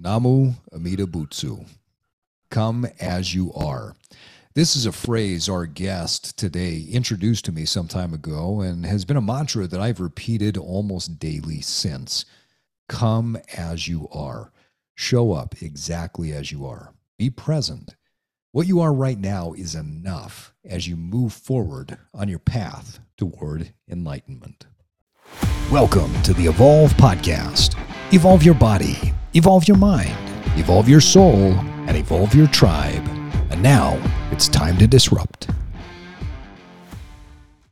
Namu 0.00 0.52
Amida 0.72 1.06
Butsu. 1.06 1.66
Come 2.50 2.86
as 3.00 3.34
you 3.34 3.52
are. 3.52 3.96
This 4.54 4.76
is 4.76 4.86
a 4.86 4.92
phrase 4.92 5.48
our 5.48 5.66
guest 5.66 6.38
today 6.38 6.86
introduced 6.90 7.44
to 7.46 7.52
me 7.52 7.64
some 7.64 7.88
time 7.88 8.14
ago 8.14 8.60
and 8.60 8.86
has 8.86 9.04
been 9.04 9.16
a 9.16 9.20
mantra 9.20 9.66
that 9.66 9.80
I've 9.80 9.98
repeated 9.98 10.56
almost 10.56 11.18
daily 11.18 11.60
since. 11.60 12.24
Come 12.88 13.38
as 13.56 13.88
you 13.88 14.08
are. 14.12 14.52
Show 14.94 15.32
up 15.32 15.60
exactly 15.60 16.32
as 16.32 16.52
you 16.52 16.64
are. 16.64 16.94
Be 17.18 17.28
present. 17.28 17.96
What 18.52 18.68
you 18.68 18.80
are 18.80 18.92
right 18.92 19.18
now 19.18 19.52
is 19.52 19.74
enough 19.74 20.54
as 20.64 20.86
you 20.86 20.96
move 20.96 21.32
forward 21.32 21.98
on 22.14 22.28
your 22.28 22.38
path 22.38 23.00
toward 23.16 23.72
enlightenment. 23.90 24.66
Welcome 25.70 26.22
to 26.22 26.32
the 26.32 26.46
Evolve 26.46 26.92
Podcast. 26.94 27.76
Evolve 28.12 28.42
your 28.42 28.54
body, 28.54 29.12
evolve 29.38 29.68
your 29.68 29.76
mind, 29.76 30.10
evolve 30.58 30.88
your 30.88 31.00
soul, 31.00 31.52
and 31.86 31.96
evolve 31.96 32.34
your 32.34 32.48
tribe. 32.48 33.06
And 33.50 33.62
now 33.62 33.96
it's 34.32 34.48
time 34.48 34.76
to 34.78 34.86
disrupt. 34.88 35.48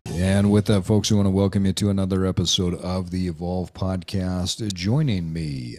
And 0.07 0.53
with 0.53 0.67
that, 0.67 0.83
folks, 0.83 1.11
we 1.11 1.17
want 1.17 1.27
to 1.27 1.33
welcome 1.33 1.67
you 1.67 1.73
to 1.73 1.91
another 1.91 2.25
episode 2.25 2.75
of 2.75 3.11
the 3.11 3.27
Evolve 3.27 3.75
Podcast. 3.75 4.73
Joining 4.75 5.33
me 5.33 5.79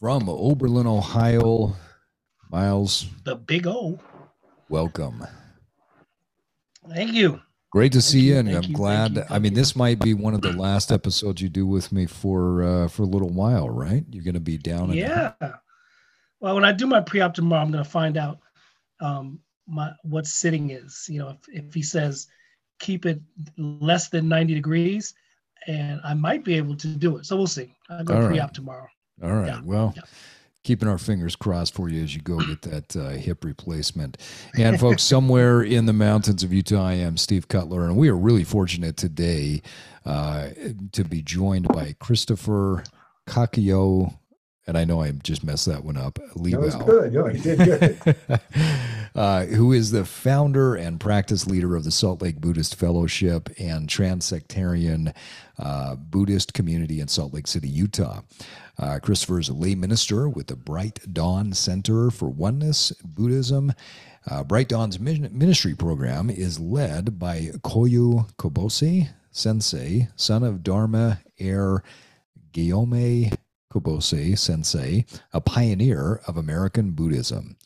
from 0.00 0.28
Oberlin, 0.28 0.88
Ohio, 0.88 1.76
Myles. 2.50 3.06
The 3.24 3.36
big 3.36 3.68
O. 3.68 4.00
Welcome. 4.68 5.24
Thank 6.88 7.12
you. 7.12 7.40
Great 7.76 7.92
to 7.92 8.00
see 8.00 8.20
you, 8.20 8.32
you, 8.32 8.38
and 8.38 8.48
I'm 8.48 8.62
you, 8.62 8.72
glad. 8.74 9.16
thank 9.16 9.28
you, 9.28 9.36
I 9.36 9.38
mean, 9.38 9.52
this 9.52 9.76
might 9.76 9.98
be 9.98 10.14
one 10.14 10.32
of 10.32 10.40
the 10.40 10.52
last 10.52 10.90
episodes 10.90 11.42
you 11.42 11.50
do 11.50 11.66
with 11.66 11.92
me 11.92 12.06
for 12.06 12.62
uh, 12.62 12.88
for 12.88 13.02
a 13.02 13.06
little 13.06 13.28
while, 13.28 13.68
right? 13.68 14.02
You're 14.10 14.24
going 14.24 14.32
to 14.32 14.40
be 14.40 14.56
down. 14.56 14.94
Yeah. 14.94 15.34
Well, 16.40 16.54
when 16.54 16.64
I 16.64 16.72
do 16.72 16.86
my 16.86 17.02
pre-op 17.02 17.34
tomorrow, 17.34 17.62
I'm 17.62 17.70
going 17.70 17.84
to 17.84 17.90
find 17.90 18.16
out 18.16 18.38
um, 19.00 19.40
my 19.66 19.92
what 20.04 20.26
sitting 20.26 20.70
is. 20.70 21.04
You 21.10 21.18
know, 21.18 21.28
if, 21.28 21.66
if 21.66 21.74
he 21.74 21.82
says 21.82 22.28
keep 22.78 23.04
it 23.04 23.20
less 23.58 24.08
than 24.08 24.26
90 24.26 24.54
degrees, 24.54 25.12
and 25.66 26.00
I 26.02 26.14
might 26.14 26.44
be 26.44 26.54
able 26.54 26.76
to 26.76 26.88
do 26.88 27.18
it. 27.18 27.26
So 27.26 27.36
we'll 27.36 27.46
see. 27.46 27.74
I'll 27.90 28.04
go 28.04 28.14
All 28.14 28.20
right. 28.20 28.28
pre-op 28.28 28.54
tomorrow. 28.54 28.88
All 29.22 29.32
right. 29.32 29.48
Yeah, 29.48 29.60
Well, 29.62 29.92
yeah. 29.94 30.02
Keeping 30.66 30.88
our 30.88 30.98
fingers 30.98 31.36
crossed 31.36 31.74
for 31.74 31.88
you 31.88 32.02
as 32.02 32.16
you 32.16 32.20
go 32.20 32.38
get 32.40 32.62
that 32.62 32.96
uh, 32.96 33.10
hip 33.10 33.44
replacement. 33.44 34.18
And 34.58 34.80
folks, 34.80 35.04
somewhere 35.04 35.62
in 35.62 35.86
the 35.86 35.92
mountains 35.92 36.42
of 36.42 36.52
Utah, 36.52 36.88
I 36.88 36.94
am 36.94 37.16
Steve 37.16 37.46
Cutler, 37.46 37.84
and 37.84 37.96
we 37.96 38.08
are 38.08 38.16
really 38.16 38.42
fortunate 38.42 38.96
today 38.96 39.62
uh, 40.04 40.48
to 40.90 41.04
be 41.04 41.22
joined 41.22 41.68
by 41.68 41.94
Christopher 42.00 42.82
Kakuyo. 43.28 44.18
And 44.66 44.76
I 44.76 44.82
know 44.82 45.02
I 45.02 45.12
just 45.12 45.44
messed 45.44 45.66
that 45.66 45.84
one 45.84 45.96
up. 45.96 46.14
That 46.14 46.60
was 46.60 46.74
Leibow. 46.74 46.86
good. 46.86 47.12
No, 47.12 47.28
you 47.28 47.38
did 47.38 47.58
good. 47.58 48.40
uh, 49.14 49.44
who 49.44 49.72
is 49.72 49.92
the 49.92 50.04
founder 50.04 50.74
and 50.74 50.98
practice 50.98 51.46
leader 51.46 51.76
of 51.76 51.84
the 51.84 51.92
Salt 51.92 52.20
Lake 52.20 52.40
Buddhist 52.40 52.74
Fellowship 52.74 53.50
and 53.60 53.88
Transsectarian 53.88 55.14
uh, 55.60 55.94
Buddhist 55.94 56.54
community 56.54 56.98
in 56.98 57.06
Salt 57.06 57.32
Lake 57.32 57.46
City, 57.46 57.68
Utah. 57.68 58.22
Uh, 58.78 58.98
Christopher 58.98 59.38
is 59.38 59.48
a 59.48 59.54
lay 59.54 59.74
minister 59.74 60.28
with 60.28 60.48
the 60.48 60.56
Bright 60.56 61.00
Dawn 61.12 61.52
Center 61.52 62.10
for 62.10 62.28
Oneness 62.28 62.92
Buddhism. 63.04 63.72
Uh, 64.28 64.44
Bright 64.44 64.68
Dawn's 64.68 65.00
ministry 65.00 65.74
program 65.74 66.28
is 66.28 66.60
led 66.60 67.18
by 67.18 67.50
Koyo 67.62 68.30
Kubose 68.36 69.08
Sensei, 69.30 70.08
son 70.16 70.42
of 70.42 70.62
Dharma 70.62 71.20
heir 71.38 71.82
Gyomay 72.52 73.34
Kubose 73.72 74.38
Sensei, 74.38 75.04
a 75.32 75.40
pioneer 75.40 76.20
of 76.26 76.36
American 76.36 76.92
Buddhism. 76.92 77.56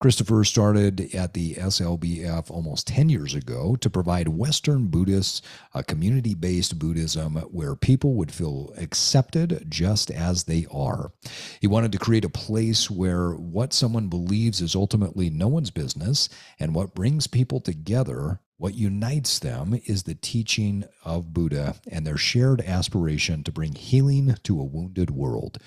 Christopher 0.00 0.44
started 0.44 1.14
at 1.14 1.32
the 1.32 1.54
SLBF 1.54 2.50
almost 2.50 2.86
10 2.88 3.08
years 3.08 3.34
ago 3.34 3.74
to 3.76 3.88
provide 3.88 4.28
Western 4.28 4.88
Buddhists 4.88 5.40
a 5.72 5.82
community 5.82 6.34
based 6.34 6.78
Buddhism 6.78 7.36
where 7.36 7.74
people 7.74 8.14
would 8.14 8.30
feel 8.30 8.74
accepted 8.76 9.64
just 9.68 10.10
as 10.10 10.44
they 10.44 10.66
are. 10.70 11.12
He 11.60 11.66
wanted 11.66 11.92
to 11.92 11.98
create 11.98 12.24
a 12.24 12.28
place 12.28 12.90
where 12.90 13.30
what 13.30 13.72
someone 13.72 14.08
believes 14.08 14.60
is 14.60 14.74
ultimately 14.74 15.30
no 15.30 15.48
one's 15.48 15.70
business, 15.70 16.28
and 16.60 16.74
what 16.74 16.94
brings 16.94 17.26
people 17.26 17.60
together, 17.60 18.40
what 18.56 18.74
unites 18.74 19.38
them, 19.38 19.78
is 19.86 20.04
the 20.04 20.14
teaching 20.14 20.84
of 21.04 21.32
Buddha 21.32 21.76
and 21.90 22.06
their 22.06 22.16
shared 22.16 22.60
aspiration 22.60 23.42
to 23.44 23.52
bring 23.52 23.74
healing 23.74 24.36
to 24.44 24.60
a 24.60 24.64
wounded 24.64 25.10
world. 25.10 25.58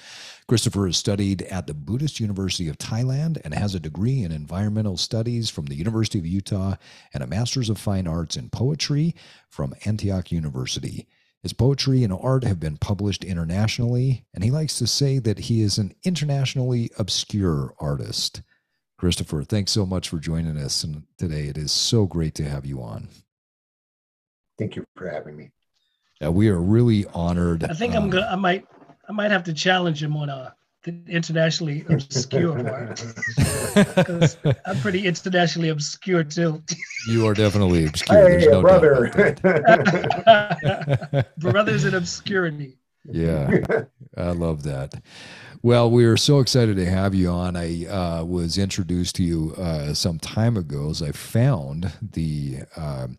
Christopher 0.48 0.86
has 0.86 0.98
studied 0.98 1.42
at 1.44 1.68
the 1.68 1.74
Buddhist 1.74 2.20
University 2.20 2.70
of 2.70 2.78
Thailand 2.78 3.42
and 3.44 3.54
has 3.54 3.76
a 3.76 3.80
degree 3.80 4.24
in 4.24 4.32
environmental 4.32 4.98
studies 4.98 5.50
from 5.50 5.66
the 5.66 5.76
University 5.76 6.18
of 6.20 6.26
Utah 6.26 6.76
and 7.14 7.22
a 7.22 7.28
master's 7.28 7.70
of 7.70 7.78
fine 7.78 8.08
arts 8.08 8.38
in 8.38 8.50
poetry 8.50 9.16
from 9.50 9.76
Antioch 9.86 10.32
University. 10.32 11.08
His 11.44 11.54
poetry 11.54 12.04
and 12.04 12.14
art 12.14 12.44
have 12.44 12.60
been 12.60 12.78
published 12.78 13.24
internationally, 13.24 14.26
and 14.34 14.44
he 14.44 14.52
likes 14.52 14.78
to 14.80 14.88
say 14.88 15.20
that 15.20 15.40
he 15.40 15.62
is 15.62 15.78
an 15.78 15.94
internationally 16.04 16.90
obscure 16.98 17.76
artist. 17.80 18.42
Christopher, 18.98 19.44
thanks 19.44 19.72
so 19.72 19.86
much 19.86 20.10
for 20.10 20.18
joining 20.18 20.58
us 20.58 20.84
and 20.84 21.04
today. 21.18 21.46
It 21.48 21.58
is 21.58 21.72
so 21.72 22.06
great 22.06 22.34
to 22.36 22.44
have 22.44 22.66
you 22.66 22.82
on. 22.82 23.08
Thank 24.58 24.76
you 24.76 24.86
for 24.96 25.08
having 25.08 25.38
me. 25.38 25.52
Uh, 26.24 26.32
we 26.32 26.50
are 26.50 26.60
really 26.60 27.06
honored. 27.14 27.64
I 27.66 27.74
think 27.76 27.94
I'm 27.96 28.04
um, 28.06 28.10
gonna. 28.10 28.26
I 28.26 28.36
might. 28.36 28.66
I 29.08 29.12
might 29.12 29.30
have 29.30 29.44
to 29.44 29.54
challenge 29.54 30.02
him 30.02 30.18
on 30.18 30.30
a 30.30 30.56
the 30.84 31.00
internationally 31.08 31.86
obscure 31.90 32.64
part. 32.64 33.04
'Cause 34.06 34.38
I'm 34.66 34.80
pretty 34.80 35.06
internationally 35.06 35.70
obscure 35.70 36.24
too. 36.24 36.64
You 37.08 37.28
are 37.28 37.36
definitely 37.36 37.86
obscure. 37.86 38.24
There's 38.24 38.46
Hey, 38.46 38.50
no 38.50 38.64
doubt 38.64 38.84
about 38.84 39.12
brother. 39.14 39.36
that. 40.26 41.28
Brothers 41.38 41.86
in 41.86 41.94
obscurity. 41.94 42.80
yeah, 43.06 43.62
I 44.18 44.32
love 44.32 44.64
that. 44.64 44.96
Well, 45.64 45.90
we 45.90 46.06
are 46.06 46.18
so 46.18 46.40
excited 46.40 46.76
to 46.78 46.86
have 46.86 47.16
you 47.16 47.30
on. 47.30 47.56
I 47.56 47.86
uh, 47.88 48.24
was 48.24 48.58
introduced 48.58 49.16
to 49.16 49.24
you 49.24 49.56
uh, 49.58 49.94
some 49.94 50.20
time 50.20 50.56
ago 50.56 50.90
as 50.90 51.02
I 51.02 51.12
found 51.12 51.92
the. 52.02 52.60
um 52.76 53.18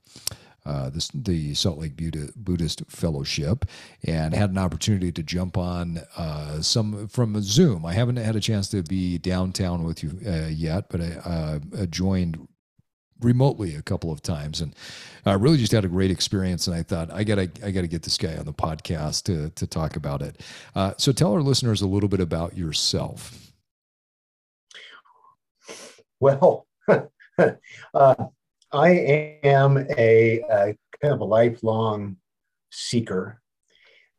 uh, 0.66 0.90
this, 0.90 1.08
the 1.14 1.54
Salt 1.54 1.78
Lake 1.78 1.94
Buddhist 2.36 2.82
Fellowship, 2.88 3.64
and 4.04 4.34
had 4.34 4.50
an 4.50 4.58
opportunity 4.58 5.10
to 5.10 5.22
jump 5.22 5.56
on 5.56 6.02
uh, 6.18 6.60
some 6.60 7.08
from 7.08 7.40
Zoom. 7.40 7.86
I 7.86 7.94
haven't 7.94 8.16
had 8.16 8.36
a 8.36 8.40
chance 8.40 8.68
to 8.70 8.82
be 8.82 9.16
downtown 9.16 9.82
with 9.82 10.02
you 10.02 10.18
uh, 10.26 10.48
yet, 10.48 10.90
but 10.90 11.00
I 11.00 11.60
uh, 11.74 11.86
joined 11.86 12.46
remotely 13.20 13.74
a 13.74 13.82
couple 13.82 14.12
of 14.12 14.22
times 14.22 14.60
and 14.60 14.74
I 15.26 15.34
really 15.34 15.58
just 15.58 15.72
had 15.72 15.84
a 15.84 15.88
great 15.88 16.10
experience 16.10 16.66
and 16.66 16.76
I 16.76 16.82
thought 16.82 17.12
I 17.12 17.24
gotta 17.24 17.50
I 17.62 17.70
gotta 17.70 17.86
get 17.86 18.02
this 18.02 18.16
guy 18.16 18.36
on 18.36 18.44
the 18.44 18.52
podcast 18.52 19.24
to 19.24 19.50
to 19.50 19.66
talk 19.66 19.96
about 19.96 20.22
it. 20.22 20.40
Uh, 20.74 20.94
so 20.96 21.12
tell 21.12 21.32
our 21.32 21.42
listeners 21.42 21.82
a 21.82 21.86
little 21.86 22.08
bit 22.08 22.20
about 22.20 22.56
yourself. 22.56 23.52
well, 26.20 26.66
uh, 27.94 28.14
I 28.72 28.88
am 29.42 29.78
a, 29.78 30.40
a 30.50 30.76
kind 31.00 31.14
of 31.14 31.20
a 31.20 31.24
lifelong 31.24 32.16
seeker, 32.70 33.40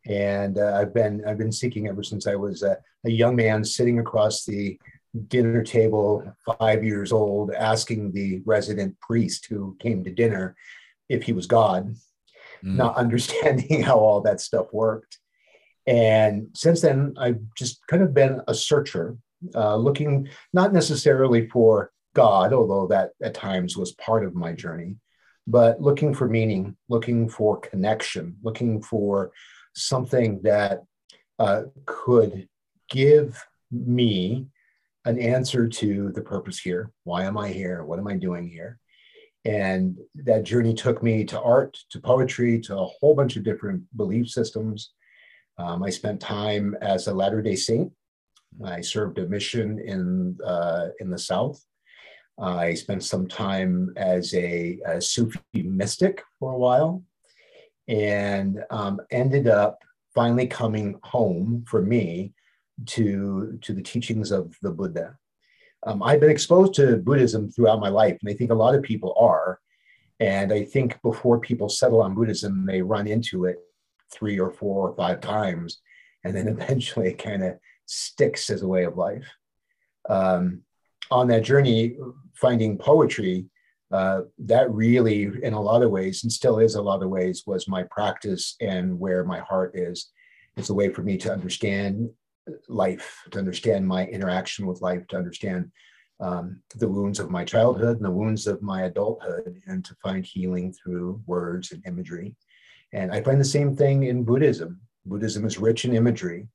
and 0.08 0.58
uh, 0.58 0.78
I've 0.80 0.94
been 0.94 1.24
I've 1.26 1.38
been 1.38 1.52
seeking 1.52 1.88
ever 1.88 2.04
since 2.04 2.28
I 2.28 2.36
was 2.36 2.64
a, 2.64 2.78
a 3.06 3.12
young 3.12 3.36
man 3.36 3.64
sitting 3.64 4.00
across 4.00 4.46
the 4.46 4.80
dinner 5.28 5.64
table, 5.64 6.36
five 6.60 6.84
years 6.84 7.12
old, 7.12 7.52
asking 7.52 8.12
the 8.12 8.42
resident 8.46 9.00
priest 9.00 9.48
who 9.50 9.76
came 9.80 10.04
to 10.04 10.12
dinner 10.12 10.56
if 11.10 11.24
he 11.24 11.34
was 11.34 11.48
God. 11.48 11.96
Mm. 12.64 12.76
not 12.76 12.96
understanding 13.04 13.82
how 13.82 13.98
all 13.98 14.22
that 14.22 14.42
stuff 14.42 14.68
worked. 14.72 15.20
And 15.88 16.50
since 16.54 16.82
then, 16.82 17.16
I've 17.18 17.40
just 17.58 17.86
kind 17.88 18.04
of 18.04 18.14
been 18.14 18.42
a 18.48 18.54
searcher, 18.54 19.18
uh, 19.56 19.76
looking 19.76 20.30
not 20.54 20.74
necessarily 20.74 21.48
for 21.48 21.92
God, 22.14 22.54
although 22.54 22.88
that 22.88 23.12
at 23.24 23.34
times 23.34 23.78
was 23.78 23.94
part 23.94 24.24
of 24.24 24.36
my 24.36 24.54
journey, 24.54 24.98
but 25.48 25.82
looking 25.82 26.14
for 26.14 26.28
meaning, 26.28 26.76
looking 26.90 27.30
for 27.30 27.60
connection, 27.60 28.36
looking 28.44 28.82
for 28.82 29.32
something 29.74 30.42
that 30.44 30.84
uh, 31.40 31.64
could 31.86 32.48
give 32.90 33.44
me 33.72 34.48
an 35.06 35.20
answer 35.20 35.68
to 35.68 36.12
the 36.12 36.22
purpose 36.22 36.60
here. 36.60 36.92
Why 37.04 37.24
am 37.24 37.38
I 37.38 37.50
here? 37.50 37.84
What 37.84 38.00
am 38.00 38.08
I 38.08 38.16
doing 38.16 38.48
here? 38.48 38.80
And 39.46 39.98
that 40.16 40.44
journey 40.44 40.74
took 40.74 41.02
me 41.02 41.24
to 41.26 41.42
art, 41.42 41.78
to 41.92 42.00
poetry, 42.00 42.60
to 42.62 42.78
a 42.78 42.86
whole 42.86 43.16
bunch 43.16 43.38
of 43.38 43.44
different 43.44 43.84
belief 43.96 44.30
systems. 44.30 44.92
Um, 45.58 45.84
I 45.84 45.90
spent 45.90 46.20
time 46.20 46.76
as 46.82 47.08
a 47.08 47.14
Latter 47.14 47.42
day 47.42 47.56
Saint. 47.56 47.92
I 48.64 48.82
served 48.82 49.20
a 49.20 49.28
mission 49.28 49.80
in, 49.80 50.38
uh, 50.46 50.88
in 51.00 51.10
the 51.10 51.18
South. 51.18 51.64
I 52.38 52.74
spent 52.74 53.04
some 53.04 53.28
time 53.28 53.94
as 53.98 54.34
a, 54.34 54.80
a 54.86 55.02
Sufi 55.02 55.40
mystic 55.56 56.24
for 56.40 56.54
a 56.54 56.58
while 56.58 57.04
and 57.88 58.64
um, 58.70 59.02
ended 59.12 59.48
up 59.48 59.80
finally 60.16 60.48
coming 60.48 61.00
home 61.04 61.66
for 61.68 61.82
me 61.82 62.34
to 62.88 63.58
to 63.62 63.74
the 63.74 63.82
teachings 63.82 64.32
of 64.32 64.56
the 64.62 64.72
Buddha. 64.72 65.18
Um, 65.86 66.04
I've 66.04 66.20
been 66.20 66.30
exposed 66.30 66.74
to 66.76 66.98
Buddhism 66.98 67.50
throughout 67.50 67.80
my 67.80 67.90
life, 67.90 68.18
and 68.22 68.30
I 68.30 68.34
think 68.34 68.52
a 68.52 68.56
lot 68.56 68.76
of 68.76 68.84
people 68.84 69.16
are. 69.20 69.60
And 70.20 70.52
I 70.52 70.66
think 70.66 71.02
before 71.02 71.40
people 71.40 71.70
settle 71.70 72.02
on 72.02 72.16
Buddhism, 72.16 72.66
they 72.66 72.82
run 72.82 73.08
into 73.08 73.46
it 73.46 73.58
three 74.14 74.38
or 74.38 74.52
four 74.52 74.90
or 74.90 74.96
five 74.96 75.22
times, 75.22 75.80
and 76.24 76.36
then 76.36 76.48
eventually 76.56 77.10
it 77.10 77.24
kind 77.24 77.44
of 77.44 77.58
sticks 77.86 78.50
as 78.50 78.62
a 78.62 78.68
way 78.68 78.84
of 78.84 78.98
life. 78.98 79.28
Um, 80.10 80.64
on 81.12 81.28
that 81.28 81.44
journey, 81.44 81.98
finding 82.36 82.78
poetry, 82.78 83.46
uh, 83.92 84.22
that 84.38 84.72
really, 84.72 85.30
in 85.42 85.54
a 85.54 85.62
lot 85.62 85.82
of 85.82 85.90
ways, 85.90 86.24
and 86.24 86.32
still 86.32 86.60
is 86.60 86.76
a 86.76 86.82
lot 86.82 87.02
of 87.02 87.10
ways, 87.10 87.44
was 87.48 87.68
my 87.68 87.84
practice 87.84 88.56
and 88.62 89.00
where 89.00 89.24
my 89.24 89.40
heart 89.40 89.72
is. 89.74 90.12
It's 90.58 90.70
a 90.70 90.74
way 90.74 90.90
for 90.90 91.02
me 91.02 91.18
to 91.18 91.34
understand 91.34 92.10
life, 92.68 93.24
to 93.32 93.40
understand 93.40 93.88
my 93.88 94.06
interaction 94.08 94.66
with 94.66 94.82
life, 94.82 95.08
to 95.08 95.18
understand 95.18 95.72
um, 96.20 96.62
the 96.76 96.88
wounds 96.88 97.20
of 97.20 97.32
my 97.32 97.46
childhood 97.46 97.98
and 97.98 98.06
the 98.06 98.12
wounds 98.12 98.48
of 98.48 98.62
my 98.62 98.84
adulthood, 98.84 99.62
and 99.68 99.86
to 99.86 99.96
find 100.04 100.26
healing 100.26 100.74
through 100.74 101.22
words 101.26 101.72
and 101.72 101.86
imagery. 101.86 102.36
And 102.92 103.12
I 103.12 103.22
find 103.22 103.40
the 103.40 103.46
same 103.46 103.76
thing 103.76 104.04
in 104.04 104.24
Buddhism. 104.24 104.82
Buddhism 105.06 105.46
is 105.46 105.58
rich 105.58 105.86
in 105.86 105.96
imagery. 105.96 106.48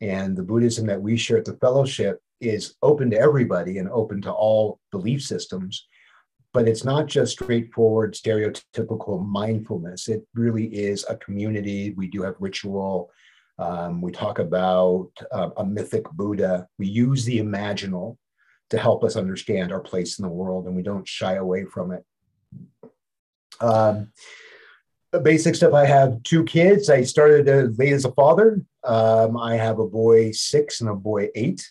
And 0.00 0.36
the 0.36 0.42
Buddhism 0.42 0.86
that 0.86 1.00
we 1.00 1.16
share 1.16 1.38
at 1.38 1.44
the 1.44 1.56
fellowship 1.56 2.20
is 2.40 2.74
open 2.82 3.10
to 3.10 3.18
everybody 3.18 3.78
and 3.78 3.88
open 3.88 4.20
to 4.22 4.32
all 4.32 4.78
belief 4.92 5.22
systems. 5.22 5.86
But 6.52 6.68
it's 6.68 6.84
not 6.84 7.06
just 7.06 7.32
straightforward, 7.32 8.14
stereotypical 8.14 9.24
mindfulness. 9.26 10.08
It 10.08 10.26
really 10.34 10.66
is 10.66 11.04
a 11.08 11.16
community. 11.16 11.94
We 11.96 12.08
do 12.08 12.22
have 12.22 12.36
ritual. 12.38 13.10
Um, 13.58 14.00
we 14.00 14.12
talk 14.12 14.38
about 14.38 15.10
uh, 15.32 15.50
a 15.56 15.64
mythic 15.64 16.04
Buddha. 16.12 16.68
We 16.78 16.86
use 16.86 17.24
the 17.24 17.40
imaginal 17.40 18.16
to 18.70 18.78
help 18.78 19.02
us 19.02 19.16
understand 19.16 19.72
our 19.72 19.80
place 19.80 20.18
in 20.18 20.22
the 20.22 20.28
world, 20.28 20.66
and 20.66 20.76
we 20.76 20.82
don't 20.82 21.08
shy 21.08 21.34
away 21.34 21.64
from 21.64 21.92
it. 21.92 22.04
Um, 23.60 24.12
basic 25.22 25.54
stuff 25.54 25.74
I 25.74 25.86
have 25.86 26.22
two 26.22 26.44
kids. 26.44 26.90
I 26.90 27.02
started 27.02 27.48
as 27.48 27.78
late 27.78 27.92
as 27.92 28.04
a 28.04 28.12
father. 28.12 28.62
Um, 28.84 29.36
I 29.36 29.56
have 29.56 29.78
a 29.78 29.86
boy 29.86 30.32
six 30.32 30.80
and 30.80 30.90
a 30.90 30.94
boy 30.94 31.28
eight. 31.34 31.68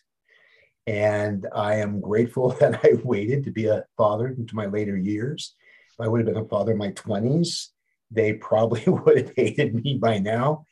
And 0.87 1.45
I 1.53 1.75
am 1.75 2.01
grateful 2.01 2.49
that 2.59 2.79
I 2.83 2.99
waited 3.03 3.43
to 3.45 3.51
be 3.51 3.67
a 3.67 3.85
father 3.95 4.27
into 4.27 4.55
my 4.55 4.65
later 4.65 4.97
years. 4.97 5.55
If 5.93 6.05
I 6.05 6.07
would 6.07 6.19
have 6.19 6.33
been 6.33 6.43
a 6.43 6.47
father 6.47 6.73
in 6.73 6.77
my 6.77 6.91
20s, 6.91 7.67
they 8.11 8.33
probably 8.33 8.83
would 8.87 9.17
have 9.17 9.33
hated 9.35 9.83
me 9.83 9.97
by 9.97 10.17
now 10.17 10.65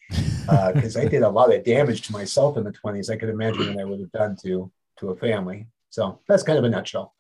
because 0.74 0.96
uh, 0.96 1.02
I 1.02 1.06
did 1.06 1.24
a 1.24 1.30
lot 1.30 1.54
of 1.54 1.64
damage 1.64 2.02
to 2.08 2.14
myself 2.14 2.58
in 2.58 2.64
the 2.64 2.72
20s. 2.72 3.10
I 3.10 3.18
could 3.18 3.30
imagine 3.30 3.74
what 3.74 3.82
I 3.82 3.86
would 3.86 4.00
have 4.00 4.12
done 4.12 4.36
to 4.44 4.72
to 5.00 5.10
a 5.10 5.16
family. 5.16 5.68
So 5.90 6.20
that's 6.28 6.44
kind 6.44 6.58
of 6.58 6.66
a 6.66 6.70
nutshell. 6.70 7.14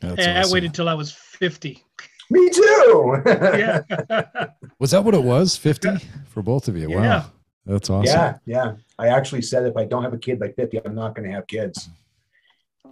That's 0.00 0.26
awesome. 0.26 0.50
I 0.50 0.52
waited 0.52 0.74
till 0.74 0.88
I 0.88 0.94
was 0.94 1.12
50. 1.12 1.82
Me 2.30 2.50
too. 2.50 3.22
yeah. 3.26 3.82
was 4.78 4.90
that 4.90 5.04
what 5.04 5.14
it 5.14 5.22
was? 5.22 5.56
50 5.56 5.88
for 6.28 6.42
both 6.42 6.68
of 6.68 6.76
you? 6.76 6.90
Yeah. 6.90 6.96
Wow. 6.96 7.32
That's 7.64 7.90
awesome. 7.90 8.06
Yeah. 8.06 8.38
Yeah. 8.46 8.72
I 8.98 9.08
actually 9.08 9.42
said 9.42 9.64
if 9.64 9.76
I 9.76 9.84
don't 9.84 10.02
have 10.02 10.12
a 10.12 10.18
kid 10.18 10.38
by 10.38 10.50
50, 10.52 10.84
I'm 10.84 10.94
not 10.94 11.14
going 11.14 11.28
to 11.28 11.34
have 11.34 11.46
kids. 11.46 11.88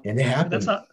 And 0.05 0.19
it 0.19 0.27
happened. 0.27 0.53
That's 0.53 0.67
how, 0.67 0.85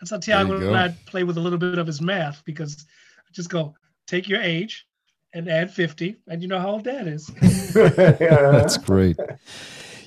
that's 0.00 0.10
how 0.10 0.18
Tiago 0.18 0.56
and 0.56 0.76
I 0.76 0.88
play 1.06 1.24
with 1.24 1.36
a 1.36 1.40
little 1.40 1.58
bit 1.58 1.78
of 1.78 1.86
his 1.86 2.00
math 2.00 2.44
because 2.44 2.86
I 3.18 3.32
just 3.32 3.50
go, 3.50 3.74
take 4.06 4.28
your 4.28 4.40
age 4.40 4.86
and 5.32 5.48
add 5.48 5.72
50, 5.72 6.16
and 6.28 6.42
you 6.42 6.48
know 6.48 6.58
how 6.58 6.70
old 6.70 6.84
dad 6.84 7.06
is. 7.06 7.26
that's 7.74 8.78
great. 8.78 9.16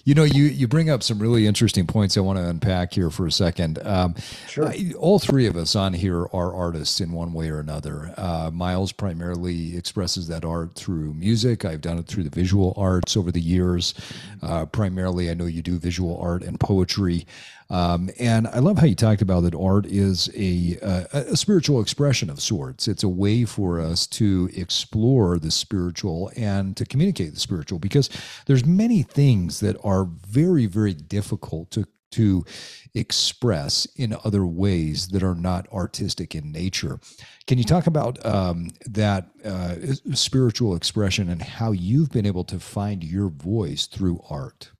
You 0.05 0.15
know, 0.15 0.25
you 0.25 0.43
you 0.43 0.67
bring 0.67 0.89
up 0.89 1.01
some 1.01 1.17
really 1.17 1.47
interesting 1.47 1.87
points 1.87 2.17
I 2.17 2.19
want 2.19 2.37
to 2.37 2.45
unpack 2.45 2.93
here 2.93 3.09
for 3.09 3.25
a 3.25 3.31
second. 3.31 3.79
Um, 3.83 4.15
sure. 4.49 4.67
I, 4.67 4.91
all 4.99 5.17
three 5.17 5.45
of 5.47 5.55
us 5.55 5.77
on 5.77 5.93
here 5.93 6.23
are 6.33 6.53
artists 6.53 6.99
in 6.99 7.13
one 7.13 7.31
way 7.31 7.49
or 7.49 7.61
another. 7.61 8.13
Uh, 8.17 8.51
Myles 8.53 8.91
primarily 8.91 9.77
expresses 9.77 10.27
that 10.27 10.43
art 10.43 10.75
through 10.75 11.13
music. 11.13 11.63
I've 11.63 11.79
done 11.79 11.99
it 11.99 12.07
through 12.07 12.23
the 12.23 12.29
visual 12.29 12.73
arts 12.75 13.15
over 13.15 13.31
the 13.31 13.39
years. 13.39 13.93
Uh, 14.41 14.65
primarily, 14.65 15.29
I 15.29 15.35
know 15.35 15.45
you 15.45 15.61
do 15.61 15.79
visual 15.79 16.19
art 16.19 16.43
and 16.43 16.59
poetry. 16.59 17.25
Um, 17.73 18.11
and 18.19 18.45
I 18.45 18.59
love 18.59 18.77
how 18.77 18.85
you 18.85 18.93
talked 18.93 19.23
about 19.23 19.41
that 19.41 19.55
art 19.55 19.87
is 19.87 20.29
a, 20.35 20.77
a, 20.83 21.07
a, 21.31 21.35
spiritual 21.35 21.81
expression 21.81 22.29
of 22.29 22.39
sorts. 22.39 22.87
It's 22.87 23.01
a 23.01 23.09
way 23.09 23.45
for 23.45 23.79
us 23.79 24.05
to 24.07 24.47
explore 24.55 25.39
the 25.39 25.49
spiritual 25.49 26.31
and 26.37 26.77
to 26.77 26.85
communicate 26.85 27.33
the 27.33 27.39
spiritual 27.39 27.79
because 27.79 28.11
there's 28.45 28.63
many 28.63 29.01
things 29.01 29.59
that 29.61 29.75
are 29.83 30.05
very, 30.05 30.67
very 30.67 30.93
difficult 30.93 31.71
to 31.71 31.87
to 32.11 32.45
express 32.93 33.87
in 33.95 34.15
other 34.23 34.45
ways 34.45 35.07
that 35.07 35.23
are 35.23 35.33
not 35.33 35.67
artistic 35.73 36.35
in 36.35 36.51
nature. 36.51 36.99
Can 37.47 37.57
you 37.57 37.63
talk 37.63 37.87
about 37.87 38.23
um, 38.23 38.69
that 38.85 39.29
uh, 39.43 39.77
spiritual 40.13 40.75
expression 40.75 41.27
and 41.27 41.41
how 41.41 41.71
you've 41.71 42.11
been 42.11 42.27
able 42.27 42.43
to 42.43 42.59
find 42.59 43.03
your 43.03 43.29
voice 43.29 43.87
through 43.87 44.21
art? 44.29 44.72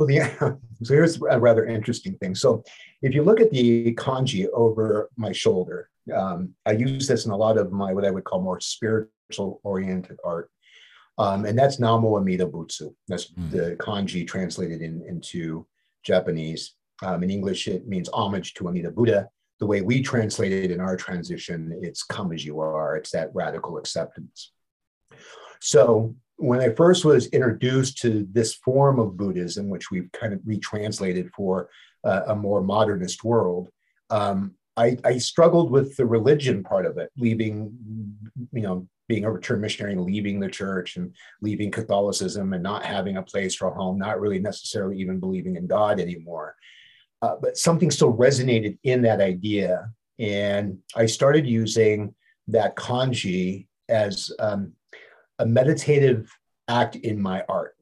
Well, 0.00 0.10
yeah. 0.10 0.32
So 0.82 0.94
here's 0.94 1.20
a 1.20 1.38
rather 1.38 1.66
interesting 1.66 2.14
thing. 2.14 2.34
So 2.34 2.64
if 3.02 3.14
you 3.14 3.22
look 3.22 3.38
at 3.38 3.50
the 3.50 3.94
kanji 3.96 4.46
over 4.54 5.10
my 5.18 5.30
shoulder, 5.30 5.90
um, 6.16 6.54
I 6.64 6.72
use 6.72 7.06
this 7.06 7.26
in 7.26 7.32
a 7.32 7.36
lot 7.36 7.58
of 7.58 7.70
my 7.70 7.92
what 7.92 8.06
I 8.06 8.10
would 8.10 8.24
call 8.24 8.40
more 8.40 8.60
spiritual 8.60 9.60
oriented 9.62 10.16
art. 10.24 10.50
Um, 11.18 11.44
and 11.44 11.58
that's 11.58 11.76
Namo 11.76 12.16
Amida 12.18 12.46
Butsu. 12.46 12.94
That's 13.08 13.30
mm. 13.32 13.50
the 13.50 13.76
kanji 13.76 14.26
translated 14.26 14.80
in, 14.80 15.04
into 15.06 15.66
Japanese. 16.02 16.76
Um, 17.02 17.22
in 17.24 17.28
English, 17.28 17.68
it 17.68 17.86
means 17.86 18.08
homage 18.08 18.54
to 18.54 18.68
Amida 18.68 18.90
Buddha. 18.90 19.28
The 19.58 19.66
way 19.66 19.82
we 19.82 20.00
translate 20.00 20.52
it 20.52 20.70
in 20.70 20.80
our 20.80 20.96
transition, 20.96 21.78
it's 21.82 22.04
come 22.04 22.32
as 22.32 22.42
you 22.42 22.58
are. 22.60 22.96
It's 22.96 23.10
that 23.10 23.28
radical 23.34 23.76
acceptance. 23.76 24.52
So 25.60 26.16
when 26.40 26.60
I 26.60 26.70
first 26.70 27.04
was 27.04 27.26
introduced 27.26 27.98
to 27.98 28.26
this 28.32 28.54
form 28.54 28.98
of 28.98 29.16
Buddhism, 29.16 29.68
which 29.68 29.90
we've 29.90 30.10
kind 30.12 30.32
of 30.32 30.40
retranslated 30.40 31.30
for 31.36 31.68
uh, 32.02 32.22
a 32.28 32.34
more 32.34 32.62
modernist 32.62 33.22
world, 33.22 33.68
um, 34.08 34.54
I, 34.76 34.96
I, 35.04 35.18
struggled 35.18 35.70
with 35.70 35.96
the 35.96 36.06
religion 36.06 36.62
part 36.62 36.86
of 36.86 36.96
it, 36.96 37.10
leaving, 37.18 37.76
you 38.52 38.62
know, 38.62 38.88
being 39.06 39.24
a 39.24 39.30
return 39.30 39.60
missionary 39.60 39.92
and 39.92 40.00
leaving 40.00 40.40
the 40.40 40.48
church 40.48 40.96
and 40.96 41.14
leaving 41.42 41.70
Catholicism 41.70 42.54
and 42.54 42.62
not 42.62 42.86
having 42.86 43.18
a 43.18 43.22
place 43.22 43.54
for 43.54 43.68
a 43.68 43.74
home, 43.74 43.98
not 43.98 44.18
really 44.18 44.38
necessarily 44.38 44.96
even 44.98 45.20
believing 45.20 45.56
in 45.56 45.66
God 45.66 46.00
anymore. 46.00 46.56
Uh, 47.20 47.34
but 47.40 47.58
something 47.58 47.90
still 47.90 48.14
resonated 48.14 48.78
in 48.82 49.02
that 49.02 49.20
idea. 49.20 49.90
And 50.18 50.78
I 50.96 51.04
started 51.06 51.46
using 51.46 52.14
that 52.48 52.76
kanji 52.76 53.66
as 53.90 54.32
um, 54.38 54.72
a 55.40 55.46
meditative 55.46 56.30
act 56.68 56.96
in 56.96 57.20
my 57.20 57.42
art. 57.48 57.74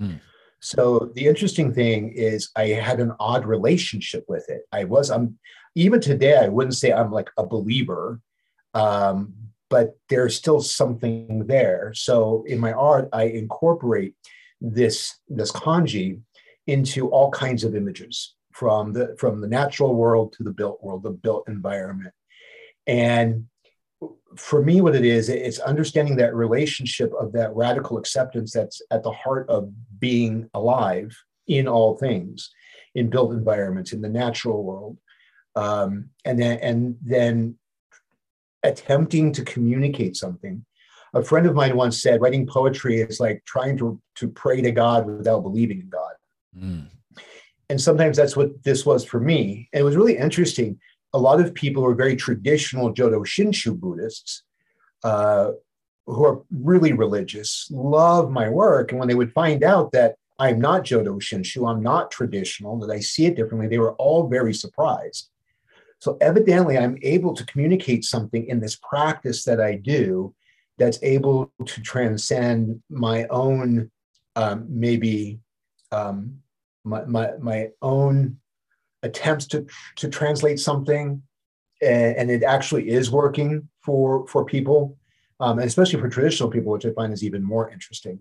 Mm. 0.00 0.20
So 0.60 1.10
the 1.14 1.26
interesting 1.26 1.72
thing 1.72 2.12
is 2.12 2.50
I 2.56 2.68
had 2.68 3.00
an 3.00 3.12
odd 3.20 3.44
relationship 3.44 4.24
with 4.28 4.48
it. 4.48 4.62
I 4.72 4.84
was 4.84 5.10
I'm 5.10 5.38
even 5.74 6.00
today 6.00 6.36
I 6.36 6.48
wouldn't 6.48 6.76
say 6.76 6.92
I'm 6.92 7.12
like 7.12 7.30
a 7.36 7.46
believer, 7.46 8.20
um, 8.74 9.34
but 9.70 9.96
there's 10.08 10.36
still 10.36 10.60
something 10.60 11.46
there. 11.46 11.92
So 11.94 12.44
in 12.46 12.58
my 12.58 12.72
art 12.72 13.08
I 13.12 13.24
incorporate 13.24 14.14
this 14.60 15.16
this 15.28 15.52
kanji 15.52 16.20
into 16.66 17.08
all 17.08 17.30
kinds 17.30 17.64
of 17.64 17.74
images 17.74 18.34
from 18.52 18.92
the 18.92 19.16
from 19.18 19.40
the 19.40 19.48
natural 19.48 19.94
world 19.94 20.32
to 20.34 20.44
the 20.44 20.52
built 20.52 20.82
world, 20.82 21.02
the 21.02 21.10
built 21.10 21.48
environment. 21.48 22.14
And 22.86 23.46
for 24.36 24.62
me, 24.62 24.80
what 24.80 24.94
it 24.94 25.04
is, 25.04 25.28
it's 25.28 25.58
understanding 25.58 26.16
that 26.16 26.34
relationship 26.34 27.12
of 27.18 27.32
that 27.32 27.54
radical 27.54 27.98
acceptance 27.98 28.52
that's 28.52 28.80
at 28.90 29.02
the 29.02 29.12
heart 29.12 29.48
of 29.48 29.70
being 29.98 30.48
alive 30.54 31.16
in 31.46 31.68
all 31.68 31.96
things, 31.96 32.50
in 32.94 33.10
built 33.10 33.32
environments, 33.32 33.92
in 33.92 34.00
the 34.00 34.08
natural 34.08 34.62
world, 34.62 34.96
um, 35.56 36.08
and 36.24 36.40
then 36.40 36.58
and 36.58 36.96
then 37.02 37.58
attempting 38.62 39.32
to 39.32 39.44
communicate 39.44 40.16
something. 40.16 40.64
A 41.14 41.22
friend 41.22 41.46
of 41.46 41.54
mine 41.54 41.76
once 41.76 42.00
said, 42.00 42.20
"Writing 42.20 42.46
poetry 42.46 43.00
is 43.00 43.20
like 43.20 43.42
trying 43.44 43.76
to 43.78 44.00
to 44.16 44.28
pray 44.28 44.62
to 44.62 44.70
God 44.70 45.06
without 45.06 45.42
believing 45.42 45.80
in 45.80 45.88
God." 45.88 46.12
Mm. 46.56 46.88
And 47.68 47.80
sometimes 47.80 48.16
that's 48.16 48.36
what 48.36 48.62
this 48.64 48.84
was 48.84 49.04
for 49.04 49.20
me. 49.20 49.68
And 49.72 49.80
it 49.80 49.84
was 49.84 49.96
really 49.96 50.16
interesting 50.16 50.78
a 51.12 51.18
lot 51.18 51.40
of 51.40 51.54
people 51.54 51.82
who 51.82 51.88
are 51.88 51.94
very 51.94 52.16
traditional 52.16 52.92
Jodo 52.92 53.20
Shinshu 53.26 53.78
Buddhists, 53.78 54.42
uh, 55.04 55.52
who 56.06 56.24
are 56.24 56.42
really 56.50 56.92
religious, 56.92 57.68
love 57.70 58.30
my 58.30 58.48
work. 58.48 58.90
And 58.90 58.98
when 58.98 59.08
they 59.08 59.14
would 59.14 59.32
find 59.32 59.62
out 59.62 59.92
that 59.92 60.16
I'm 60.38 60.60
not 60.60 60.84
Jodo 60.84 61.20
Shinshu, 61.20 61.68
I'm 61.70 61.82
not 61.82 62.10
traditional, 62.10 62.78
that 62.80 62.90
I 62.90 63.00
see 63.00 63.26
it 63.26 63.36
differently, 63.36 63.68
they 63.68 63.78
were 63.78 63.94
all 63.94 64.28
very 64.28 64.54
surprised. 64.54 65.28
So 65.98 66.16
evidently, 66.20 66.76
I'm 66.76 66.98
able 67.02 67.32
to 67.34 67.46
communicate 67.46 68.04
something 68.04 68.46
in 68.46 68.58
this 68.58 68.74
practice 68.76 69.44
that 69.44 69.60
I 69.60 69.76
do 69.76 70.34
that's 70.76 70.98
able 71.02 71.52
to 71.64 71.80
transcend 71.82 72.82
my 72.90 73.24
own 73.28 73.90
um, 74.34 74.66
maybe 74.68 75.38
um, 75.92 76.38
my, 76.84 77.04
my 77.04 77.32
my 77.38 77.68
own 77.82 78.38
attempts 79.02 79.46
to 79.48 79.66
to 79.96 80.08
translate 80.08 80.60
something, 80.60 81.22
and, 81.80 82.16
and 82.16 82.30
it 82.30 82.42
actually 82.42 82.88
is 82.90 83.10
working 83.10 83.68
for 83.80 84.26
for 84.26 84.44
people, 84.44 84.96
um, 85.40 85.58
and 85.58 85.66
especially 85.66 86.00
for 86.00 86.08
traditional 86.08 86.50
people, 86.50 86.72
which 86.72 86.86
I 86.86 86.92
find 86.92 87.12
is 87.12 87.24
even 87.24 87.42
more 87.42 87.70
interesting. 87.70 88.20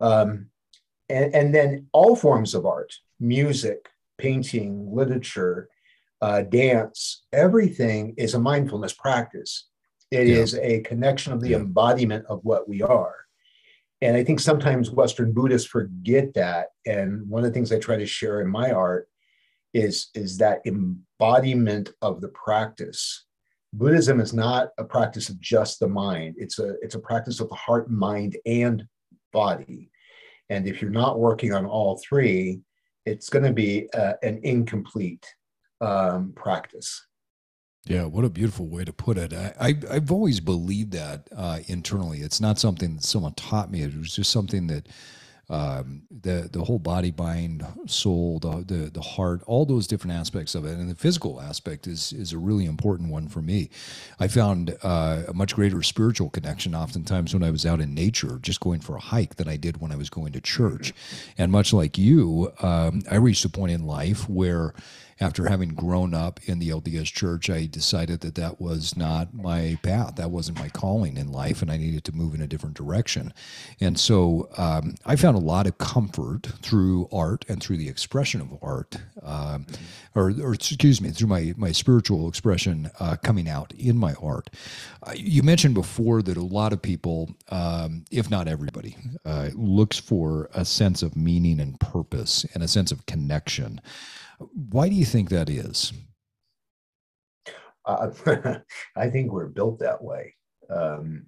Um, 0.00 0.46
and, 1.08 1.34
and 1.34 1.54
then 1.54 1.86
all 1.92 2.16
forms 2.16 2.54
of 2.54 2.64
art, 2.64 2.94
music, 3.18 3.88
painting, 4.16 4.94
literature, 4.94 5.68
uh, 6.22 6.42
dance, 6.42 7.24
everything 7.32 8.14
is 8.16 8.34
a 8.34 8.38
mindfulness 8.38 8.92
practice. 8.92 9.66
It 10.10 10.26
yeah. 10.26 10.36
is 10.36 10.54
a 10.56 10.80
connection 10.80 11.32
of 11.32 11.40
the 11.40 11.50
yeah. 11.50 11.56
embodiment 11.58 12.26
of 12.26 12.40
what 12.44 12.68
we 12.68 12.82
are. 12.82 13.14
And 14.02 14.16
I 14.16 14.24
think 14.24 14.40
sometimes 14.40 14.90
Western 14.90 15.32
Buddhists 15.32 15.68
forget 15.68 16.34
that. 16.34 16.68
And 16.86 17.28
one 17.28 17.44
of 17.44 17.50
the 17.50 17.54
things 17.54 17.70
I 17.70 17.78
try 17.78 17.96
to 17.96 18.06
share 18.06 18.40
in 18.40 18.48
my 18.48 18.70
art 18.70 19.08
is, 19.72 20.08
is 20.14 20.38
that 20.38 20.60
embodiment 20.66 21.90
of 22.02 22.20
the 22.20 22.28
practice. 22.28 23.24
Buddhism 23.72 24.20
is 24.20 24.32
not 24.32 24.70
a 24.78 24.84
practice 24.84 25.28
of 25.28 25.40
just 25.40 25.78
the 25.78 25.88
mind. 25.88 26.34
It's 26.38 26.58
a, 26.58 26.74
it's 26.82 26.96
a 26.96 27.00
practice 27.00 27.40
of 27.40 27.48
the 27.48 27.54
heart, 27.54 27.90
mind, 27.90 28.36
and 28.46 28.84
body. 29.32 29.90
And 30.48 30.66
if 30.66 30.82
you're 30.82 30.90
not 30.90 31.20
working 31.20 31.52
on 31.52 31.66
all 31.66 32.00
three, 32.06 32.60
it's 33.06 33.30
going 33.30 33.44
to 33.44 33.52
be 33.52 33.88
uh, 33.94 34.14
an 34.22 34.40
incomplete 34.42 35.26
um, 35.80 36.32
practice. 36.34 37.06
Yeah, 37.86 38.04
what 38.04 38.24
a 38.24 38.30
beautiful 38.30 38.66
way 38.66 38.84
to 38.84 38.92
put 38.92 39.16
it. 39.16 39.32
I, 39.32 39.76
I 39.88 39.94
have 39.94 40.12
always 40.12 40.38
believed 40.38 40.92
that 40.92 41.28
uh, 41.34 41.60
internally. 41.66 42.20
It's 42.20 42.40
not 42.40 42.58
something 42.58 42.96
that 42.96 43.04
someone 43.04 43.34
taught 43.34 43.70
me. 43.70 43.82
It 43.82 43.96
was 43.96 44.14
just 44.14 44.30
something 44.30 44.66
that 44.66 44.88
um, 45.50 46.02
the 46.10 46.48
the 46.50 46.62
whole 46.62 46.78
body, 46.78 47.12
mind, 47.18 47.66
soul, 47.86 48.38
the, 48.38 48.64
the 48.64 48.90
the 48.90 49.00
heart, 49.00 49.42
all 49.46 49.66
those 49.66 49.88
different 49.88 50.16
aspects 50.16 50.54
of 50.54 50.64
it, 50.64 50.78
and 50.78 50.88
the 50.88 50.94
physical 50.94 51.40
aspect 51.40 51.88
is 51.88 52.12
is 52.12 52.32
a 52.32 52.38
really 52.38 52.66
important 52.66 53.10
one 53.10 53.28
for 53.28 53.42
me. 53.42 53.68
I 54.20 54.28
found 54.28 54.76
uh, 54.82 55.24
a 55.26 55.34
much 55.34 55.56
greater 55.56 55.82
spiritual 55.82 56.30
connection 56.30 56.74
oftentimes 56.74 57.34
when 57.34 57.42
I 57.42 57.50
was 57.50 57.66
out 57.66 57.80
in 57.80 57.94
nature, 57.94 58.38
just 58.40 58.60
going 58.60 58.80
for 58.80 58.94
a 58.94 59.00
hike, 59.00 59.34
than 59.34 59.48
I 59.48 59.56
did 59.56 59.80
when 59.80 59.90
I 59.90 59.96
was 59.96 60.08
going 60.08 60.32
to 60.32 60.40
church. 60.40 60.94
And 61.36 61.50
much 61.50 61.72
like 61.72 61.98
you, 61.98 62.52
um, 62.62 63.02
I 63.10 63.16
reached 63.16 63.44
a 63.44 63.48
point 63.48 63.72
in 63.72 63.86
life 63.86 64.28
where 64.28 64.72
after 65.20 65.48
having 65.48 65.70
grown 65.70 66.14
up 66.14 66.40
in 66.46 66.58
the 66.58 66.70
LDS 66.70 67.12
church, 67.12 67.50
I 67.50 67.66
decided 67.66 68.20
that 68.20 68.36
that 68.36 68.60
was 68.60 68.96
not 68.96 69.34
my 69.34 69.78
path. 69.82 70.16
That 70.16 70.30
wasn't 70.30 70.58
my 70.58 70.70
calling 70.70 71.18
in 71.18 71.30
life, 71.30 71.60
and 71.60 71.70
I 71.70 71.76
needed 71.76 72.04
to 72.04 72.12
move 72.12 72.34
in 72.34 72.40
a 72.40 72.46
different 72.46 72.74
direction. 72.74 73.34
And 73.80 74.00
so 74.00 74.48
um, 74.56 74.94
I 75.04 75.16
found 75.16 75.36
a 75.36 75.40
lot 75.40 75.66
of 75.66 75.76
comfort 75.76 76.46
through 76.62 77.08
art 77.12 77.44
and 77.48 77.62
through 77.62 77.76
the 77.76 77.88
expression 77.88 78.40
of 78.40 78.58
art, 78.62 78.96
um, 79.22 79.66
or, 80.14 80.32
or, 80.42 80.54
excuse 80.54 81.02
me, 81.02 81.10
through 81.10 81.28
my, 81.28 81.52
my 81.56 81.72
spiritual 81.72 82.26
expression 82.26 82.90
uh, 82.98 83.16
coming 83.22 83.48
out 83.48 83.72
in 83.74 83.98
my 83.98 84.14
art. 84.22 84.48
Uh, 85.02 85.12
you 85.14 85.42
mentioned 85.42 85.74
before 85.74 86.22
that 86.22 86.38
a 86.38 86.42
lot 86.42 86.72
of 86.72 86.80
people, 86.80 87.30
um, 87.50 88.04
if 88.10 88.30
not 88.30 88.48
everybody, 88.48 88.96
uh, 89.26 89.50
looks 89.54 89.98
for 89.98 90.48
a 90.54 90.64
sense 90.64 91.02
of 91.02 91.14
meaning 91.14 91.60
and 91.60 91.78
purpose 91.78 92.46
and 92.54 92.62
a 92.62 92.68
sense 92.68 92.90
of 92.90 93.04
connection. 93.04 93.80
Why 94.70 94.88
do 94.88 94.94
you 94.94 95.04
think 95.04 95.28
that 95.30 95.50
is? 95.50 95.92
Uh, 97.84 98.10
I 98.96 99.10
think 99.10 99.32
we're 99.32 99.46
built 99.46 99.78
that 99.80 100.02
way. 100.02 100.34
Um, 100.68 101.26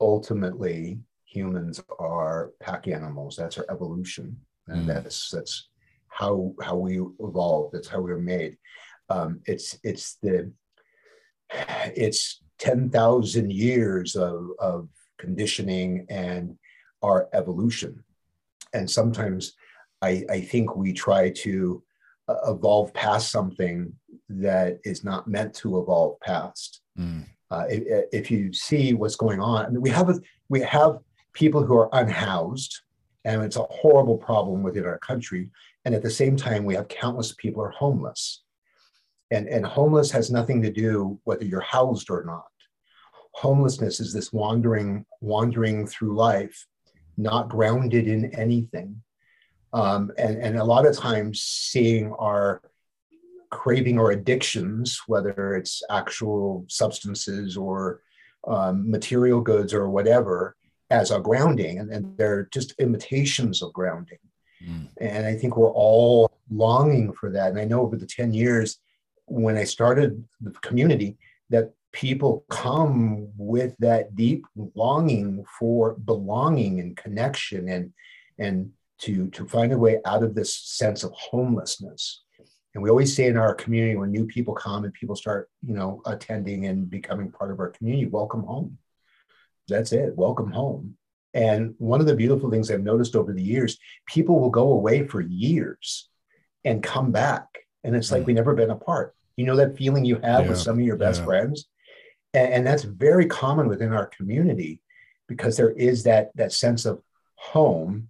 ultimately, 0.00 1.00
humans 1.24 1.80
are 1.98 2.52
pack 2.60 2.88
animals. 2.88 3.36
That's 3.36 3.58
our 3.58 3.66
evolution, 3.70 4.36
and 4.68 4.84
mm. 4.84 4.86
that's 4.86 5.30
that's 5.30 5.68
how 6.08 6.54
how 6.62 6.76
we 6.76 7.00
evolved. 7.20 7.74
That's 7.74 7.88
how 7.88 8.00
we 8.00 8.12
were 8.12 8.20
made. 8.20 8.58
Um, 9.08 9.40
it's 9.46 9.78
it's 9.82 10.16
the 10.22 10.52
it's 11.96 12.42
ten 12.58 12.90
thousand 12.90 13.52
years 13.52 14.16
of 14.16 14.50
of 14.58 14.88
conditioning 15.18 16.06
and 16.10 16.58
our 17.02 17.28
evolution, 17.32 18.02
and 18.74 18.90
sometimes 18.90 19.54
I 20.02 20.24
I 20.28 20.40
think 20.40 20.76
we 20.76 20.92
try 20.92 21.30
to 21.30 21.82
evolve 22.46 22.92
past 22.94 23.30
something 23.30 23.92
that 24.28 24.78
is 24.84 25.04
not 25.04 25.28
meant 25.28 25.54
to 25.54 25.80
evolve 25.80 26.18
past. 26.20 26.80
Mm. 26.98 27.24
Uh, 27.50 27.64
if, 27.68 28.04
if, 28.12 28.30
you 28.30 28.52
see 28.52 28.94
what's 28.94 29.16
going 29.16 29.40
on, 29.40 29.66
I 29.66 29.68
mean, 29.68 29.82
we 29.82 29.90
have 29.90 30.08
a, 30.08 30.18
we 30.48 30.60
have 30.60 30.98
people 31.34 31.62
who 31.62 31.76
are 31.76 31.90
unhoused, 31.92 32.80
and 33.24 33.42
it's 33.42 33.56
a 33.56 33.64
horrible 33.64 34.16
problem 34.16 34.62
within 34.62 34.86
our 34.86 34.98
country. 34.98 35.50
And 35.84 35.94
at 35.94 36.02
the 36.02 36.10
same 36.10 36.36
time, 36.36 36.64
we 36.64 36.74
have 36.74 36.88
countless 36.88 37.34
people 37.34 37.62
who 37.62 37.68
are 37.68 37.72
homeless, 37.72 38.42
and 39.30 39.48
and 39.48 39.66
homeless 39.66 40.10
has 40.12 40.30
nothing 40.30 40.62
to 40.62 40.70
do 40.70 41.20
whether 41.24 41.44
you're 41.44 41.60
housed 41.60 42.10
or 42.10 42.24
not. 42.24 42.46
Homelessness 43.34 44.00
is 44.00 44.12
this 44.12 44.32
wandering 44.32 45.04
wandering 45.20 45.86
through 45.86 46.14
life, 46.16 46.66
not 47.16 47.48
grounded 47.48 48.08
in 48.08 48.34
anything, 48.34 49.02
um, 49.72 50.10
and, 50.18 50.38
and 50.38 50.58
a 50.58 50.64
lot 50.64 50.86
of 50.86 50.96
times 50.96 51.42
seeing 51.42 52.12
our 52.14 52.60
craving 53.50 53.98
or 53.98 54.10
addictions, 54.10 55.00
whether 55.06 55.54
it's 55.56 55.82
actual 55.90 56.64
substances 56.68 57.56
or 57.56 58.00
um, 58.46 58.90
material 58.90 59.40
goods 59.40 59.72
or 59.72 59.88
whatever, 59.88 60.56
as 60.90 61.10
a 61.10 61.20
grounding, 61.20 61.78
and, 61.78 61.90
and 61.90 62.16
they're 62.18 62.48
just 62.52 62.74
imitations 62.78 63.62
of 63.62 63.72
grounding. 63.72 64.18
Mm. 64.66 64.88
And 65.00 65.26
I 65.26 65.34
think 65.34 65.56
we're 65.56 65.72
all 65.72 66.30
longing 66.50 67.12
for 67.12 67.30
that. 67.30 67.50
And 67.50 67.58
I 67.58 67.64
know 67.64 67.80
over 67.80 67.96
the 67.96 68.06
10 68.06 68.32
years 68.32 68.78
when 69.26 69.56
I 69.56 69.64
started 69.64 70.22
the 70.40 70.50
community, 70.60 71.16
that 71.50 71.72
people 71.92 72.44
come 72.48 73.28
with 73.36 73.74
that 73.78 74.16
deep 74.16 74.44
longing 74.74 75.44
for 75.58 75.94
belonging 75.94 76.80
and 76.80 76.96
connection 76.96 77.68
and 77.68 77.92
and 78.38 78.72
to, 79.02 79.28
to 79.30 79.46
find 79.46 79.72
a 79.72 79.78
way 79.78 79.98
out 80.04 80.22
of 80.22 80.34
this 80.34 80.54
sense 80.54 81.02
of 81.02 81.12
homelessness. 81.12 82.22
And 82.74 82.82
we 82.82 82.88
always 82.88 83.14
say 83.14 83.26
in 83.26 83.36
our 83.36 83.54
community 83.54 83.96
when 83.96 84.10
new 84.10 84.26
people 84.26 84.54
come 84.54 84.84
and 84.84 84.94
people 84.94 85.16
start, 85.16 85.50
you 85.66 85.74
know, 85.74 86.00
attending 86.06 86.66
and 86.66 86.88
becoming 86.88 87.30
part 87.30 87.50
of 87.50 87.60
our 87.60 87.70
community, 87.70 88.06
welcome 88.06 88.44
home. 88.44 88.78
That's 89.68 89.92
it, 89.92 90.16
welcome 90.16 90.50
home. 90.52 90.96
And 91.34 91.74
one 91.78 92.00
of 92.00 92.06
the 92.06 92.14
beautiful 92.14 92.50
things 92.50 92.70
I've 92.70 92.82
noticed 92.82 93.16
over 93.16 93.32
the 93.32 93.42
years, 93.42 93.78
people 94.06 94.38
will 94.38 94.50
go 94.50 94.72
away 94.72 95.06
for 95.06 95.20
years 95.20 96.08
and 96.64 96.82
come 96.82 97.10
back. 97.10 97.46
And 97.84 97.96
it's 97.96 98.12
like 98.12 98.22
mm. 98.22 98.26
we 98.26 98.32
never 98.34 98.54
been 98.54 98.70
apart. 98.70 99.14
You 99.36 99.46
know 99.46 99.56
that 99.56 99.76
feeling 99.76 100.04
you 100.04 100.16
have 100.16 100.44
yeah, 100.44 100.50
with 100.50 100.58
some 100.58 100.78
of 100.78 100.84
your 100.84 100.96
best 100.96 101.20
yeah. 101.20 101.26
friends? 101.26 101.66
And, 102.34 102.52
and 102.52 102.66
that's 102.66 102.84
very 102.84 103.26
common 103.26 103.66
within 103.66 103.92
our 103.92 104.06
community 104.06 104.80
because 105.26 105.56
there 105.56 105.70
is 105.70 106.04
that 106.04 106.30
that 106.36 106.52
sense 106.52 106.84
of 106.84 107.02
home 107.36 108.08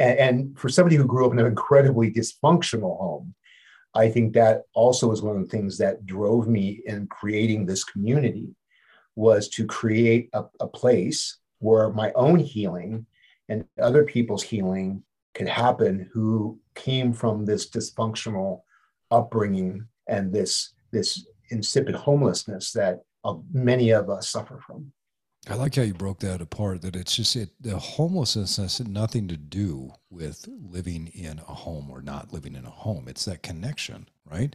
and, 0.00 0.18
and 0.18 0.58
for 0.58 0.68
somebody 0.68 0.96
who 0.96 1.04
grew 1.04 1.26
up 1.26 1.32
in 1.32 1.38
an 1.38 1.46
incredibly 1.46 2.10
dysfunctional 2.10 2.98
home, 2.98 3.34
I 3.94 4.08
think 4.08 4.32
that 4.34 4.62
also 4.74 5.12
is 5.12 5.22
one 5.22 5.36
of 5.36 5.42
the 5.42 5.48
things 5.48 5.78
that 5.78 6.06
drove 6.06 6.48
me 6.48 6.80
in 6.86 7.06
creating 7.08 7.66
this 7.66 7.84
community 7.84 8.48
was 9.16 9.48
to 9.50 9.66
create 9.66 10.30
a, 10.32 10.44
a 10.60 10.66
place 10.66 11.38
where 11.58 11.90
my 11.90 12.12
own 12.12 12.38
healing 12.38 13.06
and 13.48 13.64
other 13.80 14.04
people's 14.04 14.42
healing 14.42 15.02
could 15.34 15.48
happen 15.48 16.08
who 16.12 16.58
came 16.74 17.12
from 17.12 17.44
this 17.44 17.68
dysfunctional 17.68 18.62
upbringing 19.10 19.86
and 20.08 20.32
this 20.32 20.72
this 20.92 21.26
insipid 21.50 21.94
homelessness 21.94 22.72
that 22.72 23.00
uh, 23.24 23.34
many 23.52 23.90
of 23.90 24.08
us 24.08 24.30
suffer 24.30 24.60
from. 24.64 24.92
I 25.50 25.54
like 25.54 25.74
how 25.74 25.82
you 25.82 25.94
broke 25.94 26.20
that 26.20 26.40
apart. 26.40 26.82
That 26.82 26.94
it's 26.94 27.16
just 27.16 27.34
it 27.34 27.50
the 27.60 27.76
homelessness 27.76 28.56
has 28.58 28.78
nothing 28.80 29.26
to 29.28 29.36
do 29.36 29.92
with 30.08 30.48
living 30.48 31.08
in 31.08 31.40
a 31.40 31.54
home 31.54 31.90
or 31.90 32.02
not 32.02 32.32
living 32.32 32.54
in 32.54 32.64
a 32.64 32.70
home. 32.70 33.08
It's 33.08 33.24
that 33.24 33.42
connection, 33.42 34.08
right? 34.24 34.54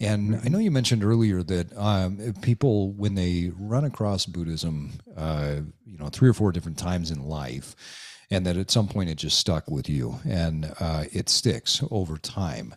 And 0.00 0.40
I 0.42 0.48
know 0.48 0.58
you 0.58 0.70
mentioned 0.70 1.04
earlier 1.04 1.42
that 1.42 1.76
um, 1.76 2.34
people 2.40 2.92
when 2.92 3.14
they 3.14 3.52
run 3.58 3.84
across 3.84 4.24
Buddhism, 4.24 4.92
uh, 5.14 5.56
you 5.84 5.98
know, 5.98 6.08
three 6.08 6.30
or 6.30 6.34
four 6.34 6.50
different 6.50 6.78
times 6.78 7.10
in 7.10 7.28
life, 7.28 7.76
and 8.30 8.46
that 8.46 8.56
at 8.56 8.70
some 8.70 8.88
point 8.88 9.10
it 9.10 9.16
just 9.16 9.38
stuck 9.38 9.70
with 9.70 9.86
you 9.86 10.18
and 10.26 10.72
uh, 10.80 11.04
it 11.12 11.28
sticks 11.28 11.82
over 11.90 12.16
time. 12.16 12.74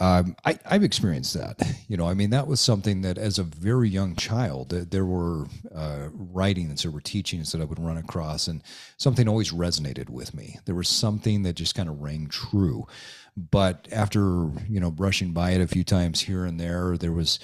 Um, 0.00 0.34
I, 0.46 0.58
have 0.64 0.82
experienced 0.82 1.34
that. 1.34 1.60
You 1.90 1.96
know, 1.96 2.08
I 2.08 2.14
mean, 2.14 2.30
that 2.30 2.46
was 2.46 2.60
something 2.60 3.02
that 3.02 3.18
as 3.18 3.40
a 3.40 3.42
very 3.42 3.88
young 3.88 4.14
child, 4.14 4.68
there 4.70 5.04
were 5.04 5.46
uh, 5.74 6.06
writings, 6.12 6.84
there 6.84 6.92
were 6.92 7.00
teachings 7.00 7.50
that 7.50 7.60
I 7.60 7.64
would 7.64 7.80
run 7.80 7.96
across, 7.96 8.46
and 8.46 8.62
something 8.96 9.26
always 9.26 9.50
resonated 9.50 10.08
with 10.08 10.32
me. 10.32 10.60
There 10.66 10.76
was 10.76 10.88
something 10.88 11.42
that 11.42 11.54
just 11.54 11.74
kind 11.74 11.88
of 11.88 12.00
rang 12.00 12.28
true. 12.28 12.86
But 13.36 13.88
after, 13.90 14.52
you 14.68 14.78
know, 14.78 14.92
brushing 14.92 15.32
by 15.32 15.50
it 15.50 15.60
a 15.60 15.66
few 15.66 15.82
times 15.82 16.20
here 16.20 16.44
and 16.44 16.60
there, 16.60 16.96
there 16.96 17.10
was, 17.10 17.40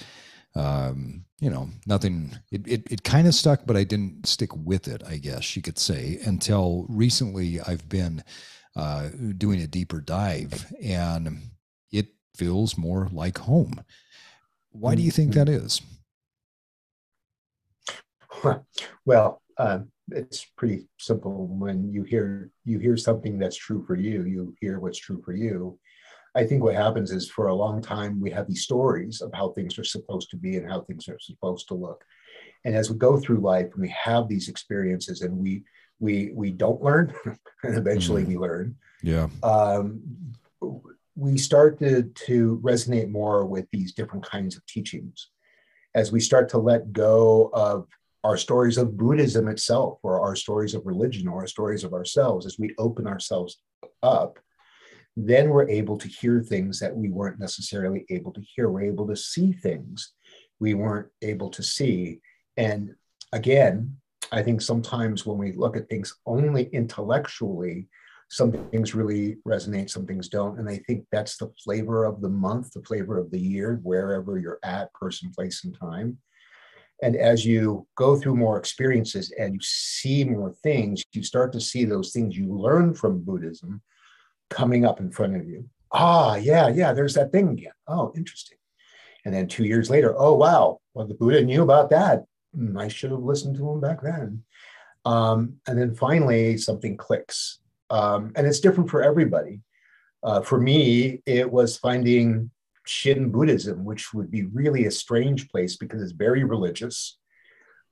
um, 0.55 1.25
you 1.41 1.51
know, 1.51 1.71
nothing, 1.85 2.39
it, 2.53 2.65
it, 2.69 2.83
it 2.89 3.03
kind 3.03 3.27
of 3.27 3.35
stuck, 3.35 3.67
but 3.67 3.77
I 3.77 3.83
didn't 3.83 4.29
stick 4.29 4.55
with 4.55 4.87
it, 4.87 5.03
I 5.05 5.17
guess 5.17 5.57
you 5.57 5.63
could 5.63 5.81
say, 5.81 6.21
until 6.25 6.87
recently 6.89 7.61
I've 7.61 7.89
been 7.89 8.23
uh, 8.77 9.09
doing 9.37 9.61
a 9.61 9.67
deeper 9.67 10.01
dive, 10.01 10.73
and 10.81 11.51
feels 12.37 12.77
more 12.77 13.09
like 13.13 13.39
home. 13.39 13.85
Why 14.71 14.95
do 14.95 15.03
you 15.03 15.11
think 15.11 15.33
Mm-hmm. 15.33 15.39
that 15.39 15.49
is? 15.49 15.81
Well, 19.07 19.41
um, 19.59 19.89
it's 20.11 20.45
pretty 20.57 20.89
simple. 20.99 21.47
When 21.47 21.91
you 21.93 22.03
hear 22.03 22.51
you 22.65 22.79
hear 22.79 22.97
something 22.97 23.39
that's 23.39 23.57
true 23.57 23.85
for 23.87 23.97
you, 23.97 24.25
you 24.25 24.55
hear 24.61 24.79
what's 24.81 24.99
true 24.99 25.23
for 25.25 25.33
you. 25.33 25.79
I 26.35 26.45
think 26.45 26.63
what 26.63 26.75
happens 26.75 27.11
is 27.13 27.31
for 27.31 27.47
a 27.49 27.55
long 27.55 27.81
time 27.81 28.21
we 28.21 28.31
have 28.33 28.47
these 28.47 28.63
stories 28.65 29.23
of 29.23 29.31
how 29.33 29.51
things 29.53 29.79
are 29.79 29.85
supposed 29.85 30.29
to 30.31 30.37
be 30.37 30.57
and 30.57 30.69
how 30.69 30.83
things 30.83 31.09
are 31.09 31.19
supposed 31.21 31.69
to 31.69 31.75
look. 31.75 32.05
And 32.65 32.75
as 32.77 32.91
we 32.91 32.99
go 32.99 33.19
through 33.19 33.41
life 33.41 33.69
and 33.73 33.81
we 33.83 33.89
have 33.89 34.29
these 34.29 34.49
experiences 34.49 35.23
and 35.23 35.37
we 35.39 35.63
we 35.99 36.31
we 36.35 36.51
don't 36.51 36.83
learn 36.83 37.15
and 37.63 37.79
eventually 37.79 38.25
Mhm. 38.25 38.29
we 38.29 38.37
learn, 38.37 38.77
Yeah. 39.03 39.29
um, 39.43 40.03
we 41.17 41.39
start 41.39 41.79
to, 41.79 42.03
to 42.03 42.61
resonate 42.63 43.11
more 43.11 43.45
with 43.47 43.67
these 43.73 43.93
different 43.93 44.25
kinds 44.25 44.57
of 44.57 44.65
teachings 44.67 45.31
as 45.95 46.13
we 46.13 46.21
start 46.21 46.51
to 46.51 46.59
let 46.59 46.93
go 46.93 47.51
of 47.55 47.89
our 48.23 48.37
stories 48.37 48.77
of 48.77 48.97
Buddhism 48.97 49.49
itself, 49.49 49.99
or 50.03 50.21
our 50.21 50.35
stories 50.35 50.75
of 50.75 50.85
religion, 50.85 51.29
or 51.29 51.41
our 51.41 51.47
stories 51.47 51.85
of 51.85 51.95
ourselves, 51.95 52.45
as 52.45 52.59
we 52.59 52.75
open 52.77 53.07
ourselves 53.07 53.61
up, 54.03 54.39
then 55.17 55.49
we're 55.49 55.69
able 55.69 55.97
to 55.97 56.09
hear 56.09 56.43
things 56.43 56.81
that 56.81 56.95
we 56.95 57.09
weren't 57.09 57.39
necessarily 57.39 58.05
able 58.11 58.33
to 58.33 58.41
hear. 58.41 58.69
We're 58.69 58.83
able 58.93 59.07
to 59.07 59.17
see 59.17 59.53
things 59.53 60.13
we 60.59 60.75
weren't 60.75 61.09
able 61.23 61.51
to 61.51 61.63
see. 61.63 62.21
And 62.57 62.95
again, 63.33 63.97
I 64.33 64.43
think 64.43 64.61
sometimes 64.61 65.25
when 65.25 65.39
we 65.39 65.53
look 65.53 65.77
at 65.77 65.89
things 65.89 66.15
only 66.27 66.65
intellectually, 66.65 67.89
some 68.29 68.53
things 68.71 68.95
really 68.95 69.37
resonate, 69.47 69.91
some 69.91 70.07
things 70.07 70.29
don't. 70.29 70.59
And 70.59 70.69
I 70.69 70.79
think 70.87 71.07
that's 71.13 71.37
the 71.37 71.51
flavor 71.63 72.05
of 72.05 72.21
the 72.21 72.29
month, 72.29 72.73
the 72.73 72.83
flavor 72.83 73.19
of 73.19 73.31
the 73.31 73.39
year, 73.39 73.81
wherever 73.83 74.39
you're 74.39 74.59
at, 74.65 74.93
person, 74.95 75.31
place, 75.31 75.65
and 75.65 75.79
time. 75.79 76.19
And 77.03 77.15
as 77.15 77.45
you 77.45 77.87
go 77.97 78.17
through 78.17 78.37
more 78.37 78.59
experiences 78.59 79.33
and 79.39 79.55
you 79.55 79.61
see 79.63 80.25
more 80.25 80.55
things, 80.63 81.03
you 81.13 81.23
start 81.23 81.53
to 81.53 81.61
see 81.61 81.85
those 81.85 82.13
things 82.13 82.37
you 82.37 82.53
learn 82.53 82.95
from 82.95 83.23
Buddhism 83.23 83.83
coming 84.51 84.85
up 84.85 84.99
in 84.99 85.11
front 85.11 85.37
of 85.37 85.47
you. 85.47 85.69
Ah, 85.93 86.37
yeah, 86.37 86.69
yeah, 86.69 86.93
there's 86.93 87.15
that 87.15 87.33
thing 87.33 87.51
again. 87.51 87.73
Oh, 87.87 88.13
interesting. 88.17 88.59
And 89.25 89.35
then 89.35 89.47
two 89.47 89.65
years 89.65 89.91
later, 89.91 90.15
oh, 90.17 90.35
wow, 90.35 90.81
well, 90.95 91.07
the 91.07 91.15
Buddha 91.15 91.43
knew 91.43 91.63
about 91.63 91.91
that. 91.91 92.25
Hmm, 92.55 92.79
I 92.79 92.89
should 92.89 93.11
have 93.11 93.23
listened 93.23 93.57
to 93.57 93.71
him 93.71 93.81
back 93.81 94.01
then. 94.03 94.43
Um, 95.05 95.57
and 95.69 95.79
then 95.79 95.95
finally, 95.95 96.57
something 96.57 96.97
clicks. 96.97 97.61
Um, 97.91 98.33
and 98.37 98.47
it's 98.47 98.61
different 98.61 98.91
for 98.91 99.03
everybody. 99.03 99.61
Uh, 100.23 100.41
for 100.41 100.61
me, 100.61 101.23
it 101.27 101.51
was 101.51 101.77
finding 101.77 102.51
Shin 102.87 103.31
Buddhism, 103.31 103.85
which 103.85 104.13
would 104.15 104.31
be 104.31 104.45
really 104.45 104.87
a 104.87 104.91
strange 104.91 105.49
place 105.49 105.77
because 105.77 106.03
it's 106.03 106.13
very 106.13 106.45
religious. 106.45 107.19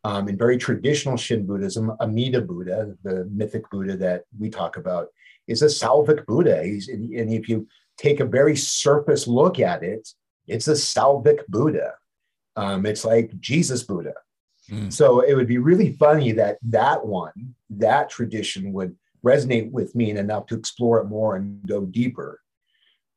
Um, 0.04 0.28
in 0.28 0.36
very 0.36 0.58
traditional 0.58 1.16
Shin 1.16 1.46
Buddhism, 1.46 1.92
Amida 2.00 2.40
Buddha, 2.40 2.94
the 3.02 3.24
mythic 3.32 3.70
Buddha 3.70 3.96
that 3.96 4.24
we 4.38 4.50
talk 4.50 4.76
about, 4.76 5.08
is 5.46 5.62
a 5.62 5.66
Salvic 5.66 6.26
Buddha. 6.26 6.62
He's, 6.62 6.88
and 6.88 7.32
if 7.32 7.48
you 7.48 7.66
take 7.96 8.20
a 8.20 8.26
very 8.26 8.56
surface 8.56 9.26
look 9.26 9.58
at 9.60 9.82
it, 9.82 10.08
it's 10.46 10.68
a 10.68 10.72
Salvic 10.72 11.46
Buddha. 11.48 11.94
Um, 12.56 12.84
it's 12.86 13.04
like 13.04 13.38
Jesus 13.40 13.82
Buddha. 13.82 14.14
Mm. 14.70 14.92
So 14.92 15.20
it 15.20 15.34
would 15.34 15.48
be 15.48 15.58
really 15.58 15.92
funny 15.94 16.32
that 16.32 16.58
that 16.62 17.04
one, 17.04 17.54
that 17.70 18.10
tradition 18.10 18.72
would 18.72 18.96
resonate 19.24 19.70
with 19.70 19.94
me 19.94 20.10
and 20.10 20.18
enough 20.18 20.46
to 20.46 20.56
explore 20.56 21.00
it 21.00 21.06
more 21.06 21.36
and 21.36 21.66
go 21.66 21.84
deeper. 21.84 22.40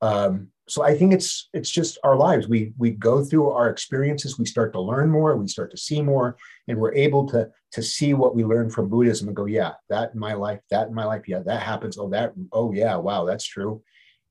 Um, 0.02 0.50
so 0.70 0.84
I 0.84 0.96
think 0.98 1.14
it's 1.14 1.50
it's 1.54 1.70
just 1.70 1.98
our 2.04 2.16
lives. 2.16 2.48
We 2.48 2.74
we 2.78 2.92
go 2.92 3.24
through 3.24 3.50
our 3.52 3.70
experiences, 3.70 4.38
we 4.38 4.46
start 4.46 4.74
to 4.74 4.82
learn 4.82 5.10
more, 5.10 5.36
we 5.38 5.48
start 5.48 5.72
to 5.72 5.78
see 5.78 6.02
more, 6.02 6.38
and 6.68 6.78
we're 6.78 6.94
able 6.94 7.26
to 7.30 7.50
to 7.72 7.84
see 7.84 8.14
what 8.14 8.36
we 8.36 8.44
learn 8.44 8.70
from 8.70 8.90
Buddhism 8.90 9.28
and 9.28 9.36
go, 9.36 9.46
yeah, 9.46 9.74
that 9.90 10.14
in 10.14 10.20
my 10.20 10.34
life, 10.34 10.60
that 10.70 10.88
in 10.88 10.94
my 10.94 11.06
life, 11.06 11.28
yeah, 11.28 11.40
that 11.40 11.62
happens. 11.62 11.98
Oh, 11.98 12.10
that, 12.10 12.34
oh 12.52 12.72
yeah, 12.72 12.96
wow, 12.96 13.26
that's 13.26 13.46
true. 13.46 13.82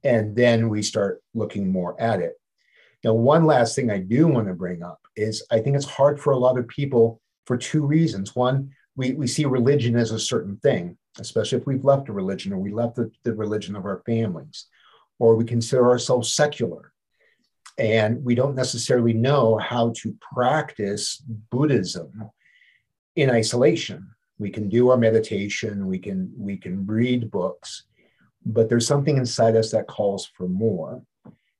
And 0.04 0.34
then 0.36 0.68
we 0.68 0.82
start 0.82 1.22
looking 1.34 1.70
more 1.70 2.00
at 2.00 2.20
it. 2.20 2.34
Now, 3.04 3.12
one 3.12 3.44
last 3.44 3.74
thing 3.74 3.90
I 3.90 3.98
do 3.98 4.26
want 4.26 4.46
to 4.48 4.54
bring 4.54 4.82
up 4.82 5.00
is 5.16 5.44
I 5.50 5.60
think 5.60 5.76
it's 5.76 5.84
hard 5.84 6.20
for 6.20 6.32
a 6.32 6.38
lot 6.38 6.58
of 6.58 6.66
people 6.68 7.20
for 7.46 7.56
two 7.56 7.84
reasons. 7.84 8.34
One, 8.34 8.70
we, 8.96 9.12
we 9.12 9.26
see 9.26 9.44
religion 9.44 9.96
as 9.96 10.10
a 10.10 10.18
certain 10.18 10.56
thing, 10.58 10.96
especially 11.18 11.58
if 11.58 11.66
we've 11.66 11.84
left 11.84 12.08
a 12.08 12.12
religion 12.12 12.52
or 12.52 12.58
we 12.58 12.72
left 12.72 12.96
the, 12.96 13.10
the 13.22 13.34
religion 13.34 13.76
of 13.76 13.84
our 13.84 14.02
families, 14.06 14.66
or 15.18 15.36
we 15.36 15.44
consider 15.44 15.88
ourselves 15.88 16.34
secular. 16.34 16.92
And 17.78 18.24
we 18.24 18.34
don't 18.34 18.54
necessarily 18.54 19.12
know 19.12 19.58
how 19.58 19.92
to 19.98 20.16
practice 20.34 21.22
Buddhism 21.50 22.30
in 23.16 23.30
isolation. 23.30 24.10
We 24.38 24.50
can 24.50 24.68
do 24.68 24.90
our 24.90 24.96
meditation, 24.96 25.86
we 25.86 25.98
can 25.98 26.32
we 26.36 26.56
can 26.56 26.86
read 26.86 27.30
books, 27.30 27.84
but 28.44 28.68
there's 28.68 28.86
something 28.86 29.16
inside 29.16 29.56
us 29.56 29.70
that 29.72 29.88
calls 29.88 30.26
for 30.26 30.48
more. 30.48 31.02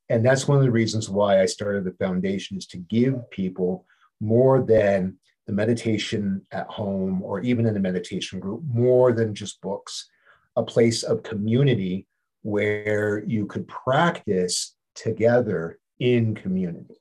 And 0.08 0.24
that's 0.24 0.46
one 0.46 0.58
of 0.58 0.64
the 0.64 0.70
reasons 0.70 1.10
why 1.10 1.40
I 1.40 1.46
started 1.46 1.84
the 1.84 2.04
foundation 2.04 2.56
is 2.56 2.66
to 2.68 2.78
give 2.78 3.28
people 3.30 3.86
more 4.20 4.62
than 4.62 5.16
the 5.46 5.52
meditation 5.52 6.42
at 6.50 6.66
home 6.66 7.22
or 7.22 7.40
even 7.40 7.66
in 7.66 7.76
a 7.76 7.80
meditation 7.80 8.40
group, 8.40 8.62
more 8.66 9.12
than 9.12 9.34
just 9.34 9.60
books, 9.60 10.08
a 10.56 10.62
place 10.62 11.02
of 11.02 11.22
community 11.22 12.06
where 12.42 13.24
you 13.26 13.46
could 13.46 13.66
practice 13.68 14.74
together 14.94 15.78
in 16.00 16.34
community. 16.34 16.96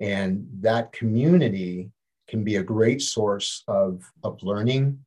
And 0.00 0.46
that 0.60 0.92
community 0.92 1.90
can 2.28 2.44
be 2.44 2.56
a 2.56 2.62
great 2.62 3.02
source 3.02 3.62
of, 3.68 4.02
of 4.22 4.42
learning 4.42 4.98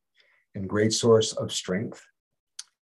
and 0.54 0.68
great 0.68 0.92
source 0.92 1.32
of 1.32 1.52
strength 1.52 2.02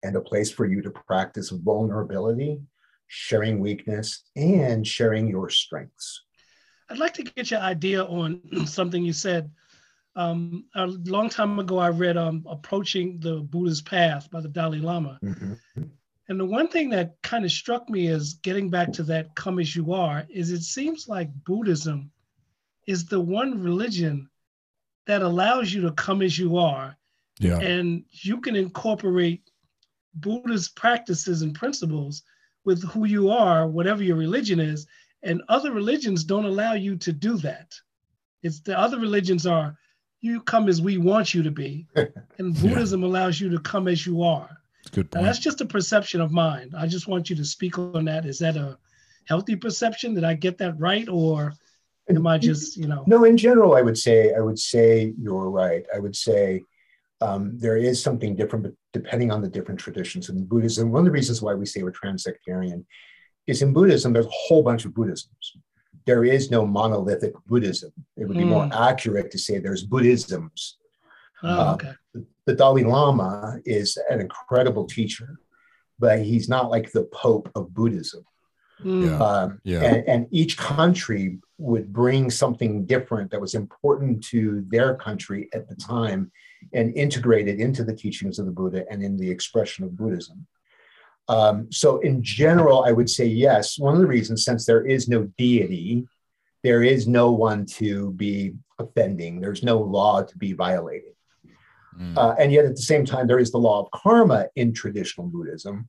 and 0.03 0.15
a 0.15 0.21
place 0.21 0.51
for 0.51 0.65
you 0.65 0.81
to 0.81 0.91
practice 0.91 1.49
vulnerability, 1.49 2.59
sharing 3.07 3.59
weakness, 3.59 4.23
and 4.35 4.85
sharing 4.85 5.27
your 5.27 5.49
strengths. 5.49 6.23
I'd 6.89 6.97
like 6.97 7.13
to 7.15 7.23
get 7.23 7.51
your 7.51 7.61
idea 7.61 8.03
on 8.03 8.41
something 8.65 9.03
you 9.03 9.13
said. 9.13 9.49
Um, 10.15 10.65
a 10.75 10.87
long 10.87 11.29
time 11.29 11.57
ago, 11.59 11.79
I 11.79 11.89
read 11.89 12.17
um, 12.17 12.45
Approaching 12.47 13.19
the 13.19 13.37
Buddha's 13.39 13.81
Path 13.81 14.29
by 14.29 14.41
the 14.41 14.49
Dalai 14.49 14.79
Lama. 14.79 15.19
Mhm. 15.23 15.57
And 16.29 16.39
the 16.39 16.45
one 16.45 16.67
thing 16.67 16.89
that 16.91 17.21
kind 17.21 17.43
of 17.43 17.51
struck 17.51 17.89
me 17.89 18.07
is 18.07 18.35
getting 18.35 18.69
back 18.69 18.93
to 18.93 19.03
that 19.03 19.35
come 19.35 19.59
as 19.59 19.75
you 19.75 19.93
are, 19.93 20.25
is 20.29 20.51
it 20.51 20.61
seems 20.61 21.07
like 21.07 21.29
Buddhism 21.43 22.11
is 22.87 23.05
the 23.05 23.19
one 23.19 23.61
religion 23.61 24.29
that 25.05 25.21
allows 25.21 25.73
you 25.73 25.81
to 25.81 25.91
come 25.91 26.21
as 26.21 26.37
you 26.37 26.57
are. 26.57 26.97
Yeah. 27.39 27.59
And 27.59 28.05
you 28.11 28.39
can 28.39 28.55
incorporate 28.55 29.49
Buddha's 30.13 30.69
practices 30.69 31.41
and 31.41 31.55
principles 31.55 32.23
with 32.63 32.83
who 32.83 33.05
you 33.05 33.29
are, 33.29 33.67
whatever 33.67 34.03
your 34.03 34.15
religion 34.15 34.59
is. 34.59 34.87
And 35.23 35.41
other 35.49 35.71
religions 35.71 36.23
don't 36.23 36.45
allow 36.45 36.73
you 36.73 36.95
to 36.97 37.11
do 37.11 37.37
that. 37.37 37.73
It's 38.43 38.59
the 38.59 38.77
other 38.77 38.99
religions 38.99 39.45
are 39.45 39.77
you 40.23 40.39
come 40.41 40.69
as 40.69 40.81
we 40.81 40.97
want 40.97 41.33
you 41.33 41.43
to 41.43 41.51
be, 41.51 41.85
and 42.37 42.59
Buddhism 42.59 43.03
allows 43.03 43.39
you 43.39 43.49
to 43.49 43.59
come 43.59 43.87
as 43.89 44.05
you 44.07 44.23
are. 44.23 44.49
Good 44.91 45.13
Now, 45.13 45.19
point. 45.19 45.25
that's 45.25 45.39
just 45.39 45.61
a 45.61 45.65
perception 45.65 46.21
of 46.21 46.31
mine. 46.31 46.71
I 46.77 46.87
just 46.87 47.07
want 47.07 47.29
you 47.29 47.35
to 47.35 47.45
speak 47.45 47.77
on 47.77 48.05
that. 48.05 48.25
Is 48.25 48.39
that 48.39 48.55
a 48.55 48.77
healthy 49.27 49.55
perception? 49.55 50.13
Did 50.13 50.23
I 50.23 50.33
get 50.33 50.57
that 50.59 50.79
right, 50.79 51.07
or 51.09 51.53
am 52.09 52.25
I 52.25 52.37
just 52.37 52.77
you 52.77 52.87
know? 52.87 53.03
No, 53.05 53.25
in 53.25 53.35
general, 53.35 53.75
I 53.75 53.81
would 53.81 53.97
say 53.97 54.33
I 54.33 54.39
would 54.39 54.59
say 54.59 55.13
you're 55.19 55.49
right. 55.49 55.85
I 55.93 55.99
would 55.99 56.15
say 56.15 56.63
um, 57.19 57.57
there 57.59 57.77
is 57.77 58.01
something 58.01 58.35
different, 58.35 58.63
but 58.63 58.73
depending 58.93 59.29
on 59.29 59.41
the 59.41 59.49
different 59.49 59.79
traditions 59.79 60.29
in 60.29 60.45
Buddhism. 60.45 60.91
One 60.91 61.01
of 61.01 61.05
the 61.05 61.11
reasons 61.11 61.41
why 61.41 61.53
we 61.53 61.65
say 61.65 61.83
we're 61.83 61.91
transsectarian 61.91 62.85
is 63.45 63.61
in 63.61 63.73
Buddhism. 63.73 64.13
There's 64.13 64.25
a 64.25 64.29
whole 64.47 64.63
bunch 64.63 64.85
of 64.85 64.93
Buddhisms. 64.93 65.57
There 66.05 66.25
is 66.25 66.51
no 66.51 66.65
monolithic 66.65 67.33
Buddhism. 67.47 67.91
It 68.17 68.27
would 68.27 68.37
be 68.37 68.43
more 68.43 68.69
accurate 68.73 69.31
to 69.31 69.37
say 69.37 69.59
there's 69.59 69.83
Buddhisms. 69.83 70.77
Oh, 71.43 71.61
um, 71.61 71.75
okay. 71.75 71.93
The 72.45 72.55
Dalai 72.55 72.83
Lama 72.83 73.59
is 73.65 73.97
an 74.09 74.19
incredible 74.19 74.85
teacher, 74.85 75.39
but 75.99 76.19
he's 76.19 76.49
not 76.49 76.69
like 76.69 76.91
the 76.91 77.03
Pope 77.05 77.49
of 77.55 77.73
Buddhism. 77.73 78.25
Mm. 78.83 79.05
Yeah. 79.05 79.17
Um, 79.19 79.61
Yeah. 79.63 79.83
and, 79.83 80.07
and 80.07 80.27
each 80.31 80.57
country 80.57 81.39
would 81.57 81.93
bring 81.93 82.29
something 82.29 82.85
different 82.85 83.31
that 83.31 83.39
was 83.39 83.55
important 83.55 84.23
to 84.25 84.65
their 84.67 84.95
country 84.95 85.49
at 85.53 85.69
the 85.69 85.75
time 85.75 86.31
and 86.73 86.93
integrate 86.95 87.47
it 87.47 87.59
into 87.59 87.83
the 87.83 87.95
teachings 87.95 88.39
of 88.39 88.45
the 88.45 88.51
Buddha 88.51 88.85
and 88.89 89.01
in 89.01 89.15
the 89.15 89.29
expression 89.29 89.85
of 89.85 89.95
Buddhism. 89.95 90.45
Um, 91.27 91.71
so, 91.71 91.99
in 91.99 92.21
general, 92.21 92.83
I 92.83 92.91
would 92.91 93.09
say 93.09 93.25
yes. 93.25 93.79
One 93.79 93.93
of 93.95 94.01
the 94.01 94.07
reasons, 94.07 94.43
since 94.43 94.65
there 94.65 94.85
is 94.85 95.07
no 95.07 95.23
deity, 95.37 96.05
there 96.63 96.83
is 96.83 97.07
no 97.07 97.31
one 97.31 97.65
to 97.77 98.11
be 98.11 98.53
offending, 98.79 99.39
there's 99.39 99.63
no 99.63 99.79
law 99.79 100.21
to 100.21 100.37
be 100.37 100.53
violated. 100.53 101.13
Mm. 101.97 102.17
Uh, 102.17 102.35
and 102.39 102.51
yet, 102.51 102.65
at 102.65 102.75
the 102.75 102.81
same 102.81 103.05
time, 103.05 103.27
there 103.27 103.39
is 103.39 103.51
the 103.51 103.57
law 103.57 103.83
of 103.83 103.91
karma 103.91 104.47
in 104.55 104.73
traditional 104.73 105.27
Buddhism. 105.27 105.87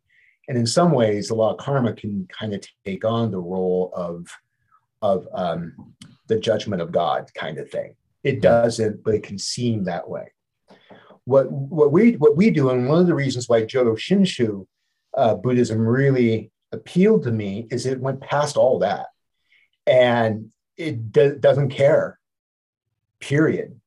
And 0.48 0.58
in 0.58 0.66
some 0.66 0.92
ways, 0.92 1.28
the 1.28 1.34
law 1.34 1.54
of 1.54 1.58
karma 1.58 1.94
can 1.94 2.28
kind 2.28 2.54
of 2.54 2.62
take 2.84 3.04
on 3.04 3.30
the 3.30 3.40
role 3.40 3.90
of, 3.94 4.28
of 5.00 5.26
um, 5.32 5.94
the 6.28 6.38
judgment 6.38 6.82
of 6.82 6.92
God 6.92 7.30
kind 7.34 7.58
of 7.58 7.70
thing. 7.70 7.96
It 8.22 8.40
doesn't, 8.40 9.02
but 9.02 9.14
it 9.14 9.22
can 9.22 9.38
seem 9.38 9.84
that 9.84 10.08
way. 10.08 10.32
What, 11.24 11.50
what, 11.50 11.92
we, 11.92 12.12
what 12.16 12.36
we 12.36 12.50
do, 12.50 12.70
and 12.70 12.88
one 12.88 13.00
of 13.00 13.06
the 13.06 13.14
reasons 13.14 13.48
why 13.48 13.62
Jodo 13.62 13.96
Shinshu 13.96 14.66
uh, 15.16 15.34
Buddhism 15.34 15.86
really 15.86 16.50
appealed 16.72 17.24
to 17.24 17.32
me, 17.32 17.66
is 17.70 17.86
it 17.86 18.00
went 18.00 18.20
past 18.20 18.56
all 18.56 18.80
that. 18.80 19.06
And 19.86 20.50
it 20.76 21.12
do- 21.12 21.38
doesn't 21.38 21.70
care, 21.70 22.18
period 23.20 23.80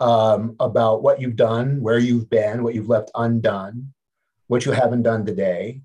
um, 0.00 0.56
about 0.60 1.02
what 1.02 1.20
you've 1.20 1.36
done, 1.36 1.80
where 1.80 1.98
you've 1.98 2.30
been, 2.30 2.62
what 2.62 2.74
you've 2.74 2.88
left 2.88 3.10
undone, 3.14 3.92
what 4.46 4.64
you 4.64 4.72
haven't 4.72 5.02
done 5.02 5.24
today. 5.24 5.80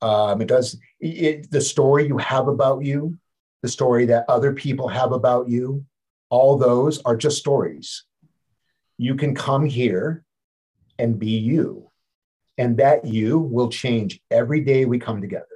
Um, 0.00 0.40
it 0.40 0.48
does 0.48 0.78
it, 1.00 1.50
the 1.50 1.60
story 1.60 2.06
you 2.06 2.18
have 2.18 2.48
about 2.48 2.84
you, 2.84 3.18
the 3.62 3.68
story 3.68 4.06
that 4.06 4.24
other 4.28 4.52
people 4.52 4.88
have 4.88 5.12
about 5.12 5.48
you. 5.48 5.84
All 6.30 6.56
those 6.56 7.02
are 7.02 7.16
just 7.16 7.38
stories. 7.38 8.04
You 8.96 9.14
can 9.16 9.34
come 9.34 9.64
here 9.64 10.24
and 10.98 11.18
be 11.18 11.38
you, 11.38 11.87
and 12.58 12.76
that 12.76 13.04
you 13.04 13.38
will 13.38 13.68
change 13.70 14.20
every 14.30 14.60
day 14.60 14.84
we 14.84 14.98
come 14.98 15.20
together. 15.20 15.46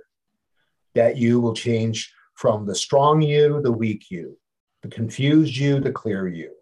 That 0.95 1.17
you 1.17 1.41
will 1.41 1.55
change 1.55 2.13
from 2.35 2.65
the 2.65 2.75
strong 2.75 3.21
you, 3.21 3.61
the 3.61 3.73
weak 3.73 4.11
you, 4.11 4.39
the 4.83 4.89
confused 4.89 5.57
you, 5.57 5.81
the 5.81 5.93
clear 5.93 6.27
you 6.29 6.53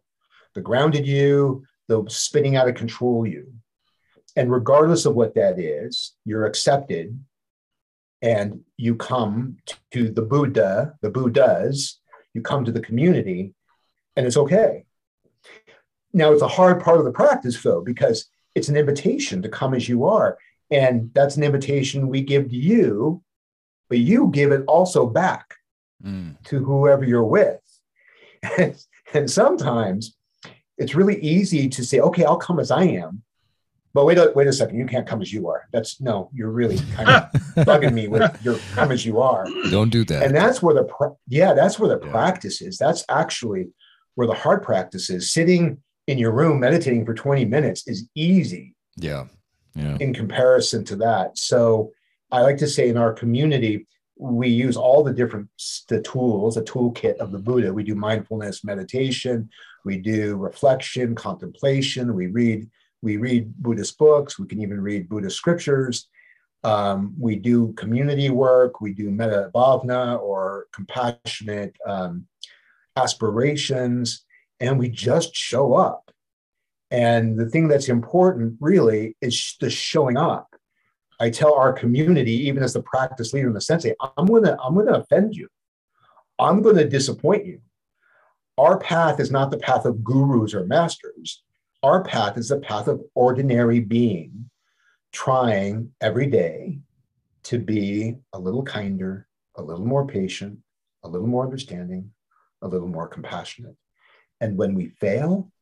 the 0.55 0.61
grounded 0.61 1.07
you, 1.07 1.65
the 1.89 2.05
spinning 2.09 2.57
out 2.57 2.69
of 2.69 2.75
control 2.75 3.27
you. 3.27 3.53
And 4.37 4.51
regardless 4.51 5.07
of 5.07 5.15
what 5.15 5.35
that 5.35 5.59
is, 5.59 6.15
you're 6.25 6.47
accepted 6.47 7.19
and 8.23 8.61
you 8.77 8.95
come 8.97 9.57
to 9.93 10.11
the 10.11 10.23
Buddha, 10.23 10.95
the 11.03 11.11
Buddhas, 11.11 12.01
you 12.35 12.43
come 12.43 12.65
to 12.65 12.73
the 12.73 12.81
community, 12.81 13.55
and 14.17 14.27
it's 14.27 14.37
okay. 14.37 14.85
Now, 16.13 16.33
it's 16.33 16.43
a 16.43 16.49
hard 16.49 16.83
part 16.83 16.99
of 16.99 17.05
the 17.05 17.13
practice, 17.13 17.61
though, 17.63 17.81
because 17.81 18.29
it's 18.55 18.69
an 18.69 18.77
invitation 18.77 19.43
to 19.43 19.49
come 19.49 19.75
as 19.75 19.89
you 19.89 20.07
are. 20.07 20.39
And 20.71 21.11
that's 21.15 21.37
an 21.37 21.43
invitation 21.43 22.09
we 22.09 22.23
give 22.23 22.49
to 22.49 22.57
you, 22.57 23.23
but 23.89 23.99
you 23.99 24.31
give 24.33 24.53
it 24.53 24.65
also 24.67 25.07
back 25.07 25.55
mm. 26.05 26.37
to 26.45 26.65
whoever 26.65 27.05
you're 27.05 27.25
with. 27.25 27.61
and 29.15 29.31
sometimes 29.31 30.17
it's 30.79 30.95
really 30.95 31.21
easy 31.21 31.69
to 31.69 31.85
say, 31.85 32.01
okay, 32.01 32.25
I'll 32.25 32.39
come 32.39 32.61
as 32.61 32.71
I 32.71 32.85
am. 32.85 33.23
But 33.93 34.07
wait 34.07 34.19
a 34.19 34.33
wait 34.37 34.47
a 34.47 34.53
second, 34.53 34.79
you 34.79 34.87
can't 34.87 35.07
come 35.07 35.21
as 35.21 35.33
you 35.33 35.49
are. 35.49 35.67
That's 35.73 36.01
no, 36.01 36.31
you're 36.33 36.51
really 36.51 36.79
kind 36.95 37.09
of 37.09 37.33
bugging 37.67 37.93
me 37.93 38.07
with 38.07 38.41
your 38.45 38.57
come 38.73 38.93
as 38.93 39.05
you 39.05 39.21
are. 39.21 39.45
Don't 39.69 39.91
do 39.91 40.05
that. 40.05 40.23
And 40.23 40.35
that's 40.35 40.63
where 40.63 40.75
the 40.75 41.17
yeah, 41.27 41.55
that's 41.55 41.77
where 41.77 41.97
the 41.97 42.05
yeah. 42.05 42.13
practice 42.13 42.63
is. 42.63 42.79
That's 42.79 43.05
actually 43.09 43.71
where 44.15 44.29
the 44.29 44.35
hard 44.35 44.63
practice 44.63 45.11
is. 45.11 45.33
Sitting 45.33 45.79
in 46.11 46.19
your 46.19 46.33
room 46.33 46.59
meditating 46.59 47.07
for 47.07 47.15
20 47.15 47.45
minutes 47.45 47.87
is 47.87 48.09
easy. 48.17 48.75
Yeah. 48.97 49.27
Yeah. 49.77 49.97
In 50.01 50.13
comparison 50.13 50.85
to 50.87 50.97
that. 50.97 51.39
So 51.39 51.93
I 52.33 52.41
like 52.41 52.57
to 52.59 52.67
say 52.67 52.89
in 52.89 52.97
our 52.97 53.13
community, 53.13 53.87
we 54.19 54.49
use 54.49 54.77
all 54.77 55.05
the 55.05 55.13
different 55.13 55.49
the 55.89 56.03
tools, 56.03 56.57
a 56.57 56.63
toolkit 56.63 57.17
of 57.19 57.31
the 57.31 57.39
Buddha. 57.39 57.73
We 57.73 57.85
do 57.85 57.95
mindfulness 57.95 58.65
meditation, 58.65 59.49
we 59.85 59.99
do 59.99 60.37
reflection, 60.37 61.15
contemplation, 61.15 62.13
we 62.15 62.27
read 62.27 62.69
we 63.03 63.17
read 63.17 63.55
Buddhist 63.57 63.97
books, 63.97 64.39
we 64.39 64.49
can 64.49 64.61
even 64.61 64.81
read 64.81 65.09
Buddhist 65.09 65.37
scriptures. 65.37 66.09
Um, 66.65 67.15
we 67.19 67.37
do 67.37 67.73
community 67.75 68.29
work, 68.31 68.81
we 68.81 68.93
do 68.93 69.11
metta 69.11 69.51
bhavana 69.55 70.21
or 70.21 70.67
compassionate 70.75 71.75
um, 71.87 72.27
aspirations, 72.97 74.27
and 74.61 74.79
we 74.79 74.89
just 74.89 75.35
show 75.35 75.75
up. 75.75 76.11
And 76.91 77.39
the 77.39 77.49
thing 77.49 77.69
that's 77.69 77.89
important 77.89 78.57
really 78.61 79.17
is 79.21 79.57
the 79.61 79.71
showing 79.71 80.17
up. 80.17 80.55
I 81.21 81.31
tell 81.31 81.55
our 81.55 81.73
community, 81.73 82.33
even 82.49 82.63
as 82.63 82.73
the 82.73 82.83
practice 82.83 83.33
leader 83.33 83.49
in 83.49 83.55
the 83.55 83.61
sensei, 83.61 83.95
I'm 84.17 84.27
gonna, 84.27 84.57
I'm 84.63 84.75
gonna 84.75 84.99
offend 84.99 85.35
you. 85.35 85.49
I'm 86.39 86.63
gonna 86.63 86.85
disappoint 86.85 87.47
you. 87.47 87.61
Our 88.59 88.79
path 88.79 89.21
is 89.21 89.31
not 89.31 89.51
the 89.51 89.59
path 89.59 89.85
of 89.85 90.03
gurus 90.03 90.55
or 90.55 90.65
masters. 90.65 91.43
Our 91.83 92.03
path 92.03 92.37
is 92.37 92.49
the 92.49 92.59
path 92.59 92.89
of 92.89 93.01
ordinary 93.15 93.81
being 93.81 94.51
trying 95.13 95.93
every 96.01 96.27
day 96.27 96.79
to 97.45 97.59
be 97.59 98.17
a 98.33 98.39
little 98.39 98.63
kinder, 98.63 99.27
a 99.57 99.63
little 99.63 99.85
more 99.85 100.07
patient, 100.07 100.59
a 101.03 101.09
little 101.09 101.27
more 101.27 101.45
understanding, 101.45 102.13
a 102.63 102.69
little 102.69 102.89
more 102.89 103.09
compassionate. 103.09 103.77
And 104.41 104.57
when 104.57 104.75
we 104.75 104.89
fail, 104.89 105.53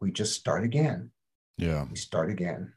we 0.00 0.12
just 0.12 0.34
start 0.34 0.64
again. 0.64 1.10
Yeah. 1.58 1.86
We 1.90 1.96
start 1.96 2.30
again. 2.30 2.72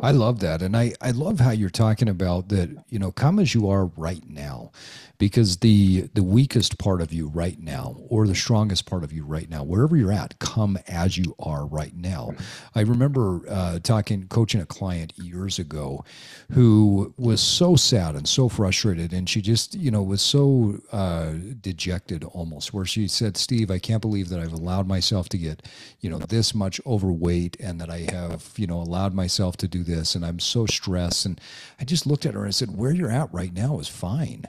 I 0.00 0.12
love 0.12 0.40
that. 0.40 0.62
And 0.62 0.76
I, 0.76 0.94
I 1.00 1.10
love 1.10 1.40
how 1.40 1.50
you're 1.50 1.70
talking 1.70 2.08
about 2.08 2.48
that, 2.48 2.70
you 2.88 2.98
know, 2.98 3.10
come 3.10 3.38
as 3.38 3.54
you 3.54 3.68
are 3.68 3.86
right 3.96 4.28
now. 4.28 4.70
Because 5.18 5.56
the 5.56 6.02
the 6.14 6.22
weakest 6.22 6.78
part 6.78 7.02
of 7.02 7.12
you 7.12 7.26
right 7.26 7.60
now, 7.60 7.96
or 8.08 8.28
the 8.28 8.36
strongest 8.36 8.86
part 8.86 9.02
of 9.02 9.12
you 9.12 9.24
right 9.24 9.50
now, 9.50 9.64
wherever 9.64 9.96
you're 9.96 10.12
at, 10.12 10.38
come 10.38 10.78
as 10.86 11.18
you 11.18 11.34
are 11.40 11.66
right 11.66 11.92
now. 11.96 12.34
I 12.76 12.82
remember 12.82 13.40
uh, 13.50 13.80
talking, 13.80 14.28
coaching 14.28 14.60
a 14.60 14.66
client 14.66 15.12
years 15.16 15.58
ago 15.58 16.04
who 16.52 17.12
was 17.18 17.40
so 17.40 17.74
sad 17.74 18.14
and 18.14 18.28
so 18.28 18.48
frustrated. 18.48 19.12
And 19.12 19.28
she 19.28 19.42
just, 19.42 19.74
you 19.74 19.90
know, 19.90 20.04
was 20.04 20.22
so 20.22 20.78
uh, 20.92 21.32
dejected 21.60 22.22
almost, 22.22 22.72
where 22.72 22.84
she 22.84 23.08
said, 23.08 23.36
Steve, 23.36 23.72
I 23.72 23.80
can't 23.80 24.00
believe 24.00 24.28
that 24.28 24.38
I've 24.38 24.52
allowed 24.52 24.86
myself 24.86 25.28
to 25.30 25.36
get, 25.36 25.66
you 25.98 26.08
know, 26.10 26.18
this 26.18 26.54
much 26.54 26.80
overweight 26.86 27.56
and 27.58 27.80
that 27.80 27.90
I 27.90 28.06
have, 28.12 28.52
you 28.56 28.68
know, 28.68 28.80
allowed 28.80 29.14
myself 29.14 29.56
to 29.58 29.68
do 29.68 29.82
this 29.82 30.14
and 30.14 30.24
I'm 30.24 30.38
so 30.38 30.66
stressed. 30.66 31.26
And 31.26 31.40
I 31.80 31.84
just 31.84 32.06
looked 32.06 32.26
at 32.26 32.34
her 32.34 32.40
and 32.40 32.48
I 32.48 32.52
said, 32.52 32.76
Where 32.76 32.92
you're 32.92 33.10
at 33.10 33.32
right 33.32 33.52
now 33.52 33.78
is 33.78 33.88
fine. 33.88 34.46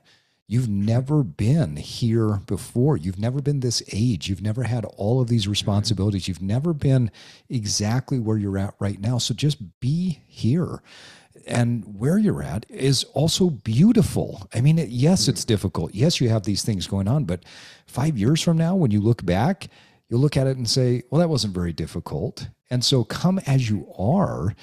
You've 0.49 0.67
never 0.67 1.21
been 1.21 1.75
here 1.75 2.37
before. 2.47 2.97
You've 2.97 3.19
never 3.19 3.39
been 3.39 3.59
this 3.59 3.83
age. 3.93 4.27
You've 4.27 4.41
never 4.41 4.63
had 4.63 4.83
all 4.83 5.21
of 5.21 5.27
these 5.27 5.43
mm-hmm. 5.43 5.51
responsibilities. 5.51 6.27
You've 6.27 6.41
never 6.41 6.73
been 6.73 7.11
exactly 7.49 8.17
where 8.17 8.35
you're 8.35 8.57
at 8.57 8.73
right 8.79 8.99
now. 8.99 9.19
So 9.19 9.35
just 9.35 9.79
be 9.79 10.23
here. 10.25 10.81
And 11.45 11.99
where 11.99 12.17
you're 12.17 12.41
at 12.41 12.65
is 12.67 13.03
also 13.13 13.51
beautiful. 13.51 14.49
I 14.51 14.61
mean, 14.61 14.83
yes, 14.89 15.27
it's 15.27 15.41
mm-hmm. 15.41 15.49
difficult. 15.49 15.93
Yes, 15.93 16.19
you 16.19 16.29
have 16.29 16.45
these 16.45 16.63
things 16.63 16.87
going 16.87 17.07
on, 17.07 17.25
but 17.25 17.43
five 17.85 18.17
years 18.17 18.41
from 18.41 18.57
now, 18.57 18.75
when 18.75 18.89
you 18.89 19.01
look 19.01 19.23
back, 19.23 19.67
you'll 20.09 20.19
look 20.19 20.35
at 20.35 20.47
it 20.47 20.57
and 20.57 20.67
say, 20.67 21.03
well, 21.11 21.19
that 21.19 21.29
wasn't 21.29 21.53
very 21.53 21.73
difficult. 21.73 22.47
And 22.71 22.83
so 22.83 23.03
come 23.03 23.37
as 23.45 23.69
you 23.69 23.87
are 23.99 24.55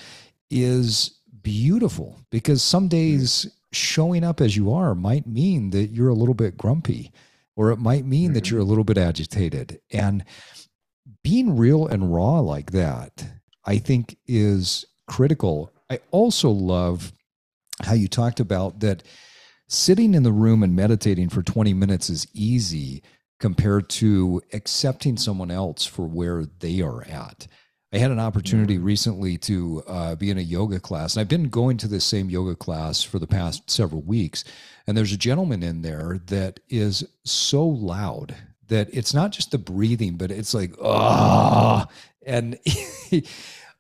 is 0.50 1.18
beautiful 1.42 2.20
because 2.30 2.62
some 2.62 2.88
days 2.88 3.30
mm-hmm. 3.32 3.48
showing 3.72 4.24
up 4.24 4.40
as 4.40 4.56
you 4.56 4.72
are 4.72 4.94
might 4.94 5.26
mean 5.26 5.70
that 5.70 5.90
you're 5.90 6.08
a 6.08 6.14
little 6.14 6.34
bit 6.34 6.56
grumpy 6.56 7.12
or 7.56 7.70
it 7.70 7.78
might 7.78 8.04
mean 8.04 8.32
that 8.32 8.44
mm-hmm. 8.44 8.54
you're 8.54 8.62
a 8.62 8.66
little 8.68 8.84
bit 8.84 8.98
agitated. 8.98 9.80
And 9.90 10.24
being 11.22 11.56
real 11.56 11.86
and 11.86 12.12
raw 12.14 12.40
like 12.40 12.70
that 12.72 13.24
i 13.64 13.78
think 13.78 14.16
is 14.26 14.84
critical. 15.06 15.72
I 15.90 16.00
also 16.10 16.50
love 16.50 17.12
how 17.82 17.94
you 17.94 18.08
talked 18.08 18.40
about 18.40 18.80
that 18.80 19.02
sitting 19.68 20.14
in 20.14 20.22
the 20.22 20.32
room 20.32 20.62
and 20.62 20.74
meditating 20.74 21.28
for 21.28 21.42
20 21.42 21.74
minutes 21.74 22.10
is 22.10 22.26
easy 22.32 23.02
compared 23.38 23.88
to 23.88 24.42
accepting 24.52 25.16
someone 25.16 25.50
else 25.50 25.84
for 25.84 26.06
where 26.06 26.44
they 26.60 26.80
are 26.80 27.04
at 27.04 27.46
I 27.92 27.98
had 27.98 28.10
an 28.10 28.18
opportunity 28.18 28.78
recently 28.78 29.38
to 29.38 29.82
uh, 29.86 30.14
be 30.16 30.30
in 30.30 30.38
a 30.38 30.42
yoga 30.42 30.80
class, 30.80 31.14
and 31.14 31.20
I've 31.20 31.28
been 31.28 31.48
going 31.48 31.76
to 31.78 31.88
the 31.88 32.00
same 32.00 32.28
yoga 32.28 32.56
class 32.56 33.02
for 33.02 33.18
the 33.18 33.28
past 33.28 33.70
several 33.70 34.02
weeks. 34.02 34.42
And 34.86 34.96
there's 34.96 35.12
a 35.12 35.16
gentleman 35.16 35.62
in 35.62 35.82
there 35.82 36.18
that 36.26 36.58
is 36.68 37.04
so 37.24 37.64
loud 37.64 38.34
that 38.68 38.88
it's 38.92 39.14
not 39.14 39.30
just 39.30 39.52
the 39.52 39.58
breathing, 39.58 40.16
but 40.16 40.32
it's 40.32 40.52
like 40.52 40.74
ah, 40.82 41.86
and 42.26 42.58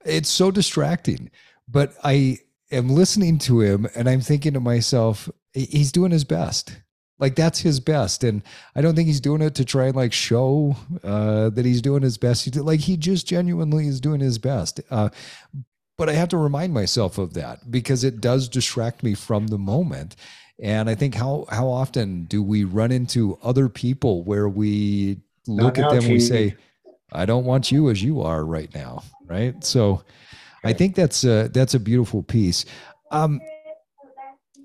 it's 0.04 0.30
so 0.30 0.52
distracting. 0.52 1.30
But 1.68 1.94
I 2.04 2.38
am 2.70 2.88
listening 2.88 3.38
to 3.38 3.60
him, 3.60 3.88
and 3.96 4.08
I'm 4.08 4.20
thinking 4.20 4.54
to 4.54 4.60
myself, 4.60 5.28
he's 5.52 5.90
doing 5.90 6.12
his 6.12 6.24
best 6.24 6.76
like 7.18 7.34
that's 7.34 7.60
his 7.60 7.80
best 7.80 8.24
and 8.24 8.42
i 8.74 8.80
don't 8.80 8.94
think 8.94 9.06
he's 9.06 9.20
doing 9.20 9.42
it 9.42 9.54
to 9.54 9.64
try 9.64 9.86
and 9.86 9.96
like 9.96 10.12
show 10.12 10.76
uh, 11.04 11.50
that 11.50 11.64
he's 11.64 11.82
doing 11.82 12.02
his 12.02 12.18
best 12.18 12.44
he 12.44 12.50
like 12.52 12.80
he 12.80 12.96
just 12.96 13.26
genuinely 13.26 13.86
is 13.86 14.00
doing 14.00 14.20
his 14.20 14.38
best 14.38 14.80
uh, 14.90 15.08
but 15.96 16.08
i 16.08 16.12
have 16.12 16.28
to 16.28 16.36
remind 16.36 16.72
myself 16.72 17.18
of 17.18 17.34
that 17.34 17.70
because 17.70 18.04
it 18.04 18.20
does 18.20 18.48
distract 18.48 19.02
me 19.02 19.14
from 19.14 19.46
the 19.48 19.58
moment 19.58 20.16
and 20.62 20.88
i 20.88 20.94
think 20.94 21.14
how 21.14 21.46
how 21.50 21.68
often 21.68 22.24
do 22.24 22.42
we 22.42 22.64
run 22.64 22.92
into 22.92 23.38
other 23.42 23.68
people 23.68 24.22
where 24.24 24.48
we 24.48 25.20
look 25.46 25.76
Not 25.76 25.84
at 25.84 25.90
them 25.90 26.04
and 26.04 26.12
we 26.12 26.20
say 26.20 26.56
i 27.12 27.24
don't 27.24 27.44
want 27.44 27.70
you 27.70 27.90
as 27.90 28.02
you 28.02 28.22
are 28.22 28.44
right 28.44 28.74
now 28.74 29.02
right? 29.26 29.62
So 29.64 30.02
I 30.64 30.72
think 30.72 30.94
that's 30.94 31.24
a, 31.24 31.48
that's 31.52 31.74
a 31.74 31.80
beautiful 31.80 32.22
piece. 32.22 32.64
Um, 33.10 33.40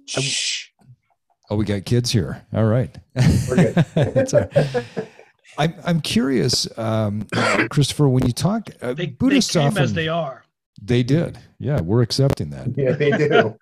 Shh. 0.05 0.69
Oh, 1.51 1.55
we 1.57 1.65
got 1.65 1.85
kids 1.85 2.11
here. 2.11 2.41
All 2.53 2.63
right. 2.65 2.95
We're 3.49 3.55
good. 3.55 3.85
It's 3.95 4.33
a- 4.33 4.85
I'm, 5.57 5.73
I'm 5.85 6.01
curious, 6.01 6.65
um, 6.79 7.27
Christopher, 7.69 8.07
when 8.07 8.25
you 8.25 8.31
talk, 8.31 8.69
uh, 8.81 8.93
They, 8.93 9.07
Buddhists 9.07 9.53
they 9.53 9.59
came 9.59 9.67
often, 9.67 9.83
as 9.83 9.93
they 9.93 10.07
are. 10.07 10.43
they 10.81 11.03
did. 11.03 11.37
Yeah, 11.59 11.81
we're 11.81 12.01
accepting 12.01 12.49
that. 12.51 12.69
Yeah, 12.77 12.93
they 12.93 13.11
do. 13.11 13.57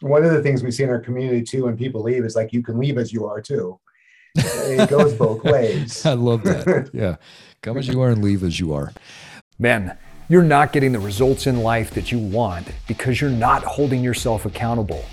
One 0.00 0.24
of 0.24 0.32
the 0.32 0.42
things 0.42 0.64
we 0.64 0.72
see 0.72 0.82
in 0.82 0.90
our 0.90 0.98
community 0.98 1.42
too, 1.42 1.64
when 1.66 1.76
people 1.76 2.02
leave, 2.02 2.24
is 2.24 2.34
like 2.34 2.52
you 2.52 2.62
can 2.64 2.78
leave 2.78 2.98
as 2.98 3.12
you 3.12 3.26
are 3.26 3.40
too. 3.40 3.78
It 4.34 4.90
goes 4.90 5.14
both 5.14 5.44
ways. 5.44 6.04
I 6.04 6.14
love 6.14 6.42
that. 6.44 6.90
Yeah. 6.92 7.16
Come 7.62 7.78
as 7.78 7.86
you 7.86 8.00
are 8.00 8.10
and 8.10 8.22
leave 8.24 8.42
as 8.42 8.58
you 8.58 8.74
are. 8.74 8.92
Men, 9.60 9.96
you're 10.28 10.42
not 10.42 10.72
getting 10.72 10.90
the 10.90 10.98
results 10.98 11.46
in 11.46 11.62
life 11.62 11.92
that 11.92 12.10
you 12.10 12.18
want 12.18 12.66
because 12.88 13.20
you're 13.20 13.30
not 13.30 13.62
holding 13.62 14.02
yourself 14.02 14.44
accountable. 14.46 15.04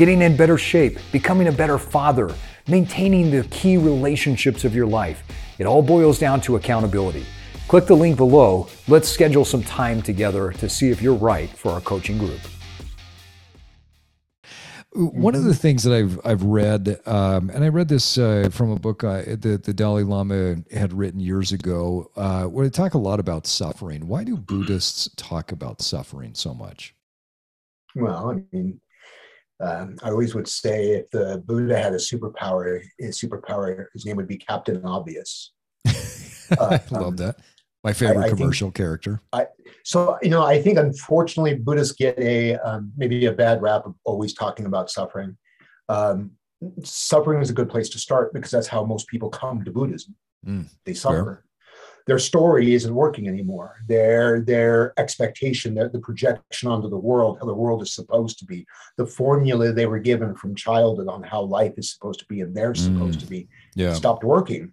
Getting 0.00 0.22
in 0.22 0.34
better 0.34 0.56
shape, 0.56 0.98
becoming 1.12 1.48
a 1.48 1.52
better 1.52 1.76
father, 1.76 2.34
maintaining 2.66 3.30
the 3.30 3.46
key 3.50 3.76
relationships 3.76 4.64
of 4.64 4.74
your 4.74 4.86
life. 4.86 5.22
It 5.58 5.66
all 5.66 5.82
boils 5.82 6.18
down 6.18 6.40
to 6.40 6.56
accountability. 6.56 7.26
Click 7.68 7.84
the 7.84 7.94
link 7.94 8.16
below. 8.16 8.66
Let's 8.88 9.10
schedule 9.10 9.44
some 9.44 9.62
time 9.62 10.00
together 10.00 10.52
to 10.52 10.70
see 10.70 10.88
if 10.88 11.02
you're 11.02 11.12
right 11.12 11.50
for 11.50 11.70
our 11.72 11.82
coaching 11.82 12.16
group. 12.16 12.40
One 14.94 15.34
of 15.34 15.44
the 15.44 15.54
things 15.54 15.82
that 15.82 15.92
I've 15.92 16.18
I've 16.24 16.44
read, 16.44 16.98
um, 17.04 17.50
and 17.50 17.62
I 17.62 17.68
read 17.68 17.88
this 17.88 18.16
uh, 18.16 18.48
from 18.50 18.70
a 18.70 18.78
book 18.78 19.04
uh, 19.04 19.24
that 19.26 19.64
the 19.64 19.74
Dalai 19.74 20.04
Lama 20.04 20.62
had 20.72 20.94
written 20.94 21.20
years 21.20 21.52
ago, 21.52 22.10
uh, 22.16 22.44
where 22.44 22.64
they 22.64 22.70
talk 22.70 22.94
a 22.94 22.98
lot 22.98 23.20
about 23.20 23.46
suffering. 23.46 24.08
Why 24.08 24.24
do 24.24 24.38
Buddhists 24.38 25.10
talk 25.16 25.52
about 25.52 25.82
suffering 25.82 26.32
so 26.32 26.54
much? 26.54 26.94
Well, 27.94 28.30
I 28.30 28.56
mean, 28.56 28.80
um, 29.60 29.96
I 30.02 30.10
always 30.10 30.34
would 30.34 30.48
say 30.48 30.92
if 30.92 31.10
the 31.10 31.42
Buddha 31.46 31.78
had 31.78 31.92
a 31.92 31.96
superpower, 31.96 32.82
his 32.98 33.20
superpower, 33.20 33.86
his 33.92 34.06
name 34.06 34.16
would 34.16 34.28
be 34.28 34.38
Captain 34.38 34.84
Obvious. 34.84 35.52
I 35.86 36.80
love 36.90 36.94
um, 36.94 37.16
that. 37.16 37.36
My 37.82 37.92
favorite 37.92 38.18
I 38.18 38.26
think- 38.26 38.38
commercial 38.38 38.70
character. 38.70 39.22
So, 39.84 40.18
you 40.22 40.30
know, 40.30 40.44
I 40.44 40.60
think 40.60 40.78
unfortunately 40.78 41.54
Buddhists 41.54 41.94
get 41.94 42.18
a 42.18 42.56
um, 42.56 42.92
maybe 42.96 43.26
a 43.26 43.32
bad 43.32 43.62
rap 43.62 43.86
of 43.86 43.94
always 44.04 44.34
talking 44.34 44.66
about 44.66 44.90
suffering. 44.90 45.36
Um, 45.88 46.32
suffering 46.84 47.40
is 47.40 47.50
a 47.50 47.54
good 47.54 47.68
place 47.68 47.88
to 47.90 47.98
start 47.98 48.32
because 48.34 48.50
that's 48.50 48.66
how 48.66 48.84
most 48.84 49.08
people 49.08 49.30
come 49.30 49.64
to 49.64 49.70
Buddhism. 49.70 50.14
Mm, 50.46 50.68
they 50.84 50.94
suffer. 50.94 51.44
Their 52.06 52.18
story 52.18 52.74
isn't 52.74 52.94
working 52.94 53.28
anymore. 53.28 53.76
Their 53.86 54.40
their 54.40 54.92
expectation, 54.98 55.74
their, 55.74 55.88
the 55.88 55.98
projection 56.00 56.68
onto 56.68 56.88
the 56.88 56.96
world, 56.98 57.38
how 57.38 57.46
the 57.46 57.54
world 57.54 57.82
is 57.82 57.92
supposed 57.94 58.38
to 58.40 58.44
be, 58.44 58.66
the 58.96 59.06
formula 59.06 59.72
they 59.72 59.86
were 59.86 59.98
given 59.98 60.34
from 60.34 60.54
childhood 60.54 61.08
on 61.08 61.22
how 61.22 61.42
life 61.42 61.74
is 61.76 61.92
supposed 61.92 62.20
to 62.20 62.26
be 62.26 62.40
and 62.40 62.56
they're 62.56 62.74
supposed 62.74 63.18
Mm. 63.18 63.22
to 63.22 63.26
be, 63.26 63.48
Yeah. 63.74 63.92
stopped 63.92 64.24
working. 64.24 64.72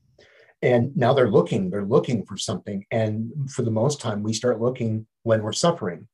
And 0.61 0.95
now 0.97 1.13
they're 1.13 1.29
looking, 1.29 1.69
they're 1.69 1.85
looking 1.85 2.23
for 2.25 2.37
something. 2.37 2.85
And 2.89 3.31
for 3.51 3.61
the 3.61 3.71
most 3.71 4.01
time, 4.01 4.23
we 4.23 4.33
start 4.33 4.59
looking 4.59 5.05
when 5.23 5.43
we're 5.43 5.51
suffering. 5.53 6.07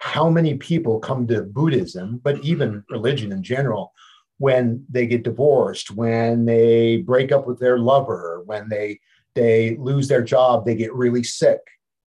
How 0.00 0.28
many 0.28 0.54
people 0.54 0.98
come 0.98 1.26
to 1.28 1.42
Buddhism, 1.42 2.20
but 2.24 2.42
even 2.42 2.82
religion 2.90 3.30
in 3.30 3.42
general, 3.44 3.92
when 4.38 4.84
they 4.90 5.06
get 5.06 5.22
divorced, 5.22 5.92
when 5.92 6.44
they 6.44 6.96
break 6.98 7.30
up 7.30 7.46
with 7.46 7.60
their 7.60 7.78
lover, 7.78 8.42
when 8.46 8.68
they 8.68 8.98
they 9.34 9.76
lose 9.76 10.08
their 10.08 10.22
job, 10.22 10.64
they 10.64 10.74
get 10.74 10.94
really 10.94 11.22
sick. 11.22 11.60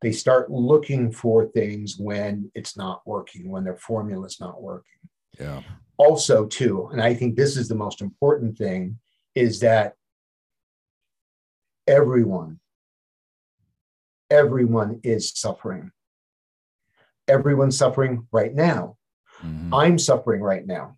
They 0.02 0.12
start 0.12 0.50
looking 0.50 1.10
for 1.10 1.46
things 1.46 1.96
when 1.98 2.50
it's 2.54 2.76
not 2.76 3.02
working, 3.06 3.50
when 3.50 3.64
their 3.64 3.76
formula 3.76 4.26
is 4.26 4.38
not 4.40 4.62
working 4.62 5.00
Yeah. 5.38 5.62
also 5.98 6.46
too 6.46 6.88
and 6.92 7.00
i 7.00 7.14
think 7.14 7.34
this 7.36 7.56
is 7.56 7.68
the 7.68 7.74
most 7.74 8.00
important 8.02 8.56
thing 8.58 8.98
is 9.34 9.60
that 9.60 9.94
everyone 11.86 12.60
everyone 14.30 15.00
is 15.02 15.32
suffering 15.34 15.90
everyone's 17.28 17.76
suffering 17.78 18.26
right 18.32 18.54
now 18.54 18.96
Mhm. 19.42 19.70
i'm 19.72 19.98
suffering 19.98 20.42
right 20.42 20.66
now 20.66 20.96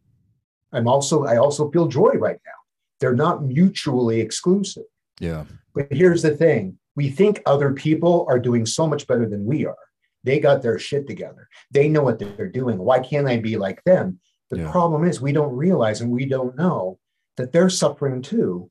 i'm 0.73 0.89
also 0.89 1.25
i 1.25 1.37
also 1.37 1.71
feel 1.71 1.87
joy 1.89 2.13
right 2.29 2.41
now 2.45 2.59
they're 3.01 3.15
not 3.27 3.45
mutually 3.45 4.21
exclusive 4.21 4.85
Yeah. 5.21 5.45
but 5.75 5.89
here's 5.91 6.23
the 6.23 6.37
thing 6.37 6.79
we 6.97 7.11
think 7.11 7.41
other 7.47 7.73
people 7.73 8.27
are 8.29 8.39
doing 8.41 8.67
so 8.67 8.87
much 8.87 9.07
better 9.07 9.29
than 9.29 9.45
we 9.45 9.65
are. 9.67 9.77
They 10.25 10.41
got 10.41 10.63
their 10.63 10.79
shit 10.81 11.07
together. 11.07 11.49
They 11.71 11.89
know 11.89 12.03
what 12.03 12.19
they're 12.19 12.49
doing. 12.49 12.77
Why 12.79 12.99
can't 12.99 13.29
I 13.29 13.37
be 13.37 13.57
like 13.57 13.83
them? 13.85 14.19
The 14.51 14.59
Yeah. 14.59 14.71
problem 14.73 15.05
is 15.05 15.21
we 15.21 15.33
don't 15.33 15.55
realize 15.55 16.01
and 16.01 16.11
we 16.11 16.27
don't 16.27 16.57
know 16.57 16.99
that 17.37 17.53
they're 17.53 17.71
suffering 17.71 18.21
too. 18.23 18.71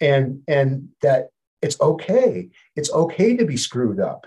And 0.00 0.42
and 0.48 0.88
that 1.02 1.28
it's 1.60 1.78
okay. 1.80 2.48
It's 2.74 2.90
okay 2.92 3.36
to 3.36 3.44
be 3.44 3.56
screwed 3.56 4.00
up. 4.00 4.26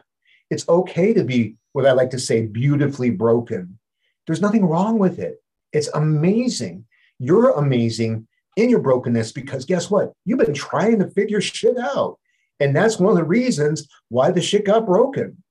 It's 0.52 0.68
okay 0.70 1.14
to 1.14 1.24
be 1.24 1.58
what 1.74 1.86
I 1.88 1.92
like 1.94 2.12
to 2.12 2.20
say 2.20 2.46
beautifully 2.46 3.10
broken. 3.10 3.80
There's 4.28 4.42
nothing 4.42 4.66
wrong 4.66 5.00
with 5.00 5.20
it. 5.20 5.42
It's 5.74 5.90
amazing. 5.94 6.86
You're 7.20 7.50
amazing 7.52 8.28
in 8.56 8.70
your 8.70 8.80
brokenness 8.80 9.32
because 9.32 9.66
guess 9.66 9.90
what? 9.90 10.14
You've 10.26 10.40
been 10.40 10.54
trying 10.54 11.00
to 11.00 11.10
figure 11.10 11.42
shit 11.42 11.78
out. 11.78 12.18
And 12.60 12.76
that's 12.76 13.00
one 13.00 13.12
of 13.12 13.18
the 13.18 13.24
reasons 13.24 13.88
why 14.10 14.32
the 14.32 14.42
shit 14.42 14.66
got 14.66 14.86
broken. 14.86 15.44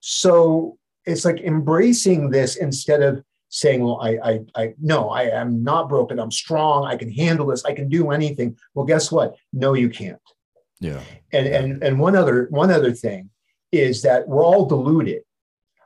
So 0.00 0.76
it's 1.06 1.24
like 1.24 1.40
embracing 1.40 2.30
this 2.30 2.56
instead 2.56 3.02
of 3.02 3.22
saying, 3.48 3.82
well, 3.82 4.00
I, 4.00 4.18
I, 4.22 4.40
I, 4.54 4.74
no, 4.80 5.10
I 5.10 5.22
am 5.22 5.62
not 5.62 5.88
broken. 5.88 6.20
I'm 6.20 6.30
strong. 6.30 6.84
I 6.86 6.96
can 6.96 7.10
handle 7.10 7.46
this. 7.46 7.64
I 7.64 7.72
can 7.72 7.88
do 7.88 8.10
anything. 8.10 8.56
Well, 8.74 8.86
guess 8.86 9.10
what? 9.10 9.36
No, 9.52 9.74
you 9.74 9.88
can't. 9.88 10.20
Yeah. 10.80 11.00
And, 11.32 11.46
and, 11.46 11.82
and 11.82 11.98
one 11.98 12.14
other, 12.14 12.46
one 12.50 12.70
other 12.70 12.92
thing 12.92 13.30
is 13.72 14.02
that 14.02 14.28
we're 14.28 14.44
all 14.44 14.66
deluded. 14.66 15.22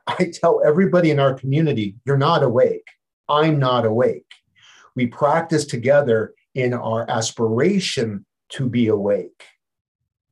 I 0.07 0.31
tell 0.33 0.61
everybody 0.63 1.09
in 1.09 1.19
our 1.19 1.33
community, 1.33 1.95
you're 2.05 2.17
not 2.17 2.43
awake. 2.43 2.87
I'm 3.27 3.57
not 3.57 3.85
awake. 3.85 4.25
We 4.95 5.07
practice 5.07 5.65
together 5.65 6.33
in 6.55 6.73
our 6.73 7.09
aspiration 7.09 8.25
to 8.49 8.67
be 8.67 8.87
awake. 8.87 9.43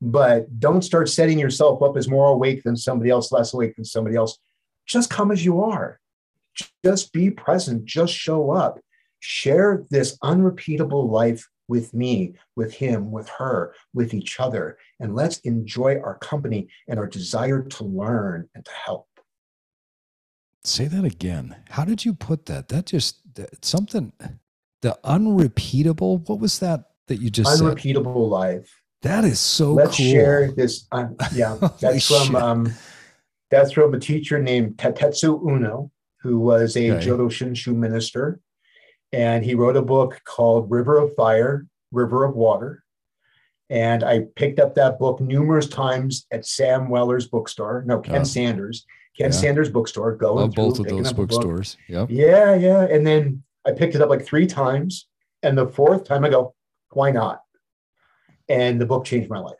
But 0.00 0.58
don't 0.58 0.82
start 0.82 1.08
setting 1.08 1.38
yourself 1.38 1.82
up 1.82 1.96
as 1.96 2.08
more 2.08 2.28
awake 2.28 2.62
than 2.62 2.76
somebody 2.76 3.10
else, 3.10 3.32
less 3.32 3.54
awake 3.54 3.76
than 3.76 3.84
somebody 3.84 4.16
else. 4.16 4.38
Just 4.86 5.10
come 5.10 5.30
as 5.30 5.44
you 5.44 5.62
are. 5.62 6.00
Just 6.84 7.12
be 7.12 7.30
present. 7.30 7.84
Just 7.84 8.12
show 8.12 8.50
up. 8.50 8.80
Share 9.20 9.84
this 9.90 10.18
unrepeatable 10.22 11.08
life 11.08 11.48
with 11.68 11.94
me, 11.94 12.34
with 12.56 12.74
him, 12.74 13.10
with 13.10 13.28
her, 13.30 13.74
with 13.94 14.12
each 14.12 14.38
other. 14.38 14.76
And 15.00 15.14
let's 15.14 15.38
enjoy 15.38 15.98
our 16.00 16.18
company 16.18 16.68
and 16.88 16.98
our 16.98 17.06
desire 17.06 17.62
to 17.62 17.84
learn 17.84 18.48
and 18.54 18.64
to 18.64 18.70
help. 18.70 19.08
Say 20.62 20.86
that 20.86 21.04
again. 21.04 21.56
How 21.70 21.84
did 21.84 22.04
you 22.04 22.14
put 22.14 22.46
that? 22.46 22.68
That 22.68 22.86
just 22.86 23.34
that- 23.34 23.64
something. 23.64 24.12
The 24.84 24.98
unrepeatable. 25.02 26.18
What 26.26 26.40
was 26.40 26.58
that 26.58 26.84
that 27.08 27.16
you 27.16 27.30
just 27.30 27.50
said? 27.56 27.64
Unrepeatable 27.64 28.28
life. 28.28 28.70
That 29.00 29.24
is 29.24 29.40
so 29.40 29.72
let's 29.72 29.96
cool. 29.96 30.04
share 30.04 30.52
this. 30.52 30.86
Um, 30.92 31.16
yeah, 31.34 31.56
that's 31.80 32.06
from 32.06 32.36
um, 32.36 32.74
that's 33.50 33.72
from 33.72 33.94
a 33.94 33.98
teacher 33.98 34.38
named 34.42 34.76
Taitetsu 34.76 35.42
Unno, 35.42 35.90
who 36.20 36.38
was 36.38 36.76
a 36.76 36.90
Okay. 36.90 37.06
Jodo 37.06 37.28
Shinshu 37.30 37.74
minister, 37.74 38.40
and 39.10 39.42
he 39.42 39.54
wrote 39.54 39.78
a 39.78 39.82
book 39.82 40.20
called 40.26 40.70
River 40.70 40.98
of 40.98 41.14
Fire, 41.14 41.66
River 41.90 42.24
of 42.24 42.34
Water. 42.36 42.82
And 43.70 44.04
I 44.04 44.24
picked 44.36 44.60
up 44.60 44.74
that 44.74 44.98
book 44.98 45.18
numerous 45.18 45.66
times 45.66 46.26
at 46.30 46.44
Sam 46.44 46.90
Weller's 46.90 47.26
bookstore. 47.26 47.84
No, 47.86 48.00
Ken 48.00 48.20
Oh. 48.20 48.24
Sanders. 48.24 48.84
Ken 49.16 49.28
Yeah. 49.32 49.38
Sanders 49.38 49.70
bookstore. 49.70 50.14
Going 50.14 50.36
Love 50.36 50.54
both 50.54 50.78
of 50.78 50.86
those 50.86 51.12
book. 51.14 51.30
bookstores. 51.30 51.78
Yep. 51.88 52.08
Yeah, 52.10 52.54
yeah. 52.54 52.82
And 52.84 53.06
then 53.06 53.43
I 53.66 53.72
picked 53.72 53.94
it 53.94 54.02
up 54.02 54.10
like 54.10 54.24
three 54.24 54.46
times. 54.46 55.08
And 55.42 55.58
the 55.58 55.68
fourth 55.68 56.04
time 56.04 56.24
I 56.24 56.30
go, 56.30 56.54
why 56.90 57.10
not? 57.10 57.40
And 58.48 58.80
the 58.80 58.86
book 58.86 59.04
changed 59.04 59.30
my 59.30 59.38
life. 59.38 59.54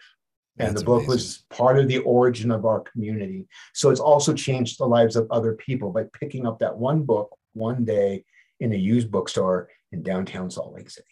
And 0.58 0.68
That's 0.68 0.80
the 0.80 0.86
book 0.86 1.04
amazing. 1.04 1.10
was 1.10 1.44
part 1.50 1.78
of 1.78 1.88
the 1.88 1.98
origin 1.98 2.50
of 2.50 2.64
our 2.64 2.80
community. 2.80 3.48
So 3.72 3.90
it's 3.90 4.00
also 4.00 4.32
changed 4.32 4.78
the 4.78 4.86
lives 4.86 5.16
of 5.16 5.26
other 5.30 5.54
people 5.54 5.90
by 5.90 6.04
picking 6.18 6.46
up 6.46 6.58
that 6.60 6.76
one 6.76 7.02
book 7.02 7.36
one 7.54 7.84
day 7.84 8.24
in 8.60 8.72
a 8.72 8.76
used 8.76 9.10
bookstore 9.10 9.68
in 9.92 10.02
downtown 10.02 10.50
Salt 10.50 10.74
Lake 10.74 10.90
City. 10.90 11.06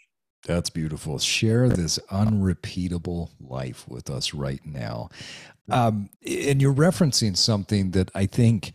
That's 0.44 0.70
beautiful. 0.70 1.18
Share 1.18 1.68
this 1.68 1.98
unrepeatable 2.10 3.30
life 3.40 3.86
with 3.88 4.10
us 4.10 4.34
right 4.34 4.64
now. 4.64 5.08
Um, 5.70 6.10
and 6.26 6.60
you're 6.60 6.74
referencing 6.74 7.36
something 7.36 7.92
that 7.92 8.10
I 8.14 8.26
think, 8.26 8.72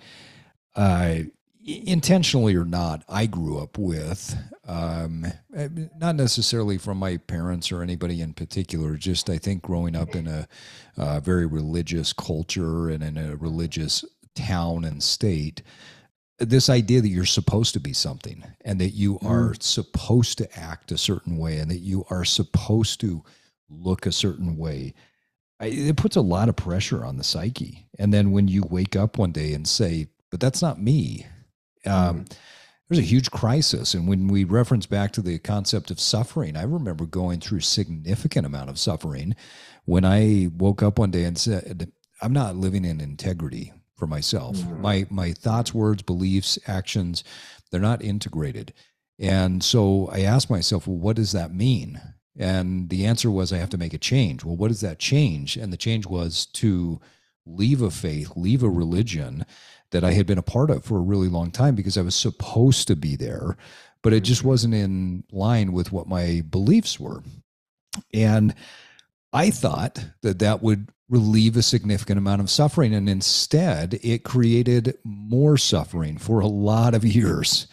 uh, 0.75 1.19
intentionally 1.67 2.55
or 2.55 2.65
not, 2.65 3.03
I 3.09 3.25
grew 3.25 3.59
up 3.59 3.77
with. 3.77 4.35
Um, 4.65 5.27
not 5.97 6.15
necessarily 6.15 6.77
from 6.77 6.97
my 6.97 7.17
parents 7.17 7.71
or 7.71 7.83
anybody 7.83 8.21
in 8.21 8.33
particular, 8.33 8.95
just 8.95 9.29
I 9.29 9.37
think 9.37 9.61
growing 9.61 9.95
up 9.95 10.15
in 10.15 10.27
a 10.27 10.47
uh, 10.97 11.19
very 11.19 11.45
religious 11.45 12.13
culture 12.13 12.89
and 12.89 13.03
in 13.03 13.17
a 13.17 13.35
religious 13.35 14.03
town 14.35 14.85
and 14.85 15.01
state 15.01 15.61
this 16.39 16.69
idea 16.69 17.01
that 17.01 17.09
you're 17.09 17.25
supposed 17.25 17.73
to 17.73 17.79
be 17.79 17.93
something 17.93 18.43
and 18.63 18.79
that 18.79 18.89
you 18.89 19.17
are 19.23 19.53
mm. 19.53 19.63
supposed 19.63 20.37
to 20.37 20.59
act 20.59 20.91
a 20.91 20.97
certain 20.97 21.37
way 21.37 21.57
and 21.57 21.71
that 21.71 21.79
you 21.79 22.05
are 22.09 22.23
supposed 22.23 22.99
to 23.01 23.23
look 23.69 24.05
a 24.05 24.11
certain 24.11 24.55
way 24.57 24.93
it 25.59 25.97
puts 25.97 26.15
a 26.15 26.21
lot 26.21 26.47
of 26.47 26.55
pressure 26.55 27.03
on 27.03 27.17
the 27.17 27.23
psyche 27.23 27.87
and 27.97 28.13
then 28.13 28.31
when 28.31 28.47
you 28.47 28.63
wake 28.69 28.95
up 28.95 29.17
one 29.17 29.31
day 29.31 29.53
and 29.53 29.67
say 29.67 30.07
but 30.29 30.39
that's 30.39 30.61
not 30.61 30.79
me 30.79 31.25
um, 31.87 32.21
mm. 32.21 32.37
there's 32.89 32.99
a 32.99 33.07
huge 33.07 33.31
crisis 33.31 33.93
and 33.93 34.07
when 34.07 34.27
we 34.27 34.43
reference 34.43 34.85
back 34.85 35.11
to 35.11 35.21
the 35.21 35.39
concept 35.39 35.91
of 35.91 35.99
suffering 35.99 36.55
i 36.55 36.63
remember 36.63 37.05
going 37.05 37.39
through 37.39 37.59
significant 37.59 38.45
amount 38.45 38.69
of 38.69 38.79
suffering 38.79 39.35
when 39.85 40.05
i 40.05 40.49
woke 40.57 40.83
up 40.83 40.99
one 40.99 41.11
day 41.11 41.23
and 41.23 41.37
said 41.37 41.91
i'm 42.21 42.33
not 42.33 42.55
living 42.55 42.85
in 42.85 42.99
integrity 42.99 43.73
for 43.97 44.07
myself. 44.07 44.57
Mm-hmm. 44.57 44.81
My 44.81 45.07
my 45.09 45.33
thoughts, 45.33 45.73
words, 45.73 46.03
beliefs, 46.03 46.57
actions, 46.67 47.23
they're 47.71 47.81
not 47.81 48.01
integrated. 48.01 48.73
And 49.19 49.63
so 49.63 50.09
I 50.11 50.21
asked 50.21 50.49
myself, 50.49 50.87
well, 50.87 50.97
what 50.97 51.15
does 51.15 51.31
that 51.31 51.53
mean? 51.53 51.99
And 52.37 52.89
the 52.89 53.05
answer 53.07 53.31
was 53.31 53.51
I 53.51 53.57
have 53.57 53.71
to 53.71 53.79
make 53.79 53.95
a 53.95 53.99
change. 53.99 54.45
Well, 54.45 54.55
what 54.55 54.67
does 54.67 54.81
that 54.81 54.99
change? 54.99 55.57
And 55.57 55.73
the 55.73 55.77
change 55.77 56.05
was 56.05 56.45
to 56.53 57.01
leave 57.43 57.81
a 57.81 57.89
faith, 57.89 58.33
leave 58.35 58.61
a 58.61 58.69
religion 58.69 59.43
that 59.91 60.03
I 60.03 60.11
had 60.11 60.25
been 60.25 60.37
a 60.37 60.43
part 60.43 60.69
of 60.69 60.83
for 60.83 60.97
a 60.97 61.01
really 61.01 61.29
long 61.29 61.51
time 61.51 61.75
because 61.75 61.97
I 61.97 62.01
was 62.01 62.15
supposed 62.15 62.87
to 62.87 62.95
be 62.95 63.15
there, 63.15 63.57
but 64.01 64.13
it 64.13 64.21
just 64.21 64.41
mm-hmm. 64.41 64.49
wasn't 64.49 64.73
in 64.73 65.23
line 65.31 65.71
with 65.71 65.91
what 65.91 66.07
my 66.07 66.43
beliefs 66.49 66.99
were. 66.99 67.23
And 68.13 68.53
I 69.33 69.49
thought 69.49 70.05
that 70.21 70.39
that 70.39 70.61
would 70.61 70.89
relieve 71.09 71.55
a 71.55 71.61
significant 71.61 72.17
amount 72.17 72.41
of 72.41 72.49
suffering. 72.49 72.93
And 72.93 73.09
instead, 73.09 73.99
it 74.03 74.23
created 74.23 74.97
more 75.03 75.57
suffering 75.57 76.17
for 76.17 76.39
a 76.39 76.47
lot 76.47 76.93
of 76.93 77.05
years. 77.05 77.67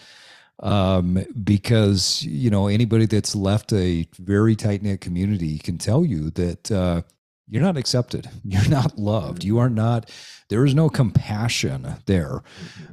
Um, 0.60 1.24
because, 1.42 2.22
you 2.22 2.48
know, 2.48 2.68
anybody 2.68 3.06
that's 3.06 3.34
left 3.34 3.72
a 3.72 4.06
very 4.18 4.54
tight 4.54 4.82
knit 4.82 5.00
community 5.00 5.58
can 5.58 5.78
tell 5.78 6.04
you 6.04 6.30
that 6.30 6.70
uh, 6.70 7.02
you're 7.48 7.62
not 7.62 7.76
accepted. 7.76 8.28
You're 8.44 8.68
not 8.68 8.98
loved. 8.98 9.44
You 9.44 9.58
are 9.58 9.68
not, 9.68 10.10
there 10.48 10.64
is 10.64 10.74
no 10.74 10.88
compassion 10.88 11.96
there. 12.06 12.42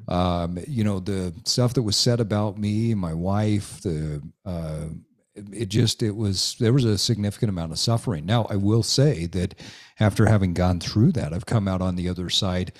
Um, 0.07 0.59
you 0.67 0.83
know, 0.83 0.99
the 0.99 1.33
stuff 1.45 1.73
that 1.75 1.83
was 1.83 1.95
said 1.95 2.19
about 2.19 2.57
me, 2.57 2.93
my 2.93 3.13
wife, 3.13 3.81
the, 3.81 4.21
uh, 4.45 4.87
it 5.35 5.69
just 5.69 6.03
it 6.03 6.15
was 6.15 6.55
there 6.59 6.73
was 6.73 6.83
a 6.83 6.97
significant 6.97 7.49
amount 7.49 7.71
of 7.71 7.79
suffering 7.79 8.25
now 8.25 8.45
i 8.49 8.55
will 8.55 8.83
say 8.83 9.25
that 9.27 9.55
after 9.99 10.25
having 10.25 10.53
gone 10.53 10.79
through 10.79 11.11
that 11.11 11.33
i've 11.33 11.45
come 11.45 11.67
out 11.67 11.81
on 11.81 11.95
the 11.95 12.09
other 12.09 12.29
side 12.29 12.73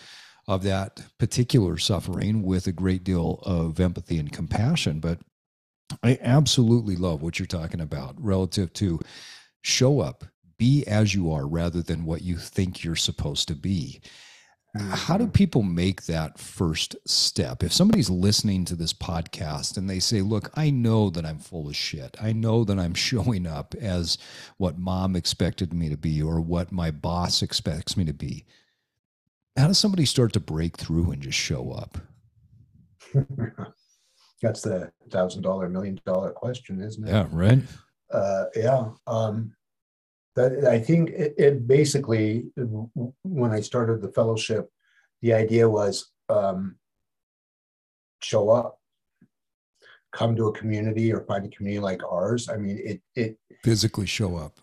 of 0.48 0.64
that 0.64 1.02
particular 1.18 1.78
suffering 1.78 2.44
with 2.44 2.68
a 2.68 2.72
great 2.72 3.04
deal 3.04 3.40
of 3.44 3.80
empathy 3.80 4.18
and 4.18 4.34
compassion 4.34 5.00
but 5.00 5.20
i 6.04 6.18
absolutely 6.22 6.96
love 6.96 7.22
what 7.22 7.40
you're 7.40 7.46
talking 7.46 7.80
about 7.82 8.16
relative 8.22 8.72
to 8.74 9.00
show 9.62 10.02
up 10.02 10.26
be 10.62 10.86
as 10.86 11.16
you 11.16 11.32
are 11.32 11.48
rather 11.48 11.82
than 11.82 12.06
what 12.06 12.22
you 12.22 12.38
think 12.38 12.84
you're 12.84 12.96
supposed 12.96 13.48
to 13.48 13.56
be 13.56 14.02
how 14.74 15.18
do 15.18 15.26
mm-hmm. 15.26 15.32
people 15.32 15.64
make 15.64 16.04
that 16.04 16.40
first 16.40 16.96
step? 17.06 17.62
If 17.62 17.74
somebody's 17.74 18.10
listening 18.10 18.64
to 18.66 18.76
this 18.76 18.94
podcast 18.94 19.76
and 19.76 19.90
they 19.90 20.00
say, 20.00 20.22
Look, 20.22 20.50
I 20.56 20.70
know 20.70 21.10
that 21.10 21.26
I'm 21.26 21.40
full 21.40 21.68
of 21.68 21.76
shit. 21.76 22.16
I 22.22 22.32
know 22.32 22.64
that 22.64 22.80
I'm 22.80 22.94
showing 23.10 23.46
up 23.46 23.76
as 23.76 24.18
what 24.58 24.78
mom 24.78 25.16
expected 25.16 25.74
me 25.74 25.90
to 25.90 25.98
be 25.98 26.22
or 26.22 26.40
what 26.40 26.72
my 26.72 26.90
boss 26.90 27.42
expects 27.42 27.98
me 27.98 28.06
to 28.06 28.14
be. 28.14 28.46
How 29.58 29.68
does 29.68 29.80
somebody 29.80 30.06
start 30.06 30.32
to 30.34 30.40
break 30.40 30.78
through 30.78 31.12
and 31.12 31.22
just 31.22 31.38
show 31.38 31.72
up? 31.72 31.98
That's 34.42 34.62
the 34.62 34.92
thousand 35.10 35.42
dollar, 35.42 35.68
million 35.68 36.00
dollar 36.06 36.32
question, 36.32 36.82
isn't 36.82 37.06
it? 37.06 37.12
Yeah, 37.12 37.28
right. 37.32 37.60
Uh, 38.10 38.46
yeah. 38.56 38.86
Um, 39.06 39.54
that 40.36 40.66
I 40.66 40.80
think 40.80 41.10
it, 41.10 41.36
it, 41.38 41.68
basically, 41.68 42.46
when 42.56 43.52
I 43.52 43.62
started 43.62 44.02
the 44.02 44.12
fellowship, 44.12 44.70
the 45.22 45.34
idea 45.34 45.70
was 45.70 46.10
um, 46.30 46.78
show 48.22 48.50
up, 48.50 48.80
come 50.12 50.36
to 50.36 50.48
a 50.48 50.54
community 50.54 51.14
or 51.14 51.22
find 51.22 51.46
a 51.46 51.50
community 51.50 51.82
like 51.82 52.02
ours. 52.04 52.50
I 52.50 52.58
mean, 52.58 52.80
it 52.84 53.02
it 53.16 53.38
physically 53.64 54.06
show 54.06 54.38
up, 54.38 54.58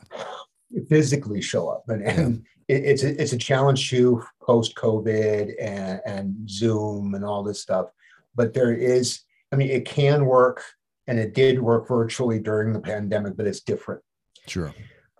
physically 0.88 1.42
show 1.42 1.68
up, 1.68 1.84
and, 1.88 2.02
and 2.02 2.46
it, 2.68 2.84
it's 2.84 3.02
a, 3.02 3.20
it's 3.20 3.34
a 3.34 3.38
challenge 3.38 3.90
too 3.90 4.22
post 4.42 4.74
COVID 4.74 5.54
and 5.60 6.00
and 6.06 6.48
Zoom 6.48 7.14
and 7.14 7.24
all 7.24 7.42
this 7.42 7.60
stuff. 7.60 7.86
But 8.34 8.54
there 8.54 8.72
is, 8.72 9.20
I 9.52 9.56
mean, 9.56 9.70
it 9.70 9.84
can 9.84 10.24
work, 10.24 10.62
and 11.06 11.18
it 11.18 11.34
did 11.34 11.60
work 11.60 11.88
virtually 11.88 12.38
during 12.38 12.72
the 12.72 12.80
pandemic, 12.80 13.36
but 13.36 13.46
it's 13.46 13.60
different. 13.60 14.00
Sure 14.46 14.72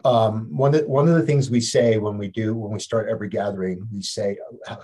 um, 0.04 0.48
one 0.56 0.74
of 0.74 0.86
one 0.86 1.08
of 1.08 1.14
the 1.14 1.26
things 1.26 1.50
we 1.50 1.60
say 1.60 1.98
when 1.98 2.18
we 2.18 2.28
do 2.28 2.54
when 2.54 2.72
we 2.72 2.80
start 2.80 3.08
every 3.08 3.28
gathering, 3.28 3.86
we 3.92 4.02
say, 4.02 4.38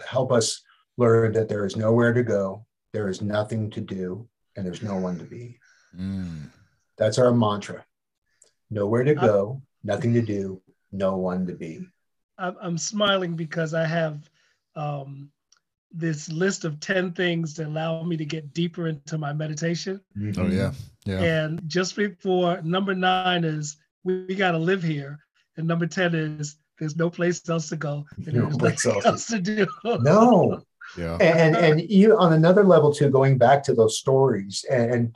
"Help 0.07 0.33
us 0.33 0.63
learn 0.97 1.33
that 1.33 1.49
there 1.49 1.65
is 1.65 1.77
nowhere 1.77 2.13
to 2.13 2.23
go, 2.23 2.67
there 2.93 3.09
is 3.09 3.23
nothing 3.23 3.71
to 3.71 3.81
do, 3.81 4.29
and 4.57 4.67
there's 4.67 4.83
no 4.83 4.97
one 4.97 5.19
to 5.19 5.25
be." 5.25 5.59
Mm. 5.97 6.51
That's 6.97 7.19
our 7.19 7.33
mantra. 7.33 7.85
Nowhere 8.71 9.05
to 9.05 9.15
go, 9.15 9.63
nothing 9.83 10.15
to 10.15 10.23
do, 10.23 10.61
no 10.91 11.17
one 11.17 11.47
to 11.47 11.55
be. 11.55 11.87
I'm 12.39 12.79
smiling 12.79 13.37
because 13.37 13.75
I 13.75 13.85
have 13.85 14.29
um, 14.75 15.31
this 15.93 16.29
list 16.29 16.65
of 16.65 16.81
10 16.81 17.13
things 17.13 17.55
to 17.55 17.67
allow 17.67 18.03
me 18.03 18.17
to 18.17 18.25
get 18.25 18.53
deeper 18.53 18.89
into 18.89 19.17
my 19.17 19.33
meditation. 19.33 20.01
Mm-hmm. 20.19 20.43
Oh, 20.43 20.47
yeah. 20.49 20.73
Yeah. 21.05 21.23
And 21.23 21.61
just 21.69 21.95
before 21.95 22.61
number 22.63 22.95
nine 22.95 23.45
is 23.45 23.77
we, 24.05 24.25
we 24.25 24.35
got 24.35 24.53
to 24.53 24.59
live 24.59 24.83
here. 24.83 25.19
And 25.57 25.67
number 25.67 25.87
10 25.87 26.15
is 26.15 26.57
there's 26.79 26.97
no 26.97 27.11
place 27.11 27.49
else 27.49 27.69
to 27.69 27.77
go. 27.77 28.05
And 28.27 28.35
no 28.35 28.49
place 28.49 28.85
else. 28.87 29.05
else 29.05 29.27
to 29.27 29.39
do. 29.39 29.67
no. 29.85 30.63
Yeah. 30.99 31.17
And, 31.19 31.57
and 31.57 31.81
you 31.81 32.17
on 32.17 32.35
another 32.35 32.63
level 32.63 32.93
too, 32.93 33.09
going 33.09 33.39
back 33.39 33.65
to 33.65 33.75
those 33.75 33.99
stories 33.99 34.65
and, 34.71 34.95
and 34.95 35.15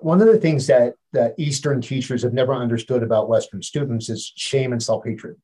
one 0.00 0.20
of 0.20 0.26
the 0.26 0.38
things 0.38 0.66
that 0.66 0.94
that 1.12 1.34
Eastern 1.38 1.80
teachers 1.80 2.22
have 2.22 2.32
never 2.32 2.54
understood 2.54 3.02
about 3.02 3.28
Western 3.28 3.62
students 3.62 4.08
is 4.08 4.32
shame 4.36 4.72
and 4.72 4.82
self 4.82 5.04
hatred. 5.04 5.36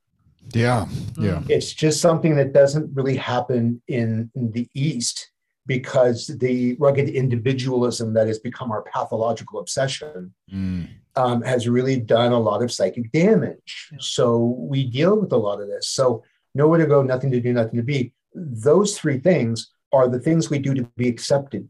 Yeah, 0.53 0.87
yeah. 1.19 1.43
It's 1.49 1.73
just 1.73 2.01
something 2.01 2.37
that 2.37 2.53
doesn't 2.53 2.95
really 2.95 3.17
happen 3.17 3.83
in, 3.89 4.31
in, 4.37 4.53
the 4.53 4.69
East 4.75 5.33
because 5.67 6.29
the 6.29 6.75
rugged 6.79 7.09
individualism 7.09 8.15
that 8.15 8.29
has 8.29 8.39
become 8.39 8.71
our 8.71 8.83
pathological 8.83 9.61
obsession 9.61 10.33
mm 10.53 10.89
um, 11.17 11.43
has 11.43 11.67
really 11.67 11.99
done 11.99 12.33
a 12.33 12.39
lot 12.39 12.63
of 12.63 12.71
psychic 12.71 13.11
damage. 13.11 13.89
Yeah. 13.91 13.99
So 14.01 14.39
we 14.59 14.89
deal 14.89 15.19
with 15.19 15.33
a 15.33 15.37
lot 15.37 15.61
of 15.61 15.67
this. 15.67 15.89
So 15.89 16.23
nowhere 16.55 16.79
to 16.79 16.87
go, 16.87 17.03
nothing 17.03 17.31
to 17.33 17.41
do, 17.41 17.53
nothing 17.53 17.77
to 17.77 17.83
be. 17.83 18.13
Those 18.35 18.99
three 18.99 19.19
things 19.19 19.71
are 19.93 20.09
the 20.09 20.21
things 20.21 20.51
we 20.51 20.59
do 20.59 20.75
to 20.75 20.83
be 20.97 21.09
accepted, 21.09 21.69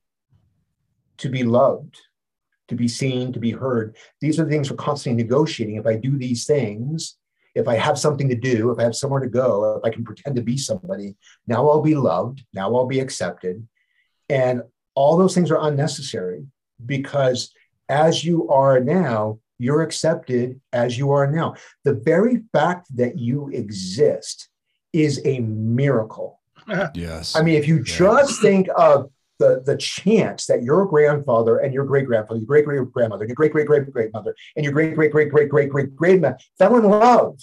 to 1.19 1.29
be 1.29 1.45
loved, 1.45 1.97
to 2.69 2.75
be 2.75 2.89
seen, 2.89 3.33
to 3.33 3.39
be 3.39 3.53
heard. 3.53 3.97
These 4.21 4.41
are 4.41 4.45
the 4.45 4.51
things 4.51 4.71
we're 4.71 4.77
constantly 4.77 5.23
negotiating. 5.23 5.77
If 5.77 5.87
I 5.87 5.95
do 5.95 6.19
these 6.19 6.45
things, 6.45 7.17
if 7.55 7.69
I 7.69 7.77
have 7.77 7.99
something 7.99 8.29
to 8.29 8.35
do, 8.35 8.73
if 8.73 8.79
I 8.79 8.83
have 8.83 8.97
somewhere 8.97 9.21
to 9.21 9.29
go, 9.29 9.77
if 9.77 9.85
I 9.85 9.95
can 9.95 10.05
pretend 10.05 10.37
to 10.37 10.43
be 10.43 10.59
somebody, 10.59 11.15
now 11.47 11.69
I'll 11.69 11.81
be 11.81 11.95
loved, 11.95 12.45
now 12.53 12.75
I'll 12.75 12.87
be 12.87 13.01
accepted. 13.01 13.67
And 14.29 14.63
all 14.95 15.17
those 15.17 15.35
things 15.35 15.51
are 15.51 15.61
unnecessary 15.61 16.47
because 16.85 17.53
as 17.89 18.25
you 18.25 18.49
are 18.49 18.81
now, 18.81 19.39
you're 19.59 19.83
accepted 19.83 20.61
as 20.73 20.99
you 20.99 21.13
are 21.13 21.31
now. 21.31 21.55
The 21.85 21.95
very 21.95 22.43
fact 22.53 22.95
that 22.97 23.19
you 23.19 23.49
exist 23.49 24.49
is 24.93 25.21
a 25.25 25.41
miracle. 25.41 26.41
yes. 26.95 27.37
I 27.37 27.43
mean, 27.43 27.55
if 27.55 27.69
you 27.69 27.79
yes. 27.79 27.97
just 27.97 28.43
think 28.43 28.69
of 28.77 29.11
the, 29.39 29.63
the 29.65 29.77
chance 29.77 30.47
that 30.47 30.63
your 30.63 30.87
grandfather 30.87 31.59
and 31.59 31.73
your 31.73 31.85
great 31.85 32.07
grandfather, 32.07 32.41
your 32.41 32.47
great 32.47 32.65
great 32.65 32.93
grandmother, 32.93 33.27
your 33.27 33.35
great 33.35 33.53
great 33.53 33.67
great 33.67 33.93
great 33.93 34.13
mother, 34.13 34.35
and 34.57 34.65
your 34.65 34.73
great 34.73 34.95
great 34.95 35.13
great 35.13 35.31
great 35.31 35.49
great 35.51 35.69
great 35.71 35.95
great 35.95 36.21
man 36.21 36.37
fell 36.59 36.77
in 36.77 36.85
love, 36.85 37.39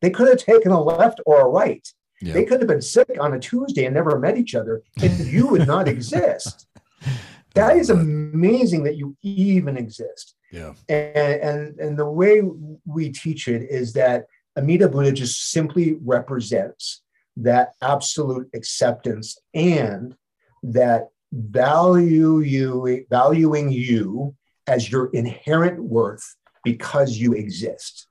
they 0.00 0.10
could 0.10 0.28
have 0.28 0.38
taken 0.38 0.70
a 0.70 0.82
left 0.82 1.20
or 1.26 1.40
a 1.40 1.48
right. 1.48 1.86
Yep. 2.20 2.34
They 2.34 2.44
could 2.44 2.60
have 2.60 2.68
been 2.68 2.82
sick 2.82 3.10
on 3.20 3.34
a 3.34 3.38
Tuesday 3.38 3.84
and 3.84 3.94
never 3.94 4.18
met 4.18 4.38
each 4.38 4.54
other, 4.54 4.82
and 5.02 5.18
you 5.26 5.46
would 5.48 5.66
not 5.66 5.88
exist. 5.88 6.68
that 7.54 7.76
is 7.76 7.90
amazing 7.90 8.84
that 8.84 8.96
you 8.96 9.16
even 9.22 9.76
exist. 9.76 10.34
Yeah. 10.52 10.74
And, 10.88 11.40
and, 11.42 11.80
and 11.80 11.98
the 11.98 12.08
way 12.08 12.42
we 12.86 13.10
teach 13.10 13.48
it 13.48 13.62
is 13.70 13.92
that 13.94 14.26
Amida 14.56 14.88
Buddha 14.88 15.12
just 15.12 15.50
simply 15.50 15.96
represents 16.04 17.02
that 17.36 17.72
absolute 17.82 18.48
acceptance 18.54 19.36
and 19.52 20.14
that 20.62 21.08
value 21.32 22.38
you 22.40 23.04
valuing 23.10 23.70
you 23.72 24.36
as 24.68 24.90
your 24.90 25.06
inherent 25.06 25.82
worth 25.82 26.36
because 26.62 27.16
you 27.18 27.32
exist. 27.32 28.06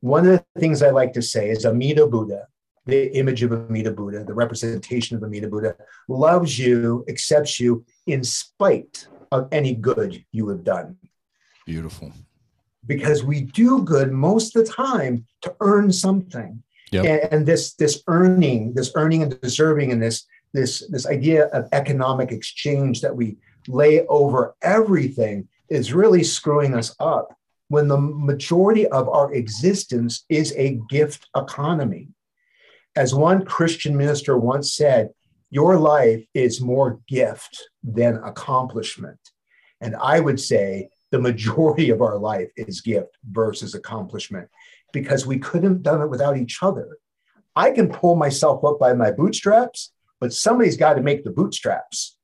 One 0.00 0.26
of 0.26 0.32
the 0.54 0.60
things 0.60 0.82
I 0.82 0.90
like 0.90 1.12
to 1.14 1.22
say 1.22 1.50
is 1.50 1.64
Amida 1.64 2.06
Buddha 2.06 2.48
the 2.88 3.14
image 3.14 3.42
of 3.42 3.52
Amida 3.52 3.90
Buddha, 3.90 4.24
the 4.24 4.32
representation 4.32 5.14
of 5.16 5.22
Amida 5.22 5.46
Buddha, 5.46 5.76
loves 6.08 6.58
you, 6.58 7.04
accepts 7.06 7.60
you 7.60 7.84
in 8.06 8.24
spite 8.24 9.06
of 9.30 9.46
any 9.52 9.74
good 9.74 10.24
you 10.32 10.48
have 10.48 10.64
done. 10.64 10.96
Beautiful. 11.66 12.10
Because 12.86 13.22
we 13.22 13.42
do 13.42 13.82
good 13.82 14.10
most 14.10 14.56
of 14.56 14.64
the 14.64 14.72
time 14.72 15.26
to 15.42 15.54
earn 15.60 15.92
something. 15.92 16.62
Yep. 16.90 17.04
And, 17.04 17.32
and 17.32 17.46
this 17.46 17.74
this 17.74 18.02
earning, 18.06 18.72
this 18.72 18.92
earning 18.94 19.22
and 19.22 19.38
deserving, 19.42 19.92
and 19.92 20.02
this 20.02 20.24
this 20.54 20.82
this 20.88 21.06
idea 21.06 21.48
of 21.48 21.68
economic 21.72 22.32
exchange 22.32 23.02
that 23.02 23.14
we 23.14 23.36
lay 23.66 24.06
over 24.06 24.54
everything 24.62 25.46
is 25.68 25.92
really 25.92 26.24
screwing 26.24 26.74
us 26.74 26.96
up 26.98 27.36
when 27.68 27.86
the 27.86 28.00
majority 28.00 28.86
of 28.86 29.10
our 29.10 29.34
existence 29.34 30.24
is 30.30 30.54
a 30.56 30.80
gift 30.88 31.28
economy. 31.36 32.08
As 32.98 33.14
one 33.14 33.44
Christian 33.44 33.96
minister 33.96 34.36
once 34.36 34.74
said, 34.74 35.10
your 35.50 35.78
life 35.78 36.24
is 36.34 36.60
more 36.60 36.98
gift 37.06 37.70
than 37.84 38.16
accomplishment. 38.16 39.20
And 39.80 39.94
I 40.02 40.18
would 40.18 40.40
say 40.40 40.88
the 41.12 41.20
majority 41.20 41.90
of 41.90 42.02
our 42.02 42.18
life 42.18 42.50
is 42.56 42.80
gift 42.80 43.16
versus 43.30 43.76
accomplishment 43.76 44.48
because 44.92 45.28
we 45.28 45.38
couldn't 45.38 45.74
have 45.74 45.82
done 45.84 46.02
it 46.02 46.10
without 46.10 46.36
each 46.36 46.58
other. 46.60 46.98
I 47.54 47.70
can 47.70 47.88
pull 47.88 48.16
myself 48.16 48.64
up 48.64 48.80
by 48.80 48.94
my 48.94 49.12
bootstraps, 49.12 49.92
but 50.20 50.32
somebody's 50.32 50.76
got 50.76 50.94
to 50.94 51.00
make 51.00 51.22
the 51.22 51.30
bootstraps. 51.30 52.18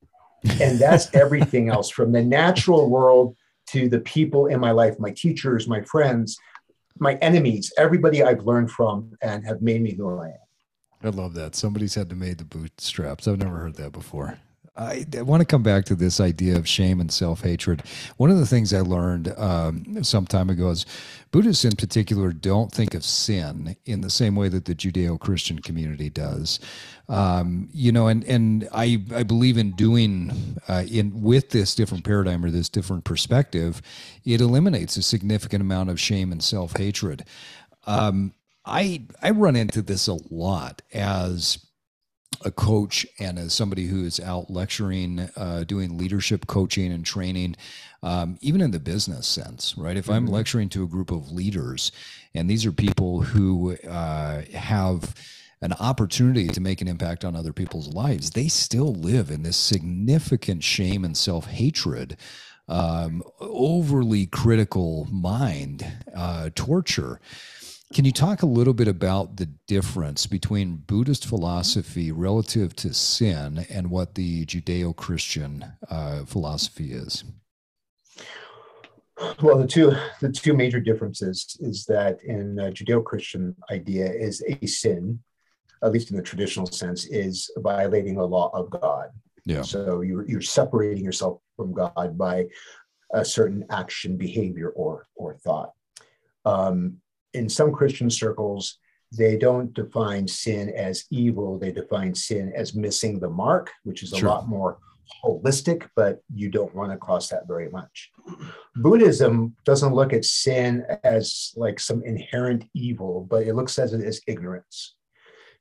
And 0.59 0.77
that's 0.77 1.09
everything 1.13 1.69
else 1.69 1.89
from 1.89 2.11
the 2.11 2.21
natural 2.21 2.89
world 2.89 3.37
to 3.67 3.87
the 3.87 4.01
people 4.01 4.47
in 4.47 4.59
my 4.59 4.71
life, 4.71 4.99
my 4.99 5.11
teachers, 5.11 5.69
my 5.69 5.83
friends, 5.83 6.37
my 6.99 7.13
enemies, 7.21 7.71
everybody 7.77 8.21
I've 8.21 8.43
learned 8.43 8.71
from 8.71 9.13
and 9.21 9.45
have 9.45 9.61
made 9.61 9.81
me 9.81 9.93
who 9.93 10.19
I 10.19 10.27
am. 10.31 10.44
I 11.05 11.09
love 11.09 11.33
that. 11.35 11.55
Somebody's 11.55 11.95
had 11.95 12.09
to 12.09 12.15
made 12.15 12.37
the 12.37 12.45
bootstraps. 12.45 13.27
I've 13.27 13.39
never 13.39 13.57
heard 13.57 13.75
that 13.75 13.91
before. 13.91 14.39
I, 14.77 15.05
I, 15.17 15.21
want 15.21 15.39
to 15.39 15.45
come 15.45 15.63
back 15.63 15.85
to 15.85 15.95
this 15.95 16.19
idea 16.19 16.57
of 16.57 16.67
shame 16.67 16.99
and 16.99 17.11
self 17.11 17.41
hatred. 17.41 17.83
One 18.17 18.29
of 18.29 18.37
the 18.37 18.45
things 18.45 18.73
I 18.73 18.81
learned 18.81 19.33
um, 19.37 20.03
some 20.03 20.25
time 20.25 20.49
ago 20.49 20.69
is 20.69 20.85
Buddhists, 21.31 21.63
in 21.63 21.77
particular, 21.77 22.33
don't 22.33 22.71
think 22.71 22.93
of 22.93 23.03
sin 23.05 23.77
in 23.85 24.01
the 24.01 24.09
same 24.09 24.35
way 24.35 24.49
that 24.49 24.65
the 24.65 24.75
Judeo 24.75 25.17
Christian 25.17 25.59
community 25.59 26.09
does. 26.09 26.59
Um, 27.07 27.69
you 27.71 27.93
know, 27.93 28.07
and 28.07 28.25
and 28.25 28.67
I 28.73 29.01
I 29.13 29.23
believe 29.23 29.57
in 29.57 29.71
doing 29.71 30.57
uh, 30.67 30.83
in 30.89 31.21
with 31.21 31.51
this 31.51 31.73
different 31.73 32.03
paradigm 32.03 32.43
or 32.43 32.51
this 32.51 32.67
different 32.67 33.05
perspective, 33.05 33.81
it 34.25 34.41
eliminates 34.41 34.97
a 34.97 35.03
significant 35.03 35.61
amount 35.61 35.89
of 35.89 36.01
shame 36.01 36.33
and 36.33 36.43
self 36.43 36.75
hatred. 36.75 37.23
Um, 37.87 38.33
I 38.65 39.03
I 39.21 39.31
run 39.31 39.55
into 39.55 39.81
this 39.81 40.07
a 40.07 40.17
lot 40.29 40.81
as 40.93 41.65
a 42.43 42.51
coach 42.51 43.05
and 43.19 43.39
as 43.39 43.53
somebody 43.53 43.87
who 43.87 44.03
is 44.03 44.19
out 44.19 44.49
lecturing, 44.49 45.29
uh, 45.35 45.63
doing 45.63 45.97
leadership 45.97 46.47
coaching 46.47 46.91
and 46.91 47.05
training, 47.05 47.55
um, 48.03 48.37
even 48.41 48.61
in 48.61 48.71
the 48.71 48.79
business 48.79 49.27
sense, 49.27 49.75
right? 49.77 49.97
If 49.97 50.09
I'm 50.09 50.25
mm-hmm. 50.25 50.33
lecturing 50.33 50.69
to 50.69 50.83
a 50.83 50.87
group 50.87 51.11
of 51.11 51.31
leaders, 51.31 51.91
and 52.33 52.49
these 52.49 52.65
are 52.65 52.71
people 52.71 53.21
who 53.21 53.75
uh, 53.87 54.43
have 54.53 55.15
an 55.61 55.73
opportunity 55.79 56.47
to 56.47 56.61
make 56.61 56.81
an 56.81 56.87
impact 56.87 57.25
on 57.25 57.35
other 57.35 57.53
people's 57.53 57.93
lives, 57.93 58.31
they 58.31 58.47
still 58.47 58.93
live 58.93 59.31
in 59.31 59.43
this 59.43 59.57
significant 59.57 60.63
shame 60.63 61.03
and 61.03 61.17
self 61.17 61.47
hatred, 61.47 62.17
um, 62.67 63.23
overly 63.39 64.25
critical 64.25 65.07
mind, 65.11 65.85
uh, 66.15 66.49
torture. 66.53 67.19
Can 67.93 68.03
you 68.03 68.11
talk 68.11 68.41
a 68.41 68.47
little 68.47 68.73
bit 68.73 68.87
about 68.87 69.37
the 69.37 69.45
difference 69.67 70.25
between 70.25 70.77
Buddhist 70.77 71.25
philosophy 71.25 72.11
relative 72.11 72.75
to 72.77 72.93
sin 72.93 73.65
and 73.69 73.91
what 73.91 74.15
the 74.15 74.45
Judeo 74.45 74.95
Christian 74.95 75.63
uh, 75.89 76.25
philosophy 76.25 76.91
is? 76.91 77.23
Well, 79.41 79.59
the 79.59 79.67
two 79.67 79.93
the 80.19 80.31
two 80.31 80.53
major 80.53 80.79
differences 80.79 81.55
is 81.61 81.85
that 81.85 82.21
in 82.23 82.55
Judeo 82.57 83.03
Christian 83.03 83.55
idea 83.71 84.11
is 84.11 84.43
a 84.45 84.65
sin, 84.65 85.19
at 85.83 85.91
least 85.91 86.11
in 86.11 86.17
the 86.17 86.23
traditional 86.23 86.65
sense, 86.65 87.05
is 87.05 87.49
violating 87.57 88.15
the 88.15 88.27
law 88.27 88.49
of 88.53 88.69
God. 88.71 89.09
Yeah. 89.45 89.61
So 89.61 90.01
you're 90.01 90.27
you're 90.27 90.41
separating 90.41 91.05
yourself 91.05 91.39
from 91.55 91.73
God 91.73 92.17
by 92.17 92.47
a 93.13 93.23
certain 93.23 93.63
action, 93.69 94.17
behavior, 94.17 94.69
or 94.69 95.05
or 95.15 95.35
thought. 95.35 95.71
Um, 96.43 96.97
in 97.35 97.49
some 97.49 97.71
Christian 97.71 98.09
circles, 98.09 98.79
they 99.11 99.37
don't 99.37 99.73
define 99.73 100.27
sin 100.27 100.69
as 100.69 101.05
evil. 101.11 101.59
They 101.59 101.71
define 101.71 102.15
sin 102.15 102.51
as 102.55 102.75
missing 102.75 103.19
the 103.19 103.29
mark, 103.29 103.71
which 103.83 104.03
is 104.03 104.13
a 104.13 104.17
sure. 104.17 104.29
lot 104.29 104.47
more 104.47 104.79
holistic, 105.23 105.87
but 105.95 106.21
you 106.33 106.49
don't 106.49 106.73
run 106.73 106.91
across 106.91 107.29
that 107.29 107.47
very 107.47 107.69
much. 107.69 108.11
Buddhism 108.75 109.55
doesn't 109.63 109.93
look 109.93 110.13
at 110.13 110.25
sin 110.25 110.85
as 111.03 111.53
like 111.55 111.79
some 111.79 112.03
inherent 112.03 112.65
evil, 112.73 113.25
but 113.29 113.43
it 113.43 113.55
looks 113.55 113.77
at 113.79 113.91
it 113.91 114.01
as 114.01 114.21
ignorance. 114.27 114.95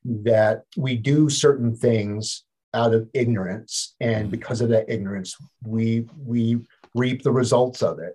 That 0.04 0.64
we 0.76 0.96
do 0.96 1.30
certain 1.30 1.74
things 1.74 2.44
out 2.74 2.92
of 2.92 3.08
ignorance, 3.14 3.94
and 4.00 4.30
because 4.30 4.60
of 4.60 4.68
that 4.70 4.90
ignorance, 4.90 5.36
we 5.62 6.06
we 6.18 6.60
reap 6.94 7.22
the 7.22 7.32
results 7.32 7.82
of 7.82 7.98
it. 8.00 8.14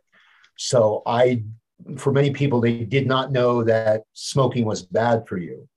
So 0.57 1.01
I 1.05 1.43
for 1.97 2.11
many 2.11 2.31
people, 2.31 2.61
they 2.61 2.83
did 2.83 3.07
not 3.07 3.31
know 3.31 3.63
that 3.63 4.03
smoking 4.13 4.65
was 4.65 4.83
bad 4.83 5.27
for 5.27 5.37
you. 5.37 5.67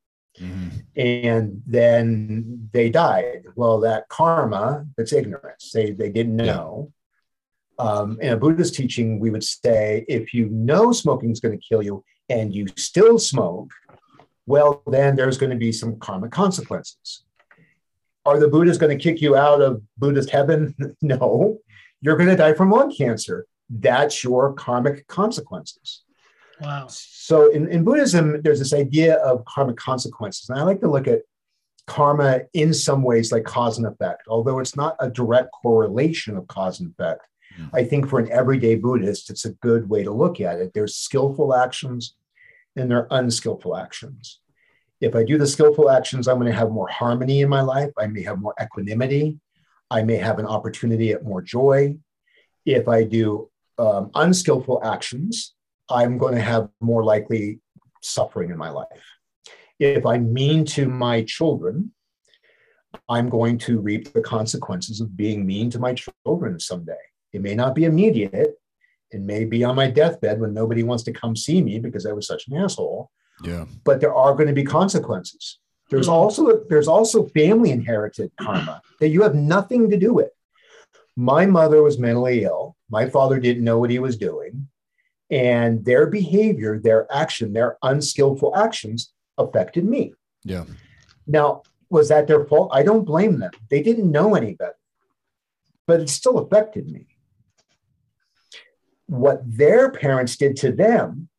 Mm-hmm. 0.40 0.78
And 0.96 1.62
then 1.66 2.68
they 2.72 2.90
died. 2.90 3.44
Well, 3.54 3.80
that 3.80 4.08
karma, 4.08 4.86
that's 4.96 5.12
ignorance. 5.12 5.70
They, 5.72 5.90
they 5.90 6.10
didn't 6.10 6.36
know. 6.36 6.92
Um, 7.78 8.18
in 8.20 8.32
a 8.32 8.36
Buddhist 8.36 8.74
teaching, 8.74 9.18
we 9.18 9.30
would 9.30 9.44
say 9.44 10.04
if 10.08 10.32
you 10.32 10.48
know 10.48 10.92
smoking 10.92 11.30
is 11.30 11.40
going 11.40 11.58
to 11.58 11.66
kill 11.66 11.82
you 11.82 12.04
and 12.28 12.54
you 12.54 12.66
still 12.76 13.18
smoke, 13.18 13.70
well, 14.46 14.82
then 14.86 15.16
there's 15.16 15.38
going 15.38 15.50
to 15.50 15.56
be 15.56 15.72
some 15.72 15.98
karmic 15.98 16.30
consequences. 16.30 17.24
Are 18.24 18.38
the 18.38 18.48
Buddhas 18.48 18.78
going 18.78 18.96
to 18.96 19.02
kick 19.02 19.20
you 19.20 19.36
out 19.36 19.60
of 19.60 19.82
Buddhist 19.98 20.30
heaven? 20.30 20.74
no. 21.02 21.58
You're 22.00 22.16
going 22.16 22.28
to 22.28 22.36
die 22.36 22.54
from 22.54 22.70
lung 22.70 22.94
cancer 22.94 23.46
that's 23.70 24.22
your 24.22 24.52
karmic 24.54 25.06
consequences. 25.06 26.02
Wow. 26.60 26.86
So 26.88 27.50
in, 27.50 27.68
in 27.68 27.84
Buddhism, 27.84 28.40
there's 28.42 28.58
this 28.58 28.74
idea 28.74 29.16
of 29.16 29.44
karmic 29.44 29.76
consequences. 29.76 30.48
And 30.48 30.58
I 30.58 30.62
like 30.62 30.80
to 30.80 30.90
look 30.90 31.08
at 31.08 31.22
karma 31.86 32.42
in 32.52 32.72
some 32.72 33.02
ways 33.02 33.32
like 33.32 33.44
cause 33.44 33.78
and 33.78 33.86
effect, 33.86 34.22
although 34.28 34.60
it's 34.60 34.76
not 34.76 34.96
a 35.00 35.10
direct 35.10 35.50
correlation 35.50 36.36
of 36.36 36.46
cause 36.46 36.80
and 36.80 36.90
effect. 36.90 37.26
Mm-hmm. 37.58 37.76
I 37.76 37.84
think 37.84 38.08
for 38.08 38.20
an 38.20 38.30
everyday 38.30 38.76
Buddhist, 38.76 39.30
it's 39.30 39.44
a 39.44 39.52
good 39.54 39.88
way 39.88 40.04
to 40.04 40.12
look 40.12 40.40
at 40.40 40.60
it. 40.60 40.72
There's 40.72 40.96
skillful 40.96 41.54
actions 41.54 42.14
and 42.76 42.90
there 42.90 42.98
are 42.98 43.08
unskillful 43.10 43.76
actions. 43.76 44.38
If 45.00 45.16
I 45.16 45.24
do 45.24 45.36
the 45.36 45.46
skillful 45.46 45.90
actions, 45.90 46.28
I'm 46.28 46.38
going 46.38 46.50
to 46.50 46.56
have 46.56 46.70
more 46.70 46.88
harmony 46.88 47.40
in 47.40 47.48
my 47.48 47.60
life. 47.60 47.90
I 47.98 48.06
may 48.06 48.22
have 48.22 48.40
more 48.40 48.54
equanimity. 48.62 49.40
I 49.90 50.02
may 50.04 50.16
have 50.16 50.38
an 50.38 50.46
opportunity 50.46 51.10
at 51.12 51.24
more 51.24 51.42
joy. 51.42 51.96
If 52.64 52.86
I 52.86 53.02
do 53.02 53.50
um, 53.82 54.10
unskillful 54.14 54.80
actions, 54.84 55.54
I'm 55.90 56.16
going 56.16 56.36
to 56.36 56.40
have 56.40 56.68
more 56.80 57.02
likely 57.02 57.58
suffering 58.00 58.50
in 58.50 58.56
my 58.56 58.70
life. 58.70 58.86
If 59.80 60.06
I'm 60.06 60.32
mean 60.32 60.64
to 60.76 60.88
my 60.88 61.24
children, 61.24 61.92
I'm 63.08 63.28
going 63.28 63.58
to 63.58 63.80
reap 63.80 64.12
the 64.12 64.20
consequences 64.20 65.00
of 65.00 65.16
being 65.16 65.44
mean 65.44 65.68
to 65.70 65.80
my 65.80 65.94
children 65.94 66.60
someday. 66.60 67.04
It 67.32 67.42
may 67.42 67.54
not 67.54 67.74
be 67.74 67.84
immediate. 67.84 68.54
It 69.10 69.20
may 69.20 69.44
be 69.44 69.64
on 69.64 69.74
my 69.74 69.90
deathbed 69.90 70.40
when 70.40 70.54
nobody 70.54 70.84
wants 70.84 71.02
to 71.04 71.12
come 71.12 71.34
see 71.34 71.60
me 71.60 71.80
because 71.80 72.06
I 72.06 72.12
was 72.12 72.26
such 72.28 72.46
an 72.46 72.56
asshole. 72.56 73.10
Yeah. 73.42 73.64
But 73.82 74.00
there 74.00 74.14
are 74.14 74.34
going 74.34 74.46
to 74.46 74.52
be 74.52 74.64
consequences. 74.64 75.58
There's 75.90 76.06
hmm. 76.06 76.12
also 76.12 76.64
there's 76.68 76.88
also 76.88 77.26
family 77.28 77.70
inherited 77.70 78.30
karma 78.40 78.80
that 79.00 79.08
you 79.08 79.22
have 79.22 79.34
nothing 79.34 79.90
to 79.90 79.96
do 79.96 80.14
with. 80.14 80.30
My 81.16 81.44
mother 81.44 81.82
was 81.82 81.98
mentally 81.98 82.44
ill. 82.44 82.76
My 82.92 83.08
father 83.08 83.40
didn't 83.40 83.64
know 83.64 83.78
what 83.78 83.90
he 83.90 83.98
was 83.98 84.18
doing. 84.18 84.68
And 85.30 85.82
their 85.82 86.06
behavior, 86.06 86.78
their 86.78 87.10
action, 87.10 87.54
their 87.54 87.78
unskillful 87.82 88.54
actions 88.54 89.14
affected 89.38 89.86
me. 89.86 90.12
Yeah. 90.44 90.66
Now, 91.26 91.62
was 91.88 92.10
that 92.10 92.26
their 92.26 92.44
fault? 92.44 92.70
I 92.72 92.82
don't 92.82 93.06
blame 93.06 93.38
them. 93.38 93.50
They 93.70 93.82
didn't 93.82 94.10
know 94.10 94.34
any 94.34 94.54
better, 94.54 94.76
but 95.86 96.00
it 96.00 96.10
still 96.10 96.38
affected 96.38 96.86
me. 96.90 97.06
What 99.06 99.40
their 99.46 99.90
parents 99.90 100.36
did 100.36 100.56
to 100.56 100.70
them, 100.70 101.30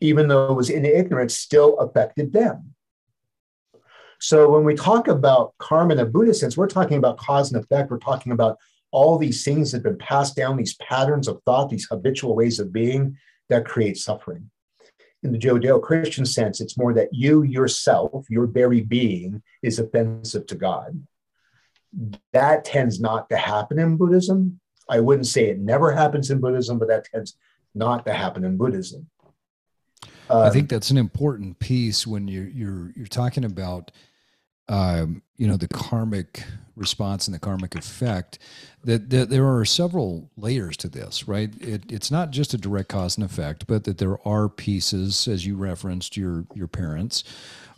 even 0.00 0.28
though 0.28 0.52
it 0.52 0.54
was 0.54 0.68
in 0.68 0.84
ignorance, 0.84 1.38
still 1.38 1.78
affected 1.78 2.34
them. 2.34 2.74
So 4.20 4.50
when 4.50 4.64
we 4.64 4.74
talk 4.74 5.08
about 5.08 5.54
karma 5.58 5.94
in 5.94 6.00
a 6.00 6.06
Buddhist 6.06 6.40
sense, 6.40 6.56
we're 6.56 6.66
talking 6.66 6.98
about 6.98 7.16
cause 7.16 7.50
and 7.50 7.62
effect. 7.62 7.90
We're 7.90 7.98
talking 7.98 8.32
about 8.32 8.58
all 8.90 9.18
these 9.18 9.44
things 9.44 9.70
that 9.70 9.78
have 9.78 9.84
been 9.84 9.98
passed 9.98 10.36
down, 10.36 10.56
these 10.56 10.76
patterns 10.76 11.28
of 11.28 11.42
thought, 11.44 11.68
these 11.68 11.86
habitual 11.90 12.34
ways 12.34 12.58
of 12.58 12.72
being 12.72 13.16
that 13.48 13.66
create 13.66 13.96
suffering. 13.96 14.50
in 15.22 15.32
the 15.32 15.38
Judeo 15.38 15.82
Christian 15.82 16.24
sense, 16.24 16.60
it's 16.60 16.78
more 16.78 16.94
that 16.94 17.08
you 17.12 17.42
yourself, 17.42 18.26
your 18.30 18.46
very 18.46 18.82
being, 18.82 19.42
is 19.62 19.78
offensive 19.78 20.46
to 20.46 20.54
God. 20.54 21.02
That 22.32 22.64
tends 22.64 23.00
not 23.00 23.28
to 23.30 23.36
happen 23.36 23.78
in 23.78 23.96
Buddhism. 23.96 24.60
I 24.88 25.00
wouldn't 25.00 25.26
say 25.26 25.46
it 25.46 25.58
never 25.58 25.92
happens 25.92 26.30
in 26.30 26.40
Buddhism, 26.40 26.78
but 26.78 26.88
that 26.88 27.04
tends 27.04 27.36
not 27.74 28.06
to 28.06 28.12
happen 28.12 28.44
in 28.44 28.56
Buddhism. 28.56 29.08
Um, 30.30 30.42
I 30.42 30.50
think 30.50 30.68
that's 30.68 30.90
an 30.90 30.98
important 30.98 31.58
piece 31.58 32.06
when 32.06 32.28
you're 32.28 32.48
you're 32.48 32.92
you're 32.94 33.06
talking 33.06 33.44
about 33.44 33.90
um, 34.68 35.22
you 35.36 35.46
know 35.46 35.56
the 35.56 35.68
karmic 35.68 36.44
response 36.76 37.26
and 37.26 37.34
the 37.34 37.40
karmic 37.40 37.74
effect 37.74 38.38
that, 38.84 39.10
that, 39.10 39.30
there 39.30 39.44
are 39.44 39.64
several 39.64 40.30
layers 40.36 40.76
to 40.76 40.88
this 40.88 41.26
right? 41.26 41.50
It, 41.60 41.90
it's 41.90 42.10
not 42.10 42.30
just 42.30 42.54
a 42.54 42.58
direct 42.58 42.88
cause 42.88 43.16
and 43.16 43.24
effect 43.24 43.66
but 43.66 43.84
that 43.84 43.98
there 43.98 44.18
are 44.26 44.48
pieces 44.48 45.26
as 45.26 45.46
you 45.46 45.56
referenced 45.56 46.16
your 46.16 46.44
your 46.54 46.68
parents. 46.68 47.24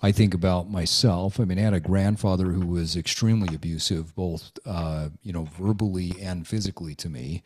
I 0.02 0.12
think 0.12 0.32
about 0.32 0.70
myself. 0.70 1.38
I 1.38 1.44
mean 1.44 1.58
i 1.58 1.62
had 1.62 1.74
a 1.74 1.80
grandfather 1.80 2.46
who 2.46 2.66
was 2.66 2.96
extremely 2.96 3.54
abusive 3.54 4.14
both 4.14 4.50
uh, 4.66 5.10
you 5.22 5.32
know 5.32 5.44
verbally 5.58 6.12
and 6.20 6.46
physically 6.46 6.94
to 6.96 7.08
me. 7.08 7.42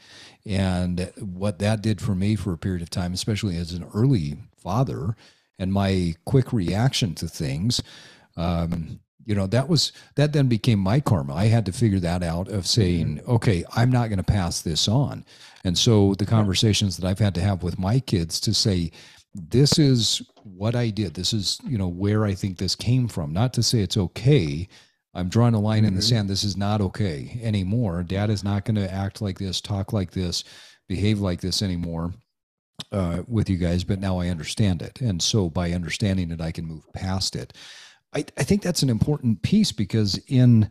And 0.47 1.12
what 1.20 1.59
that 1.61 1.82
did 1.82 2.01
for 2.01 2.14
me 2.14 2.36
for 2.36 2.53
a 2.53 2.59
period 2.59 2.82
of 2.82 2.90
time 2.90 3.12
especially 3.12 3.57
as 3.57 3.72
an 3.72 3.86
early 3.95 4.38
father 4.57 5.16
and 5.59 5.72
my 5.72 6.14
quick 6.24 6.53
reaction 6.53 7.14
to 7.14 7.28
things 7.28 7.80
um, 8.36 9.01
you 9.25 9.35
know 9.35 9.47
that 9.47 9.68
was 9.68 9.93
that 10.16 10.33
then 10.33 10.49
became 10.49 10.79
my 10.79 11.01
karma. 11.01 11.35
I 11.35 11.47
had 11.47 11.66
to 11.66 11.72
figure 11.72 12.01
that 12.01 12.22
out 12.22 12.49
of 12.49 12.66
saying 12.66 13.18
mm-hmm. 13.18 13.31
okay 13.31 13.64
i'm 13.75 13.91
not 13.91 14.09
going 14.09 14.18
to 14.18 14.25
pass 14.25 14.62
this 14.62 14.89
on. 14.89 15.25
And 15.64 15.79
so 15.79 16.14
the 16.14 16.27
conversations 16.27 16.97
that 16.97 17.07
i've 17.09 17.18
had 17.18 17.35
to 17.37 17.41
have 17.41 17.62
with 17.62 17.79
my 17.79 18.01
kids 18.01 18.41
to 18.41 18.55
say 18.55 18.91
this 19.35 19.79
is 19.79 20.22
what 20.43 20.75
i 20.75 20.91
did. 20.91 21.14
This 21.14 21.33
is 21.33 21.59
you 21.64 21.79
know 21.79 21.89
where 21.89 22.25
i 22.25 22.35
think 22.35 22.59
this 22.59 22.75
came 22.75 23.09
from. 23.09 23.33
Not 23.33 23.53
to 23.55 23.62
say 23.62 23.81
it's 23.81 23.97
okay. 23.97 24.68
I'm 25.14 25.29
drawing 25.29 25.55
a 25.55 25.61
line 25.61 25.79
mm-hmm. 25.79 25.89
in 25.89 25.95
the 25.95 26.01
mm-hmm. 26.01 26.16
sand. 26.16 26.31
This 26.31 26.45
is 26.45 26.57
not 26.57 26.81
okay 26.81 27.39
anymore. 27.43 28.03
Dad 28.03 28.31
is 28.31 28.43
not 28.43 28.64
going 28.64 28.75
to 28.77 28.93
act 28.93 29.22
like 29.22 29.39
this 29.39 29.61
talk 29.61 29.93
like 29.93 30.11
this 30.11 30.45
behave 30.89 31.20
like 31.20 31.41
this 31.41 31.62
anymore 31.62 32.12
uh, 32.93 33.22
with 33.27 33.49
you 33.49 33.57
guys 33.57 33.85
but 33.85 34.01
now 34.01 34.18
i 34.18 34.29
understand 34.29 34.83
it. 34.83 35.01
And 35.01 35.22
so 35.22 35.49
by 35.49 35.72
understanding 35.72 36.31
it 36.31 36.41
i 36.41 36.53
can 36.53 36.66
move 36.66 36.93
past 36.93 37.37
it 37.37 37.55
I, 38.15 38.25
I 38.37 38.45
think 38.45 38.62
that's 38.62 38.83
an 38.83 38.91
important 38.91 39.43
piece 39.43 39.73
because 39.73 40.19
in 40.29 40.71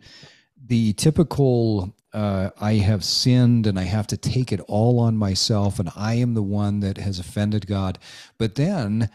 the 0.66 0.94
typical 0.94 1.94
uh, 2.14 2.52
I 2.60 2.74
have 2.76 3.04
sinned 3.04 3.68
and 3.68 3.80
I 3.80 3.84
have 3.84 4.08
to 4.08 4.18
take 4.18 4.52
it 4.52 4.62
all 4.62 5.00
on 5.00 5.18
myself 5.18 5.80
and 5.80 5.90
I 5.96 6.16
am 6.16 6.36
the 6.36 6.44
one 6.44 6.80
that 6.82 6.98
has 6.98 7.20
offended 7.20 7.68
God. 7.68 7.98
But 8.38 8.56
then 8.56 9.10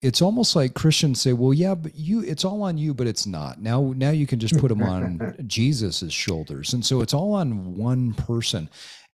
it's 0.00 0.22
almost 0.22 0.54
like 0.54 0.74
Christians 0.74 1.20
say, 1.20 1.32
well, 1.32 1.52
yeah, 1.52 1.74
but 1.74 1.96
you, 1.96 2.22
it's 2.22 2.44
all 2.44 2.62
on 2.62 2.78
you, 2.78 2.94
but 2.94 3.06
it's 3.06 3.26
not. 3.26 3.60
Now, 3.60 3.92
now 3.96 4.10
you 4.10 4.26
can 4.26 4.38
just 4.38 4.58
put 4.58 4.68
them 4.68 4.82
on 4.82 5.34
Jesus's 5.46 6.12
shoulders. 6.12 6.72
And 6.72 6.84
so 6.84 7.00
it's 7.00 7.14
all 7.14 7.34
on 7.34 7.74
one 7.76 8.14
person. 8.14 8.70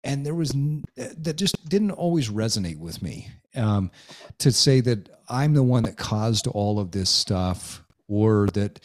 And 0.05 0.25
there 0.25 0.35
was, 0.35 0.55
that 0.97 1.35
just 1.37 1.69
didn't 1.69 1.91
always 1.91 2.31
resonate 2.31 2.79
with 2.79 3.03
me 3.03 3.29
um, 3.55 3.91
to 4.39 4.51
say 4.51 4.81
that 4.81 5.09
I'm 5.29 5.53
the 5.53 5.63
one 5.63 5.83
that 5.83 5.99
caused 5.99 6.47
all 6.47 6.81
of 6.81 6.93
this 6.93 7.11
stuff 7.11 7.85
or 8.09 8.47
that 8.55 8.81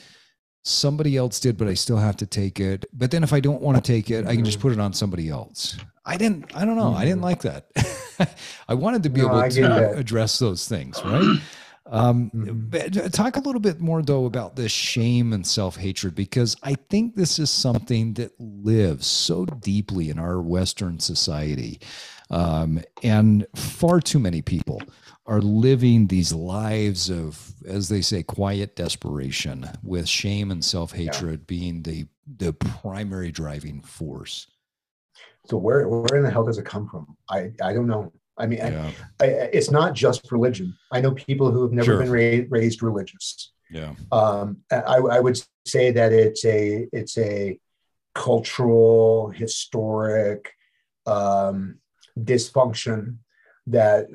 somebody 0.64 1.18
else 1.18 1.40
did, 1.40 1.58
but 1.58 1.68
I 1.68 1.74
still 1.74 1.98
have 1.98 2.18
to 2.18 2.26
take 2.26 2.60
it. 2.60 2.86
But 2.94 3.12
then 3.12 3.24
if 3.24 3.34
I 3.34 3.40
don't 3.40 3.62
want 3.62 3.78
to 3.78 3.84
take 3.84 4.10
it, 4.10 4.26
I 4.26 4.36
can 4.36 4.46
just 4.46 4.60
mm-hmm. 4.60 4.70
put 4.70 4.74
it 4.74 4.80
on 4.80 4.94
somebody 4.94 5.30
else. 5.30 5.78
I 6.06 6.18
didn't, 6.18 6.56
I 6.56 6.66
don't 6.66 6.76
know. 6.76 6.94
I 6.94 7.06
didn't 7.06 7.22
mm-hmm. 7.22 7.24
like 7.24 7.42
that. 7.42 8.38
I 8.68 8.74
wanted 8.74 9.04
to 9.04 9.10
be 9.10 9.22
no, 9.22 9.40
able 9.40 9.50
to 9.50 9.92
address 9.98 10.40
those 10.40 10.68
things, 10.68 11.02
right? 11.04 11.40
Um, 11.86 12.32
mm-hmm. 12.34 13.08
talk 13.10 13.36
a 13.36 13.42
little 13.42 13.60
bit 13.60 13.82
more 13.82 14.02
though 14.02 14.26
about 14.26 14.56
this 14.56 14.72
shame 14.72 15.34
and 15.34 15.46
self 15.46 15.76
hatred 15.76 16.16
because 16.16 16.56
I 16.64 16.76
think 16.76 17.16
this 17.16 17.40
is 17.40 17.50
something 17.50 18.14
that 18.14 18.32
lives 18.40 19.06
so 19.06 19.46
deeply 19.46 20.10
in 20.10 20.18
our 20.18 20.42
Western 20.42 21.00
society, 21.00 21.82
um, 22.30 22.82
and 23.04 23.46
far 23.56 24.00
too 24.00 24.20
many 24.20 24.42
people 24.42 24.82
are 25.26 25.42
living 25.42 26.08
these 26.08 26.34
lives 26.34 27.10
of, 27.10 27.54
as 27.66 27.90
they 27.90 28.02
say, 28.02 28.24
quiet 28.24 28.76
desperation, 28.76 29.70
with 29.82 30.08
shame 30.08 30.52
and 30.52 30.64
self 30.64 30.94
hatred 30.94 31.42
yeah. 31.42 31.46
being 31.48 31.84
the 31.84 32.06
the 32.38 32.54
primary 32.54 33.32
driving 33.32 33.82
force. 33.82 34.48
So 35.46 35.58
where 35.58 35.88
where 35.88 36.18
in 36.18 36.24
the 36.24 36.32
hell 36.32 36.46
does 36.46 36.58
it 36.58 36.66
come 36.66 36.88
from? 36.88 37.18
I 37.30 37.52
I 37.62 37.74
don't 37.74 37.88
know. 37.88 38.12
I 38.38 38.48
mean, 38.48 38.60
yeah. 38.60 38.92
I, 39.22 39.26
I, 39.26 39.28
it's 39.54 39.72
not 39.72 39.94
just 39.94 40.32
religion. 40.32 40.76
I 40.92 41.02
know 41.02 41.12
people 41.12 41.52
who 41.52 41.62
have 41.64 41.72
never 41.72 41.86
sure. 41.86 42.00
been 42.00 42.12
ra- 42.12 42.46
raised 42.50 42.82
religious. 42.82 43.52
Yeah. 43.70 43.94
Um, 44.12 44.58
I, 44.72 44.98
I 44.98 45.20
would 45.20 45.40
say 45.66 45.92
that 45.92 46.12
it's 46.12 46.46
a 46.46 46.88
it's 46.92 47.18
a 47.18 47.60
cultural, 48.16 49.30
historic 49.30 50.54
um, 51.06 51.80
dysfunction 52.20 53.18
that 53.68 54.08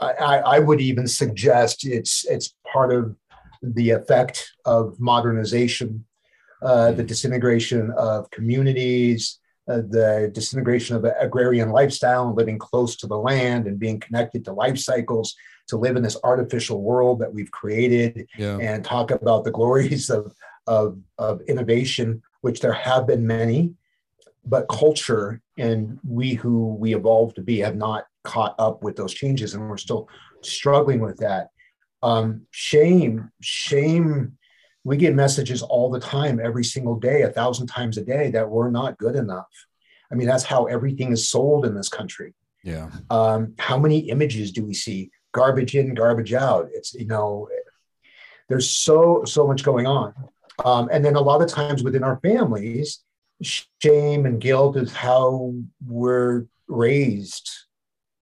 I, 0.00 0.38
I 0.38 0.58
would 0.58 0.80
even 0.80 1.06
suggest 1.06 1.86
it's 1.86 2.24
it's 2.26 2.54
part 2.72 2.92
of 2.92 3.16
the 3.62 3.90
effect 3.90 4.52
of 4.64 4.98
modernization, 5.00 6.04
uh, 6.62 6.92
the 6.92 7.02
mm. 7.02 7.06
disintegration 7.06 7.92
of 7.92 8.30
communities, 8.30 9.38
uh, 9.66 9.76
the 9.88 10.30
disintegration 10.34 10.94
of 10.94 11.02
the 11.02 11.18
agrarian 11.20 11.70
lifestyle 11.70 12.28
and 12.28 12.36
living 12.36 12.58
close 12.58 12.96
to 12.96 13.06
the 13.06 13.16
land 13.16 13.66
and 13.66 13.78
being 13.78 13.98
connected 13.98 14.44
to 14.44 14.52
life 14.52 14.78
cycles 14.78 15.34
to 15.68 15.76
live 15.76 15.96
in 15.96 16.02
this 16.02 16.18
artificial 16.22 16.82
world 16.82 17.18
that 17.18 17.32
we've 17.32 17.50
created 17.50 18.28
yeah. 18.36 18.58
and 18.58 18.84
talk 18.84 19.10
about 19.10 19.44
the 19.44 19.50
glories 19.50 20.10
of, 20.10 20.34
of, 20.66 20.98
of 21.18 21.40
innovation, 21.42 22.22
which 22.42 22.60
there 22.60 22.72
have 22.72 23.06
been 23.06 23.26
many, 23.26 23.72
but 24.44 24.68
culture 24.68 25.40
and 25.56 25.98
we 26.06 26.34
who 26.34 26.74
we 26.74 26.94
evolved 26.94 27.36
to 27.36 27.42
be 27.42 27.58
have 27.58 27.76
not 27.76 28.06
caught 28.24 28.54
up 28.58 28.82
with 28.82 28.96
those 28.96 29.14
changes 29.14 29.54
and 29.54 29.68
we're 29.68 29.76
still 29.76 30.08
struggling 30.42 31.00
with 31.00 31.16
that 31.18 31.48
um, 32.02 32.42
shame 32.50 33.30
shame 33.40 34.36
we 34.84 34.98
get 34.98 35.14
messages 35.14 35.62
all 35.62 35.90
the 35.90 36.00
time 36.00 36.38
every 36.42 36.64
single 36.64 36.96
day 36.96 37.22
a 37.22 37.30
thousand 37.30 37.66
times 37.66 37.96
a 37.96 38.04
day 38.04 38.30
that 38.30 38.48
we're 38.48 38.70
not 38.70 38.98
good 38.98 39.16
enough. 39.16 39.48
I 40.12 40.14
mean 40.14 40.26
that's 40.26 40.44
how 40.44 40.66
everything 40.66 41.12
is 41.12 41.28
sold 41.28 41.64
in 41.64 41.74
this 41.74 41.88
country. 41.88 42.34
Yeah. 42.62 42.90
Um, 43.10 43.54
how 43.58 43.78
many 43.78 44.10
images 44.10 44.52
do 44.52 44.64
we 44.64 44.74
see? 44.74 45.10
Garbage 45.32 45.74
in 45.74 45.94
garbage 45.94 46.32
out. 46.32 46.68
It's 46.72 46.94
you 46.94 47.06
know 47.06 47.48
there's 48.48 48.70
so 48.70 49.24
so 49.24 49.46
much 49.46 49.64
going 49.64 49.86
on. 49.86 50.14
Um, 50.64 50.88
and 50.92 51.04
then 51.04 51.16
a 51.16 51.20
lot 51.20 51.42
of 51.42 51.48
times 51.48 51.82
within 51.82 52.04
our 52.04 52.20
families 52.20 53.02
shame 53.42 54.26
and 54.26 54.40
guilt 54.40 54.76
is 54.76 54.92
how 54.92 55.54
we're 55.86 56.46
raised. 56.68 57.50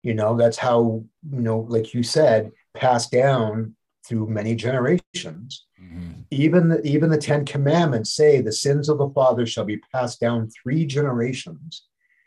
You 0.04 0.14
know 0.14 0.36
that's 0.38 0.58
how 0.58 1.04
you 1.32 1.42
know 1.42 1.60
like 1.60 1.94
you 1.94 2.04
said 2.04 2.52
passed 2.74 3.12
down 3.12 3.76
through 4.08 4.28
many 4.28 4.56
generations. 4.56 5.66
Mm-hmm. 5.82 6.22
even 6.32 6.70
the, 6.70 6.82
even 6.88 7.10
the 7.10 7.18
10 7.18 7.46
commandments 7.46 8.16
say 8.16 8.42
the 8.42 8.52
sins 8.52 8.90
of 8.90 8.98
the 8.98 9.10
father 9.10 9.46
shall 9.46 9.66
be 9.66 9.78
passed 9.94 10.20
down 10.20 10.50
three 10.50 10.86
generations. 10.86 11.84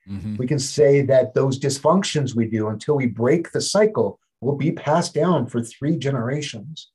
Mm-hmm. 0.09 0.37
we 0.37 0.47
can 0.47 0.59
say 0.59 1.03
that 1.03 1.35
those 1.35 1.61
dysfunctions 1.61 2.35
we 2.35 2.47
do 2.47 2.69
until 2.69 2.95
we 2.95 3.07
break 3.07 3.53
the 3.53 3.61
cycle 3.61 4.19
will 4.41 4.57
be 4.57 4.73
passed 4.73 5.13
down 5.13 5.47
for 5.47 5.63
three 5.63 5.99
generations. 5.99 6.89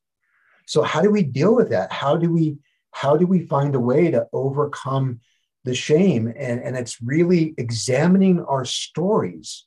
So 0.65 0.81
how 0.81 1.01
do 1.01 1.11
we 1.11 1.21
deal 1.21 1.55
with 1.55 1.69
that? 1.69 1.91
How 1.91 2.15
do 2.15 2.31
we 2.31 2.57
how 2.91 3.17
do 3.17 3.25
we 3.25 3.45
find 3.47 3.75
a 3.75 3.79
way 3.79 4.11
to 4.11 4.27
overcome 4.33 5.19
the 5.63 5.73
shame? 5.73 6.27
And, 6.27 6.61
and 6.61 6.77
it's 6.77 7.01
really 7.01 7.55
examining 7.57 8.43
our 8.43 8.65
stories. 8.65 9.65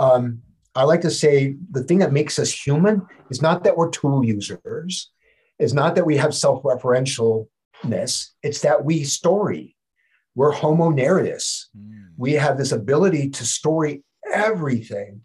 Um, 0.00 0.42
I 0.74 0.84
like 0.84 1.00
to 1.02 1.10
say 1.10 1.56
the 1.70 1.82
thing 1.82 1.98
that 1.98 2.12
makes 2.12 2.38
us 2.38 2.52
human 2.52 3.06
is 3.30 3.42
not 3.42 3.64
that 3.64 3.76
we're 3.76 3.90
tool 3.90 4.24
users, 4.24 5.10
is 5.58 5.74
not 5.74 5.94
that 5.96 6.06
we 6.06 6.16
have 6.16 6.34
self-referentialness, 6.34 8.28
it's 8.42 8.60
that 8.60 8.84
we 8.84 9.04
story. 9.04 9.76
We're 10.34 10.52
homo 10.52 10.90
narratus. 10.90 11.66
Mm. 11.76 12.10
We 12.16 12.34
have 12.34 12.56
this 12.56 12.72
ability 12.72 13.30
to 13.30 13.44
story 13.44 14.04
everything. 14.32 15.22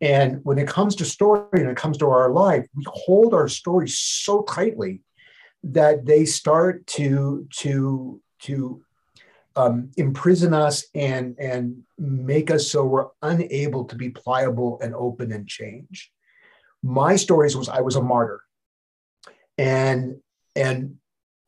And 0.00 0.40
when 0.44 0.58
it 0.58 0.66
comes 0.66 0.96
to 0.96 1.04
story 1.04 1.44
and 1.52 1.68
it 1.68 1.76
comes 1.76 1.98
to 1.98 2.08
our 2.08 2.30
life, 2.30 2.66
we 2.74 2.84
hold 2.86 3.34
our 3.34 3.48
stories 3.48 3.98
so 3.98 4.42
tightly 4.42 5.02
that 5.62 6.06
they 6.06 6.24
start 6.24 6.86
to 6.86 7.46
to 7.58 8.20
to 8.40 8.82
um, 9.56 9.90
imprison 9.96 10.54
us 10.54 10.84
and 10.94 11.36
and 11.38 11.82
make 11.98 12.50
us 12.50 12.70
so 12.70 12.84
we're 12.84 13.08
unable 13.22 13.84
to 13.84 13.96
be 13.96 14.10
pliable 14.10 14.78
and 14.82 14.94
open 14.94 15.32
and 15.32 15.48
change. 15.48 16.12
My 16.82 17.16
stories 17.16 17.56
was 17.56 17.68
I 17.68 17.80
was 17.80 17.96
a 17.96 18.02
martyr, 18.02 18.42
and 19.58 20.16
and 20.54 20.96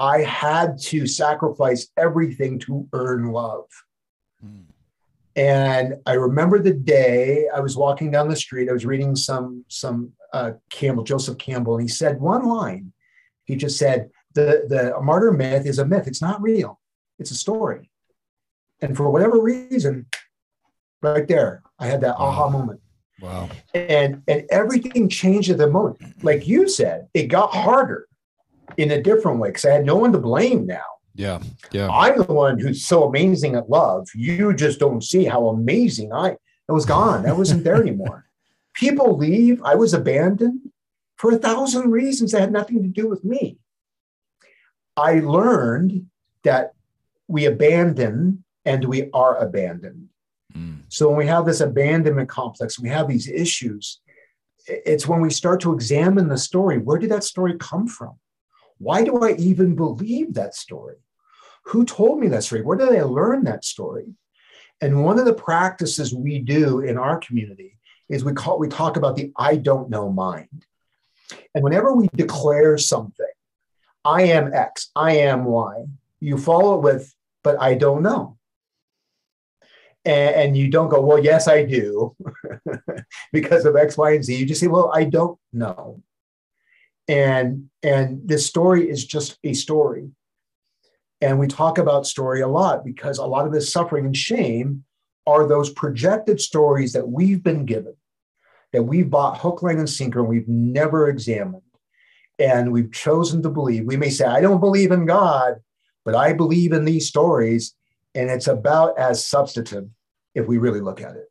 I 0.01 0.23
had 0.23 0.79
to 0.83 1.07
sacrifice 1.07 1.89
everything 1.97 2.59
to 2.61 2.89
earn 2.93 3.31
love. 3.31 3.67
Mm. 4.45 4.65
And 5.37 5.95
I 6.05 6.15
remember 6.15 6.59
the 6.59 6.75
day 6.75 7.49
I 7.55 7.61
was 7.61 7.77
walking 7.77 8.11
down 8.11 8.29
the 8.29 8.37
street. 8.37 8.69
I 8.69 8.73
was 8.73 8.85
reading 8.85 9.15
some 9.17 9.65
some 9.69 10.13
uh, 10.33 10.53
Campbell, 10.71 11.05
Joseph 11.05 11.39
Campbell, 11.39 11.75
and 11.75 11.83
he 11.83 11.89
said 11.89 12.21
one 12.21 12.47
line. 12.47 12.93
He 13.45 13.55
just 13.55 13.79
said, 13.79 14.11
"the 14.35 14.65
the 14.69 15.01
martyr 15.01 15.33
myth 15.33 15.67
is 15.67 15.79
a 15.79 15.87
myth. 15.87 16.09
It's 16.09 16.21
not 16.21 16.43
real. 16.43 16.81
It's 17.21 17.31
a 17.31 17.37
story." 17.37 17.92
And 18.83 18.97
for 18.97 19.11
whatever 19.11 19.41
reason, 19.41 20.07
right 21.01 21.27
there, 21.27 21.63
I 21.79 21.87
had 21.87 22.01
that 22.03 22.17
aha 22.17 22.51
moment. 22.51 22.81
Wow. 23.21 23.49
And 23.73 24.23
and 24.27 24.45
everything 24.51 25.09
changed 25.09 25.51
at 25.51 25.59
the 25.59 25.71
moment. 25.71 26.25
Like 26.25 26.47
you 26.47 26.69
said, 26.69 27.09
it 27.15 27.29
got 27.29 27.55
harder 27.55 28.09
in 28.77 28.91
a 28.91 29.01
different 29.01 29.39
way 29.39 29.51
because 29.51 29.65
I 29.65 29.73
had 29.73 29.87
no 29.87 29.97
one 29.97 30.13
to 30.13 30.19
blame 30.19 30.67
now. 30.67 30.83
Yeah. 31.15 31.41
Yeah. 31.71 31.89
I'm 31.89 32.19
the 32.19 32.33
one 32.33 32.59
who's 32.59 32.85
so 32.85 33.05
amazing 33.05 33.55
at 33.55 33.71
love. 33.71 34.09
You 34.15 34.55
just 34.55 34.81
don't 34.81 35.05
see 35.05 35.25
how 35.25 35.49
amazing 35.49 36.13
I 36.13 36.31
it 36.31 36.73
was 36.73 36.87
gone. 36.87 37.23
That 37.23 37.37
wasn't 37.37 37.65
there 37.65 37.81
anymore. 37.81 38.27
People 38.75 39.17
leave. 39.17 39.63
I 39.63 39.75
was 39.75 39.93
abandoned 39.93 40.71
for 41.17 41.31
a 41.31 41.39
thousand 41.39 41.91
reasons 41.91 42.33
that 42.33 42.41
had 42.41 42.53
nothing 42.53 42.83
to 42.83 42.89
do 42.89 43.09
with 43.09 43.25
me. 43.25 43.59
I 44.97 45.21
learned 45.21 46.07
that 46.43 46.73
we 47.29 47.45
abandon 47.45 48.42
and 48.65 48.85
we 48.85 49.11
are 49.13 49.37
abandoned. 49.39 50.09
Mm. 50.57 50.83
So 50.89 51.09
when 51.09 51.19
we 51.19 51.27
have 51.27 51.47
this 51.47 51.61
abandonment 51.61 52.29
complex, 52.29 52.79
we 52.79 52.89
have 52.89 53.09
these 53.09 53.29
issues, 53.29 54.01
it's 54.67 55.09
when 55.09 55.21
we 55.21 55.31
start 55.31 55.61
to 55.63 55.73
examine 55.73 56.29
the 56.29 56.39
story. 56.39 56.79
Where 56.79 56.99
did 56.99 57.11
that 57.11 57.25
story 57.25 57.57
come 57.59 57.89
from? 57.89 58.15
Why 58.79 59.05
do 59.05 59.23
I 59.23 59.33
even 59.33 59.75
believe 59.75 60.35
that 60.35 60.55
story? 60.55 60.97
Who 61.67 61.85
told 61.85 62.19
me 62.19 62.29
that 62.29 62.45
story? 62.45 62.63
Where 62.63 62.77
did 62.77 62.89
I 62.91 63.03
learn 63.03 63.45
that 63.45 63.65
story? 63.65 64.15
And 64.81 65.05
one 65.05 65.19
of 65.19 65.25
the 65.25 65.35
practices 65.35 66.13
we 66.13 66.41
do 66.41 66.81
in 66.81 66.99
our 66.99 67.19
community 67.19 67.79
is 68.09 68.25
we 68.25 68.33
call 68.33 68.59
we 68.59 68.69
talk 68.69 68.97
about 68.97 69.17
the 69.17 69.33
I 69.37 69.57
don't 69.57 69.89
know 69.89 70.11
mind. 70.11 70.67
And 71.55 71.63
whenever 71.63 71.95
we 71.95 72.09
declare 72.15 72.77
something, 72.79 73.27
I 74.05 74.23
am 74.25 74.53
X, 74.53 74.91
I 74.97 75.19
am 75.19 75.45
Y, 75.45 75.85
you 76.19 76.37
follow 76.37 76.75
it 76.75 76.83
with, 76.83 77.15
but 77.45 77.61
I 77.61 77.75
don't 77.75 78.03
know. 78.03 78.37
And, 80.05 80.35
and 80.35 80.57
you 80.57 80.69
don't 80.69 80.89
go, 80.89 81.01
well, 81.01 81.23
yes, 81.23 81.47
I 81.47 81.65
do, 81.65 82.17
because 83.33 83.65
of 83.65 83.77
X, 83.77 83.97
Y, 83.97 84.13
and 84.15 84.25
Z. 84.25 84.35
You 84.35 84.47
just 84.47 84.61
say, 84.61 84.67
well, 84.67 84.91
I 84.93 85.05
don't 85.05 85.39
know. 85.53 86.03
And 87.09 87.69
and 87.83 88.21
this 88.25 88.47
story 88.47 88.89
is 88.89 89.05
just 89.05 89.39
a 89.45 89.55
story. 89.55 90.11
And 91.21 91.39
we 91.39 91.47
talk 91.47 91.79
about 91.79 92.07
story 92.07 92.41
a 92.41 92.49
lot 92.49 92.85
because 92.85 93.19
a 93.19 93.27
lot 93.27 93.47
of 93.47 93.53
this 93.53 93.73
suffering 93.73 94.07
and 94.07 94.17
shame 94.17 94.85
are 95.27 95.47
those 95.47 95.71
projected 95.71 96.41
stories 96.41 96.93
that 96.93 97.09
we've 97.09 97.43
been 97.43 97.65
given, 97.65 97.95
that 98.73 98.83
we've 98.83 99.09
bought 99.09 99.39
hook, 99.39 99.63
line, 99.63 99.79
and 99.79 99.89
sinker, 99.89 100.21
and 100.21 100.29
we've 100.29 100.49
never 100.49 101.09
examined. 101.09 101.63
And 102.39 102.73
we've 102.73 102.91
chosen 102.91 103.43
to 103.43 103.51
believe. 103.51 103.85
We 103.85 103.97
may 103.97 104.11
say, 104.11 104.25
I 104.25 104.41
don't 104.41 104.59
believe 104.59 104.91
in 104.91 105.07
God, 105.07 105.61
but 106.05 106.17
I 106.17 106.33
believe 106.33 106.73
in 106.73 106.85
these 106.85 107.07
stories. 107.07 107.75
And 108.15 108.31
it's 108.31 108.47
about 108.47 108.99
as 108.99 109.25
substantive 109.25 109.89
if 110.35 110.47
we 110.47 110.59
really 110.59 110.81
look 110.81 111.01
at 111.01 111.17
it. 111.17 111.31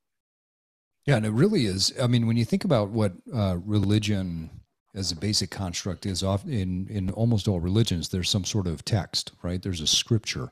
Yeah, 1.05 1.17
and 1.17 1.25
it 1.25 1.32
really 1.32 1.65
is. 1.65 1.93
I 2.01 2.07
mean, 2.07 2.27
when 2.27 2.38
you 2.38 2.45
think 2.45 2.63
about 2.63 2.89
what 2.89 3.13
uh, 3.34 3.57
religion 3.65 4.61
as 4.93 5.11
a 5.11 5.15
basic 5.15 5.49
construct 5.49 6.05
is 6.05 6.23
off 6.23 6.45
in 6.45 6.87
in 6.89 7.09
almost 7.11 7.47
all 7.47 7.59
religions 7.59 8.09
there's 8.09 8.29
some 8.29 8.43
sort 8.43 8.67
of 8.67 8.83
text 8.83 9.31
right? 9.41 9.61
There's 9.61 9.81
a 9.81 9.87
scripture. 9.87 10.51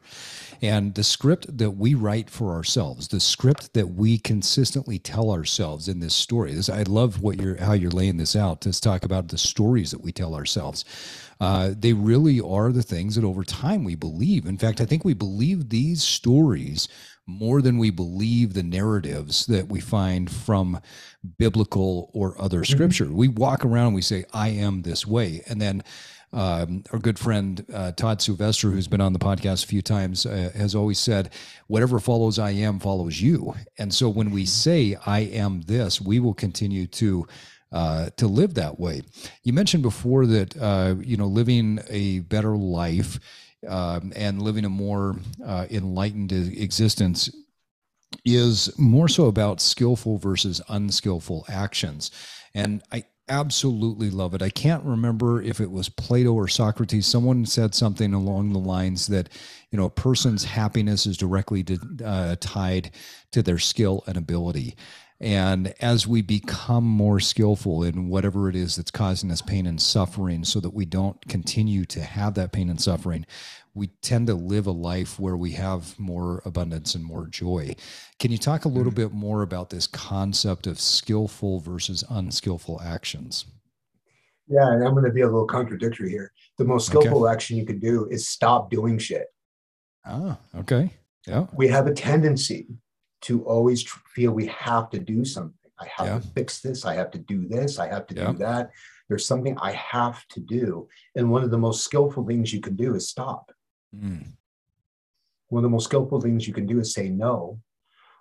And 0.62 0.96
the 0.96 1.04
script 1.04 1.58
that 1.58 1.72
we 1.72 1.94
write 1.94 2.30
for 2.30 2.54
ourselves 2.54 3.08
the 3.08 3.20
script 3.20 3.74
that 3.74 3.88
we 3.88 4.18
consistently 4.18 5.00
tell 5.00 5.32
ourselves 5.32 5.88
in 5.88 6.00
this 6.00 6.16
story 6.16 6.54
this 6.54 6.70
i 6.70 6.84
love 6.84 7.22
what 7.22 7.42
you're 7.42 7.58
how 7.58 7.74
you're 7.74 7.92
laying 7.92 8.18
this 8.18 8.36
out 8.36 8.62
to 8.62 8.82
talk 8.82 9.04
about 9.04 9.28
the 9.28 9.38
stories 9.38 9.92
that 9.92 10.02
we 10.02 10.12
tell 10.12 10.36
ourselves. 10.36 10.86
Uh, 11.42 11.74
they 11.78 11.94
really 11.94 12.42
are 12.42 12.70
the 12.74 12.84
things 12.84 13.16
that 13.16 13.24
over 13.24 13.46
time 13.46 13.86
we 13.86 13.96
believe. 13.96 14.46
In 14.46 14.58
fact 14.58 14.82
i 14.82 14.86
think 14.86 15.04
we 15.04 15.14
believe 15.14 15.70
these 15.70 16.04
stories 16.04 16.88
more 17.30 17.62
than 17.62 17.78
we 17.78 17.92
believe 17.92 18.54
the 18.54 18.64
narratives 18.64 19.46
that 19.46 19.70
we 19.70 19.80
find 19.80 20.30
from 20.30 20.80
biblical 21.38 22.10
or 22.14 22.40
other 22.42 22.62
mm-hmm. 22.62 22.74
scripture. 22.74 23.06
Mm-hmm. 23.06 23.16
We 23.18 23.28
walk 23.28 23.64
around 23.66 23.88
and 23.88 23.96
we 23.96 24.02
say, 24.02 24.26
I 24.34 24.50
am 24.50 24.82
this 24.82 25.06
way. 25.06 25.42
And 25.48 25.62
then 25.62 25.84
um, 26.32 26.84
our 26.92 27.00
good 27.00 27.18
friend 27.18 27.66
uh, 27.74 27.92
Todd 27.94 28.22
Sylvester, 28.22 28.70
who's 28.70 28.88
been 28.88 29.02
on 29.02 29.14
the 29.14 29.20
podcast 29.20 29.64
a 29.64 29.68
few 29.68 29.82
times, 29.82 30.26
uh, 30.26 30.52
has 30.56 30.76
always 30.76 31.00
said, 31.00 31.34
Whatever 31.68 32.00
follows 32.00 32.38
I 32.38 32.52
am 32.52 32.80
follows 32.80 33.22
you. 33.22 33.56
And 33.78 33.94
so 33.94 34.10
when 34.10 34.32
we 34.32 34.44
mm-hmm. 34.44 34.48
say, 34.48 34.98
I 35.06 35.20
am 35.22 35.62
this, 35.62 36.02
we 36.02 36.20
will 36.20 36.36
continue 36.36 36.88
to. 36.88 37.28
Uh, 37.72 38.10
to 38.18 38.26
live 38.26 38.56
that 38.56 38.80
way. 38.80 39.00
You 39.44 39.54
mentioned 39.54 39.84
before 39.84 40.26
that 40.26 40.58
uh, 40.58 40.96
you 41.02 41.18
know 41.18 41.28
living 41.28 41.80
a 41.88 42.22
better 42.22 42.58
life 42.58 43.20
um, 43.68 44.14
and 44.16 44.42
living 44.42 44.66
a 44.66 44.70
more 44.70 45.16
uh, 45.46 45.66
enlightened 45.70 46.32
existence 46.32 47.30
is 48.26 48.78
more 48.80 49.08
so 49.08 49.26
about 49.28 49.62
skillful 49.62 50.18
versus 50.18 50.62
unskillful 50.70 51.46
actions. 51.50 52.12
And 52.54 52.82
I 52.92 53.06
absolutely 53.30 54.10
love 54.10 54.34
it. 54.34 54.42
I 54.42 54.50
can't 54.50 54.84
remember 54.84 55.42
if 55.42 55.62
it 55.62 55.70
was 55.70 55.88
Plato 55.88 56.34
or 56.34 56.48
Socrates. 56.48 57.06
Someone 57.06 57.46
said 57.46 57.76
something 57.76 58.14
along 58.14 58.52
the 58.52 58.60
lines 58.60 59.08
that, 59.08 59.30
you 59.72 59.78
know, 59.78 59.86
a 59.86 59.90
person's 59.90 60.44
happiness 60.44 61.06
is 61.06 61.16
directly 61.16 61.64
to, 61.64 61.80
uh, 62.04 62.36
tied 62.40 62.92
to 63.32 63.44
their 63.44 63.60
skill 63.60 64.04
and 64.08 64.18
ability. 64.18 64.76
And 65.22 65.74
as 65.82 66.08
we 66.08 66.22
become 66.22 66.86
more 66.86 67.20
skillful 67.20 67.84
in 67.84 68.08
whatever 68.08 68.48
it 68.48 68.56
is 68.56 68.78
that's 68.78 68.92
causing 68.92 69.32
us 69.32 69.42
pain 69.42 69.66
and 69.66 69.82
suffering, 69.82 70.46
so 70.46 70.62
that 70.62 70.74
we 70.74 70.86
don't 70.86 71.20
continue 71.28 71.84
to 71.86 72.02
have 72.02 72.36
that 72.36 72.54
pain 72.54 72.70
and 72.70 72.80
suffering, 72.80 73.26
we 73.74 73.88
tend 74.02 74.28
to 74.28 74.34
live 74.34 74.66
a 74.66 74.72
life 74.72 75.20
where 75.20 75.36
we 75.36 75.52
have 75.52 76.00
more 76.00 76.42
abundance 76.46 76.96
and 76.96 77.04
more 77.04 77.28
joy. 77.28 77.76
Can 78.20 78.32
you 78.32 78.38
talk 78.38 78.64
a 78.64 78.70
little 78.70 78.92
mm-hmm. 78.92 79.10
bit 79.10 79.12
more 79.12 79.42
about 79.42 79.70
this 79.70 79.88
concept 79.88 80.68
of 80.68 80.80
skillful 80.80 81.60
versus 81.60 82.04
unskillful 82.10 82.80
actions? 82.82 83.46
Yeah, 84.48 84.72
and 84.72 84.84
I'm 84.84 84.94
going 84.94 85.06
to 85.06 85.12
be 85.12 85.22
a 85.22 85.26
little 85.26 85.46
contradictory 85.46 86.10
here. 86.10 86.32
The 86.58 86.66
most 86.66 86.88
skillful 86.88 87.26
okay. 87.26 87.34
action 87.34 87.58
you 87.58 87.66
can 87.66 87.80
do 87.80 88.08
is 88.10 88.28
stop 88.28 88.72
doing 88.72 88.98
shit. 88.98 89.28
Ah, 90.06 90.38
okay. 90.56 90.92
Yeah. 91.28 91.46
We 91.54 91.68
have 91.68 91.88
a 91.88 91.94
tendency 91.94 92.68
to 93.22 93.44
always 93.44 93.84
feel 93.84 94.32
we 94.32 94.48
have 94.48 94.90
to 94.92 95.00
do 95.00 95.26
something. 95.26 95.54
I 95.80 95.88
have 95.96 96.08
yeah. 96.08 96.20
to 96.20 96.28
fix 96.28 96.60
this. 96.60 96.86
I 96.86 96.96
have 96.96 97.12
to 97.12 97.18
do 97.18 97.48
this. 97.48 97.80
I 97.80 97.88
have 97.88 98.08
to 98.08 98.16
yeah. 98.16 98.32
do 98.32 98.38
that. 98.40 98.72
There's 99.08 99.26
something 99.26 99.58
I 99.58 99.72
have 99.72 100.28
to 100.30 100.40
do. 100.40 100.88
And 101.16 101.32
one 101.32 101.44
of 101.44 101.52
the 101.52 101.58
most 101.58 101.84
skillful 101.84 102.26
things 102.26 102.54
you 102.54 102.62
can 102.62 102.76
do 102.76 102.96
is 102.96 103.10
stop. 103.10 103.52
Mm. 103.96 104.28
One 105.48 105.64
of 105.64 105.64
the 105.64 105.74
most 105.74 105.86
skillful 105.86 106.22
things 106.22 106.48
you 106.48 106.54
can 106.54 106.68
do 106.68 106.80
is 106.80 106.94
say 106.94 107.10
no 107.10 107.60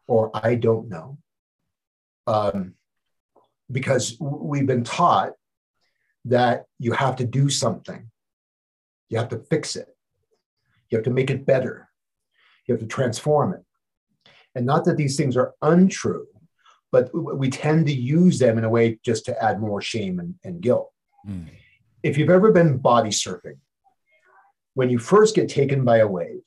or 0.09 0.31
I 0.35 0.57
don't 0.57 0.89
know. 0.89 1.19
Um, 2.27 2.75
because 3.71 4.17
we've 4.19 4.67
been 4.67 4.85
taught 4.85 5.33
that 6.25 6.65
you 6.79 6.93
have 6.93 7.17
to 7.17 7.25
do 7.25 7.49
something, 7.49 8.11
you 9.09 9.19
have 9.19 9.29
to 9.29 9.39
fix 9.39 9.77
it, 9.77 9.89
you 10.89 10.99
have 10.99 11.05
to 11.05 11.11
make 11.11 11.31
it 11.31 11.47
better, 11.47 11.89
you 12.67 12.75
have 12.75 12.81
to 12.81 12.87
transform 12.87 13.55
it. 13.55 13.63
And 14.59 14.67
not 14.67 14.85
that 14.87 14.97
these 14.97 15.17
things 15.17 15.37
are 15.37 15.55
untrue, 15.63 16.27
but 16.91 17.11
we 17.15 17.49
tend 17.49 17.87
to 17.87 17.93
use 17.95 18.41
them 18.41 18.59
in 18.59 18.65
a 18.65 18.69
way 18.69 18.99
just 19.05 19.25
to 19.27 19.41
add 19.41 19.61
more 19.61 19.81
shame 19.81 20.19
and, 20.19 20.35
and 20.43 20.61
guilt. 20.61 20.91
Mm. 21.25 21.47
If 22.03 22.19
you've 22.19 22.29
ever 22.29 22.51
been 22.51 22.79
body 22.79 23.11
surfing, 23.11 23.59
when 24.75 24.91
you 24.91 24.99
first 24.99 25.37
get 25.37 25.49
taken 25.49 25.85
by 25.85 25.99
a 25.99 26.09
wave, 26.09 26.43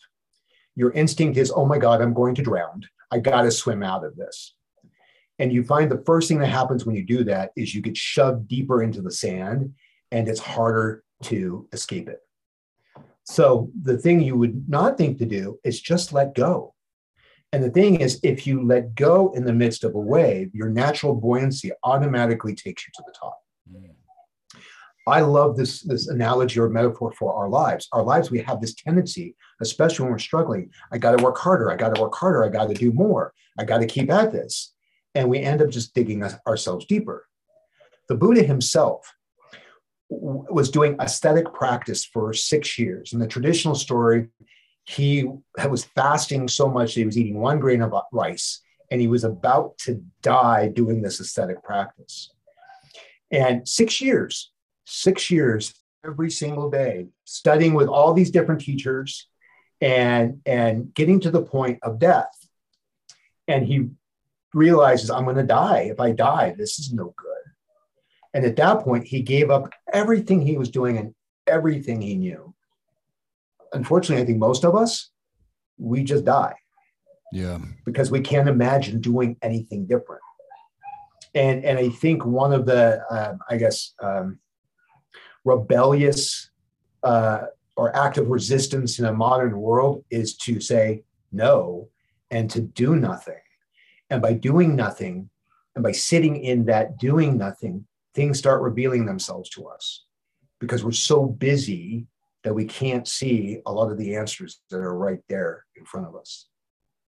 your 0.76 0.91
instinct 0.91 1.38
is, 1.38 1.53
oh 1.55 1.66
my 1.66 1.78
God, 1.78 2.01
I'm 2.01 2.14
going 2.14 2.36
to 2.36 2.41
drown. 2.41 2.84
I 3.12 3.20
got 3.20 3.43
to 3.43 3.51
swim 3.51 3.82
out 3.82 4.03
of 4.03 4.18
this. 4.18 4.55
And 5.39 5.53
you 5.53 5.64
find 5.64 5.89
the 5.89 6.03
first 6.05 6.28
thing 6.28 6.39
that 6.39 6.47
happens 6.47 6.86
when 6.86 6.97
you 6.97 7.05
do 7.05 7.24
that 7.24 7.51
is 7.55 7.74
you 7.74 7.82
get 7.82 7.95
shoved 7.95 8.45
deeper 8.49 8.84
into 8.84 9.01
the 9.01 9.12
sand 9.12 9.74
and 10.12 10.28
it's 10.28 10.41
harder 10.41 11.05
to 11.24 11.66
escape 11.72 12.09
it. 12.09 12.20
So 13.24 13.72
the 13.82 13.97
thing 13.97 14.20
you 14.20 14.36
would 14.36 14.68
not 14.68 14.97
think 14.97 15.18
to 15.20 15.26
do 15.26 15.59
is 15.64 15.80
just 15.80 16.12
let 16.12 16.36
go. 16.36 16.74
And 17.54 17.64
the 17.64 17.70
thing 17.70 17.99
is, 17.99 18.20
if 18.24 18.47
you 18.47 18.66
let 18.66 18.95
go 18.95 19.32
in 19.34 19.43
the 19.45 19.54
midst 19.54 19.84
of 19.84 19.95
a 19.95 19.99
wave, 19.99 20.52
your 20.54 20.70
natural 20.70 21.14
buoyancy 21.14 21.72
automatically 21.84 22.56
takes 22.56 22.88
you 22.88 22.91
to 22.95 23.04
the 23.06 23.14
top. 23.20 23.39
Mm. 23.70 23.91
I 25.08 25.22
love 25.22 25.58
this, 25.58 25.82
this 25.82 26.08
analogy 26.08 26.60
or 26.60 26.70
metaphor 26.70 27.12
for 27.12 27.34
our 27.34 27.49
lives. 27.49 27.88
Our 27.91 28.04
lives, 28.04 28.30
we 28.30 28.39
have 28.39 28.62
this 28.62 28.76
tendency, 28.76 29.36
especially 29.60 30.04
when 30.04 30.12
we're 30.12 30.20
struggling. 30.20 30.70
I 30.91 30.99
got 30.99 31.18
to 31.18 31.24
work 31.24 31.38
harder. 31.38 31.72
I 31.72 31.76
got 31.76 31.95
to 31.95 32.02
work 32.02 32.16
harder. 32.16 32.45
I 32.45 32.49
got 32.49 32.70
to 32.70 32.76
do 32.76 32.91
more. 32.91 33.34
I 33.58 33.66
got 33.66 33.80
to 33.80 33.88
keep 33.88 34.12
at 34.12 34.32
this. 34.32 34.74
And 35.16 35.28
we 35.28 35.39
end 35.39 35.62
up 35.62 35.70
just 35.70 35.93
digging 35.93 36.24
ourselves 36.47 36.86
deeper. 36.86 37.28
The 38.08 38.16
Buddha 38.16 38.43
himself 38.43 39.14
was 40.10 40.70
doing 40.70 40.95
ascetic 40.99 41.52
practice 41.54 42.06
for 42.06 42.34
six 42.34 42.78
years. 42.78 43.14
And 43.14 43.22
the 43.22 43.28
traditional 43.28 43.76
story, 43.76 44.28
he 44.86 45.30
was 45.70 45.86
fasting 45.86 46.48
so 46.48 46.68
much 46.68 46.94
that 46.94 47.02
he 47.02 47.06
was 47.06 47.18
eating 47.18 47.40
one 47.40 47.60
grain 47.60 47.82
of 47.82 47.94
rice 48.12 48.62
and 48.90 49.00
he 49.00 49.08
was 49.08 49.24
about 49.24 49.78
to 49.80 50.04
die 50.22 50.68
doing 50.68 51.02
this 51.02 51.20
ascetic 51.20 51.64
practice. 51.64 52.32
And 53.32 53.68
six 53.68 54.02
years, 54.02 54.52
six 54.86 55.32
years 55.32 55.74
every 56.06 56.30
single 56.30 56.70
day, 56.70 57.08
studying 57.24 57.74
with 57.74 57.88
all 57.88 58.14
these 58.14 58.32
different 58.32 58.62
teachers 58.62 59.28
and, 59.80 60.42
and 60.46 60.94
getting 60.94 61.20
to 61.22 61.32
the 61.32 61.42
point 61.42 61.80
of 61.84 62.00
death. 62.00 62.36
And 63.48 63.66
he 63.66 63.90
realizes, 64.54 65.10
I'm 65.10 65.24
going 65.24 65.38
to 65.38 65.44
die. 65.44 65.90
If 65.92 66.00
I 66.00 66.12
die, 66.12 66.54
this 66.58 66.78
is 66.80 66.92
no 66.92 67.14
good. 67.18 67.28
And 68.34 68.46
at 68.46 68.58
that 68.58 68.82
point, 68.82 69.06
he 69.06 69.22
gave 69.22 69.50
up 69.50 69.72
everything 69.92 70.42
he 70.42 70.58
was 70.58 70.70
doing 70.70 70.98
and 70.98 71.14
everything 71.48 72.02
he 72.02 72.16
knew. 72.16 72.51
Unfortunately, 73.74 74.22
I 74.22 74.26
think 74.26 74.39
most 74.39 74.65
of 74.65 74.76
us, 74.76 75.09
we 75.78 76.03
just 76.03 76.26
die. 76.26 76.55
Yeah. 77.32 77.59
Because 77.86 78.11
we 78.11 78.22
can't 78.22 78.49
imagine 78.49 78.99
doing 78.99 79.38
anything 79.41 79.86
different. 79.86 80.22
And, 81.34 81.63
and 81.63 81.80
I 81.80 81.89
think 81.89 82.26
one 82.26 82.51
of 82.51 82.65
the, 82.65 83.01
uh, 83.09 83.36
I 83.49 83.57
guess, 83.57 83.93
um, 84.01 84.39
rebellious 85.45 86.49
uh, 87.03 87.43
or 87.78 87.95
active 87.95 88.28
resistance 88.28 88.99
in 88.99 89.05
a 89.05 89.13
modern 89.13 89.57
world 89.57 90.03
is 90.11 90.36
to 90.38 90.59
say 90.59 91.03
no 91.32 91.89
and 92.30 92.49
to 92.51 92.61
do 92.61 92.95
nothing. 92.95 93.39
And 94.09 94.22
by 94.22 94.34
doing 94.34 94.76
nothing, 94.76 95.30
and 95.76 95.84
by 95.84 95.93
sitting 95.93 96.43
in 96.43 96.65
that 96.65 96.97
doing 96.99 97.38
nothing, 97.38 97.88
things 98.13 98.38
start 98.38 98.61
revealing 98.61 99.05
themselves 99.05 99.49
to 99.51 99.67
us 99.67 100.03
because 100.59 100.84
we're 100.84 100.91
so 100.91 101.26
busy 101.26 102.07
that 102.44 102.54
we 102.54 102.66
can't 102.66 103.08
see 103.08 103.62
a 103.66 103.72
lot 103.72 103.92
of 103.92 103.98
the 103.98 104.16
answers 104.16 104.62
that 104.70 104.78
are 104.78 104.98
right 104.98 105.22
there 105.30 105.66
in 105.76 105.86
front 105.86 106.08
of 106.08 106.16
us. 106.16 106.48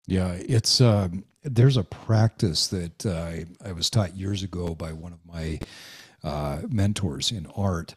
Yeah, 0.08 0.38
it's 0.40 0.80
um, 0.80 1.26
there's 1.44 1.78
a 1.78 1.84
practice 1.84 2.68
that 2.68 3.06
uh, 3.06 3.12
I, 3.12 3.46
I 3.66 3.72
was 3.74 3.90
taught 3.90 4.16
years 4.16 4.42
ago 4.42 4.74
by 4.74 4.94
one 4.94 5.12
of 5.12 5.20
my 5.26 5.60
uh, 6.24 6.62
mentors 6.70 7.32
in 7.32 7.46
art 7.56 7.94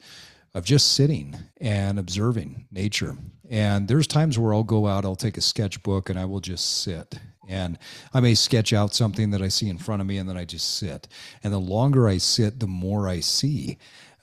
of 0.54 0.64
just 0.64 0.92
sitting 0.92 1.36
and 1.60 1.98
observing 1.98 2.66
nature. 2.72 3.16
And 3.48 3.86
there's 3.86 4.06
times 4.06 4.38
where 4.38 4.52
I'll 4.52 4.64
go 4.64 4.86
out, 4.86 5.04
I'll 5.04 5.16
take 5.16 5.36
a 5.36 5.40
sketchbook, 5.40 6.10
and 6.10 6.18
I 6.18 6.24
will 6.24 6.40
just 6.40 6.82
sit. 6.82 7.18
And 7.48 7.78
I 8.14 8.20
may 8.20 8.34
sketch 8.34 8.72
out 8.72 8.94
something 8.94 9.30
that 9.30 9.42
I 9.42 9.48
see 9.48 9.68
in 9.68 9.78
front 9.78 10.00
of 10.00 10.06
me, 10.06 10.18
and 10.18 10.28
then 10.28 10.36
I 10.36 10.44
just 10.44 10.78
sit. 10.78 11.08
And 11.42 11.52
the 11.52 11.58
longer 11.58 12.08
I 12.08 12.18
sit, 12.18 12.60
the 12.60 12.66
more 12.66 13.08
I 13.08 13.20
see. 13.20 13.78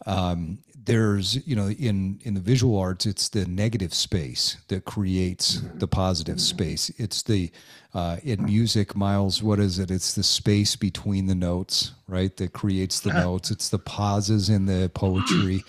Um, 0.05 0.59
there's 0.87 1.45
you 1.47 1.55
know 1.55 1.69
in 1.69 2.19
in 2.23 2.33
the 2.33 2.39
visual 2.39 2.79
arts 2.79 3.05
it's 3.05 3.29
the 3.29 3.45
negative 3.45 3.93
space 3.93 4.57
that 4.69 4.85
creates 4.85 5.61
the 5.75 5.87
positive 5.87 6.41
space. 6.41 6.91
It's 6.97 7.23
the 7.23 7.51
uh, 7.93 8.17
in 8.23 8.45
music 8.45 8.95
miles 8.95 9.43
what 9.43 9.59
is 9.59 9.79
it? 9.79 9.91
It's 9.91 10.15
the 10.15 10.23
space 10.23 10.77
between 10.77 11.27
the 11.27 11.35
notes 11.35 11.91
right 12.07 12.35
that 12.37 12.53
creates 12.53 13.01
the 13.01 13.13
notes. 13.25 13.51
It's 13.51 13.69
the 13.69 13.79
pauses 13.79 14.49
in 14.49 14.65
the 14.65 14.89
poetry 14.93 15.63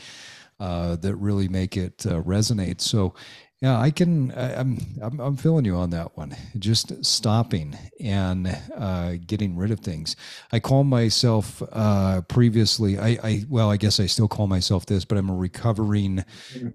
uh, 0.61 0.97
that 0.97 1.17
really 1.17 1.49
make 1.49 1.77
it 1.77 2.07
uh, 2.07 2.23
resonate. 2.23 2.81
So 2.81 3.15
yeah, 3.61 3.79
I 3.79 3.91
can. 3.91 4.31
I, 4.33 4.53
am 4.61 4.79
I'm, 5.03 5.21
I'm 5.21 5.37
feeling 5.37 5.65
you 5.65 5.75
on 5.75 5.91
that 5.91 6.17
one. 6.17 6.37
Just 6.59 7.05
stopping 7.05 7.77
and 7.99 8.57
uh, 8.77 9.15
getting 9.27 9.57
rid 9.57 9.73
of 9.73 9.81
things. 9.81 10.15
I 10.53 10.61
call 10.61 10.85
myself 10.85 11.61
uh, 11.73 12.21
previously. 12.23 12.99
I, 12.99 13.19
I 13.23 13.45
well, 13.49 13.71
I 13.71 13.77
guess 13.77 13.99
I 13.99 14.07
still 14.07 14.29
call 14.29 14.47
myself 14.47 14.87
this, 14.87 15.05
but 15.05 15.19
I'm 15.19 15.29
a 15.29 15.35
recovering 15.35 16.25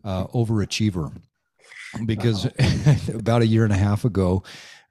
uh, 0.04 0.28
overachiever 0.28 1.16
because 2.06 2.46
about 3.14 3.42
a 3.42 3.48
year 3.48 3.64
and 3.64 3.74
a 3.74 3.78
half 3.78 4.04
ago, 4.04 4.44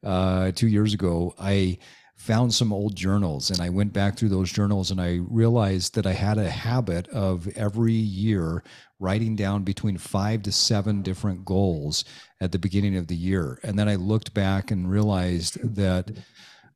uh, 0.03 0.53
two 0.53 0.69
years 0.69 0.95
ago, 0.95 1.35
I 1.39 1.79
found 2.23 2.55
some 2.55 2.73
old 2.73 2.95
journals 2.95 3.51
and 3.51 3.61
I 3.61 3.69
went 3.69 3.93
back 3.93 4.17
through 4.17 4.29
those 4.29 4.53
journals 4.53 4.93
and 4.93 5.01
I 5.01 5.19
realized 5.29 5.97
that 5.97 6.07
I 6.07 6.13
had 6.13 6.39
a 6.39 6.49
habit 6.49 7.09
of 7.09 7.49
every 7.57 7.93
year 7.93 8.63
writing 9.03 9.37
down 9.37 9.65
between 9.65 9.99
five 9.99 10.43
to 10.43 10.53
seven 10.53 11.03
different 11.03 11.45
goals 11.45 12.05
at 12.41 12.53
the 12.53 12.59
beginning 12.59 12.97
of 12.97 13.09
the 13.09 13.17
year. 13.17 13.59
And 13.63 13.79
then 13.79 13.89
I 13.89 13.97
looked 13.97 14.33
back 14.33 14.71
and 14.71 14.91
realized 14.91 15.75
that 15.77 16.11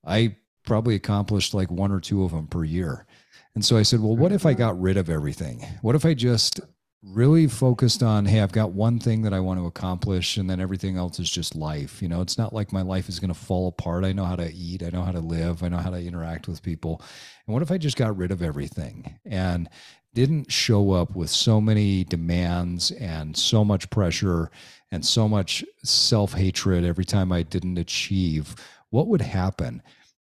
I 0.05 0.37
probably 0.65 0.97
accomplished 0.97 1.55
like 1.55 1.71
one 1.71 1.93
or 1.93 2.01
two 2.01 2.25
of 2.25 2.33
them 2.33 2.49
per 2.49 2.65
year. 2.65 3.07
And 3.55 3.65
so 3.65 3.77
I 3.77 3.83
said, 3.83 4.01
well, 4.01 4.17
what 4.17 4.33
if 4.33 4.45
I 4.45 4.53
got 4.53 4.79
rid 4.81 4.97
of 4.97 5.09
everything? 5.09 5.65
What 5.81 5.95
if 5.95 6.05
I 6.05 6.13
just 6.13 6.61
really 7.03 7.47
focused 7.47 8.03
on 8.03 8.25
hey 8.25 8.41
i've 8.41 8.53
got 8.53 8.73
one 8.73 8.99
thing 8.99 9.23
that 9.23 9.33
i 9.33 9.39
want 9.39 9.61
to 9.61 9.67
accomplish 9.67 10.39
and 10.39 10.51
then 10.51 10.61
everything 10.61 10.97
else 10.97 11.21
is 11.21 11.31
just 11.31 11.55
life 11.55 12.03
you 12.03 12.09
know 12.09 12.21
it's 12.21 12.37
not 12.37 12.53
like 12.53 12.73
my 12.73 12.83
life 12.83 13.09
is 13.09 13.21
going 13.21 13.33
to 13.33 13.39
fall 13.39 13.69
apart 13.69 14.05
i 14.05 14.13
know 14.13 14.25
how 14.25 14.35
to 14.35 14.53
eat 14.53 14.83
i 14.83 14.89
know 14.89 15.03
how 15.03 15.13
to 15.13 15.21
live 15.21 15.63
i 15.63 15.69
know 15.69 15.77
how 15.77 15.91
to 15.91 16.03
interact 16.03 16.49
with 16.49 16.63
people 16.63 17.01
and 17.47 17.55
what 17.55 17.63
if 17.63 17.71
i 17.71 17.79
just 17.79 17.97
got 17.97 18.17
rid 18.17 18.33
of 18.33 18.43
everything 18.43 19.19
and 19.25 19.69
didn't 20.17 20.51
show 20.51 20.93
up 20.93 21.15
with 21.15 21.29
so 21.29 21.61
many 21.61 22.03
demands 22.05 22.91
and 22.93 23.37
so 23.37 23.63
much 23.63 23.91
pressure 23.91 24.51
and 24.91 25.05
so 25.05 25.29
much 25.29 25.63
self-hatred 25.85 26.85
every 26.85 27.05
time 27.05 27.31
i 27.31 27.43
didn't 27.43 27.79
achieve 27.79 28.55
what 28.91 29.07
would 29.07 29.21
happen 29.21 29.83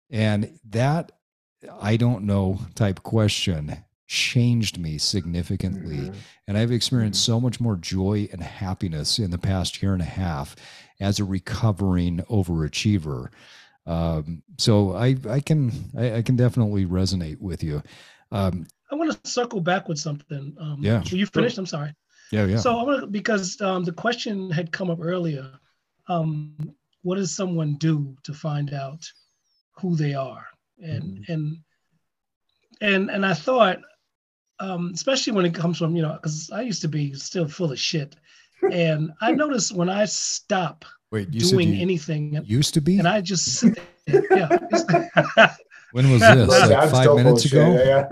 and 0.08 0.58
that 0.64 1.12
i 1.80 1.96
don't 1.96 2.24
know 2.24 2.58
type 2.74 3.02
question 3.02 3.76
changed 4.10 4.76
me 4.76 4.98
significantly. 4.98 5.98
Mm-hmm. 5.98 6.18
And 6.48 6.58
I've 6.58 6.72
experienced 6.72 7.22
mm-hmm. 7.22 7.32
so 7.32 7.40
much 7.40 7.60
more 7.60 7.76
joy 7.76 8.28
and 8.32 8.42
happiness 8.42 9.20
in 9.20 9.30
the 9.30 9.38
past 9.38 9.80
year 9.80 9.92
and 9.92 10.02
a 10.02 10.04
half 10.04 10.56
as 10.98 11.20
a 11.20 11.24
recovering 11.24 12.18
overachiever. 12.28 13.28
Um, 13.86 14.42
so 14.58 14.96
I, 14.96 15.14
I 15.28 15.38
can, 15.38 15.92
I, 15.96 16.14
I, 16.16 16.22
can 16.22 16.34
definitely 16.34 16.86
resonate 16.86 17.40
with 17.40 17.62
you. 17.62 17.84
Um, 18.32 18.66
I 18.90 18.94
want 18.94 19.12
to 19.12 19.30
circle 19.30 19.60
back 19.60 19.88
with 19.88 19.98
something. 19.98 20.56
Um, 20.58 20.78
yeah. 20.80 21.02
Were 21.10 21.16
you 21.16 21.26
finished? 21.26 21.58
I'm 21.58 21.66
sorry. 21.66 21.94
Yeah, 22.32 22.46
yeah. 22.46 22.58
So 22.58 22.76
I 22.78 22.82
want 22.82 23.00
to, 23.00 23.06
because 23.06 23.60
um, 23.60 23.84
the 23.84 23.92
question 23.92 24.50
had 24.50 24.72
come 24.72 24.90
up 24.90 24.98
earlier. 25.00 25.50
Um, 26.08 26.74
what 27.02 27.16
does 27.16 27.34
someone 27.34 27.74
do 27.74 28.16
to 28.24 28.32
find 28.32 28.74
out 28.74 29.04
who 29.72 29.96
they 29.96 30.14
are? 30.14 30.46
And 30.82 31.18
mm-hmm. 31.18 31.32
and 31.32 31.56
and 32.80 33.10
and 33.10 33.26
I 33.26 33.34
thought 33.34 33.80
um, 34.60 34.92
especially 34.94 35.32
when 35.32 35.44
it 35.44 35.54
comes 35.54 35.78
from 35.78 35.96
you 35.96 36.02
know 36.02 36.12
because 36.14 36.50
I 36.50 36.62
used 36.62 36.82
to 36.82 36.88
be 36.88 37.14
still 37.14 37.48
full 37.48 37.72
of 37.72 37.78
shit, 37.78 38.16
and 38.70 39.12
I 39.20 39.32
noticed 39.32 39.74
when 39.74 39.88
I 39.88 40.04
stop 40.04 40.84
Wait, 41.10 41.30
doing 41.30 41.74
anything, 41.74 42.40
used 42.44 42.74
to 42.74 42.80
be, 42.80 42.98
and 42.98 43.08
I 43.08 43.20
just 43.20 43.64
yeah. 44.06 44.58
When 45.92 46.10
was 46.10 46.20
this? 46.20 46.48
Like 46.48 46.90
five 46.90 47.14
minutes 47.16 47.44
ago. 47.46 47.74
Yeah. 47.84 48.06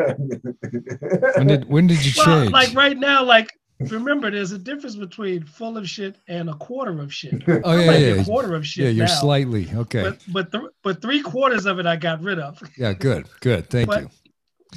when 1.37 1.47
did 1.47 1.68
when 1.68 1.87
did 1.87 2.05
you 2.05 2.12
well, 2.16 2.41
change? 2.43 2.53
Like 2.53 2.74
right 2.74 2.97
now, 2.97 3.24
like 3.24 3.51
remember, 3.81 4.31
there's 4.31 4.53
a 4.53 4.59
difference 4.59 4.97
between 4.97 5.45
full 5.45 5.76
of 5.76 5.89
shit 5.89 6.16
and 6.29 6.49
a 6.51 6.55
quarter 6.55 7.01
of 7.01 7.12
shit. 7.12 7.43
Oh 7.64 7.76
yeah, 7.76 7.87
like 7.87 8.01
yeah, 8.01 8.07
a 8.14 8.24
quarter 8.24 8.55
of 8.55 8.66
shit. 8.66 8.85
Yeah, 8.85 8.91
you're 8.91 9.07
now. 9.07 9.20
slightly 9.20 9.68
okay. 9.74 10.03
But 10.03 10.18
but, 10.29 10.53
th- 10.53 10.72
but 10.83 11.03
three 11.03 11.22
quarters 11.22 11.66
of 11.66 11.79
it 11.79 11.87
I 11.87 11.97
got 11.97 12.22
rid 12.22 12.39
of. 12.39 12.61
Yeah, 12.76 12.93
good, 12.93 13.29
good. 13.41 13.68
Thank 13.70 13.89
but, 13.89 14.03
you. 14.03 14.11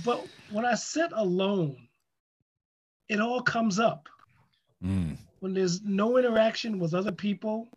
But 0.05 0.25
when 0.51 0.65
I 0.65 0.75
sit 0.75 1.11
alone, 1.13 1.77
it 3.09 3.19
all 3.19 3.41
comes 3.41 3.79
up. 3.79 4.07
Mm. 4.83 5.17
When 5.39 5.53
there's 5.53 5.81
no 5.81 6.17
interaction 6.17 6.79
with 6.79 6.93
other 6.93 7.11
people 7.11 7.69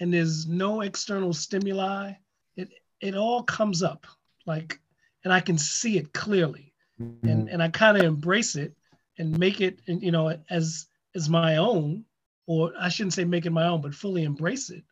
and 0.00 0.12
there's 0.12 0.46
no 0.46 0.82
external 0.82 1.32
stimuli, 1.32 2.12
it 2.56 2.70
it 3.02 3.14
all 3.14 3.42
comes 3.42 3.82
up. 3.82 4.06
Like 4.46 4.80
and 5.24 5.32
I 5.32 5.40
can 5.40 5.58
see 5.58 5.98
it 5.98 6.12
clearly. 6.12 6.72
Mm-hmm. 7.00 7.28
And 7.28 7.48
and 7.50 7.62
I 7.62 7.68
kind 7.68 7.98
of 7.98 8.04
embrace 8.04 8.56
it 8.56 8.74
and 9.18 9.38
make 9.38 9.60
it 9.60 9.80
you 9.86 10.12
know 10.12 10.36
as 10.50 10.86
as 11.14 11.28
my 11.28 11.56
own 11.56 12.04
or 12.46 12.72
I 12.78 12.88
shouldn't 12.88 13.14
say 13.14 13.24
make 13.24 13.46
it 13.46 13.50
my 13.50 13.66
own 13.66 13.80
but 13.80 13.94
fully 13.94 14.24
embrace 14.24 14.70
it. 14.70 14.84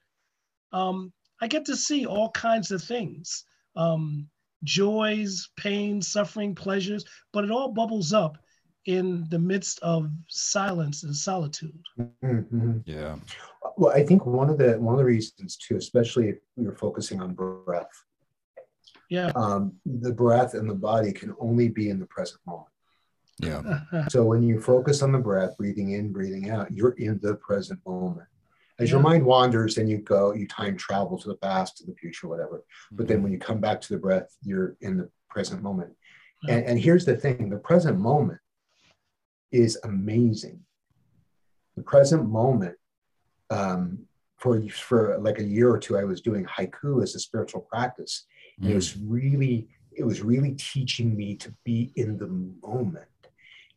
Um, 0.73 1.13
I 1.41 1.49
get 1.49 1.65
to 1.67 1.77
see 1.77 2.07
all 2.07 2.31
kinds 2.31 2.71
of 2.71 2.83
things. 2.83 3.45
Um, 3.77 4.29
joys, 4.63 5.49
pain, 5.57 6.03
suffering, 6.03 6.55
pleasures, 6.55 7.05
but 7.33 7.45
it 7.45 7.51
all 7.51 7.73
bubbles 7.73 8.13
up 8.13 8.39
in 8.87 9.27
the 9.31 9.39
midst 9.39 9.79
of 9.81 10.11
silence 10.29 11.03
and 11.03 11.15
solitude. 11.15 11.83
Mm-hmm. 11.99 12.79
Yeah. 12.85 13.17
Well, 13.81 13.97
I 13.97 14.05
think 14.05 14.27
one 14.27 14.51
of 14.51 14.59
the 14.59 14.79
one 14.79 14.93
of 14.93 14.99
the 14.99 15.07
reasons 15.07 15.57
too, 15.57 15.77
especially 15.79 16.29
if 16.29 16.37
you're 16.55 16.77
focusing 16.77 17.23
on 17.23 17.33
breath. 17.33 17.89
Yeah. 19.09 19.33
Um, 19.35 19.73
the 19.87 20.13
breath 20.13 20.53
and 20.53 20.69
the 20.69 20.75
body 20.75 21.13
can 21.13 21.35
only 21.41 21.71
be 21.71 21.89
in 21.89 21.99
the 21.99 22.05
present 22.05 22.43
moment. 22.47 22.69
Yeah. 23.39 23.81
so 24.11 24.23
when 24.27 24.43
you 24.43 24.61
focus 24.61 25.01
on 25.01 25.13
the 25.13 25.19
breath, 25.19 25.57
breathing 25.57 25.93
in, 25.93 26.13
breathing 26.13 26.51
out, 26.51 26.71
you're 26.71 26.93
in 26.99 27.21
the 27.23 27.37
present 27.37 27.81
moment 27.87 28.29
as 28.79 28.91
your 28.91 29.01
mind 29.01 29.25
wanders 29.25 29.79
and 29.79 29.89
you 29.89 29.99
go 29.99 30.33
you 30.35 30.47
time 30.47 30.77
travel 30.77 31.19
to 31.19 31.29
the 31.29 31.37
past 31.37 31.77
to 31.77 31.85
the 31.85 31.95
future 31.95 32.27
whatever 32.29 32.65
but 32.91 33.07
then 33.07 33.19
mm-hmm. 33.19 33.25
when 33.25 33.33
you 33.33 33.39
come 33.39 33.61
back 33.61 33.79
to 33.79 33.93
the 33.93 33.99
breath 33.99 34.35
you're 34.43 34.75
in 34.81 34.97
the 34.97 35.07
present 35.29 35.63
moment 35.63 35.93
and, 36.49 36.65
and 36.65 36.81
here's 36.81 37.05
the 37.05 37.15
thing 37.15 37.51
the 37.51 37.59
present 37.59 37.99
moment 37.99 38.41
is 39.53 39.79
amazing 39.85 40.59
the 41.77 41.83
present 41.83 42.27
moment 42.27 42.75
um, 43.51 43.99
for 44.37 44.61
for 44.69 45.19
like 45.19 45.39
a 45.39 45.45
year 45.45 45.71
or 45.71 45.79
two 45.79 45.99
i 45.99 46.05
was 46.05 46.21
doing 46.21 46.45
haiku 46.47 47.03
as 47.03 47.15
a 47.15 47.21
spiritual 47.21 47.61
practice. 47.61 48.25
Mm. 48.63 48.71
It 48.71 48.75
was 48.75 48.97
really, 48.97 49.69
it 49.93 50.05
was 50.05 50.23
really 50.23 50.53
teaching 50.53 51.17
me 51.17 51.37
to 51.37 51.55
be 51.65 51.93
in 51.97 52.19
the 52.19 52.29
moment 52.67 53.07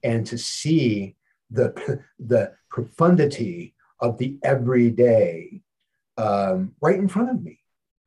and 0.03 0.25
to 0.27 0.37
see 0.37 1.15
the 1.51 2.01
the 2.19 2.53
profundity 2.69 3.75
of 3.99 4.17
the 4.17 4.37
everyday 4.43 5.61
um, 6.17 6.73
right 6.81 6.97
in 6.97 7.07
front 7.07 7.29
of 7.29 7.43
me. 7.43 7.59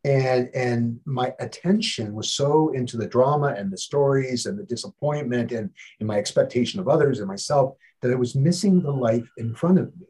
And 0.04 0.50
and 0.54 1.00
my 1.04 1.34
attention 1.40 2.14
was 2.14 2.32
so 2.32 2.70
into 2.72 2.96
the 2.96 3.08
drama 3.08 3.54
and 3.56 3.72
the 3.72 3.78
stories 3.78 4.46
and 4.46 4.58
the 4.58 4.64
disappointment 4.64 5.52
and, 5.52 5.70
and 5.98 6.06
my 6.06 6.16
expectation 6.16 6.78
of 6.78 6.88
others 6.88 7.18
and 7.18 7.28
myself 7.28 7.74
that 8.02 8.12
I 8.12 8.14
was 8.14 8.36
missing 8.36 8.82
the 8.82 8.92
life 8.92 9.28
in 9.36 9.54
front 9.54 9.78
of 9.78 9.86
me 9.98 10.06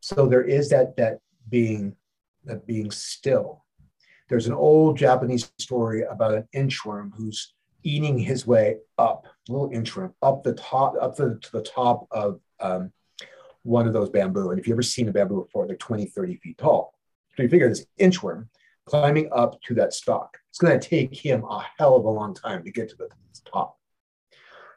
so 0.00 0.26
there 0.26 0.42
is 0.42 0.70
that 0.70 0.96
that 0.96 1.18
being 1.48 1.94
that 2.44 2.66
being 2.66 2.90
still. 2.90 3.64
There's 4.28 4.46
an 4.46 4.54
old 4.54 4.96
japanese 4.96 5.52
story 5.58 6.02
about 6.02 6.34
an 6.34 6.48
inchworm 6.54 7.10
who's 7.16 7.54
eating 7.82 8.18
his 8.18 8.46
way 8.46 8.76
up 8.98 9.26
little 9.48 9.70
inchworm 9.70 10.12
up 10.22 10.42
the 10.42 10.52
top 10.54 10.94
up 11.00 11.16
the, 11.16 11.38
to 11.40 11.52
the 11.52 11.62
top 11.62 12.06
of 12.10 12.40
um, 12.60 12.92
one 13.62 13.86
of 13.86 13.92
those 13.92 14.10
bamboo. 14.10 14.50
And 14.50 14.58
if 14.58 14.66
you've 14.66 14.74
ever 14.74 14.82
seen 14.82 15.08
a 15.08 15.12
bamboo 15.12 15.44
before 15.44 15.66
they're 15.66 15.76
20 15.76 16.06
30 16.06 16.36
feet 16.36 16.58
tall. 16.58 16.94
So 17.36 17.42
you 17.42 17.48
figure 17.48 17.68
this 17.68 17.86
inchworm 18.00 18.48
climbing 18.86 19.28
up 19.32 19.60
to 19.62 19.74
that 19.74 19.92
stalk 19.92 20.38
it's 20.48 20.58
going 20.58 20.78
to 20.78 20.88
take 20.88 21.14
him 21.14 21.44
a 21.44 21.64
hell 21.78 21.96
of 21.96 22.04
a 22.04 22.10
long 22.10 22.34
time 22.34 22.64
to 22.64 22.72
get 22.72 22.88
to 22.90 22.96
the 22.96 23.08
top. 23.44 23.78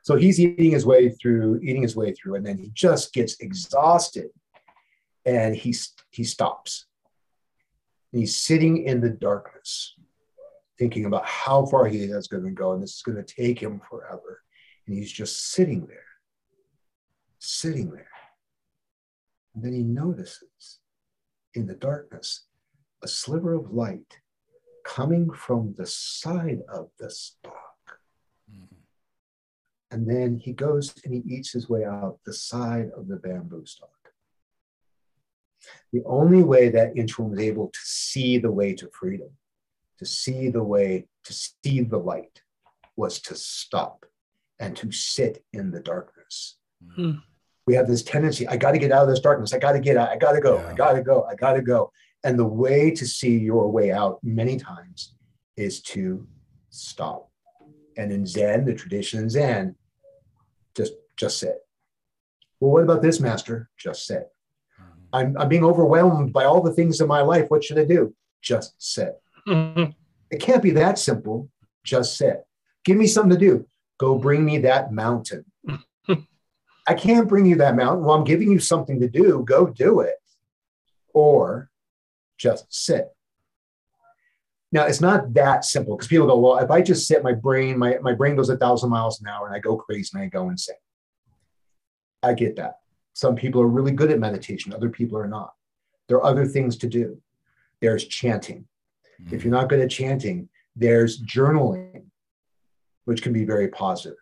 So 0.04 0.16
he's 0.16 0.40
eating 0.40 0.72
his 0.72 0.86
way 0.86 1.10
through 1.10 1.60
eating 1.64 1.82
his 1.82 1.96
way 1.96 2.14
through 2.14 2.36
and 2.36 2.46
then 2.46 2.58
he 2.58 2.70
just 2.74 3.14
gets 3.14 3.40
exhausted 3.40 4.30
and 5.26 5.56
he, 5.56 5.76
he 6.12 6.24
stops. 6.24 6.86
And 8.12 8.20
he's 8.20 8.36
sitting 8.36 8.86
in 8.86 9.02
the 9.02 9.10
darkness, 9.10 9.96
thinking 10.78 11.06
about 11.06 11.26
how 11.26 11.66
far 11.66 11.88
he 11.88 12.00
is 12.00 12.28
going 12.28 12.44
to 12.44 12.52
go, 12.52 12.74
and 12.74 12.84
this 12.84 12.96
is 12.96 13.02
going 13.02 13.24
to 13.24 13.36
take 13.36 13.60
him 13.60 13.82
forever. 13.90 14.42
And 14.86 14.96
he's 14.96 15.12
just 15.12 15.52
sitting 15.52 15.88
there, 15.88 16.06
sitting 17.40 17.92
there. 17.92 18.08
And 19.56 19.64
then 19.64 19.74
he 19.74 19.84
notices 19.84 20.80
in 21.54 21.68
the 21.68 21.76
darkness 21.76 22.46
a 23.04 23.08
sliver 23.08 23.54
of 23.54 23.72
light 23.72 24.20
coming 24.84 25.32
from 25.32 25.74
the 25.78 25.86
side 25.86 26.60
of 26.72 26.90
the 27.00 27.10
stalk. 27.10 28.00
Mm-hmm. 28.52 28.76
And 29.92 30.10
then 30.10 30.38
he 30.38 30.54
goes 30.54 30.94
and 31.06 31.14
he 31.14 31.22
eats 31.26 31.52
his 31.52 31.70
way 31.70 31.86
out 31.86 32.20
the 32.26 32.34
side 32.34 32.90
of 32.98 33.08
the 33.08 33.18
bamboo 33.18 33.66
stalk. 33.66 33.93
The 35.91 36.03
only 36.05 36.43
way 36.43 36.70
that 36.70 36.95
Inchworm 36.95 37.32
was 37.32 37.39
able 37.39 37.68
to 37.68 37.80
see 37.84 38.38
the 38.38 38.51
way 38.51 38.74
to 38.76 38.89
freedom, 38.91 39.30
to 39.99 40.05
see 40.05 40.49
the 40.49 40.64
way, 40.64 41.07
to 41.24 41.34
see 41.34 41.82
the 41.82 41.97
light, 41.97 42.41
was 42.95 43.20
to 43.22 43.36
stop 43.36 44.05
and 44.59 44.76
to 44.78 44.91
sit 44.91 45.43
in 45.53 45.72
the 45.72 45.80
darkness. 45.80 46.57
Hmm. 46.95 47.14
We 47.66 47.76
have 47.76 47.88
this 47.88 48.03
tendency, 48.03 48.47
I 48.47 48.57
got 48.57 48.72
to 48.72 48.78
get 48.78 48.91
out 48.91 49.03
of 49.03 49.09
this 49.09 49.22
darkness. 49.22 49.53
I 49.53 49.59
got 49.59 49.72
to 49.72 49.80
get 49.80 49.95
out. 49.95 50.09
I 50.09 50.18
got 50.18 50.34
to 50.34 50.41
go. 50.41 50.57
Yeah. 50.57 50.70
I 50.70 50.74
got 50.74 50.93
to 50.93 51.01
go. 51.01 51.24
I 51.24 51.36
got 51.36 51.53
to 51.53 51.61
go. 51.61 51.91
And 52.24 52.38
the 52.38 52.45
way 52.45 52.91
to 52.91 53.05
see 53.05 53.38
your 53.38 53.70
way 53.72 53.91
out 53.91 54.20
many 54.24 54.57
times 54.57 55.16
is 55.55 55.82
to 55.82 56.28
stop. 56.70 57.30
And 57.95 58.11
in 58.11 58.26
Zen, 58.26 58.66
the 58.66 58.74
tradition 58.74 59.20
in 59.20 59.30
Zen, 59.30 59.76
just 60.76 60.93
just 61.16 61.39
sit. 61.39 61.59
Well, 62.59 62.72
what 62.72 62.84
about 62.84 63.01
this, 63.01 63.20
master? 63.20 63.70
Just 63.78 64.07
sit. 64.07 64.33
I'm, 65.14 65.38
I'm 65.38 65.47
being 65.47 65.64
overwhelmed 65.64 66.34
by 66.34 66.45
all 66.45 66.61
the 66.61 66.74
things 66.74 66.99
in 66.99 67.07
my 67.07 67.22
life. 67.22 67.45
What 67.49 67.64
should 67.64 67.78
I 67.78 67.86
do? 67.86 68.14
Just 68.41 68.74
sit. 68.80 69.22
Mm-hmm. 69.47 69.91
It 70.32 70.41
can't 70.41 70.64
be 70.64 70.72
that 70.72 70.97
simple. 70.97 71.49
Just 71.84 72.18
sit. 72.18 72.45
Give 72.84 72.97
me 72.97 73.07
something 73.07 73.38
to 73.38 73.38
do. 73.38 73.68
Go 73.99 74.18
bring 74.18 74.43
me 74.43 74.57
that 74.59 74.91
mountain. 74.91 75.45
I 76.88 76.93
can't 76.95 77.30
bring 77.30 77.45
you 77.45 77.55
that 77.57 77.76
mountain. 77.76 78.03
Well, 78.03 78.16
I'm 78.16 78.26
giving 78.26 78.51
you 78.51 78.59
something 78.59 78.99
to 78.99 79.07
do. 79.07 79.45
Go 79.47 79.68
do 79.68 80.01
it. 80.01 80.16
Or 81.14 81.70
just 82.38 82.66
sit. 82.74 83.09
Now, 84.72 84.86
it's 84.86 84.99
not 84.99 85.34
that 85.36 85.64
simple 85.64 85.95
because 85.95 86.07
people 86.07 86.26
go, 86.26 86.39
well, 86.39 86.57
if 86.57 86.72
I 86.72 86.82
just 86.82 87.07
sit, 87.07 87.24
my 87.24 87.34
brain, 87.34 87.78
my, 87.78 87.99
my 88.01 88.14
brain 88.14 88.36
goes 88.36 88.49
a 88.49 88.57
thousand 88.57 88.89
miles 88.89 89.22
an 89.22 89.28
hour 89.28 89.45
and 89.45 89.55
I 89.55 89.59
go 89.59 89.78
crazy 89.78 90.09
and 90.16 90.24
I 90.24 90.28
go 90.28 90.49
insane. 90.49 90.76
I 92.24 92.34
get 92.34 92.55
that. 92.55 92.80
Some 93.14 93.36
people 93.36 93.61
are 93.61 93.68
really 93.68 93.91
good 93.91 94.11
at 94.11 94.20
meditation, 94.20 94.74
other 94.74 94.89
people 94.89 95.18
are 95.18 95.28
not. 95.28 95.53
There 96.07 96.18
are 96.18 96.26
other 96.26 96.45
things 96.45 96.78
to 96.78 96.88
do. 96.88 97.22
There's 97.80 98.05
chanting. 98.05 98.66
Mm-hmm. 99.22 99.36
If 99.36 99.43
you're 99.43 99.53
not 99.53 99.70
good 99.70 99.80
at 99.80 99.91
chanting, 99.91 100.49
there's 100.76 101.22
journaling, 101.22 102.05
which 103.05 103.22
can 103.22 103.34
be 103.34 103.45
very 103.45 103.68
positive. 103.68 104.18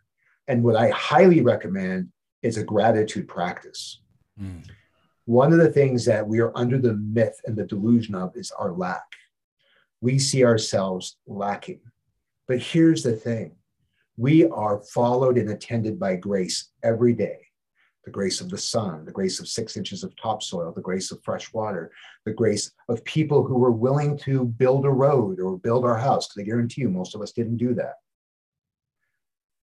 And 0.48 0.64
what 0.64 0.76
I 0.76 0.90
highly 0.90 1.42
recommend 1.42 2.10
is 2.44 2.58
a 2.58 2.64
gratitude 2.64 3.28
practice. 3.28 4.02
Mm. 4.40 4.66
One 5.26 5.54
of 5.54 5.60
the 5.60 5.72
things 5.72 6.04
that 6.06 6.28
we 6.28 6.40
are 6.40 6.52
under 6.58 6.78
the 6.78 6.96
myth 6.96 7.40
and 7.46 7.56
the 7.56 7.66
delusion 7.66 8.16
of 8.16 8.36
is 8.36 8.52
our 8.52 8.74
lack. 8.74 9.06
We 10.02 10.20
see 10.20 10.44
ourselves 10.44 11.18
lacking. 11.28 11.80
But 12.48 12.60
here's 12.60 13.04
the 13.04 13.14
thing 13.14 13.56
we 14.18 14.46
are 14.50 14.82
followed 14.94 15.38
and 15.38 15.50
attended 15.52 16.00
by 16.00 16.16
grace 16.16 16.70
every 16.84 17.14
day 17.14 17.38
the 18.06 18.12
grace 18.12 18.42
of 18.42 18.50
the 18.50 18.58
sun, 18.58 19.06
the 19.06 19.12
grace 19.12 19.40
of 19.40 19.48
six 19.48 19.78
inches 19.78 20.04
of 20.04 20.16
topsoil, 20.16 20.72
the 20.72 20.82
grace 20.82 21.12
of 21.12 21.24
fresh 21.24 21.54
water, 21.54 21.92
the 22.26 22.34
grace 22.34 22.72
of 22.90 23.04
people 23.06 23.44
who 23.44 23.58
were 23.58 23.72
willing 23.72 24.18
to 24.18 24.46
build 24.46 24.86
a 24.86 24.90
road 24.90 25.40
or 25.40 25.58
build 25.58 25.86
our 25.86 25.98
house, 25.98 26.28
because 26.28 26.42
I 26.42 26.46
guarantee 26.46 26.82
you 26.82 26.90
most 26.90 27.16
of 27.16 27.22
us 27.22 27.32
didn't 27.32 27.58
do 27.58 27.74
that. 27.76 27.96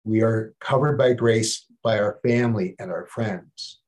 We 0.04 0.22
are 0.22 0.54
covered 0.60 0.98
by 0.98 1.14
grace 1.14 1.66
by 1.84 2.00
our 2.00 2.20
family 2.24 2.76
and 2.80 2.92
our 2.92 3.06
friends. 3.06 3.80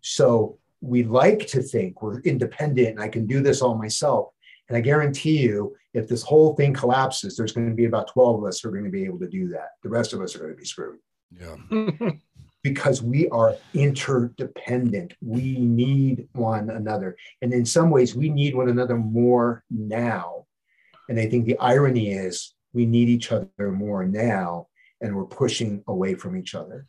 So 0.00 0.58
we 0.80 1.04
like 1.04 1.46
to 1.48 1.62
think 1.62 2.02
we're 2.02 2.20
independent 2.20 2.88
and 2.88 3.00
I 3.00 3.08
can 3.08 3.26
do 3.26 3.40
this 3.40 3.60
all 3.60 3.74
myself. 3.74 4.28
And 4.68 4.76
I 4.76 4.80
guarantee 4.80 5.38
you, 5.38 5.76
if 5.92 6.08
this 6.08 6.22
whole 6.22 6.54
thing 6.54 6.72
collapses, 6.72 7.36
there's 7.36 7.52
going 7.52 7.68
to 7.68 7.74
be 7.74 7.86
about 7.86 8.08
12 8.08 8.42
of 8.42 8.48
us 8.48 8.60
who 8.60 8.68
are 8.68 8.72
going 8.72 8.84
to 8.84 8.90
be 8.90 9.04
able 9.04 9.18
to 9.18 9.28
do 9.28 9.48
that. 9.48 9.70
The 9.82 9.88
rest 9.88 10.12
of 10.12 10.20
us 10.20 10.34
are 10.34 10.38
going 10.38 10.52
to 10.52 10.56
be 10.56 10.64
screwed. 10.64 10.98
Yeah. 11.38 11.56
because 12.62 13.02
we 13.02 13.28
are 13.30 13.56
interdependent. 13.74 15.14
We 15.20 15.58
need 15.58 16.28
one 16.32 16.70
another. 16.70 17.16
And 17.40 17.52
in 17.52 17.64
some 17.64 17.90
ways, 17.90 18.14
we 18.14 18.28
need 18.28 18.54
one 18.54 18.68
another 18.68 18.96
more 18.96 19.64
now. 19.70 20.46
And 21.08 21.18
I 21.18 21.26
think 21.26 21.46
the 21.46 21.58
irony 21.58 22.12
is 22.12 22.54
we 22.72 22.86
need 22.86 23.08
each 23.08 23.32
other 23.32 23.72
more 23.72 24.04
now, 24.04 24.68
and 25.00 25.16
we're 25.16 25.24
pushing 25.24 25.82
away 25.88 26.14
from 26.14 26.36
each 26.36 26.54
other. 26.54 26.86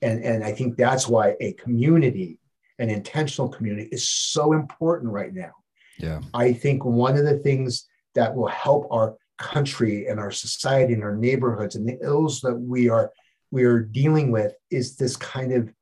And, 0.00 0.24
and 0.24 0.42
I 0.42 0.52
think 0.52 0.76
that's 0.76 1.06
why 1.06 1.36
a 1.40 1.52
community, 1.52 2.38
an 2.78 2.90
intentional 2.90 3.48
community, 3.48 3.88
is 3.92 4.08
so 4.08 4.52
important 4.52 5.12
right 5.12 5.32
now. 5.32 5.52
Yeah. 5.98 6.20
I 6.34 6.52
think 6.52 6.84
one 6.84 7.16
of 7.16 7.24
the 7.24 7.38
things 7.38 7.86
that 8.14 8.34
will 8.34 8.48
help 8.48 8.88
our 8.90 9.16
country 9.38 10.08
and 10.08 10.18
our 10.18 10.30
society 10.30 10.94
and 10.94 11.04
our 11.04 11.14
neighborhoods 11.14 11.76
and 11.76 11.88
the 11.88 11.98
ills 12.02 12.40
that 12.40 12.54
we 12.54 12.88
are 12.88 13.12
we're 13.52 13.80
dealing 13.80 14.32
with 14.32 14.54
is 14.70 14.96
this 14.96 15.16
kind 15.16 15.52
of 15.52 15.72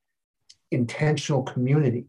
intentional 0.71 1.43
community. 1.45 2.05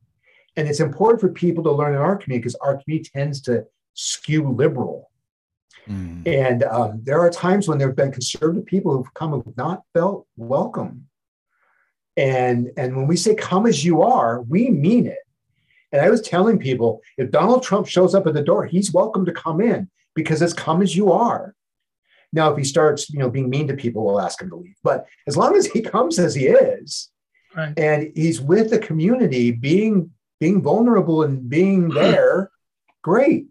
And 0.57 0.68
it's 0.68 0.82
important 0.82 1.22
for 1.22 1.30
people 1.30 1.64
to 1.64 1.72
learn 1.72 1.93
in 1.93 2.01
our 2.01 2.18
community 2.18 2.41
because 2.41 2.55
our 2.55 2.82
community 2.82 3.09
tends 3.14 3.41
to 3.43 3.66
skew 3.93 4.49
liberal. 4.49 5.09
Mm. 5.88 6.28
And 6.28 6.64
um, 6.64 6.99
there 7.03 7.20
are 7.20 7.30
times 7.30 7.68
when 7.68 7.78
there 7.78 7.88
have 7.88 7.95
been 7.95 8.12
conservative 8.12 8.66
people 8.66 8.91
who've 8.91 9.14
come 9.14 9.34
and 9.34 9.53
not 9.55 9.84
felt 9.93 10.28
welcome. 10.36 11.07
And, 12.18 12.72
and 12.76 12.97
when 12.97 13.07
we 13.07 13.16
say 13.16 13.36
come 13.36 13.66
as 13.66 13.86
you 13.86 14.01
are, 14.01 14.41
we 14.41 14.70
mean 14.70 15.07
it. 15.07 15.20
And 15.91 16.01
I 16.01 16.09
was 16.09 16.22
telling 16.22 16.57
people 16.57 17.01
if 17.18 17.32
Donald 17.32 17.64
Trump 17.64 17.88
shows 17.88 18.16
up 18.16 18.28
at 18.28 18.34
the 18.34 18.41
door, 18.41 18.66
he's 18.66 18.91
welcome 18.91 19.26
to 19.26 19.32
come 19.32 19.62
in 19.62 19.89
because 20.16 20.41
it's 20.41 20.53
come 20.53 20.82
as 20.82 20.95
you 20.95 21.12
are. 21.12 21.55
Now, 22.34 22.52
if 22.52 22.58
he 22.58 22.64
starts, 22.64 23.10
you 23.10 23.20
know, 23.20 23.30
being 23.30 23.50
mean 23.50 23.68
to 23.68 23.76
people, 23.76 24.06
we'll 24.06 24.22
ask 24.22 24.42
him 24.42 24.50
to 24.50 24.56
leave. 24.56 24.76
But 24.84 25.06
as 25.28 25.36
long 25.36 25.56
as 25.56 25.66
he 25.66 25.82
comes 25.96 26.20
as 26.20 26.36
he 26.36 26.48
is, 26.48 27.10
right. 27.56 27.74
and 27.78 28.12
he's 28.16 28.42
with 28.42 28.70
the 28.70 28.80
community, 28.80 29.52
being 29.52 30.12
being 30.40 30.62
vulnerable 30.62 31.24
and 31.24 31.50
being 31.50 31.90
there, 31.94 32.52
great. 33.02 33.46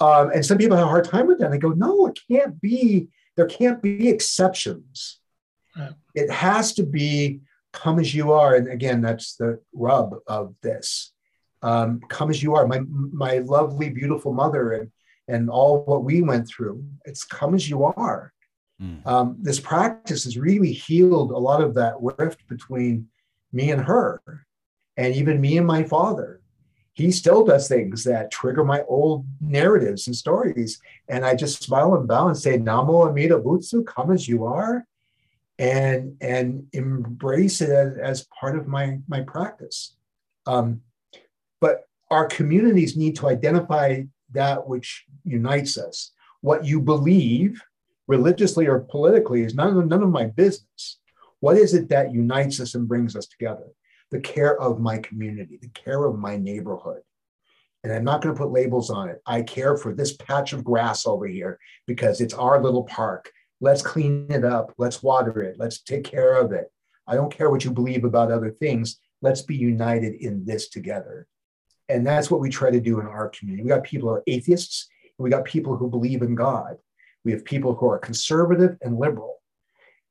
Um, 0.00 0.30
and 0.32 0.44
some 0.44 0.58
people 0.58 0.76
have 0.76 0.86
a 0.86 0.90
hard 0.90 1.04
time 1.04 1.26
with 1.26 1.38
that. 1.38 1.50
They 1.50 1.58
go, 1.58 1.70
no, 1.70 2.06
it 2.06 2.18
can't 2.30 2.60
be. 2.60 3.08
There 3.36 3.46
can't 3.46 3.80
be 3.80 4.08
exceptions. 4.08 5.20
Right. 5.76 5.92
It 6.14 6.30
has 6.30 6.74
to 6.74 6.82
be 6.82 7.40
come 7.72 7.98
as 7.98 8.14
you 8.14 8.32
are. 8.32 8.54
And 8.54 8.68
again, 8.68 9.00
that's 9.00 9.36
the 9.36 9.60
rub 9.72 10.14
of 10.26 10.54
this. 10.62 11.12
Um, 11.62 12.00
come 12.08 12.28
as 12.30 12.42
you 12.42 12.54
are. 12.54 12.66
My 12.66 12.80
my 12.88 13.38
lovely, 13.38 13.88
beautiful 13.88 14.32
mother 14.32 14.72
and 14.72 14.90
and 15.32 15.48
all 15.50 15.74
what 15.90 16.04
we 16.04 16.16
went 16.30 16.46
through. 16.48 16.84
It's 17.04 17.24
come 17.24 17.54
as 17.54 17.68
you 17.70 17.78
are. 17.84 18.32
Mm. 18.80 19.06
Um, 19.06 19.36
this 19.40 19.60
practice 19.60 20.24
has 20.24 20.36
really 20.48 20.72
healed 20.72 21.30
a 21.30 21.38
lot 21.38 21.60
of 21.62 21.74
that 21.74 21.94
rift 22.00 22.40
between 22.48 23.08
me 23.52 23.70
and 23.74 23.82
her, 23.82 24.20
and 24.96 25.14
even 25.14 25.40
me 25.40 25.52
and 25.58 25.66
my 25.66 25.82
father. 25.84 26.30
he 26.94 27.10
still 27.10 27.44
does 27.44 27.68
things 27.68 28.04
that 28.04 28.30
trigger 28.30 28.64
my 28.64 28.82
old 28.82 29.26
narratives 29.40 30.06
and 30.06 30.16
stories. 30.16 30.78
And 31.08 31.24
I 31.24 31.34
just 31.34 31.62
smile 31.62 31.94
and 31.94 32.06
bow 32.06 32.28
and 32.28 32.36
say, 32.36 32.58
Namo 32.58 33.08
Amida 33.08 33.38
Butsu, 33.38 33.84
come 33.86 34.10
as 34.12 34.28
you 34.28 34.44
are, 34.44 34.86
and 35.58 36.16
and 36.20 36.66
embrace 36.72 37.60
it 37.60 37.70
as, 37.70 37.96
as 37.96 38.26
part 38.38 38.56
of 38.58 38.66
my 38.66 38.98
my 39.08 39.20
practice. 39.22 39.96
Um, 40.46 40.82
but 41.60 41.88
our 42.10 42.26
communities 42.26 42.96
need 42.96 43.16
to 43.16 43.28
identify 43.28 44.02
that 44.32 44.66
which 44.66 45.04
unites 45.24 45.78
us. 45.78 46.12
What 46.40 46.64
you 46.64 46.80
believe, 46.80 47.62
religiously 48.06 48.66
or 48.66 48.80
politically, 48.80 49.42
is 49.42 49.54
none 49.54 49.76
of, 49.76 49.86
none 49.86 50.02
of 50.02 50.10
my 50.10 50.26
business. 50.26 50.98
What 51.40 51.56
is 51.56 51.74
it 51.74 51.88
that 51.88 52.12
unites 52.12 52.60
us 52.60 52.74
and 52.74 52.88
brings 52.88 53.16
us 53.16 53.26
together? 53.26 53.66
the 54.12 54.20
care 54.20 54.60
of 54.60 54.78
my 54.78 54.98
community, 54.98 55.58
the 55.60 55.68
care 55.68 56.04
of 56.04 56.18
my 56.18 56.36
neighborhood. 56.36 57.00
And 57.82 57.92
I'm 57.92 58.04
not 58.04 58.22
going 58.22 58.32
to 58.32 58.38
put 58.38 58.52
labels 58.52 58.90
on 58.90 59.08
it. 59.08 59.20
I 59.26 59.42
care 59.42 59.76
for 59.76 59.92
this 59.92 60.14
patch 60.14 60.52
of 60.52 60.62
grass 60.62 61.04
over 61.04 61.26
here 61.26 61.58
because 61.86 62.20
it's 62.20 62.34
our 62.34 62.62
little 62.62 62.84
park. 62.84 63.32
Let's 63.60 63.82
clean 63.82 64.26
it 64.28 64.44
up. 64.44 64.72
Let's 64.78 65.02
water 65.02 65.42
it. 65.42 65.56
Let's 65.58 65.80
take 65.80 66.04
care 66.04 66.36
of 66.36 66.52
it. 66.52 66.70
I 67.08 67.16
don't 67.16 67.34
care 67.34 67.50
what 67.50 67.64
you 67.64 67.72
believe 67.72 68.04
about 68.04 68.30
other 68.30 68.50
things. 68.50 69.00
Let's 69.22 69.42
be 69.42 69.56
united 69.56 70.14
in 70.14 70.44
this 70.44 70.68
together. 70.68 71.26
And 71.92 72.06
that's 72.06 72.30
what 72.30 72.40
we 72.40 72.50
try 72.50 72.70
to 72.70 72.80
do 72.80 73.00
in 73.00 73.06
our 73.06 73.28
community. 73.28 73.62
We 73.62 73.68
got 73.68 73.84
people 73.84 74.08
who 74.08 74.14
are 74.16 74.22
atheists, 74.26 74.88
we 75.18 75.30
got 75.30 75.44
people 75.44 75.76
who 75.76 75.88
believe 75.88 76.22
in 76.22 76.34
God. 76.34 76.76
We 77.24 77.32
have 77.32 77.44
people 77.44 77.74
who 77.74 77.88
are 77.88 77.98
conservative 77.98 78.76
and 78.82 78.98
liberal. 78.98 79.40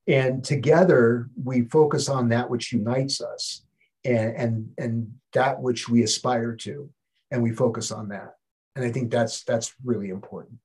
And 0.07 0.43
together 0.43 1.29
we 1.43 1.63
focus 1.63 2.07
on 2.07 2.29
that 2.29 2.49
which 2.49 2.71
unites 2.71 3.21
us 3.21 3.63
and 4.03 4.35
and 4.35 4.69
and 4.77 5.13
that 5.33 5.61
which 5.61 5.87
we 5.87 6.03
aspire 6.03 6.55
to 6.55 6.89
and 7.29 7.41
we 7.41 7.51
focus 7.51 7.91
on 7.91 8.09
that 8.09 8.35
and 8.75 8.85
i 8.85 8.91
think 8.91 9.11
that's 9.11 9.43
that's 9.43 9.73
really 9.83 10.09
important 10.09 10.57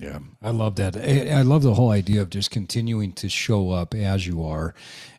yeah, 0.00 0.20
I 0.40 0.50
love 0.50 0.76
that. 0.76 0.96
I 0.96 1.42
love 1.42 1.64
the 1.64 1.74
whole 1.74 1.90
idea 1.90 2.22
of 2.22 2.30
just 2.30 2.52
continuing 2.52 3.10
to 3.14 3.28
show 3.28 3.72
up 3.72 3.96
as 3.96 4.28
you 4.28 4.44
are, 4.44 4.72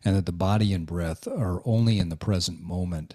and 0.05 0.15
that 0.15 0.26
the 0.26 0.32
body 0.32 0.72
and 0.72 0.88
breath 0.88 1.28
are 1.28 1.61
only 1.65 1.99
in 1.99 2.07
the 2.07 2.15
present 2.15 2.61
moment. 2.61 3.13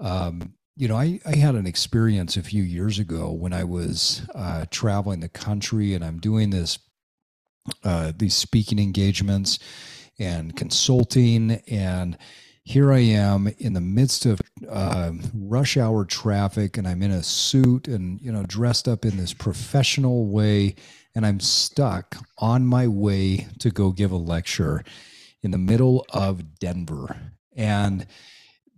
Um, 0.00 0.54
you 0.76 0.88
know, 0.88 0.96
I, 0.96 1.18
I 1.24 1.36
had 1.36 1.54
an 1.54 1.66
experience 1.66 2.36
a 2.36 2.42
few 2.42 2.62
years 2.62 2.98
ago 2.98 3.32
when 3.32 3.54
I 3.54 3.64
was 3.64 4.26
uh, 4.34 4.66
traveling 4.70 5.20
the 5.20 5.28
country, 5.28 5.94
and 5.94 6.04
I'm 6.04 6.18
doing 6.18 6.50
this 6.50 6.78
uh, 7.82 8.12
these 8.14 8.34
speaking 8.34 8.78
engagements 8.78 9.58
and 10.18 10.54
consulting, 10.54 11.62
and 11.66 12.16
here 12.62 12.92
I 12.92 13.00
am 13.00 13.48
in 13.58 13.72
the 13.72 13.80
midst 13.80 14.26
of 14.26 14.40
uh, 14.68 15.12
rush 15.34 15.76
hour 15.78 16.04
traffic, 16.04 16.76
and 16.76 16.86
I'm 16.86 17.02
in 17.02 17.10
a 17.10 17.22
suit 17.22 17.88
and 17.88 18.20
you 18.20 18.30
know 18.30 18.44
dressed 18.46 18.86
up 18.86 19.06
in 19.06 19.16
this 19.16 19.32
professional 19.32 20.26
way, 20.26 20.74
and 21.14 21.24
I'm 21.24 21.40
stuck 21.40 22.18
on 22.36 22.66
my 22.66 22.86
way 22.86 23.48
to 23.60 23.70
go 23.70 23.92
give 23.92 24.12
a 24.12 24.16
lecture 24.16 24.84
in 25.42 25.52
the 25.52 25.58
middle 25.58 26.04
of 26.10 26.58
Denver, 26.58 27.16
and 27.56 28.06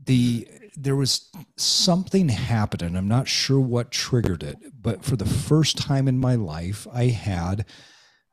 the 0.05 0.47
there 0.81 0.97
was 0.97 1.31
something 1.57 2.29
happening. 2.29 2.97
I'm 2.97 3.09
not 3.09 3.29
sure 3.29 3.61
what 3.61 3.91
triggered 3.91 4.43
it, 4.43 4.57
but 4.81 5.05
for 5.05 5.17
the 5.17 5.27
first 5.27 5.77
time 5.77 6.09
in 6.09 6.19
my 6.19 6.35
life, 6.35 6.87
I 6.93 7.05
had 7.05 7.67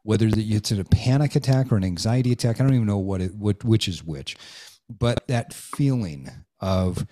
whether 0.04 0.30
it's 0.32 0.72
a 0.72 0.84
panic 0.86 1.36
attack 1.36 1.72
or 1.72 1.78
an 1.78 1.84
anxiety 1.84 2.32
attack. 2.32 2.60
I 2.60 2.64
don't 2.64 2.76
even 2.76 2.86
know 2.86 2.98
what 2.98 3.22
it 3.22 3.36
what 3.36 3.64
which 3.64 3.88
is 3.88 4.04
which 4.04 4.38
but 4.90 5.28
that 5.28 5.54
feeling 5.54 6.30
of 6.60 7.06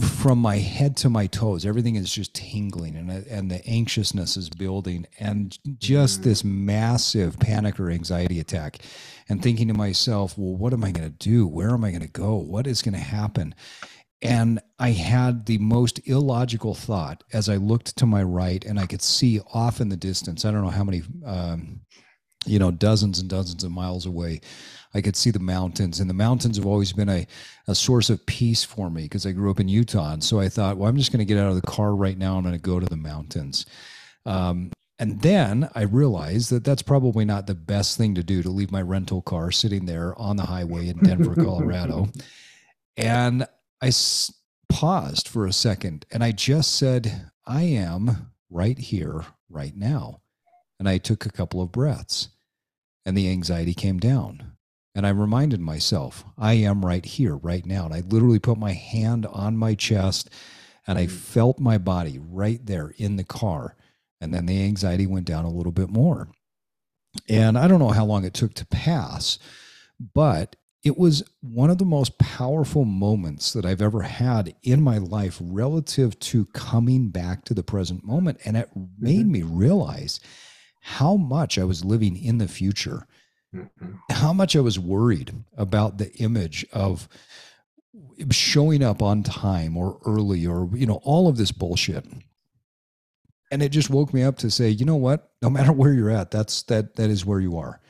from 0.00 0.38
my 0.38 0.56
head 0.56 0.96
to 0.96 1.10
my 1.10 1.26
toes 1.26 1.66
everything 1.66 1.96
is 1.96 2.12
just 2.12 2.34
tingling 2.34 2.96
and 2.96 3.10
and 3.10 3.50
the 3.50 3.66
anxiousness 3.66 4.36
is 4.36 4.48
building 4.48 5.06
and 5.18 5.58
just 5.78 6.20
mm-hmm. 6.20 6.30
this 6.30 6.44
massive 6.44 7.38
panic 7.38 7.78
or 7.78 7.90
anxiety 7.90 8.40
attack 8.40 8.78
and 9.28 9.42
thinking 9.42 9.68
to 9.68 9.74
myself 9.74 10.38
well 10.38 10.56
what 10.56 10.72
am 10.72 10.84
i 10.84 10.90
going 10.90 11.08
to 11.08 11.16
do? 11.18 11.46
Where 11.46 11.70
am 11.70 11.84
i 11.84 11.90
going 11.90 12.02
to 12.02 12.08
go? 12.08 12.36
What 12.36 12.66
is 12.66 12.82
going 12.82 12.94
to 12.94 13.00
happen? 13.00 13.54
And 14.22 14.60
i 14.78 14.90
had 14.90 15.46
the 15.46 15.58
most 15.58 16.00
illogical 16.06 16.74
thought 16.74 17.24
as 17.32 17.48
i 17.48 17.56
looked 17.56 17.96
to 17.98 18.06
my 18.06 18.22
right 18.22 18.64
and 18.64 18.78
i 18.78 18.86
could 18.86 19.02
see 19.02 19.40
off 19.52 19.80
in 19.80 19.88
the 19.88 19.96
distance 19.96 20.44
i 20.44 20.50
don't 20.50 20.62
know 20.62 20.70
how 20.70 20.84
many 20.84 21.02
um, 21.26 21.80
you 22.46 22.58
know 22.58 22.70
dozens 22.70 23.18
and 23.18 23.28
dozens 23.28 23.64
of 23.64 23.70
miles 23.72 24.06
away 24.06 24.40
I 24.94 25.00
could 25.00 25.16
see 25.16 25.30
the 25.30 25.38
mountains, 25.38 26.00
and 26.00 26.08
the 26.10 26.14
mountains 26.14 26.56
have 26.56 26.66
always 26.66 26.92
been 26.92 27.08
a, 27.08 27.26
a 27.66 27.74
source 27.74 28.10
of 28.10 28.24
peace 28.26 28.62
for 28.62 28.90
me 28.90 29.02
because 29.04 29.24
I 29.26 29.32
grew 29.32 29.50
up 29.50 29.60
in 29.60 29.68
Utah. 29.68 30.12
And 30.12 30.22
so 30.22 30.38
I 30.38 30.48
thought, 30.48 30.76
well, 30.76 30.88
I'm 30.88 30.96
just 30.98 31.12
going 31.12 31.18
to 31.18 31.24
get 31.24 31.38
out 31.38 31.48
of 31.48 31.54
the 31.54 31.66
car 31.66 31.94
right 31.94 32.18
now. 32.18 32.36
I'm 32.36 32.42
going 32.42 32.54
to 32.54 32.60
go 32.60 32.78
to 32.78 32.86
the 32.86 32.96
mountains. 32.96 33.64
Um, 34.26 34.70
and 34.98 35.20
then 35.22 35.68
I 35.74 35.82
realized 35.82 36.50
that 36.50 36.62
that's 36.62 36.82
probably 36.82 37.24
not 37.24 37.46
the 37.46 37.54
best 37.54 37.96
thing 37.96 38.14
to 38.14 38.22
do 38.22 38.42
to 38.42 38.50
leave 38.50 38.70
my 38.70 38.82
rental 38.82 39.22
car 39.22 39.50
sitting 39.50 39.86
there 39.86 40.16
on 40.18 40.36
the 40.36 40.44
highway 40.44 40.88
in 40.88 40.98
Denver, 40.98 41.34
Colorado. 41.34 42.08
and 42.96 43.46
I 43.80 43.88
s- 43.88 44.32
paused 44.68 45.26
for 45.26 45.46
a 45.46 45.52
second 45.52 46.06
and 46.12 46.22
I 46.22 46.30
just 46.32 46.76
said, 46.76 47.30
I 47.46 47.62
am 47.62 48.30
right 48.48 48.78
here, 48.78 49.24
right 49.48 49.74
now. 49.76 50.20
And 50.78 50.88
I 50.88 50.98
took 50.98 51.26
a 51.26 51.32
couple 51.32 51.60
of 51.60 51.72
breaths 51.72 52.28
and 53.04 53.16
the 53.16 53.28
anxiety 53.28 53.74
came 53.74 53.98
down. 53.98 54.52
And 54.94 55.06
I 55.06 55.10
reminded 55.10 55.60
myself, 55.60 56.24
I 56.36 56.54
am 56.54 56.84
right 56.84 57.04
here, 57.04 57.36
right 57.36 57.64
now. 57.64 57.86
And 57.86 57.94
I 57.94 58.00
literally 58.00 58.38
put 58.38 58.58
my 58.58 58.72
hand 58.72 59.26
on 59.26 59.56
my 59.56 59.74
chest 59.74 60.28
and 60.86 60.98
I 60.98 61.06
mm. 61.06 61.10
felt 61.10 61.58
my 61.58 61.78
body 61.78 62.18
right 62.18 62.64
there 62.64 62.92
in 62.98 63.16
the 63.16 63.24
car. 63.24 63.76
And 64.20 64.34
then 64.34 64.46
the 64.46 64.62
anxiety 64.62 65.06
went 65.06 65.26
down 65.26 65.44
a 65.44 65.50
little 65.50 65.72
bit 65.72 65.88
more. 65.88 66.28
And 67.28 67.58
I 67.58 67.68
don't 67.68 67.78
know 67.78 67.90
how 67.90 68.04
long 68.04 68.24
it 68.24 68.34
took 68.34 68.54
to 68.54 68.66
pass, 68.66 69.38
but 70.14 70.56
it 70.82 70.98
was 70.98 71.22
one 71.40 71.70
of 71.70 71.78
the 71.78 71.84
most 71.84 72.18
powerful 72.18 72.84
moments 72.84 73.52
that 73.52 73.64
I've 73.64 73.82
ever 73.82 74.02
had 74.02 74.54
in 74.62 74.82
my 74.82 74.98
life 74.98 75.38
relative 75.40 76.18
to 76.20 76.46
coming 76.46 77.08
back 77.10 77.44
to 77.44 77.54
the 77.54 77.62
present 77.62 78.04
moment. 78.04 78.40
And 78.44 78.56
it 78.56 78.70
made 78.98 79.20
mm-hmm. 79.20 79.32
me 79.32 79.42
realize 79.42 80.20
how 80.80 81.16
much 81.16 81.58
I 81.58 81.64
was 81.64 81.84
living 81.84 82.16
in 82.16 82.38
the 82.38 82.48
future 82.48 83.06
Mm-hmm. 83.54 83.92
How 84.10 84.32
much 84.32 84.56
I 84.56 84.60
was 84.60 84.78
worried 84.78 85.32
about 85.56 85.98
the 85.98 86.12
image 86.14 86.64
of 86.72 87.08
showing 88.30 88.82
up 88.82 89.02
on 89.02 89.22
time 89.22 89.76
or 89.76 89.98
early 90.06 90.46
or, 90.46 90.68
you 90.72 90.86
know, 90.86 91.00
all 91.02 91.28
of 91.28 91.36
this 91.36 91.52
bullshit. 91.52 92.04
And 93.50 93.62
it 93.62 93.68
just 93.70 93.90
woke 93.90 94.14
me 94.14 94.22
up 94.22 94.38
to 94.38 94.50
say, 94.50 94.68
you 94.70 94.84
know 94.84 94.96
what? 94.96 95.30
No 95.42 95.50
matter 95.50 95.72
where 95.72 95.92
you're 95.92 96.10
at, 96.10 96.30
that's 96.30 96.62
that 96.64 96.96
that 96.96 97.10
is 97.10 97.26
where 97.26 97.40
you 97.40 97.58
are. 97.58 97.80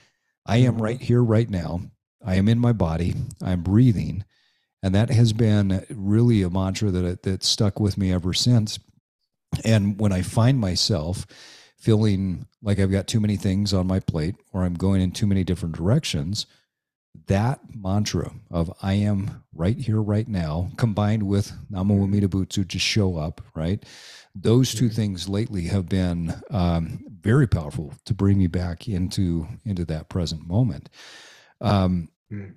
I 0.46 0.58
am 0.58 0.74
mm-hmm. 0.74 0.82
right 0.82 1.00
here, 1.00 1.22
right 1.22 1.48
now. 1.48 1.80
I 2.24 2.36
am 2.36 2.48
in 2.48 2.58
my 2.58 2.72
body. 2.72 3.14
I'm 3.42 3.62
breathing. 3.62 4.24
And 4.82 4.94
that 4.94 5.10
has 5.10 5.32
been 5.32 5.84
really 5.90 6.42
a 6.42 6.50
mantra 6.50 6.90
that 6.90 7.22
that 7.22 7.44
stuck 7.44 7.78
with 7.78 7.96
me 7.96 8.12
ever 8.12 8.32
since. 8.32 8.80
And 9.64 9.98
when 10.00 10.12
I 10.12 10.22
find 10.22 10.58
myself 10.58 11.26
feeling 11.82 12.46
like 12.62 12.78
I've 12.78 12.92
got 12.92 13.08
too 13.08 13.18
many 13.18 13.36
things 13.36 13.74
on 13.74 13.88
my 13.88 13.98
plate 13.98 14.36
or 14.52 14.62
I'm 14.62 14.74
going 14.74 15.02
in 15.02 15.10
too 15.10 15.26
many 15.26 15.42
different 15.42 15.74
directions, 15.74 16.46
that 17.26 17.58
mantra 17.74 18.30
of 18.52 18.72
I 18.82 18.94
am 18.94 19.42
right 19.52 19.76
here, 19.76 20.00
right 20.00 20.28
now, 20.28 20.70
combined 20.76 21.24
with 21.24 21.52
Namo 21.72 22.04
Amida 22.04 22.28
Butsu, 22.28 22.66
just 22.66 22.86
show 22.86 23.16
up, 23.16 23.40
right? 23.56 23.84
Those 24.32 24.72
two 24.72 24.88
things 24.88 25.28
lately 25.28 25.62
have 25.64 25.88
been 25.88 26.32
um, 26.50 27.04
very 27.20 27.48
powerful 27.48 27.92
to 28.04 28.14
bring 28.14 28.38
me 28.38 28.46
back 28.46 28.88
into 28.88 29.48
into 29.64 29.84
that 29.86 30.08
present 30.08 30.46
moment. 30.46 30.88
Um, 31.60 32.10
mm. 32.32 32.54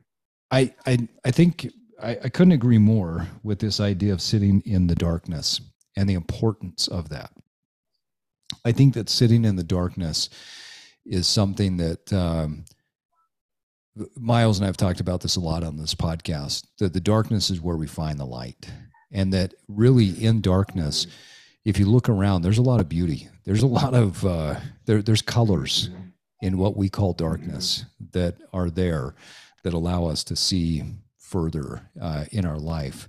I, 0.51 0.71
I 0.85 1.07
I 1.25 1.31
think 1.31 1.67
I, 2.01 2.11
I 2.25 2.29
couldn't 2.29 2.53
agree 2.53 2.77
more 2.77 3.27
with 3.41 3.57
this 3.57 3.79
idea 3.79 4.13
of 4.13 4.21
sitting 4.21 4.61
in 4.67 4.85
the 4.85 4.95
darkness 4.95 5.61
and 5.97 6.07
the 6.07 6.13
importance 6.13 6.87
of 6.87 7.09
that. 7.09 7.31
I 8.63 8.71
think 8.71 8.93
that 8.93 9.09
sitting 9.09 9.45
in 9.45 9.55
the 9.55 9.63
darkness 9.63 10.29
is 11.05 11.27
something 11.27 11.77
that 11.77 12.11
um, 12.13 12.65
Myles 14.17 14.57
and 14.57 14.65
I 14.65 14.67
have 14.67 14.77
talked 14.77 14.99
about 14.99 15.21
this 15.21 15.35
a 15.35 15.41
lot 15.41 15.63
on 15.63 15.77
this 15.77 15.95
podcast. 15.95 16.65
That 16.79 16.93
the 16.93 16.99
darkness 16.99 17.49
is 17.49 17.61
where 17.61 17.77
we 17.77 17.87
find 17.87 18.19
the 18.19 18.25
light, 18.25 18.69
and 19.11 19.33
that 19.33 19.53
really 19.67 20.09
in 20.23 20.41
darkness, 20.41 21.07
if 21.63 21.79
you 21.79 21.85
look 21.85 22.09
around, 22.09 22.41
there's 22.41 22.57
a 22.57 22.63
lot 22.63 22.81
of 22.81 22.89
beauty. 22.89 23.29
There's 23.45 23.63
a 23.63 23.67
lot 23.67 23.93
of 23.93 24.25
uh, 24.25 24.55
there. 24.85 25.01
There's 25.01 25.21
colors 25.21 25.89
in 26.41 26.57
what 26.57 26.75
we 26.75 26.89
call 26.89 27.13
darkness 27.13 27.85
that 28.11 28.35
are 28.53 28.69
there 28.69 29.15
that 29.63 29.73
allow 29.73 30.05
us 30.05 30.23
to 30.25 30.35
see 30.35 30.83
further 31.17 31.89
uh, 31.99 32.25
in 32.31 32.45
our 32.45 32.57
life. 32.59 33.07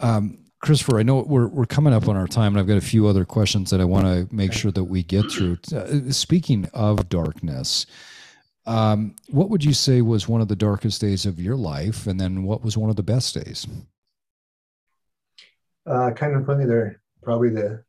Um, 0.00 0.49
Christopher, 0.60 0.98
I 0.98 1.02
know 1.02 1.22
we're 1.22 1.48
we're 1.48 1.64
coming 1.64 1.94
up 1.94 2.06
on 2.06 2.16
our 2.16 2.26
time, 2.26 2.52
and 2.52 2.60
I've 2.60 2.66
got 2.66 2.76
a 2.76 2.82
few 2.82 3.06
other 3.06 3.24
questions 3.24 3.70
that 3.70 3.80
I 3.80 3.84
want 3.84 4.06
to 4.06 4.34
make 4.34 4.52
sure 4.52 4.70
that 4.70 4.84
we 4.84 5.02
get 5.02 5.30
through. 5.30 5.58
Uh, 5.74 6.12
speaking 6.12 6.68
of 6.74 7.08
darkness, 7.08 7.86
um, 8.66 9.16
what 9.28 9.48
would 9.48 9.64
you 9.64 9.72
say 9.72 10.02
was 10.02 10.28
one 10.28 10.42
of 10.42 10.48
the 10.48 10.56
darkest 10.56 11.00
days 11.00 11.24
of 11.24 11.40
your 11.40 11.56
life, 11.56 12.06
and 12.06 12.20
then 12.20 12.42
what 12.42 12.62
was 12.62 12.76
one 12.76 12.90
of 12.90 12.96
the 12.96 13.02
best 13.02 13.34
days? 13.34 13.66
Uh, 15.86 16.10
kind 16.10 16.36
of 16.36 16.44
funny. 16.44 16.66
They're 16.66 17.00
probably 17.22 17.48
the 17.48 17.82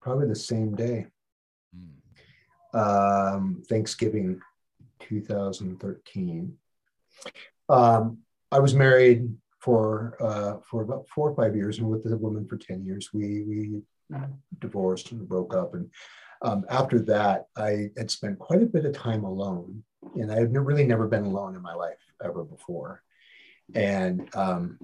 probably 0.00 0.26
the 0.26 0.34
same 0.34 0.74
day. 0.74 1.06
Mm. 2.74 3.36
Um, 3.36 3.62
Thanksgiving 3.68 4.40
2013. 4.98 6.56
Um, 7.68 8.18
I 8.50 8.58
was 8.58 8.74
married 8.74 9.34
for 9.64 10.16
uh, 10.20 10.58
for 10.68 10.82
about 10.82 11.08
four 11.08 11.30
or 11.30 11.34
five 11.34 11.56
years 11.56 11.78
and 11.78 11.88
with 11.88 12.04
the 12.04 12.16
woman 12.16 12.46
for 12.46 12.58
10 12.58 12.84
years. 12.84 13.10
We 13.14 13.42
we 13.44 13.82
divorced 14.60 15.12
and 15.12 15.28
broke 15.28 15.54
up. 15.54 15.74
And 15.74 15.90
um, 16.42 16.64
after 16.68 16.98
that, 17.00 17.46
I 17.56 17.90
had 17.96 18.10
spent 18.10 18.38
quite 18.38 18.62
a 18.62 18.66
bit 18.66 18.84
of 18.84 18.94
time 18.94 19.24
alone. 19.24 19.82
And 20.16 20.30
I 20.30 20.36
had 20.40 20.54
really 20.54 20.84
never 20.84 21.08
been 21.08 21.24
alone 21.24 21.56
in 21.56 21.62
my 21.62 21.74
life 21.74 21.98
ever 22.22 22.44
before. 22.44 23.02
And 23.74 24.28
um, 24.34 24.78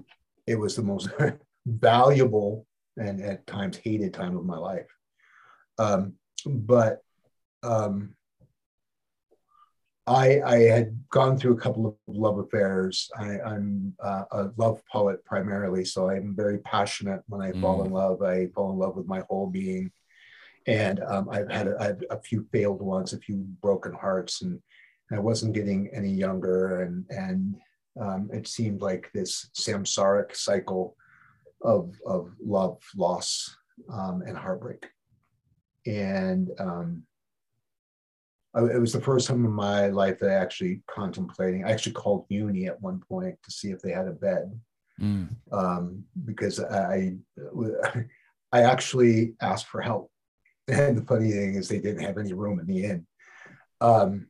it 0.47 0.55
was 0.55 0.75
the 0.75 0.81
most 0.81 1.09
valuable 1.65 2.65
and 2.97 3.21
at 3.21 3.45
times 3.45 3.77
hated 3.77 4.13
time 4.13 4.35
of 4.35 4.45
my 4.45 4.57
life. 4.57 4.87
Um, 5.77 6.13
but 6.45 7.01
um, 7.63 8.15
I, 10.07 10.41
I 10.41 10.59
had 10.61 10.97
gone 11.09 11.37
through 11.37 11.53
a 11.53 11.59
couple 11.59 11.85
of 11.85 11.95
love 12.07 12.39
affairs. 12.39 13.09
I, 13.17 13.37
am 13.45 13.93
uh, 13.99 14.23
a 14.31 14.49
love 14.57 14.81
poet 14.91 15.23
primarily, 15.25 15.85
so 15.85 16.09
I'm 16.09 16.35
very 16.35 16.57
passionate. 16.59 17.21
When 17.27 17.41
I 17.41 17.51
mm. 17.51 17.61
fall 17.61 17.83
in 17.83 17.91
love, 17.91 18.21
I 18.21 18.47
fall 18.47 18.71
in 18.71 18.79
love 18.79 18.95
with 18.95 19.07
my 19.07 19.23
whole 19.29 19.47
being. 19.47 19.91
And 20.67 20.99
um, 21.01 21.29
I've 21.29 21.49
had 21.49 21.67
a, 21.67 21.77
I've 21.79 22.03
a 22.09 22.21
few 22.21 22.47
failed 22.51 22.81
ones, 22.81 23.13
a 23.13 23.19
few 23.19 23.37
broken 23.61 23.93
hearts, 23.93 24.41
and 24.41 24.59
I 25.11 25.19
wasn't 25.19 25.53
getting 25.53 25.89
any 25.93 26.11
younger. 26.11 26.81
And 26.81 27.05
and 27.09 27.55
um, 27.99 28.29
it 28.31 28.47
seemed 28.47 28.81
like 28.81 29.09
this 29.13 29.49
samsaric 29.55 30.35
cycle 30.35 30.95
of 31.63 31.95
of 32.05 32.31
love, 32.43 32.79
loss, 32.95 33.55
um, 33.91 34.23
and 34.25 34.37
heartbreak. 34.37 34.87
And 35.87 36.51
um, 36.59 37.03
it 38.55 38.79
was 38.79 38.91
the 38.91 39.01
first 39.01 39.27
time 39.27 39.45
in 39.45 39.51
my 39.51 39.87
life 39.87 40.19
that 40.19 40.29
I 40.29 40.33
actually 40.33 40.81
contemplating. 40.87 41.63
I 41.63 41.71
actually 41.71 41.93
called 41.93 42.25
UNI 42.29 42.67
at 42.67 42.81
one 42.81 42.99
point 42.99 43.37
to 43.43 43.51
see 43.51 43.69
if 43.69 43.81
they 43.81 43.91
had 43.91 44.07
a 44.07 44.11
bed, 44.11 44.51
mm. 44.99 45.29
um, 45.51 46.03
because 46.25 46.59
I 46.59 47.15
I 48.51 48.61
actually 48.63 49.35
asked 49.41 49.67
for 49.67 49.81
help. 49.81 50.11
And 50.67 50.97
the 50.97 51.05
funny 51.05 51.31
thing 51.31 51.55
is, 51.55 51.69
they 51.69 51.79
didn't 51.79 52.03
have 52.03 52.17
any 52.17 52.33
room 52.33 52.59
in 52.59 52.67
the 52.67 52.83
inn, 52.83 53.07
um, 53.79 54.27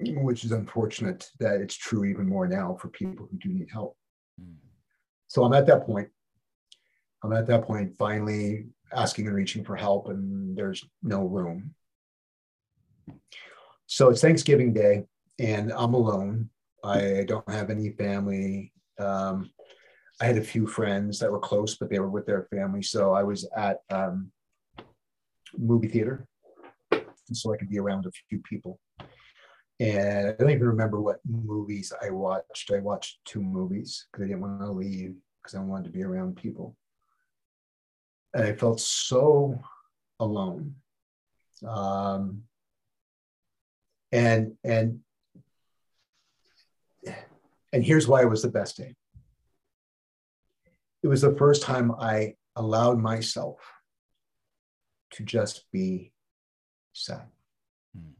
which 0.00 0.44
is 0.44 0.50
unfortunate. 0.50 1.30
That 1.38 1.60
it's 1.60 1.76
true 1.76 2.04
even 2.04 2.28
more 2.28 2.48
now 2.48 2.76
for 2.80 2.88
people 2.88 3.28
who 3.30 3.38
do 3.38 3.48
need 3.48 3.68
help. 3.72 3.96
Mm. 4.40 4.56
So 5.28 5.44
I'm 5.44 5.54
at 5.54 5.66
that 5.66 5.86
point. 5.86 6.08
I'm 7.22 7.32
at 7.32 7.46
that 7.46 7.62
point 7.62 7.96
finally 7.96 8.66
asking 8.92 9.28
and 9.28 9.36
reaching 9.36 9.64
for 9.64 9.76
help, 9.76 10.08
and 10.08 10.56
there's 10.56 10.84
no 11.00 11.22
room. 11.22 11.76
So 13.92 14.08
it's 14.08 14.22
Thanksgiving 14.22 14.72
Day, 14.72 15.04
and 15.38 15.70
I'm 15.70 15.92
alone. 15.92 16.48
I 16.82 17.26
don't 17.28 17.46
have 17.50 17.68
any 17.68 17.90
family. 17.90 18.72
Um, 18.98 19.50
I 20.18 20.24
had 20.24 20.38
a 20.38 20.42
few 20.42 20.66
friends 20.66 21.18
that 21.18 21.30
were 21.30 21.38
close, 21.38 21.76
but 21.76 21.90
they 21.90 21.98
were 21.98 22.08
with 22.08 22.24
their 22.24 22.48
family. 22.50 22.80
So 22.80 23.12
I 23.12 23.22
was 23.22 23.46
at 23.54 23.80
um, 23.90 24.32
movie 25.58 25.88
theater, 25.88 26.26
so 27.34 27.52
I 27.52 27.58
could 27.58 27.68
be 27.68 27.78
around 27.78 28.06
a 28.06 28.12
few 28.30 28.38
people. 28.38 28.80
And 29.78 30.28
I 30.28 30.32
don't 30.38 30.48
even 30.48 30.68
remember 30.68 31.02
what 31.02 31.20
movies 31.28 31.92
I 32.02 32.08
watched. 32.08 32.72
I 32.72 32.78
watched 32.78 33.18
two 33.26 33.42
movies 33.42 34.06
because 34.10 34.24
I 34.24 34.28
didn't 34.28 34.40
want 34.40 34.62
to 34.62 34.72
leave 34.72 35.16
because 35.42 35.54
I 35.54 35.60
wanted 35.60 35.84
to 35.84 35.90
be 35.90 36.02
around 36.02 36.36
people. 36.36 36.78
And 38.32 38.44
I 38.44 38.54
felt 38.54 38.80
so 38.80 39.60
alone. 40.18 40.76
Um, 41.68 42.44
and 44.12 44.52
and 44.62 45.00
and 47.72 47.82
here's 47.82 48.06
why 48.06 48.20
it 48.20 48.28
was 48.28 48.42
the 48.42 48.50
best 48.50 48.76
day. 48.76 48.94
It 51.02 51.08
was 51.08 51.22
the 51.22 51.34
first 51.34 51.62
time 51.62 51.90
i 51.98 52.34
allowed 52.54 52.98
myself 52.98 53.58
to 55.12 55.24
just 55.24 55.64
be 55.72 56.12
sad. 56.92 57.26
Hmm. 57.96 58.12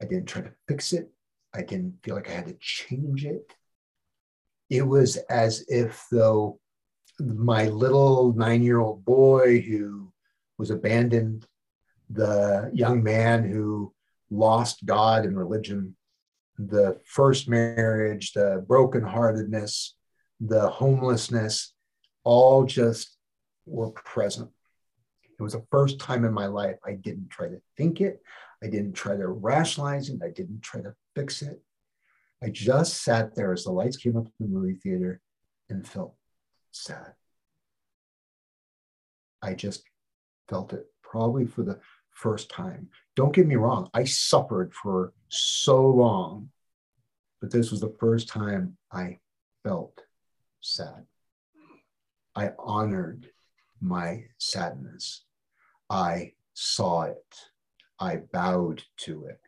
i 0.00 0.04
didn't 0.04 0.26
try 0.26 0.42
to 0.42 0.52
fix 0.68 0.92
it. 0.92 1.10
I 1.54 1.62
didn't 1.62 1.98
feel 2.02 2.14
like 2.14 2.28
i 2.28 2.32
had 2.32 2.46
to 2.46 2.56
change 2.60 3.24
it. 3.24 3.54
It 4.68 4.86
was 4.86 5.16
as 5.28 5.64
if 5.68 6.06
though 6.10 6.60
my 7.18 7.68
little 7.68 8.32
nine 8.34 8.62
year 8.62 8.80
old 8.80 9.04
boy 9.04 9.60
who 9.60 10.12
was 10.58 10.70
abandoned 10.70 11.46
the 12.10 12.70
young 12.74 13.02
man 13.02 13.44
who 13.44 13.92
lost 14.32 14.84
God 14.86 15.24
and 15.24 15.36
religion, 15.36 15.94
the 16.58 16.98
first 17.04 17.48
marriage, 17.48 18.32
the 18.32 18.64
brokenheartedness, 18.66 19.90
the 20.40 20.68
homelessness, 20.68 21.74
all 22.24 22.64
just 22.64 23.16
were 23.66 23.90
present. 23.90 24.50
It 25.38 25.42
was 25.42 25.52
the 25.52 25.64
first 25.70 25.98
time 25.98 26.24
in 26.24 26.32
my 26.32 26.46
life 26.46 26.76
I 26.84 26.92
didn't 26.92 27.30
try 27.30 27.48
to 27.48 27.60
think 27.76 28.00
it, 28.00 28.22
I 28.62 28.68
didn't 28.68 28.94
try 28.94 29.16
to 29.16 29.28
rationalize 29.28 30.08
it, 30.08 30.20
I 30.24 30.30
didn't 30.30 30.62
try 30.62 30.80
to 30.80 30.94
fix 31.14 31.42
it. 31.42 31.60
I 32.42 32.48
just 32.48 33.02
sat 33.02 33.34
there 33.34 33.52
as 33.52 33.64
the 33.64 33.70
lights 33.70 33.96
came 33.96 34.16
up 34.16 34.26
in 34.26 34.32
the 34.40 34.58
movie 34.58 34.74
theater 34.74 35.20
and 35.68 35.86
felt 35.86 36.14
sad. 36.70 37.12
I 39.42 39.54
just 39.54 39.82
felt 40.48 40.72
it 40.72 40.86
probably 41.02 41.46
for 41.46 41.62
the 41.62 41.78
first 42.12 42.50
time. 42.50 42.88
Don't 43.16 43.34
get 43.34 43.46
me 43.46 43.56
wrong, 43.56 43.90
I 43.92 44.04
suffered 44.04 44.72
for 44.74 45.12
so 45.28 45.84
long, 45.86 46.50
but 47.40 47.50
this 47.50 47.70
was 47.70 47.80
the 47.80 47.94
first 47.98 48.28
time 48.28 48.76
I 48.90 49.18
felt 49.64 50.00
sad. 50.60 51.06
I 52.34 52.52
honored 52.58 53.28
my 53.80 54.24
sadness. 54.38 55.24
I 55.90 56.32
saw 56.54 57.02
it. 57.02 57.36
I 57.98 58.16
bowed 58.32 58.82
to 58.98 59.26
it. 59.26 59.40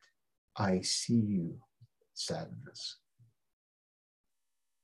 I 0.56 0.82
see 0.82 1.14
you, 1.14 1.56
sadness. 2.12 2.98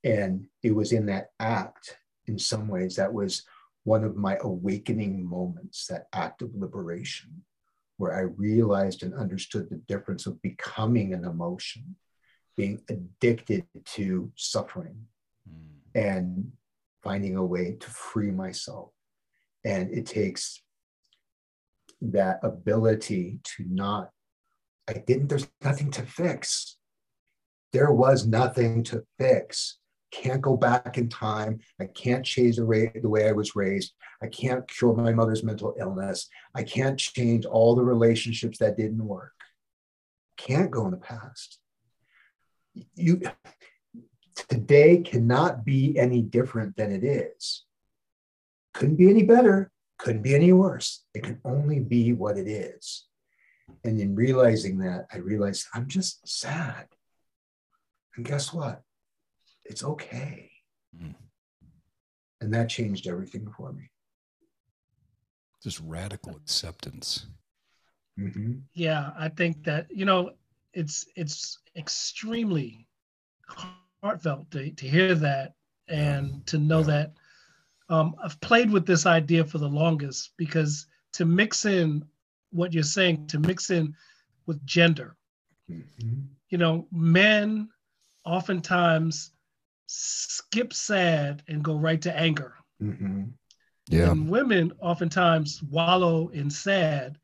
And 0.02 0.46
it 0.62 0.74
was 0.74 0.92
in 0.92 1.06
that 1.06 1.30
act, 1.38 1.98
in 2.26 2.38
some 2.38 2.68
ways, 2.68 2.96
that 2.96 3.12
was 3.12 3.44
one 3.84 4.04
of 4.04 4.16
my 4.16 4.38
awakening 4.40 5.28
moments, 5.28 5.86
that 5.86 6.06
act 6.12 6.42
of 6.42 6.54
liberation 6.54 7.42
where 8.00 8.16
I 8.16 8.22
realized 8.22 9.02
and 9.02 9.12
understood 9.12 9.68
the 9.68 9.76
difference 9.76 10.24
of 10.24 10.40
becoming 10.40 11.12
an 11.12 11.26
emotion, 11.26 11.96
being 12.56 12.80
addicted 12.88 13.66
to 13.96 14.32
suffering, 14.36 15.04
mm. 15.46 15.66
and 15.94 16.50
finding 17.02 17.36
a 17.36 17.44
way 17.44 17.76
to 17.78 17.90
free 17.90 18.30
myself. 18.30 18.88
And 19.66 19.90
it 19.92 20.06
takes 20.06 20.62
that 22.00 22.40
ability 22.42 23.40
to 23.56 23.66
not, 23.68 24.08
I 24.88 24.94
didn't, 24.94 25.28
there's 25.28 25.48
nothing 25.62 25.90
to 25.90 26.02
fix. 26.02 26.78
There 27.74 27.92
was 27.92 28.26
nothing 28.26 28.82
to 28.84 29.04
fix 29.18 29.76
can't 30.10 30.40
go 30.40 30.56
back 30.56 30.98
in 30.98 31.08
time. 31.08 31.60
I 31.80 31.86
can't 31.86 32.24
change 32.24 32.56
the 32.56 32.66
way, 32.66 32.92
the 32.94 33.08
way 33.08 33.28
I 33.28 33.32
was 33.32 33.56
raised. 33.56 33.92
I 34.22 34.26
can't 34.26 34.66
cure 34.68 34.94
my 34.94 35.12
mother's 35.12 35.42
mental 35.42 35.74
illness. 35.78 36.28
I 36.54 36.62
can't 36.62 36.98
change 36.98 37.46
all 37.46 37.74
the 37.74 37.84
relationships 37.84 38.58
that 38.58 38.76
didn't 38.76 39.04
work. 39.04 39.34
Can't 40.36 40.70
go 40.70 40.84
in 40.86 40.90
the 40.90 40.96
past. 40.96 41.58
You 42.94 43.20
today 44.48 44.98
cannot 44.98 45.64
be 45.64 45.98
any 45.98 46.22
different 46.22 46.76
than 46.76 46.92
it 46.92 47.04
is. 47.04 47.64
Couldn't 48.74 48.96
be 48.96 49.10
any 49.10 49.24
better, 49.24 49.70
couldn't 49.98 50.22
be 50.22 50.34
any 50.34 50.52
worse. 50.52 51.04
It 51.14 51.22
can 51.22 51.40
only 51.44 51.80
be 51.80 52.12
what 52.12 52.38
it 52.38 52.48
is. 52.48 53.06
And 53.84 54.00
in 54.00 54.14
realizing 54.14 54.78
that, 54.78 55.06
I 55.12 55.18
realized 55.18 55.66
I'm 55.74 55.86
just 55.88 56.26
sad. 56.26 56.86
And 58.16 58.24
guess 58.24 58.52
what? 58.52 58.82
It's 59.64 59.84
okay. 59.84 60.50
Mm. 60.96 61.14
And 62.40 62.54
that 62.54 62.68
changed 62.68 63.06
everything 63.06 63.50
for 63.56 63.72
me. 63.72 63.90
Just 65.62 65.80
radical 65.80 66.36
acceptance. 66.36 67.26
Mm-hmm. 68.18 68.60
Yeah, 68.74 69.10
I 69.18 69.28
think 69.28 69.64
that 69.64 69.86
you 69.90 70.04
know 70.04 70.32
it's 70.72 71.06
it's 71.16 71.58
extremely 71.76 72.86
heartfelt 74.02 74.50
to, 74.52 74.70
to 74.70 74.88
hear 74.88 75.14
that 75.14 75.54
and 75.88 76.46
to 76.46 76.58
know 76.58 76.80
yeah. 76.80 76.86
that 76.86 77.12
um, 77.90 78.14
I've 78.22 78.40
played 78.40 78.70
with 78.70 78.86
this 78.86 79.04
idea 79.04 79.44
for 79.44 79.58
the 79.58 79.68
longest 79.68 80.32
because 80.36 80.86
to 81.14 81.24
mix 81.24 81.64
in 81.64 82.04
what 82.50 82.72
you're 82.72 82.82
saying, 82.82 83.26
to 83.28 83.38
mix 83.38 83.70
in 83.70 83.94
with 84.46 84.64
gender, 84.64 85.16
mm-hmm. 85.70 86.20
you 86.48 86.58
know, 86.58 86.86
men 86.92 87.68
oftentimes 88.24 89.32
skip 89.92 90.72
sad 90.72 91.42
and 91.48 91.64
go 91.64 91.76
right 91.76 92.00
to 92.02 92.16
anger. 92.16 92.54
Mm-hmm. 92.80 93.24
Yeah. 93.88 94.12
And 94.12 94.30
women 94.30 94.72
oftentimes 94.80 95.62
wallow 95.64 96.28
in 96.28 96.48
sad 96.48 97.18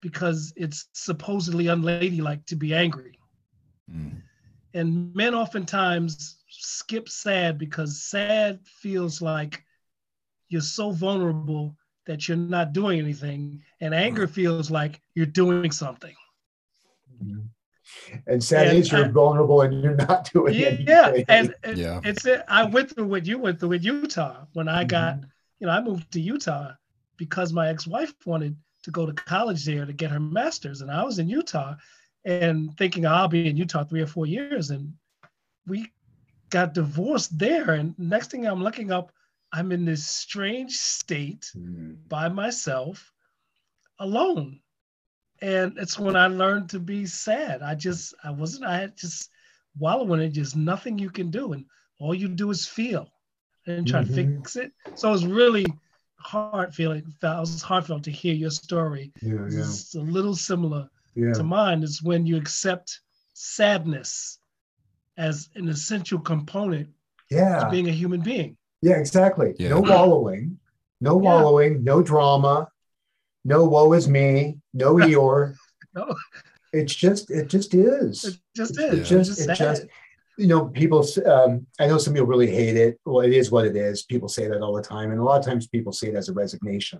because 0.00 0.52
it's 0.56 0.88
supposedly 0.94 1.66
unladylike 1.66 2.46
to 2.46 2.56
be 2.56 2.74
angry. 2.74 3.18
Mm. 3.90 4.22
And 4.72 5.14
men 5.14 5.34
oftentimes 5.34 6.38
skip 6.48 7.08
sad 7.08 7.58
because 7.58 8.02
sad 8.02 8.60
feels 8.64 9.20
like 9.20 9.62
you're 10.48 10.62
so 10.62 10.90
vulnerable 10.90 11.76
that 12.06 12.28
you're 12.28 12.36
not 12.38 12.72
doing 12.72 12.98
anything. 12.98 13.62
And 13.80 13.94
anger 13.94 14.26
feels 14.26 14.70
like 14.70 15.02
you're 15.14 15.26
doing 15.26 15.70
something. 15.70 16.14
Mm-hmm. 17.22 17.40
And 18.26 18.42
sad 18.42 18.68
And 18.68 18.78
is 18.78 18.90
you're 18.92 19.04
I- 19.06 19.08
vulnerable 19.08 19.60
and 19.62 19.82
you're 19.82 19.94
not 19.96 20.30
doing 20.32 20.54
Yeah, 20.54 20.66
anything. 20.68 20.86
yeah. 20.88 21.22
And 21.28 21.54
it- 21.62 21.76
Yeah. 21.78 22.00
it's 22.04 22.24
it. 22.26 22.42
I 22.48 22.64
went 22.64 22.94
through 22.94 23.06
what 23.06 23.26
you 23.26 23.38
went 23.38 23.60
through 23.60 23.70
with 23.70 23.84
Utah 23.84 24.46
when 24.52 24.68
I 24.68 24.84
got, 24.84 25.16
Mhm. 25.20 25.30
you 25.60 25.66
know, 25.66 25.72
I 25.72 25.80
moved 25.82 26.10
to 26.12 26.20
Utah 26.20 26.72
because 27.16 27.52
my 27.52 27.68
ex-wife 27.68 28.14
wanted 28.26 28.56
to 28.82 28.90
go 28.90 29.06
to 29.06 29.12
college 29.12 29.64
there 29.64 29.86
to 29.86 29.92
get 29.92 30.10
her 30.10 30.20
master's, 30.20 30.80
and 30.82 30.90
I 30.90 31.02
was 31.04 31.18
in 31.18 31.28
Utah, 31.28 31.74
and 32.24 32.76
thinking 32.76 33.06
I'll 33.06 33.28
be 33.28 33.48
in 33.48 33.56
Utah 33.56 33.84
three 33.84 34.00
or 34.02 34.06
four 34.06 34.26
years, 34.26 34.70
and 34.70 34.92
we 35.66 35.90
got 36.50 36.74
divorced 36.74 37.38
there. 37.38 37.70
And 37.72 37.98
next 37.98 38.30
thing 38.30 38.46
I'm 38.46 38.62
looking 38.62 38.90
up, 38.92 39.12
I'm 39.52 39.72
in 39.72 39.84
this 39.84 40.06
strange 40.06 40.72
state 40.72 41.50
Mhm. 41.56 41.96
by 42.08 42.28
myself, 42.28 43.12
alone. 43.98 44.60
And 45.44 45.76
it's 45.76 45.98
when 45.98 46.16
I 46.16 46.26
learned 46.26 46.70
to 46.70 46.80
be 46.80 47.04
sad. 47.04 47.60
I 47.60 47.74
just, 47.74 48.14
I 48.24 48.30
wasn't, 48.30 48.64
I 48.64 48.78
had 48.80 48.96
just 48.96 49.30
wallowing 49.78 50.22
in 50.22 50.32
just 50.32 50.56
nothing 50.56 50.98
you 50.98 51.10
can 51.10 51.30
do. 51.30 51.52
And 51.52 51.66
all 52.00 52.14
you 52.14 52.28
do 52.28 52.50
is 52.50 52.66
feel 52.66 53.06
and 53.66 53.86
try 53.86 54.00
to 54.02 54.06
Mhm. 54.10 54.14
fix 54.14 54.56
it. 54.56 54.72
So 54.94 55.08
it 55.08 55.12
was 55.12 55.26
really 55.26 55.66
hard 56.16 56.74
feeling, 56.74 57.04
it 57.22 57.22
was 57.22 57.60
heartfelt 57.60 58.04
to 58.04 58.10
hear 58.10 58.32
your 58.34 58.50
story. 58.50 59.12
Yeah, 59.20 59.34
yeah, 59.34 59.68
It's 59.68 59.94
a 59.94 60.00
little 60.00 60.34
similar 60.34 60.88
yeah. 61.14 61.32
to 61.34 61.42
mine 61.42 61.82
is 61.82 62.02
when 62.02 62.24
you 62.26 62.36
accept 62.38 63.00
sadness 63.34 64.38
as 65.18 65.50
an 65.56 65.68
essential 65.68 66.18
component 66.18 66.88
Yeah, 67.30 67.58
to 67.58 67.70
being 67.70 67.88
a 67.88 67.92
human 67.92 68.22
being. 68.22 68.56
yeah, 68.80 68.96
exactly. 68.96 69.54
Yeah. 69.58 69.68
No 69.70 69.80
wallowing, 69.82 70.58
no 71.02 71.14
Yeah. 71.20 71.28
wallowing, 71.28 71.84
no 71.84 72.02
drama, 72.02 72.70
no 73.44 73.64
woe 73.64 73.92
is 73.92 74.08
me, 74.08 74.58
no 74.72 74.94
Eeyore. 74.96 75.54
No. 75.96 76.12
It's 76.72 76.92
just, 76.92 77.30
it 77.30 77.46
just 77.46 77.72
is. 77.72 78.24
It 78.24 78.36
just 78.56 78.76
It 78.80 78.94
is. 78.94 79.10
Yeah. 79.12 79.18
It's 79.18 79.28
just, 79.28 79.38
just 79.38 79.48
it 79.48 79.54
just, 79.64 79.84
you 80.36 80.48
know, 80.48 80.64
people. 80.66 81.06
Um, 81.24 81.68
I 81.78 81.86
know 81.86 81.98
some 81.98 82.14
people 82.14 82.26
really 82.26 82.50
hate 82.50 82.76
it. 82.76 82.98
Well, 83.04 83.24
it 83.24 83.32
is 83.32 83.52
what 83.52 83.64
it 83.64 83.76
is. 83.76 84.02
People 84.02 84.28
say 84.28 84.48
that 84.48 84.60
all 84.60 84.74
the 84.74 84.82
time, 84.82 85.12
and 85.12 85.20
a 85.20 85.22
lot 85.22 85.38
of 85.38 85.46
times 85.46 85.68
people 85.68 85.92
say 85.92 86.08
it 86.08 86.16
as 86.16 86.28
a 86.28 86.32
resignation. 86.32 86.98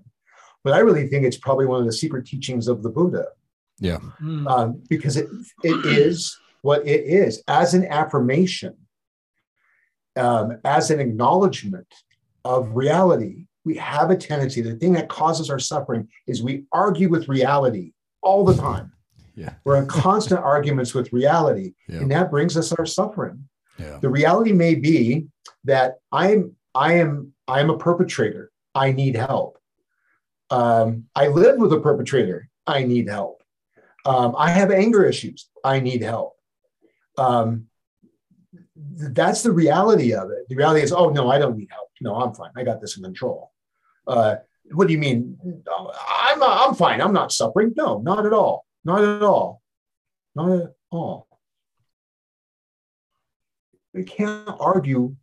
But 0.62 0.74
I 0.74 0.78
really 0.78 1.08
think 1.08 1.24
it's 1.26 1.36
probably 1.36 1.66
one 1.66 1.80
of 1.80 1.86
the 1.86 1.92
secret 1.92 2.24
teachings 2.24 2.68
of 2.68 2.84
the 2.84 2.88
Buddha, 2.90 3.26
Yeah. 3.80 3.98
Mm. 4.22 4.46
um, 4.48 4.82
because 4.88 5.16
it 5.16 5.26
it 5.64 5.84
is 5.86 6.38
what 6.62 6.86
it 6.86 7.00
is 7.04 7.42
as 7.48 7.74
an 7.74 7.84
affirmation, 7.86 8.76
um, 10.14 10.58
as 10.64 10.92
an 10.92 11.00
acknowledgement 11.00 11.92
of 12.44 12.76
reality. 12.76 13.46
We 13.64 13.76
have 13.76 14.10
a 14.10 14.16
tendency. 14.16 14.60
The 14.60 14.76
thing 14.76 14.92
that 14.92 15.08
causes 15.08 15.48
our 15.50 15.58
suffering 15.58 16.08
is 16.26 16.42
we 16.42 16.64
argue 16.72 17.08
with 17.08 17.28
reality 17.28 17.92
all 18.22 18.44
the 18.44 18.54
time. 18.56 18.92
Yeah. 19.34 19.54
We're 19.64 19.76
in 19.76 19.86
constant 19.86 20.40
arguments 20.54 20.94
with 20.94 21.12
reality, 21.12 21.74
Yeah. 21.88 21.98
and 22.00 22.10
that 22.10 22.30
brings 22.30 22.56
us 22.56 22.72
our 22.72 22.86
suffering. 22.86 23.48
Yeah. 23.78 23.98
The 24.00 24.08
reality 24.08 24.52
may 24.52 24.74
be 24.74 25.26
that 25.64 25.96
I'm 26.12 26.54
I 26.74 26.94
am 26.94 27.32
I 27.48 27.60
am 27.60 27.70
a 27.70 27.78
perpetrator. 27.78 28.50
I 28.74 28.92
need 28.92 29.16
help. 29.16 29.58
Um, 30.50 31.04
I 31.14 31.28
live 31.28 31.58
with 31.58 31.72
a 31.72 31.80
perpetrator. 31.80 32.48
I 32.66 32.84
need 32.84 33.08
help. 33.08 33.42
Um, 34.04 34.34
I 34.36 34.50
have 34.50 34.70
anger 34.70 35.04
issues. 35.04 35.48
I 35.64 35.80
need 35.80 36.02
help. 36.02 36.34
Um, 37.18 37.66
th- 38.98 39.12
that's 39.12 39.42
the 39.42 39.52
reality 39.52 40.12
of 40.14 40.30
it. 40.30 40.48
The 40.48 40.56
reality 40.56 40.82
is, 40.82 40.92
oh 40.92 41.08
no, 41.10 41.30
I 41.30 41.38
don't 41.38 41.56
need 41.56 41.68
help. 41.70 41.88
No, 42.00 42.14
I'm 42.16 42.34
fine. 42.34 42.50
I 42.56 42.62
got 42.64 42.80
this 42.80 42.96
in 42.96 43.02
control. 43.02 43.50
Uh, 44.06 44.36
what 44.72 44.86
do 44.86 44.92
you 44.92 44.98
mean? 44.98 45.38
I'm 45.76 46.42
I'm 46.42 46.74
fine. 46.74 47.00
I'm 47.00 47.12
not 47.12 47.32
suffering. 47.32 47.72
No, 47.76 47.98
not 47.98 48.26
at 48.26 48.32
all. 48.32 48.66
Not 48.84 49.04
at 49.04 49.22
all. 49.22 49.62
Not 50.34 50.50
at 50.52 50.74
all. 50.90 51.28
We 53.92 54.04
can't 54.04 54.48
argue 54.58 55.14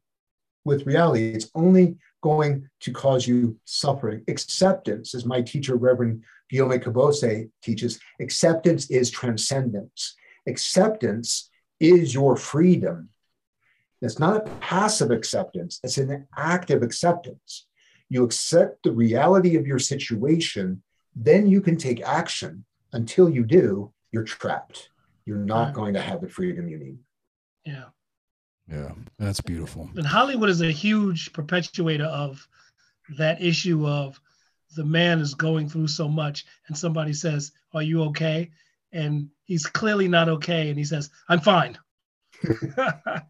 with 0.63 0.85
reality. 0.85 1.31
It's 1.33 1.49
only 1.55 1.97
going 2.21 2.69
to 2.81 2.91
cause 2.91 3.27
you 3.27 3.57
suffering. 3.65 4.23
Acceptance, 4.27 5.13
as 5.15 5.25
my 5.25 5.41
teacher, 5.41 5.75
Reverend 5.75 6.23
Gyomay 6.53 6.81
Kubose, 6.83 7.49
teaches, 7.63 7.99
acceptance 8.19 8.89
is 8.89 9.09
transcendence. 9.09 10.15
Acceptance 10.47 11.49
is 11.79 12.13
your 12.13 12.35
freedom. 12.35 13.09
It's 14.01 14.19
not 14.19 14.37
a 14.37 14.49
passive 14.59 15.11
acceptance, 15.11 15.79
it's 15.83 15.97
an 15.97 16.27
active 16.35 16.81
acceptance. 16.81 17.67
You 18.11 18.25
accept 18.25 18.83
the 18.83 18.91
reality 18.91 19.55
of 19.55 19.65
your 19.65 19.79
situation, 19.79 20.83
then 21.15 21.47
you 21.47 21.61
can 21.61 21.77
take 21.77 22.01
action. 22.03 22.65
Until 22.91 23.29
you 23.29 23.45
do, 23.45 23.93
you're 24.11 24.25
trapped. 24.25 24.89
You're 25.25 25.37
not 25.37 25.67
Right. 25.67 25.73
going 25.73 25.93
to 25.93 26.01
have 26.01 26.19
the 26.19 26.27
freedom 26.27 26.67
you 26.67 26.77
need. 26.77 26.99
Yeah. 27.65 27.85
Yeah. 28.69 28.91
That's 29.17 29.39
beautiful. 29.39 29.89
And 29.95 30.05
Hollywood 30.05 30.49
is 30.49 30.59
a 30.61 30.71
huge 30.71 31.31
perpetuator 31.31 32.03
of 32.25 32.45
that 33.17 33.41
issue 33.41 33.87
of 33.87 34.19
the 34.75 34.83
man 34.83 35.21
is 35.21 35.33
going 35.33 35.69
through 35.69 35.87
so 35.87 36.09
much 36.09 36.45
and 36.67 36.77
somebody 36.77 37.13
says, 37.13 37.53
Are 37.73 37.81
you 37.81 38.03
okay? 38.09 38.51
And 38.91 39.29
he's 39.45 39.65
clearly 39.65 40.09
not 40.09 40.27
okay. 40.27 40.67
And 40.67 40.77
he 40.77 40.83
says, 40.83 41.09
I'm 41.29 41.39
fine. 41.39 41.77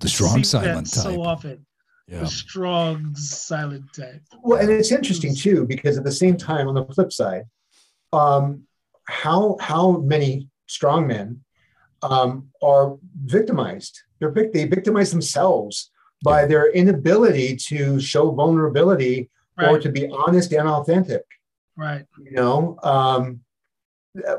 The 0.00 0.08
strong 0.08 0.44
silent 0.44 0.92
type. 0.92 1.02
So 1.02 1.22
often. 1.22 1.66
Yeah. 2.08 2.20
The 2.20 2.26
strong 2.26 3.14
silent 3.14 3.92
type. 3.94 4.22
Well, 4.42 4.58
and 4.60 4.70
it's 4.70 4.92
interesting 4.92 5.34
too 5.34 5.66
because 5.66 5.98
at 5.98 6.04
the 6.04 6.12
same 6.12 6.36
time, 6.38 6.66
on 6.66 6.74
the 6.74 6.84
flip 6.86 7.12
side, 7.12 7.44
um, 8.14 8.62
how 9.04 9.56
how 9.60 9.98
many 9.98 10.48
strong 10.66 11.06
men 11.06 11.40
um, 12.02 12.48
are 12.62 12.96
victimized? 13.24 14.00
They're 14.18 14.30
vic- 14.30 14.52
they 14.54 14.64
victimize 14.64 15.10
themselves 15.10 15.90
by 16.24 16.40
Yeah. 16.42 16.46
their 16.46 16.70
inability 16.72 17.56
to 17.68 18.00
show 18.00 18.30
vulnerability 18.30 19.30
or 19.58 19.78
to 19.78 19.90
be 19.90 20.08
honest 20.08 20.52
and 20.52 20.68
authentic. 20.68 21.24
Right. 21.76 22.06
You 22.24 22.32
know, 22.32 22.78
um, 22.82 23.40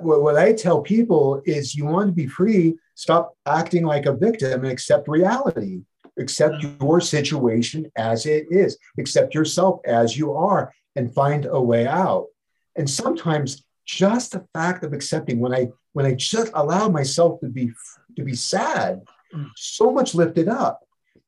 what, 0.01 0.21
what 0.23 0.37
I 0.37 0.53
tell 0.53 0.81
people 0.81 1.41
is, 1.45 1.75
you 1.75 1.85
want 1.85 2.07
to 2.07 2.13
be 2.13 2.27
free. 2.27 2.77
Stop 2.95 3.35
acting 3.45 3.85
like 3.85 4.05
a 4.07 4.13
victim 4.13 4.63
and 4.63 4.71
accept 4.71 5.07
reality. 5.07 5.81
Accept 6.19 6.63
your 6.81 7.01
situation 7.01 7.91
as 7.95 8.25
it 8.25 8.47
is. 8.49 8.77
Accept 8.97 9.33
yourself 9.33 9.79
as 9.85 10.17
you 10.17 10.33
are, 10.33 10.73
and 10.95 11.13
find 11.13 11.45
a 11.45 11.61
way 11.61 11.87
out. 11.87 12.27
And 12.75 12.89
sometimes, 12.89 13.63
just 13.85 14.33
the 14.33 14.45
fact 14.53 14.83
of 14.83 14.93
accepting, 14.93 15.39
when 15.39 15.53
I 15.53 15.69
when 15.93 16.05
I 16.05 16.13
just 16.13 16.51
allow 16.53 16.87
myself 16.89 17.39
to 17.41 17.47
be 17.47 17.71
to 18.15 18.23
be 18.23 18.35
sad, 18.35 19.01
Mm. 19.33 19.45
so 19.55 19.91
much 19.91 20.15
lifted 20.15 20.47
up. 20.47 20.79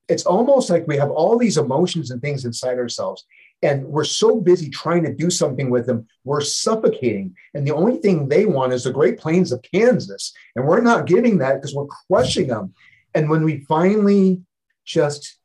It's 0.08 0.26
almost 0.26 0.72
like 0.72 0.88
we 0.88 0.98
have 0.98 1.12
all 1.12 1.38
these 1.38 1.58
emotions 1.58 2.10
and 2.10 2.20
things 2.20 2.46
inside 2.46 2.80
ourselves, 2.80 3.24
and 3.62 3.86
we're 3.86 4.04
so 4.06 4.42
busy 4.42 4.70
trying 4.70 5.04
to 5.04 5.14
do 5.14 5.30
something 5.30 5.70
with 5.70 5.86
them, 5.86 6.08
we're 6.24 6.42
suffocating. 6.42 7.36
And 7.54 7.66
the 7.66 7.76
only 7.76 7.98
thing 7.98 8.28
they 8.28 8.46
want 8.46 8.74
is 8.74 8.86
the 8.86 8.92
Great 8.92 9.20
Plains 9.20 9.52
of 9.52 9.62
Kansas. 9.62 10.34
And 10.56 10.66
we're 10.66 10.82
not 10.82 11.06
getting 11.06 11.38
that 11.38 11.56
because 11.56 11.76
we're 11.76 11.86
crushing 12.08 12.48
them. 12.48 12.74
And 13.14 13.30
when 13.30 13.44
we 13.44 13.66
finally 13.70 14.42
just 14.86 15.38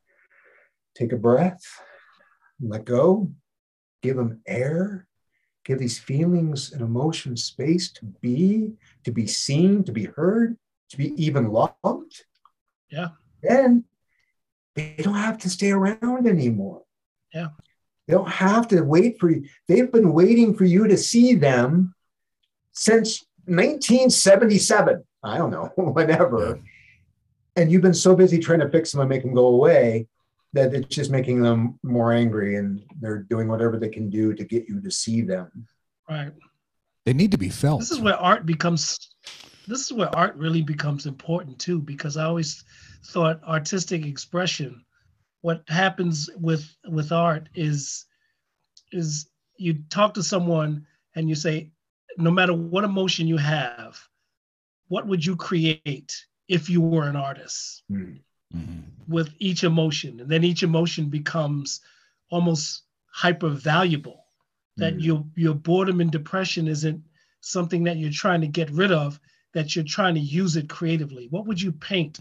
take 0.95 1.11
a 1.11 1.17
breath, 1.17 1.61
let 2.61 2.85
go, 2.85 3.31
give 4.01 4.17
them 4.17 4.41
air, 4.47 5.07
give 5.65 5.79
these 5.79 5.99
feelings 5.99 6.71
and 6.71 6.81
emotions 6.81 7.43
space 7.43 7.91
to 7.91 8.05
be, 8.21 8.71
to 9.03 9.11
be 9.11 9.27
seen, 9.27 9.83
to 9.83 9.91
be 9.91 10.05
heard, 10.05 10.57
to 10.89 10.97
be 10.97 11.13
even 11.21 11.51
loved. 11.51 12.23
Yeah. 12.89 13.09
Then 13.43 13.83
they 14.75 14.95
don't 14.97 15.15
have 15.15 15.39
to 15.39 15.49
stay 15.49 15.71
around 15.71 16.27
anymore. 16.27 16.83
Yeah. 17.33 17.49
They 18.07 18.13
don't 18.13 18.29
have 18.29 18.69
to 18.69 18.81
wait 18.81 19.19
for 19.19 19.29
you. 19.29 19.45
They've 19.67 19.91
been 19.91 20.13
waiting 20.13 20.55
for 20.55 20.63
you 20.63 20.87
to 20.87 20.97
see 20.97 21.35
them 21.35 21.93
since 22.71 23.25
1977. 23.45 25.03
I 25.23 25.37
don't 25.37 25.51
know, 25.51 25.71
whenever. 25.75 26.61
And 27.57 27.71
you've 27.71 27.81
been 27.81 27.93
so 27.93 28.15
busy 28.15 28.37
trying 28.39 28.59
to 28.59 28.69
fix 28.69 28.91
them 28.91 29.01
and 29.01 29.09
make 29.09 29.23
them 29.23 29.33
go 29.33 29.47
away 29.47 30.07
that 30.53 30.73
it's 30.73 30.95
just 30.95 31.11
making 31.11 31.41
them 31.41 31.79
more 31.83 32.13
angry 32.13 32.55
and 32.55 32.83
they're 33.01 33.23
doing 33.23 33.47
whatever 33.47 33.77
they 33.77 33.89
can 33.89 34.09
do 34.09 34.33
to 34.33 34.43
get 34.45 34.69
you 34.69 34.79
to 34.79 34.91
see 34.91 35.21
them. 35.21 35.67
Right. 36.09 36.31
They 37.05 37.13
need 37.13 37.31
to 37.31 37.37
be 37.37 37.49
felt. 37.49 37.79
This 37.79 37.91
is 37.91 37.99
where 37.99 38.15
art 38.15 38.45
becomes 38.45 39.15
this 39.67 39.81
is 39.81 39.91
where 39.91 40.15
art 40.15 40.35
really 40.35 40.61
becomes 40.61 41.05
important 41.05 41.59
too, 41.59 41.81
because 41.81 42.15
I 42.15 42.23
always 42.23 42.63
thought 43.07 43.43
artistic 43.43 44.05
expression 44.05 44.85
what 45.41 45.63
happens 45.67 46.29
with 46.37 46.65
with 46.87 47.11
art 47.11 47.49
is 47.55 48.05
is 48.91 49.29
you 49.57 49.75
talk 49.89 50.13
to 50.13 50.23
someone 50.23 50.85
and 51.15 51.27
you 51.27 51.35
say, 51.35 51.71
no 52.17 52.31
matter 52.31 52.53
what 52.53 52.83
emotion 52.83 53.27
you 53.27 53.37
have, 53.37 53.99
what 54.87 55.07
would 55.07 55.25
you 55.25 55.35
create 55.35 56.25
if 56.47 56.69
you 56.69 56.81
were 56.81 57.07
an 57.07 57.15
artist? 57.15 57.83
Mm-hmm. 57.91 58.79
With 59.07 59.33
each 59.39 59.63
emotion, 59.63 60.21
and 60.21 60.29
then 60.29 60.43
each 60.43 60.63
emotion 60.63 61.09
becomes 61.09 61.81
almost 62.29 62.83
hyper 63.07 63.49
valuable. 63.49 64.23
That 64.77 64.93
mm-hmm. 64.93 65.01
your 65.01 65.25
your 65.35 65.53
boredom 65.53 66.01
and 66.01 66.11
depression 66.11 66.67
isn't 66.67 67.03
something 67.41 67.83
that 67.85 67.97
you're 67.97 68.11
trying 68.11 68.41
to 68.41 68.47
get 68.47 68.69
rid 68.71 68.91
of, 68.91 69.19
that 69.53 69.75
you're 69.75 69.85
trying 69.85 70.15
to 70.15 70.21
use 70.21 70.55
it 70.55 70.69
creatively. 70.69 71.27
What 71.29 71.45
would 71.45 71.61
you 71.61 71.71
paint 71.71 72.19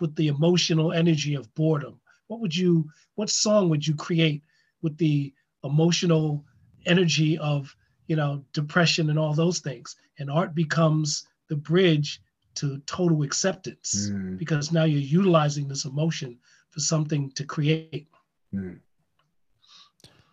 with 0.00 0.14
the 0.16 0.28
emotional 0.28 0.92
energy 0.92 1.34
of 1.34 1.52
boredom? 1.54 2.00
What 2.26 2.40
would 2.40 2.56
you, 2.56 2.90
what 3.14 3.30
song 3.30 3.68
would 3.68 3.86
you 3.86 3.94
create 3.94 4.42
with 4.82 4.96
the 4.98 5.32
emotional 5.62 6.44
energy 6.86 7.38
of, 7.38 7.74
you 8.06 8.16
know, 8.16 8.44
depression 8.52 9.10
and 9.10 9.18
all 9.18 9.34
those 9.34 9.60
things? 9.60 9.96
And 10.18 10.30
art 10.30 10.54
becomes 10.54 11.26
the 11.48 11.56
bridge 11.56 12.20
to 12.56 12.78
total 12.86 13.22
acceptance 13.22 14.08
mm. 14.10 14.38
because 14.38 14.72
now 14.72 14.84
you're 14.84 15.00
utilizing 15.00 15.68
this 15.68 15.84
emotion 15.84 16.38
for 16.70 16.80
something 16.80 17.30
to 17.32 17.44
create. 17.44 18.08
Mm. 18.54 18.80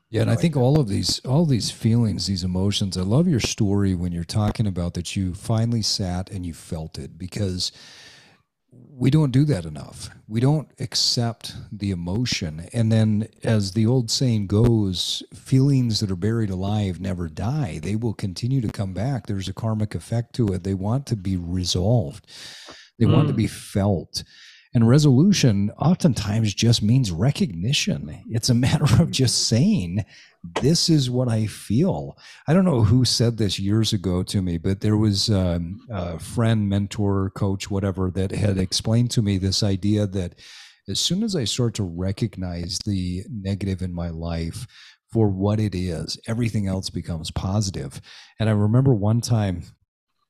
Yeah, 0.10 0.24
and 0.24 0.30
I 0.30 0.36
think 0.36 0.58
all 0.58 0.78
of 0.78 0.90
these 0.90 1.20
all 1.20 1.46
these 1.46 1.72
feelings, 1.72 2.28
these 2.28 2.44
emotions. 2.44 2.98
I 2.98 3.02
love 3.02 3.30
your 3.30 3.40
story 3.40 3.96
when 3.96 4.12
you're 4.12 4.26
talking 4.26 4.68
about 4.68 4.94
that 4.96 5.16
you 5.16 5.34
finally 5.34 5.82
sat 5.82 6.30
and 6.30 6.46
you 6.46 6.54
felt 6.54 7.00
it 7.00 7.18
because 7.18 7.72
we 8.72 9.10
don't 9.10 9.32
do 9.32 9.44
that 9.46 9.66
enough. 9.66 10.10
We 10.28 10.40
don't 10.40 10.70
accept 10.80 11.56
the 11.72 11.92
emotion. 11.92 12.70
And 12.72 12.92
then 12.92 13.28
as 13.44 13.72
the 13.72 13.86
old 13.86 14.10
saying 14.10 14.48
goes, 14.48 15.24
feelings 15.34 16.00
that 16.00 16.12
are 16.12 16.16
buried 16.16 16.50
alive 16.50 17.02
never 17.02 17.28
die. 17.28 17.80
They 17.82 17.96
will 17.96 18.14
continue 18.14 18.62
to 18.62 18.70
come 18.70 18.94
back. 18.94 19.28
There's 19.28 19.50
a 19.50 19.54
karmic 19.54 19.96
effect 19.96 20.34
to 20.36 20.48
it. 20.50 20.64
They 20.64 20.74
want 20.74 21.06
to 21.08 21.16
be 21.16 21.36
resolved. 21.36 22.28
They 23.00 23.06
mm. 23.06 23.14
want 23.14 23.28
to 23.28 23.34
be 23.34 23.46
mm. 23.46 23.50
felt. 23.50 24.24
And 24.74 24.88
resolution 24.88 25.72
oftentimes 25.72 26.54
just 26.54 26.82
means 26.82 27.12
recognition. 27.12 28.24
It's 28.30 28.50
a 28.50 28.54
matter 28.68 29.02
of 29.02 29.12
just 29.12 29.48
saying, 29.48 30.06
this 30.44 30.90
is 30.90 31.10
what 31.10 31.28
I 31.28 31.46
feel. 31.46 32.18
I 32.48 32.54
don't 32.54 32.66
know 32.66 32.82
who 32.82 33.06
said 33.06 33.38
this 33.38 33.60
years 33.60 33.94
ago 33.94 34.24
to 34.24 34.42
me, 34.42 34.58
but 34.58 34.82
there 34.82 34.98
was 34.98 35.30
um, 35.30 35.80
a 35.90 36.20
friend, 36.20 36.68
mentor, 36.68 37.32
coach, 37.36 37.70
whatever, 37.70 38.10
that 38.12 38.32
had 38.32 38.58
explained 38.58 39.12
to 39.12 39.22
me 39.22 39.38
this 39.38 39.62
idea 39.62 40.08
that 40.08 40.36
as 40.90 41.00
soon 41.00 41.24
as 41.24 41.36
I 41.36 41.44
start 41.44 41.76
to 41.76 41.84
recognize 41.84 42.80
the 42.86 43.24
negative 43.30 43.82
in 43.82 43.94
my 43.94 44.10
life 44.10 44.66
for 45.12 45.30
what 45.30 45.60
it 45.60 45.76
is, 45.76 46.18
everything 46.28 46.68
else 46.68 46.90
becomes 46.90 47.30
positive. 47.32 48.02
And 48.40 48.50
I 48.50 48.54
remember 48.54 48.94
one 48.96 49.22
time 49.22 49.64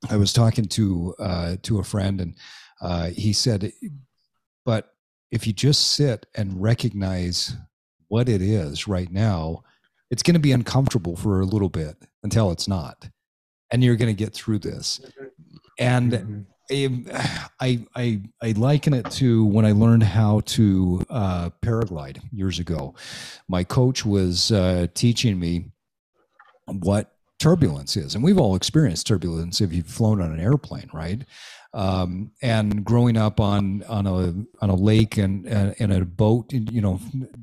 I 0.10 0.18
was 0.18 0.34
talking 0.34 0.66
to 0.66 1.16
uh, 1.20 1.56
to 1.64 1.80
a 1.80 1.84
friend, 1.84 2.20
and 2.20 2.36
uh, 2.82 3.08
he 3.12 3.32
said, 3.32 3.72
but 4.66 4.94
if 5.32 5.48
you 5.48 5.54
just 5.54 5.94
sit 5.94 6.26
and 6.36 6.62
recognize 6.62 7.56
what 8.10 8.28
it 8.28 8.42
is 8.42 8.88
right 8.88 9.12
now, 9.12 9.64
it's 10.12 10.22
going 10.22 10.36
to 10.36 10.40
be 10.40 10.52
uncomfortable 10.52 11.16
for 11.16 11.40
a 11.40 11.46
little 11.46 11.70
bit 11.70 11.96
until 12.22 12.52
it's 12.52 12.68
not. 12.68 13.08
And 13.72 13.84
you're 13.84 13.96
going 13.96 14.14
to 14.14 14.24
get 14.26 14.34
through 14.34 14.60
this. 14.60 15.00
And 15.80 16.12
mm-hmm. 16.70 17.08
I, 17.60 17.86
I, 17.96 18.22
I 18.42 18.52
liken 18.52 18.94
it 18.94 19.10
to 19.12 19.46
when 19.46 19.66
I 19.66 19.72
learned 19.72 20.04
how 20.04 20.42
to 20.42 21.04
uh, 21.10 21.50
paraglide 21.62 22.22
years 22.32 22.60
ago. 22.60 22.94
My 23.48 23.64
coach 23.64 24.06
was 24.06 24.52
uh, 24.52 24.88
teaching 24.94 25.40
me 25.40 25.72
what 26.66 27.14
turbulence 27.40 27.98
is. 27.98 28.14
And 28.14 28.24
we've 28.24 28.38
all 28.38 28.56
experienced 28.56 29.08
turbulence 29.08 29.62
if 29.62 29.74
you've 29.74 29.88
flown 29.88 30.22
on 30.22 30.32
an 30.32 30.40
airplane, 30.40 30.90
right? 30.94 31.24
Um, 31.74 32.32
and 32.42 32.84
growing 32.84 33.18
up 33.18 33.40
on 33.40 33.84
on 33.84 34.06
a 34.06 34.34
on 34.64 34.70
a 34.70 34.76
lake 34.76 35.18
and 35.18 35.46
in 35.48 35.92
a 35.92 36.06
boat, 36.06 36.52
you 36.52 36.82
know, 36.82 37.00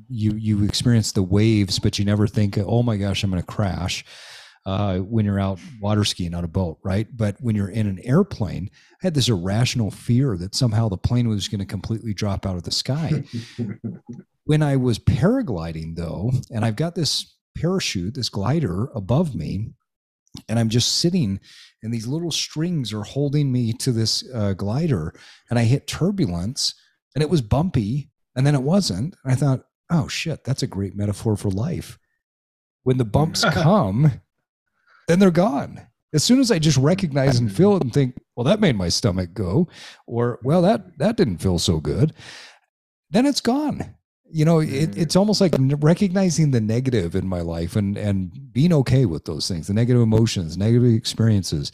you 0.07 0.33
you 0.33 0.63
experience 0.63 1.11
the 1.11 1.23
waves, 1.23 1.79
but 1.79 1.97
you 1.97 2.05
never 2.05 2.27
think, 2.27 2.57
oh 2.57 2.83
my 2.83 2.97
gosh, 2.97 3.23
I'm 3.23 3.31
going 3.31 3.41
to 3.41 3.45
crash. 3.47 4.05
Uh, 4.65 4.99
when 4.99 5.25
you're 5.25 5.39
out 5.39 5.57
water 5.81 6.03
skiing 6.03 6.35
on 6.35 6.43
a 6.43 6.47
boat, 6.47 6.77
right? 6.83 7.07
But 7.15 7.37
when 7.39 7.55
you're 7.55 7.69
in 7.69 7.87
an 7.87 7.99
airplane, 8.03 8.69
I 9.01 9.07
had 9.07 9.15
this 9.15 9.29
irrational 9.29 9.89
fear 9.89 10.37
that 10.37 10.53
somehow 10.53 10.89
the 10.89 10.97
plane 10.97 11.27
was 11.27 11.47
going 11.47 11.59
to 11.59 11.65
completely 11.65 12.13
drop 12.13 12.45
out 12.45 12.57
of 12.57 12.63
the 12.63 12.71
sky. 12.71 13.23
when 14.43 14.61
I 14.61 14.75
was 14.75 14.99
paragliding, 14.99 15.95
though, 15.95 16.31
and 16.51 16.65
I've 16.65 16.75
got 16.75 16.93
this 16.93 17.35
parachute, 17.57 18.15
this 18.15 18.29
glider 18.29 18.89
above 18.93 19.33
me, 19.33 19.71
and 20.47 20.59
I'm 20.59 20.69
just 20.69 20.99
sitting 20.99 21.39
and 21.81 21.93
these 21.93 22.07
little 22.07 22.31
strings 22.31 22.93
are 22.93 23.03
holding 23.03 23.51
me 23.51 23.73
to 23.73 23.91
this 23.91 24.23
uh, 24.33 24.53
glider 24.53 25.13
and 25.49 25.57
i 25.59 25.63
hit 25.63 25.87
turbulence 25.87 26.75
and 27.15 27.21
it 27.21 27.29
was 27.29 27.41
bumpy 27.41 28.09
and 28.35 28.45
then 28.45 28.55
it 28.55 28.61
wasn't 28.61 29.15
and 29.23 29.33
i 29.33 29.35
thought 29.35 29.65
oh 29.89 30.07
shit 30.07 30.43
that's 30.43 30.63
a 30.63 30.67
great 30.67 30.95
metaphor 30.95 31.35
for 31.35 31.49
life. 31.49 31.97
When 32.83 32.97
the 32.97 33.05
bumps 33.05 33.43
come 33.51 34.21
then 35.07 35.17
they're 35.17 35.31
gone. 35.31 35.87
As 36.13 36.23
soon 36.23 36.39
as 36.39 36.51
i 36.51 36.59
just 36.59 36.77
recognize 36.77 37.39
and 37.39 37.53
feel 37.53 37.75
it 37.75 37.83
and 37.83 37.93
think 37.93 38.15
well 38.35 38.43
that 38.45 38.59
made 38.59 38.75
my 38.75 38.89
stomach 38.89 39.33
go 39.33 39.67
or 40.07 40.39
well 40.43 40.61
that 40.63 40.97
that 40.97 41.17
didn't 41.17 41.37
feel 41.37 41.59
so 41.59 41.79
good 41.79 42.13
then 43.11 43.25
it's 43.25 43.41
gone 43.41 43.95
you 44.31 44.45
know 44.45 44.59
it, 44.59 44.67
mm-hmm. 44.67 45.01
it's 45.01 45.15
almost 45.15 45.41
like 45.41 45.53
recognizing 45.79 46.51
the 46.51 46.61
negative 46.61 47.15
in 47.15 47.27
my 47.27 47.41
life 47.41 47.75
and 47.75 47.97
and 47.97 48.51
being 48.53 48.73
okay 48.73 49.05
with 49.05 49.25
those 49.25 49.47
things 49.47 49.67
the 49.67 49.73
negative 49.73 50.01
emotions 50.01 50.57
negative 50.57 50.93
experiences. 50.93 51.71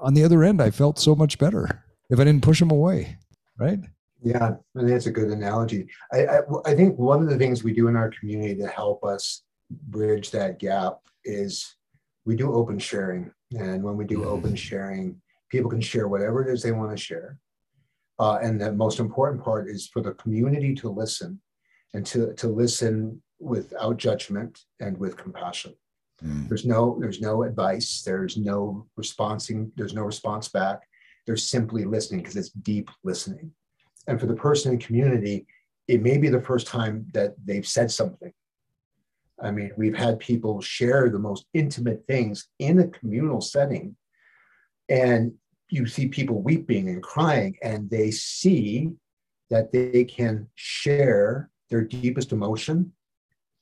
On 0.00 0.14
the 0.14 0.24
other 0.24 0.42
end 0.42 0.62
i 0.62 0.70
felt 0.70 0.98
so 0.98 1.14
much 1.14 1.38
better 1.38 1.84
if 2.08 2.18
i 2.18 2.24
didn't 2.24 2.42
push 2.42 2.58
them 2.58 2.70
away 2.70 3.18
right? 3.58 3.80
Yeah 4.22 4.56
that's 4.74 5.06
a 5.06 5.10
good 5.10 5.28
analogy. 5.28 5.88
I, 6.12 6.26
I, 6.26 6.40
I 6.66 6.74
think 6.74 6.98
one 6.98 7.22
of 7.22 7.28
the 7.28 7.38
things 7.38 7.64
we 7.64 7.72
do 7.72 7.88
in 7.88 7.96
our 7.96 8.10
community 8.10 8.54
to 8.56 8.66
help 8.66 9.04
us 9.04 9.42
bridge 9.70 10.30
that 10.30 10.58
gap 10.58 10.98
is 11.24 11.76
we 12.24 12.36
do 12.36 12.52
open 12.52 12.78
sharing. 12.78 13.30
And 13.58 13.82
when 13.82 13.96
we 13.96 14.04
do 14.04 14.18
mm-hmm. 14.18 14.28
open 14.28 14.56
sharing 14.56 15.20
people 15.50 15.70
can 15.70 15.80
share 15.80 16.08
whatever 16.08 16.42
it 16.42 16.52
is 16.52 16.62
they 16.62 16.72
want 16.72 16.90
to 16.90 16.96
share. 16.96 17.38
Uh, 18.18 18.38
and 18.42 18.60
the 18.60 18.72
most 18.72 19.00
important 19.00 19.42
part 19.42 19.68
is 19.68 19.88
for 19.88 20.00
the 20.00 20.12
community 20.12 20.74
to 20.74 20.88
listen 20.88 21.40
and 21.94 22.06
to, 22.06 22.34
to 22.34 22.48
listen 22.48 23.22
without 23.38 23.96
judgment 23.96 24.60
and 24.80 24.96
with 24.98 25.16
compassion. 25.16 25.74
Mm. 26.24 26.48
There's 26.48 26.66
no 26.66 26.98
there's 27.00 27.20
no 27.20 27.42
advice. 27.44 28.02
There's 28.04 28.36
no 28.36 28.86
responding. 28.96 29.72
There's 29.76 29.94
no 29.94 30.02
response 30.02 30.48
back. 30.48 30.80
There's 31.26 31.46
simply 31.46 31.84
listening 31.84 32.20
because 32.20 32.36
it's 32.36 32.50
deep 32.50 32.90
listening. 33.04 33.52
And 34.06 34.20
for 34.20 34.26
the 34.26 34.34
person 34.34 34.72
in 34.72 34.78
community, 34.78 35.46
it 35.88 36.02
may 36.02 36.18
be 36.18 36.28
the 36.28 36.40
first 36.40 36.66
time 36.66 37.06
that 37.14 37.34
they've 37.44 37.66
said 37.66 37.90
something. 37.90 38.32
I 39.42 39.50
mean, 39.50 39.72
we've 39.76 39.96
had 39.96 40.18
people 40.18 40.60
share 40.60 41.08
the 41.08 41.18
most 41.18 41.46
intimate 41.54 42.04
things 42.06 42.48
in 42.58 42.78
a 42.78 42.88
communal 42.88 43.40
setting, 43.40 43.96
and 44.88 45.32
you 45.70 45.86
see 45.86 46.08
people 46.08 46.42
weeping 46.42 46.88
and 46.88 47.02
crying, 47.02 47.56
and 47.62 47.88
they 47.88 48.10
see 48.10 48.90
that 49.48 49.72
they 49.72 50.04
can 50.04 50.48
share 50.54 51.50
their 51.70 51.82
deepest 51.82 52.32
emotion 52.32 52.92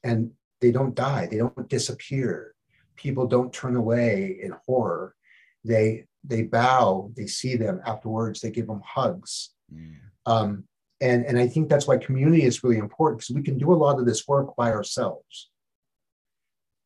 and 0.02 0.30
they 0.60 0.72
don't 0.72 0.94
die. 0.94 1.28
They 1.30 1.39
don't 1.39 1.68
disappear. 1.68 2.55
People 2.97 3.26
don't 3.26 3.52
turn 3.52 3.76
away 3.76 4.39
in 4.43 4.55
horror. 4.66 5.14
They 5.64 6.06
they 6.24 6.43
bow. 6.43 7.12
They 7.16 7.26
see 7.26 7.56
them 7.56 7.80
afterwards. 7.86 8.40
They 8.40 8.51
give 8.51 8.66
them 8.66 8.82
hugs. 8.85 9.51
Mm. 9.72 9.97
um, 10.24 10.64
and 11.01 11.26
and 11.26 11.39
i 11.39 11.47
think 11.47 11.68
that's 11.68 11.86
why 11.86 11.98
community 11.98 12.43
is 12.43 12.64
really 12.64 12.78
important 12.78 13.20
because 13.20 13.36
we 13.36 13.43
can 13.43 13.59
do 13.59 13.72
a 13.72 13.82
lot 13.85 14.01
of 14.01 14.06
this 14.06 14.26
work 14.26 14.56
by 14.56 14.72
ourselves. 14.72 15.51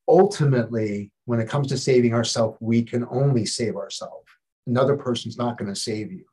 Ultimately 0.08 1.12
when 1.24 1.38
it 1.38 1.48
comes 1.48 1.68
to 1.68 1.78
saving 1.78 2.12
ourselves 2.12 2.58
we 2.60 2.82
can 2.82 3.06
only 3.10 3.46
save 3.46 3.76
ourselves. 3.76 4.26
Another 4.66 4.96
person's 4.96 5.38
not 5.38 5.56
going 5.56 5.72
to 5.72 5.80
save 5.80 6.12
you. 6.12 6.24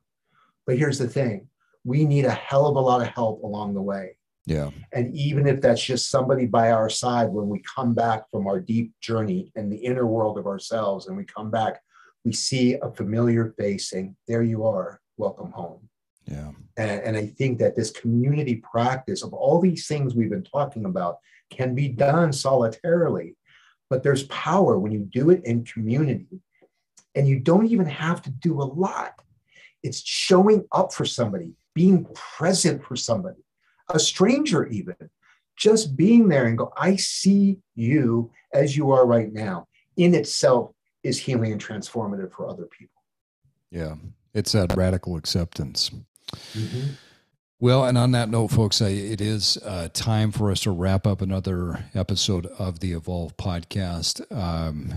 But 0.65 0.77
here's 0.77 0.99
the 0.99 1.07
thing. 1.07 1.47
We 1.83 2.03
need 2.05 2.25
a 2.25 2.31
hell 2.31 2.67
of 2.67 2.75
a 2.75 2.79
lot 2.79 3.01
of 3.01 3.07
help 3.07 3.43
along 3.43 3.75
the 3.75 3.81
way 3.81 4.17
yeah. 4.49 4.71
And 4.93 5.13
even 5.13 5.45
if 5.47 5.61
that's 5.61 5.83
just 5.83 6.09
somebody 6.09 6.47
by 6.47 6.71
our 6.71 6.89
side 6.89 7.29
when 7.29 7.47
we 7.47 7.61
come 7.75 7.93
back 7.93 8.27
from 8.31 8.47
our 8.47 8.59
deep 8.59 8.93
journey 8.99 9.51
in 9.55 9.69
the 9.69 9.77
inner 9.77 10.07
world 10.07 10.39
of 10.39 10.47
ourselves 10.47 11.05
and 11.05 11.15
we 11.15 11.23
come 11.23 11.51
back, 11.51 11.79
we 12.25 12.33
see 12.33 12.73
a 12.73 12.89
familiar 12.89 13.53
face 13.59 13.91
saying, 13.91 14.15
There 14.27 14.41
you 14.41 14.65
are, 14.65 15.01
welcome 15.17 15.51
home. 15.51 15.87
Yeah. 16.25 16.49
And, 16.77 17.01
and 17.01 17.15
I 17.15 17.27
think 17.27 17.59
that 17.59 17.75
this 17.75 17.91
community 17.91 18.55
practice 18.55 19.21
of 19.21 19.35
all 19.35 19.61
these 19.61 19.85
things 19.85 20.15
we've 20.15 20.31
been 20.31 20.43
talking 20.43 20.85
about 20.85 21.17
can 21.51 21.75
be 21.75 21.87
done 21.87 22.33
solitarily, 22.33 23.35
but 23.87 24.01
there's 24.01 24.23
power 24.23 24.79
when 24.79 24.91
you 24.91 25.07
do 25.11 25.29
it 25.29 25.45
in 25.45 25.63
community. 25.63 26.41
And 27.13 27.27
you 27.27 27.39
don't 27.39 27.67
even 27.67 27.85
have 27.85 28.23
to 28.23 28.31
do 28.31 28.61
a 28.61 28.63
lot. 28.63 29.13
It's 29.83 30.01
showing 30.03 30.65
up 30.71 30.91
for 30.91 31.05
somebody, 31.05 31.53
being 31.75 32.07
present 32.15 32.83
for 32.83 32.95
somebody 32.95 33.43
a 33.89 33.99
stranger, 33.99 34.67
even 34.67 34.95
just 35.57 35.97
being 35.97 36.29
there 36.29 36.45
and 36.47 36.57
go, 36.57 36.71
I 36.77 36.95
see 36.95 37.59
you 37.75 38.31
as 38.53 38.75
you 38.77 38.91
are 38.91 39.05
right 39.05 39.31
now, 39.31 39.67
in 39.97 40.15
itself 40.15 40.71
is 41.03 41.19
healing 41.19 41.51
and 41.51 41.63
transformative 41.63 42.31
for 42.31 42.47
other 42.47 42.65
people. 42.65 43.01
Yeah, 43.69 43.95
it's 44.33 44.53
that 44.53 44.75
radical 44.75 45.17
acceptance. 45.17 45.91
Mm-hmm. 46.53 46.91
Well, 47.61 47.83
and 47.83 47.97
on 47.97 48.11
that 48.11 48.29
note, 48.29 48.47
folks, 48.47 48.79
it 48.79 49.19
is 49.19 49.57
uh, 49.65 49.89
time 49.91 50.31
for 50.31 50.49
us 50.49 50.61
to 50.61 50.71
wrap 50.71 51.05
up 51.05 51.21
another 51.21 51.83
episode 51.93 52.45
of 52.57 52.79
the 52.79 52.93
Evolve 52.93 53.35
podcast. 53.35 54.21
Um, 54.31 54.93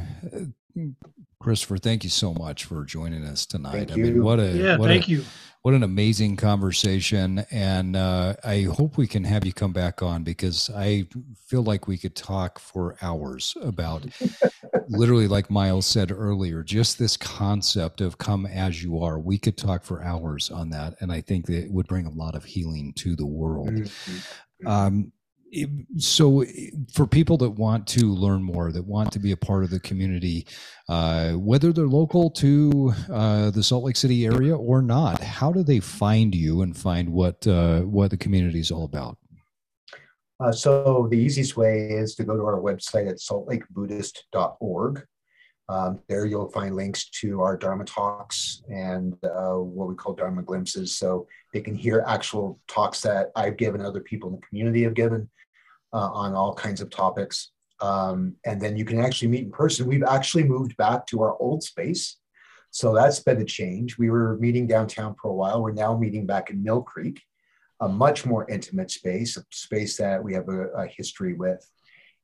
Christopher, 1.40 1.78
thank 1.78 2.04
you 2.04 2.10
so 2.10 2.32
much 2.32 2.64
for 2.64 2.84
joining 2.84 3.24
us 3.24 3.46
tonight. 3.46 3.88
Thank 3.88 3.92
I 3.92 3.96
mean, 3.96 4.22
what 4.22 4.38
a 4.38 4.52
yeah, 4.52 4.76
what 4.76 4.86
thank 4.86 5.08
a, 5.08 5.10
you. 5.10 5.24
What 5.62 5.74
an 5.74 5.84
amazing 5.84 6.36
conversation, 6.38 7.46
and 7.52 7.94
uh, 7.94 8.34
I 8.42 8.62
hope 8.62 8.98
we 8.98 9.06
can 9.06 9.22
have 9.22 9.46
you 9.46 9.52
come 9.52 9.72
back 9.72 10.02
on 10.02 10.24
because 10.24 10.68
I 10.74 11.06
feel 11.46 11.62
like 11.62 11.86
we 11.86 11.96
could 11.96 12.16
talk 12.16 12.58
for 12.58 12.96
hours 13.00 13.56
about, 13.62 14.04
literally, 14.88 15.28
like 15.28 15.50
Myles 15.50 15.86
said 15.86 16.10
earlier, 16.10 16.64
just 16.64 16.98
this 16.98 17.16
concept 17.16 18.00
of 18.00 18.18
"come 18.18 18.44
as 18.44 18.82
you 18.82 19.00
are." 19.04 19.20
We 19.20 19.38
could 19.38 19.56
talk 19.56 19.84
for 19.84 20.02
hours 20.02 20.50
on 20.50 20.68
that, 20.70 20.96
and 21.00 21.12
I 21.12 21.20
think 21.20 21.46
that 21.46 21.62
it 21.62 21.70
would 21.70 21.86
bring 21.86 22.06
a 22.06 22.10
lot 22.10 22.34
of 22.34 22.42
healing 22.44 22.92
to 22.94 23.14
the 23.14 23.26
world. 23.26 23.68
Mm-hmm. 23.68 24.66
Um, 24.66 25.12
so 25.98 26.44
for 26.92 27.06
people 27.06 27.36
that 27.36 27.50
want 27.50 27.86
to 27.86 28.06
learn 28.06 28.42
more 28.42 28.72
that 28.72 28.84
want 28.84 29.12
to 29.12 29.18
be 29.18 29.32
a 29.32 29.36
part 29.36 29.64
of 29.64 29.70
the 29.70 29.80
community 29.80 30.46
uh, 30.88 31.32
whether 31.32 31.72
they're 31.72 31.86
local 31.86 32.30
to 32.30 32.92
uh, 33.12 33.50
the 33.50 33.62
salt 33.62 33.84
lake 33.84 33.96
city 33.96 34.24
area 34.24 34.56
or 34.56 34.80
not 34.80 35.22
how 35.22 35.52
do 35.52 35.62
they 35.62 35.80
find 35.80 36.34
you 36.34 36.62
and 36.62 36.76
find 36.76 37.08
what 37.08 37.46
uh, 37.46 37.80
what 37.82 38.10
the 38.10 38.16
community 38.16 38.60
is 38.60 38.70
all 38.70 38.84
about? 38.84 39.18
Uh, 40.40 40.50
so 40.50 41.06
the 41.10 41.18
easiest 41.18 41.56
way 41.56 41.82
is 41.82 42.14
to 42.14 42.24
go 42.24 42.36
to 42.36 42.42
our 42.42 42.60
website 42.60 43.08
at 43.08 43.18
saltlakebuddhist.org 43.18 45.06
um, 45.68 46.00
there 46.08 46.26
you'll 46.26 46.50
find 46.50 46.76
links 46.76 47.08
to 47.20 47.40
our 47.40 47.56
Dharma 47.56 47.84
talks 47.84 48.62
and 48.68 49.14
uh, 49.24 49.54
what 49.54 49.88
we 49.88 49.94
call 49.94 50.12
Dharma 50.12 50.42
glimpses. 50.42 50.96
So 50.96 51.26
they 51.54 51.60
can 51.60 51.74
hear 51.74 52.04
actual 52.06 52.60
talks 52.68 53.00
that 53.02 53.30
I've 53.36 53.56
given, 53.56 53.80
other 53.80 54.00
people 54.00 54.28
in 54.28 54.36
the 54.36 54.46
community 54.46 54.82
have 54.82 54.94
given 54.94 55.30
uh, 55.92 56.10
on 56.12 56.34
all 56.34 56.54
kinds 56.54 56.80
of 56.80 56.90
topics. 56.90 57.50
Um, 57.80 58.36
and 58.46 58.60
then 58.60 58.76
you 58.76 58.84
can 58.84 59.00
actually 59.00 59.28
meet 59.28 59.44
in 59.44 59.50
person. 59.50 59.86
We've 59.86 60.04
actually 60.04 60.44
moved 60.44 60.76
back 60.76 61.06
to 61.06 61.22
our 61.22 61.36
old 61.38 61.62
space. 61.62 62.16
So 62.70 62.94
that's 62.94 63.20
been 63.20 63.40
a 63.40 63.44
change. 63.44 63.98
We 63.98 64.08
were 64.08 64.38
meeting 64.38 64.66
downtown 64.66 65.14
for 65.20 65.30
a 65.30 65.34
while. 65.34 65.62
We're 65.62 65.72
now 65.72 65.96
meeting 65.96 66.24
back 66.24 66.48
in 66.48 66.64
Millcreek, 66.64 67.18
a 67.80 67.88
much 67.88 68.24
more 68.24 68.48
intimate 68.48 68.90
space, 68.90 69.36
a 69.36 69.44
space 69.50 69.96
that 69.98 70.22
we 70.22 70.32
have 70.34 70.48
a, 70.48 70.68
a 70.68 70.86
history 70.86 71.34
with. 71.34 71.68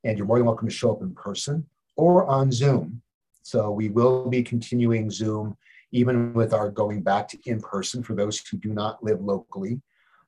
And 0.04 0.16
you're 0.16 0.26
more 0.26 0.38
than 0.38 0.46
welcome 0.46 0.68
to 0.68 0.74
show 0.74 0.92
up 0.92 1.02
in 1.02 1.14
person 1.14 1.66
or 1.96 2.24
on 2.26 2.50
Zoom. 2.52 3.02
So 3.42 3.70
we 3.70 3.88
will 3.88 4.28
be 4.28 4.42
continuing 4.42 5.10
Zoom, 5.10 5.56
even 5.92 6.32
with 6.32 6.54
our 6.54 6.70
going 6.70 7.02
back 7.02 7.28
to 7.28 7.38
in 7.44 7.60
person 7.60 8.02
for 8.02 8.14
those 8.14 8.38
who 8.46 8.56
do 8.58 8.70
not 8.70 9.02
live 9.02 9.20
locally. 9.20 9.82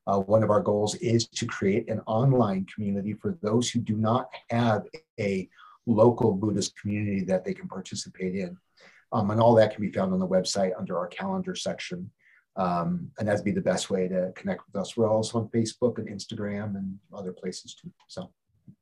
Uh, 0.07 0.19
one 0.19 0.43
of 0.43 0.49
our 0.49 0.61
goals 0.61 0.95
is 0.95 1.27
to 1.27 1.45
create 1.45 1.89
an 1.89 2.01
online 2.07 2.65
community 2.73 3.13
for 3.13 3.37
those 3.41 3.69
who 3.69 3.79
do 3.79 3.95
not 3.95 4.29
have 4.49 4.83
a 5.19 5.47
local 5.85 6.33
Buddhist 6.33 6.77
community 6.79 7.23
that 7.25 7.45
they 7.45 7.53
can 7.53 7.67
participate 7.67 8.35
in. 8.35 8.57
Um, 9.13 9.29
and 9.29 9.41
all 9.41 9.55
that 9.55 9.73
can 9.75 9.81
be 9.81 9.91
found 9.91 10.13
on 10.13 10.19
the 10.19 10.27
website 10.27 10.71
under 10.77 10.97
our 10.97 11.07
calendar 11.07 11.53
section. 11.53 12.09
Um, 12.55 13.11
and 13.19 13.27
that'd 13.27 13.45
be 13.45 13.51
the 13.51 13.61
best 13.61 13.89
way 13.89 14.07
to 14.07 14.31
connect 14.35 14.63
with 14.67 14.81
us. 14.81 14.97
We're 14.97 15.09
also 15.09 15.39
on 15.39 15.49
Facebook 15.49 15.97
and 15.97 16.07
Instagram 16.07 16.75
and 16.75 16.97
other 17.13 17.31
places 17.31 17.75
too. 17.75 17.91
So, 18.07 18.31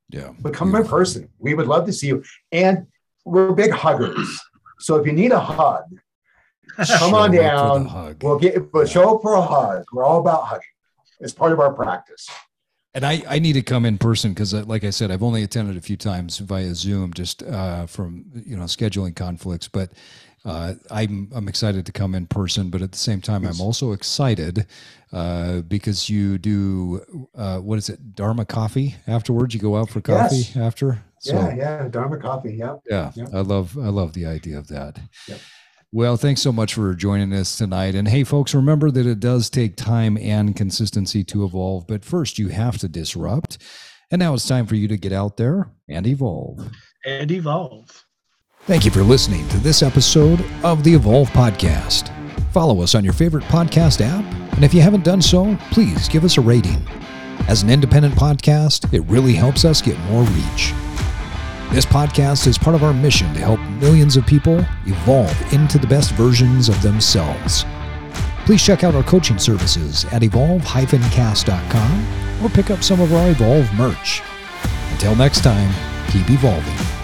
yeah, 0.08 0.32
but 0.40 0.54
come 0.54 0.74
in 0.74 0.84
person. 0.84 1.28
We 1.38 1.54
would 1.54 1.66
love 1.66 1.86
to 1.86 1.92
see 1.92 2.08
you. 2.08 2.24
And 2.50 2.86
we're 3.24 3.52
big 3.52 3.72
huggers. 3.72 4.40
So 4.78 4.96
if 4.96 5.06
you 5.06 5.12
need 5.12 5.32
a 5.32 5.40
hug, 5.40 5.84
come 6.98 7.14
on 7.14 7.32
down. 7.32 8.16
We'll 8.22 8.38
get, 8.38 8.72
but 8.72 8.88
show 8.88 9.16
up 9.16 9.22
for 9.22 9.34
a 9.34 9.42
hug. 9.42 9.84
We're 9.92 10.04
all 10.04 10.20
about 10.20 10.44
hugging 10.46 10.64
as 11.22 11.32
part 11.32 11.52
of 11.52 11.60
our 11.60 11.72
practice. 11.72 12.28
And 12.92 13.04
I, 13.04 13.22
I 13.28 13.38
need 13.38 13.52
to 13.52 13.62
come 13.62 13.84
in 13.84 13.98
person 13.98 14.32
because, 14.32 14.52
uh, 14.52 14.64
like 14.66 14.82
I 14.82 14.90
said, 14.90 15.12
I've 15.12 15.22
only 15.22 15.44
attended 15.44 15.76
a 15.76 15.80
few 15.80 15.96
times 15.96 16.38
via 16.38 16.74
Zoom, 16.74 17.12
just 17.12 17.42
uh, 17.44 17.86
from 17.86 18.24
you 18.34 18.56
know 18.56 18.64
scheduling 18.64 19.14
conflicts. 19.14 19.68
But 19.68 19.92
uh, 20.44 20.74
I'm 20.90 21.30
I'm 21.32 21.46
excited 21.46 21.86
to 21.86 21.92
come 21.92 22.16
in 22.16 22.26
person. 22.26 22.68
But 22.68 22.82
at 22.82 22.90
the 22.90 22.98
same 22.98 23.20
time. 23.20 23.46
I'm 23.46 23.60
also 23.60 23.92
excited 23.92 24.66
uh, 25.12 25.60
because 25.60 26.10
you 26.10 26.36
do 26.38 27.28
uh, 27.36 27.58
what 27.58 27.78
is 27.78 27.88
it, 27.88 28.16
Dharma 28.16 28.44
coffee 28.44 28.96
afterwards? 29.06 29.54
You 29.54 29.60
go 29.60 29.76
out 29.76 29.90
for 29.90 30.00
coffee 30.00 30.36
yes. 30.36 30.56
after. 30.56 31.00
So, 31.20 31.34
yeah, 31.34 31.54
yeah, 31.54 31.88
Dharma 31.88 32.18
coffee. 32.18 32.54
Yeah, 32.54 32.76
yeah. 32.86 33.12
I 33.32 33.40
love 33.40 33.78
I 33.78 33.88
love 33.88 34.14
the 34.14 34.26
idea 34.26 34.58
of 34.58 34.66
that. 34.68 34.98
Yep. 35.28 35.38
Well, 35.92 36.16
thanks 36.16 36.40
so 36.40 36.52
much 36.52 36.74
for 36.74 36.94
joining 36.94 37.32
us 37.32 37.58
tonight. 37.58 37.96
And 37.96 38.06
hey, 38.06 38.22
folks, 38.22 38.54
remember 38.54 38.92
that 38.92 39.06
it 39.06 39.18
does 39.18 39.50
take 39.50 39.74
time 39.74 40.16
and 40.18 40.54
consistency 40.54 41.24
to 41.24 41.44
evolve, 41.44 41.88
but 41.88 42.04
first 42.04 42.38
you 42.38 42.46
have 42.46 42.78
to 42.78 42.88
disrupt. 42.88 43.58
And 44.12 44.20
now 44.20 44.34
it's 44.34 44.46
time 44.46 44.66
for 44.66 44.76
you 44.76 44.86
to 44.86 44.96
get 44.96 45.12
out 45.12 45.36
there 45.36 45.72
and 45.88 46.06
evolve. 46.06 46.70
And 47.04 47.28
evolve. 47.32 48.04
Thank 48.66 48.84
you 48.84 48.92
for 48.92 49.02
listening 49.02 49.48
to 49.48 49.58
this 49.58 49.82
episode 49.82 50.44
of 50.62 50.84
the 50.84 50.94
Evolve 50.94 51.28
Podcast. 51.30 52.12
Follow 52.52 52.82
us 52.82 52.94
on 52.94 53.02
your 53.02 53.12
favorite 53.12 53.44
podcast 53.44 54.00
app. 54.00 54.24
And 54.54 54.62
if 54.62 54.72
you 54.72 54.80
haven't 54.80 55.04
done 55.04 55.20
so, 55.20 55.56
please 55.72 56.08
give 56.08 56.22
us 56.22 56.38
a 56.38 56.40
rating. 56.40 56.86
As 57.48 57.64
an 57.64 57.70
independent 57.70 58.14
podcast, 58.14 58.94
it 58.94 59.00
really 59.10 59.32
helps 59.32 59.64
us 59.64 59.82
get 59.82 59.98
more 60.02 60.22
reach. 60.22 60.72
This 61.72 61.86
podcast 61.86 62.48
is 62.48 62.58
part 62.58 62.74
of 62.74 62.82
our 62.82 62.92
mission 62.92 63.32
to 63.32 63.38
help 63.38 63.60
millions 63.80 64.16
of 64.16 64.26
people 64.26 64.58
evolve 64.86 65.52
into 65.52 65.78
the 65.78 65.86
best 65.86 66.10
versions 66.14 66.68
of 66.68 66.82
themselves. 66.82 67.64
Please 68.44 68.60
check 68.60 68.82
out 68.82 68.96
our 68.96 69.04
coaching 69.04 69.38
services 69.38 70.04
at 70.06 70.24
evolve-cast.com 70.24 72.06
or 72.42 72.48
pick 72.48 72.72
up 72.72 72.82
some 72.82 73.00
of 73.00 73.14
our 73.14 73.30
Evolve 73.30 73.72
merch. 73.74 74.20
Until 74.90 75.14
next 75.14 75.44
time, 75.44 75.72
keep 76.10 76.28
evolving. 76.28 76.99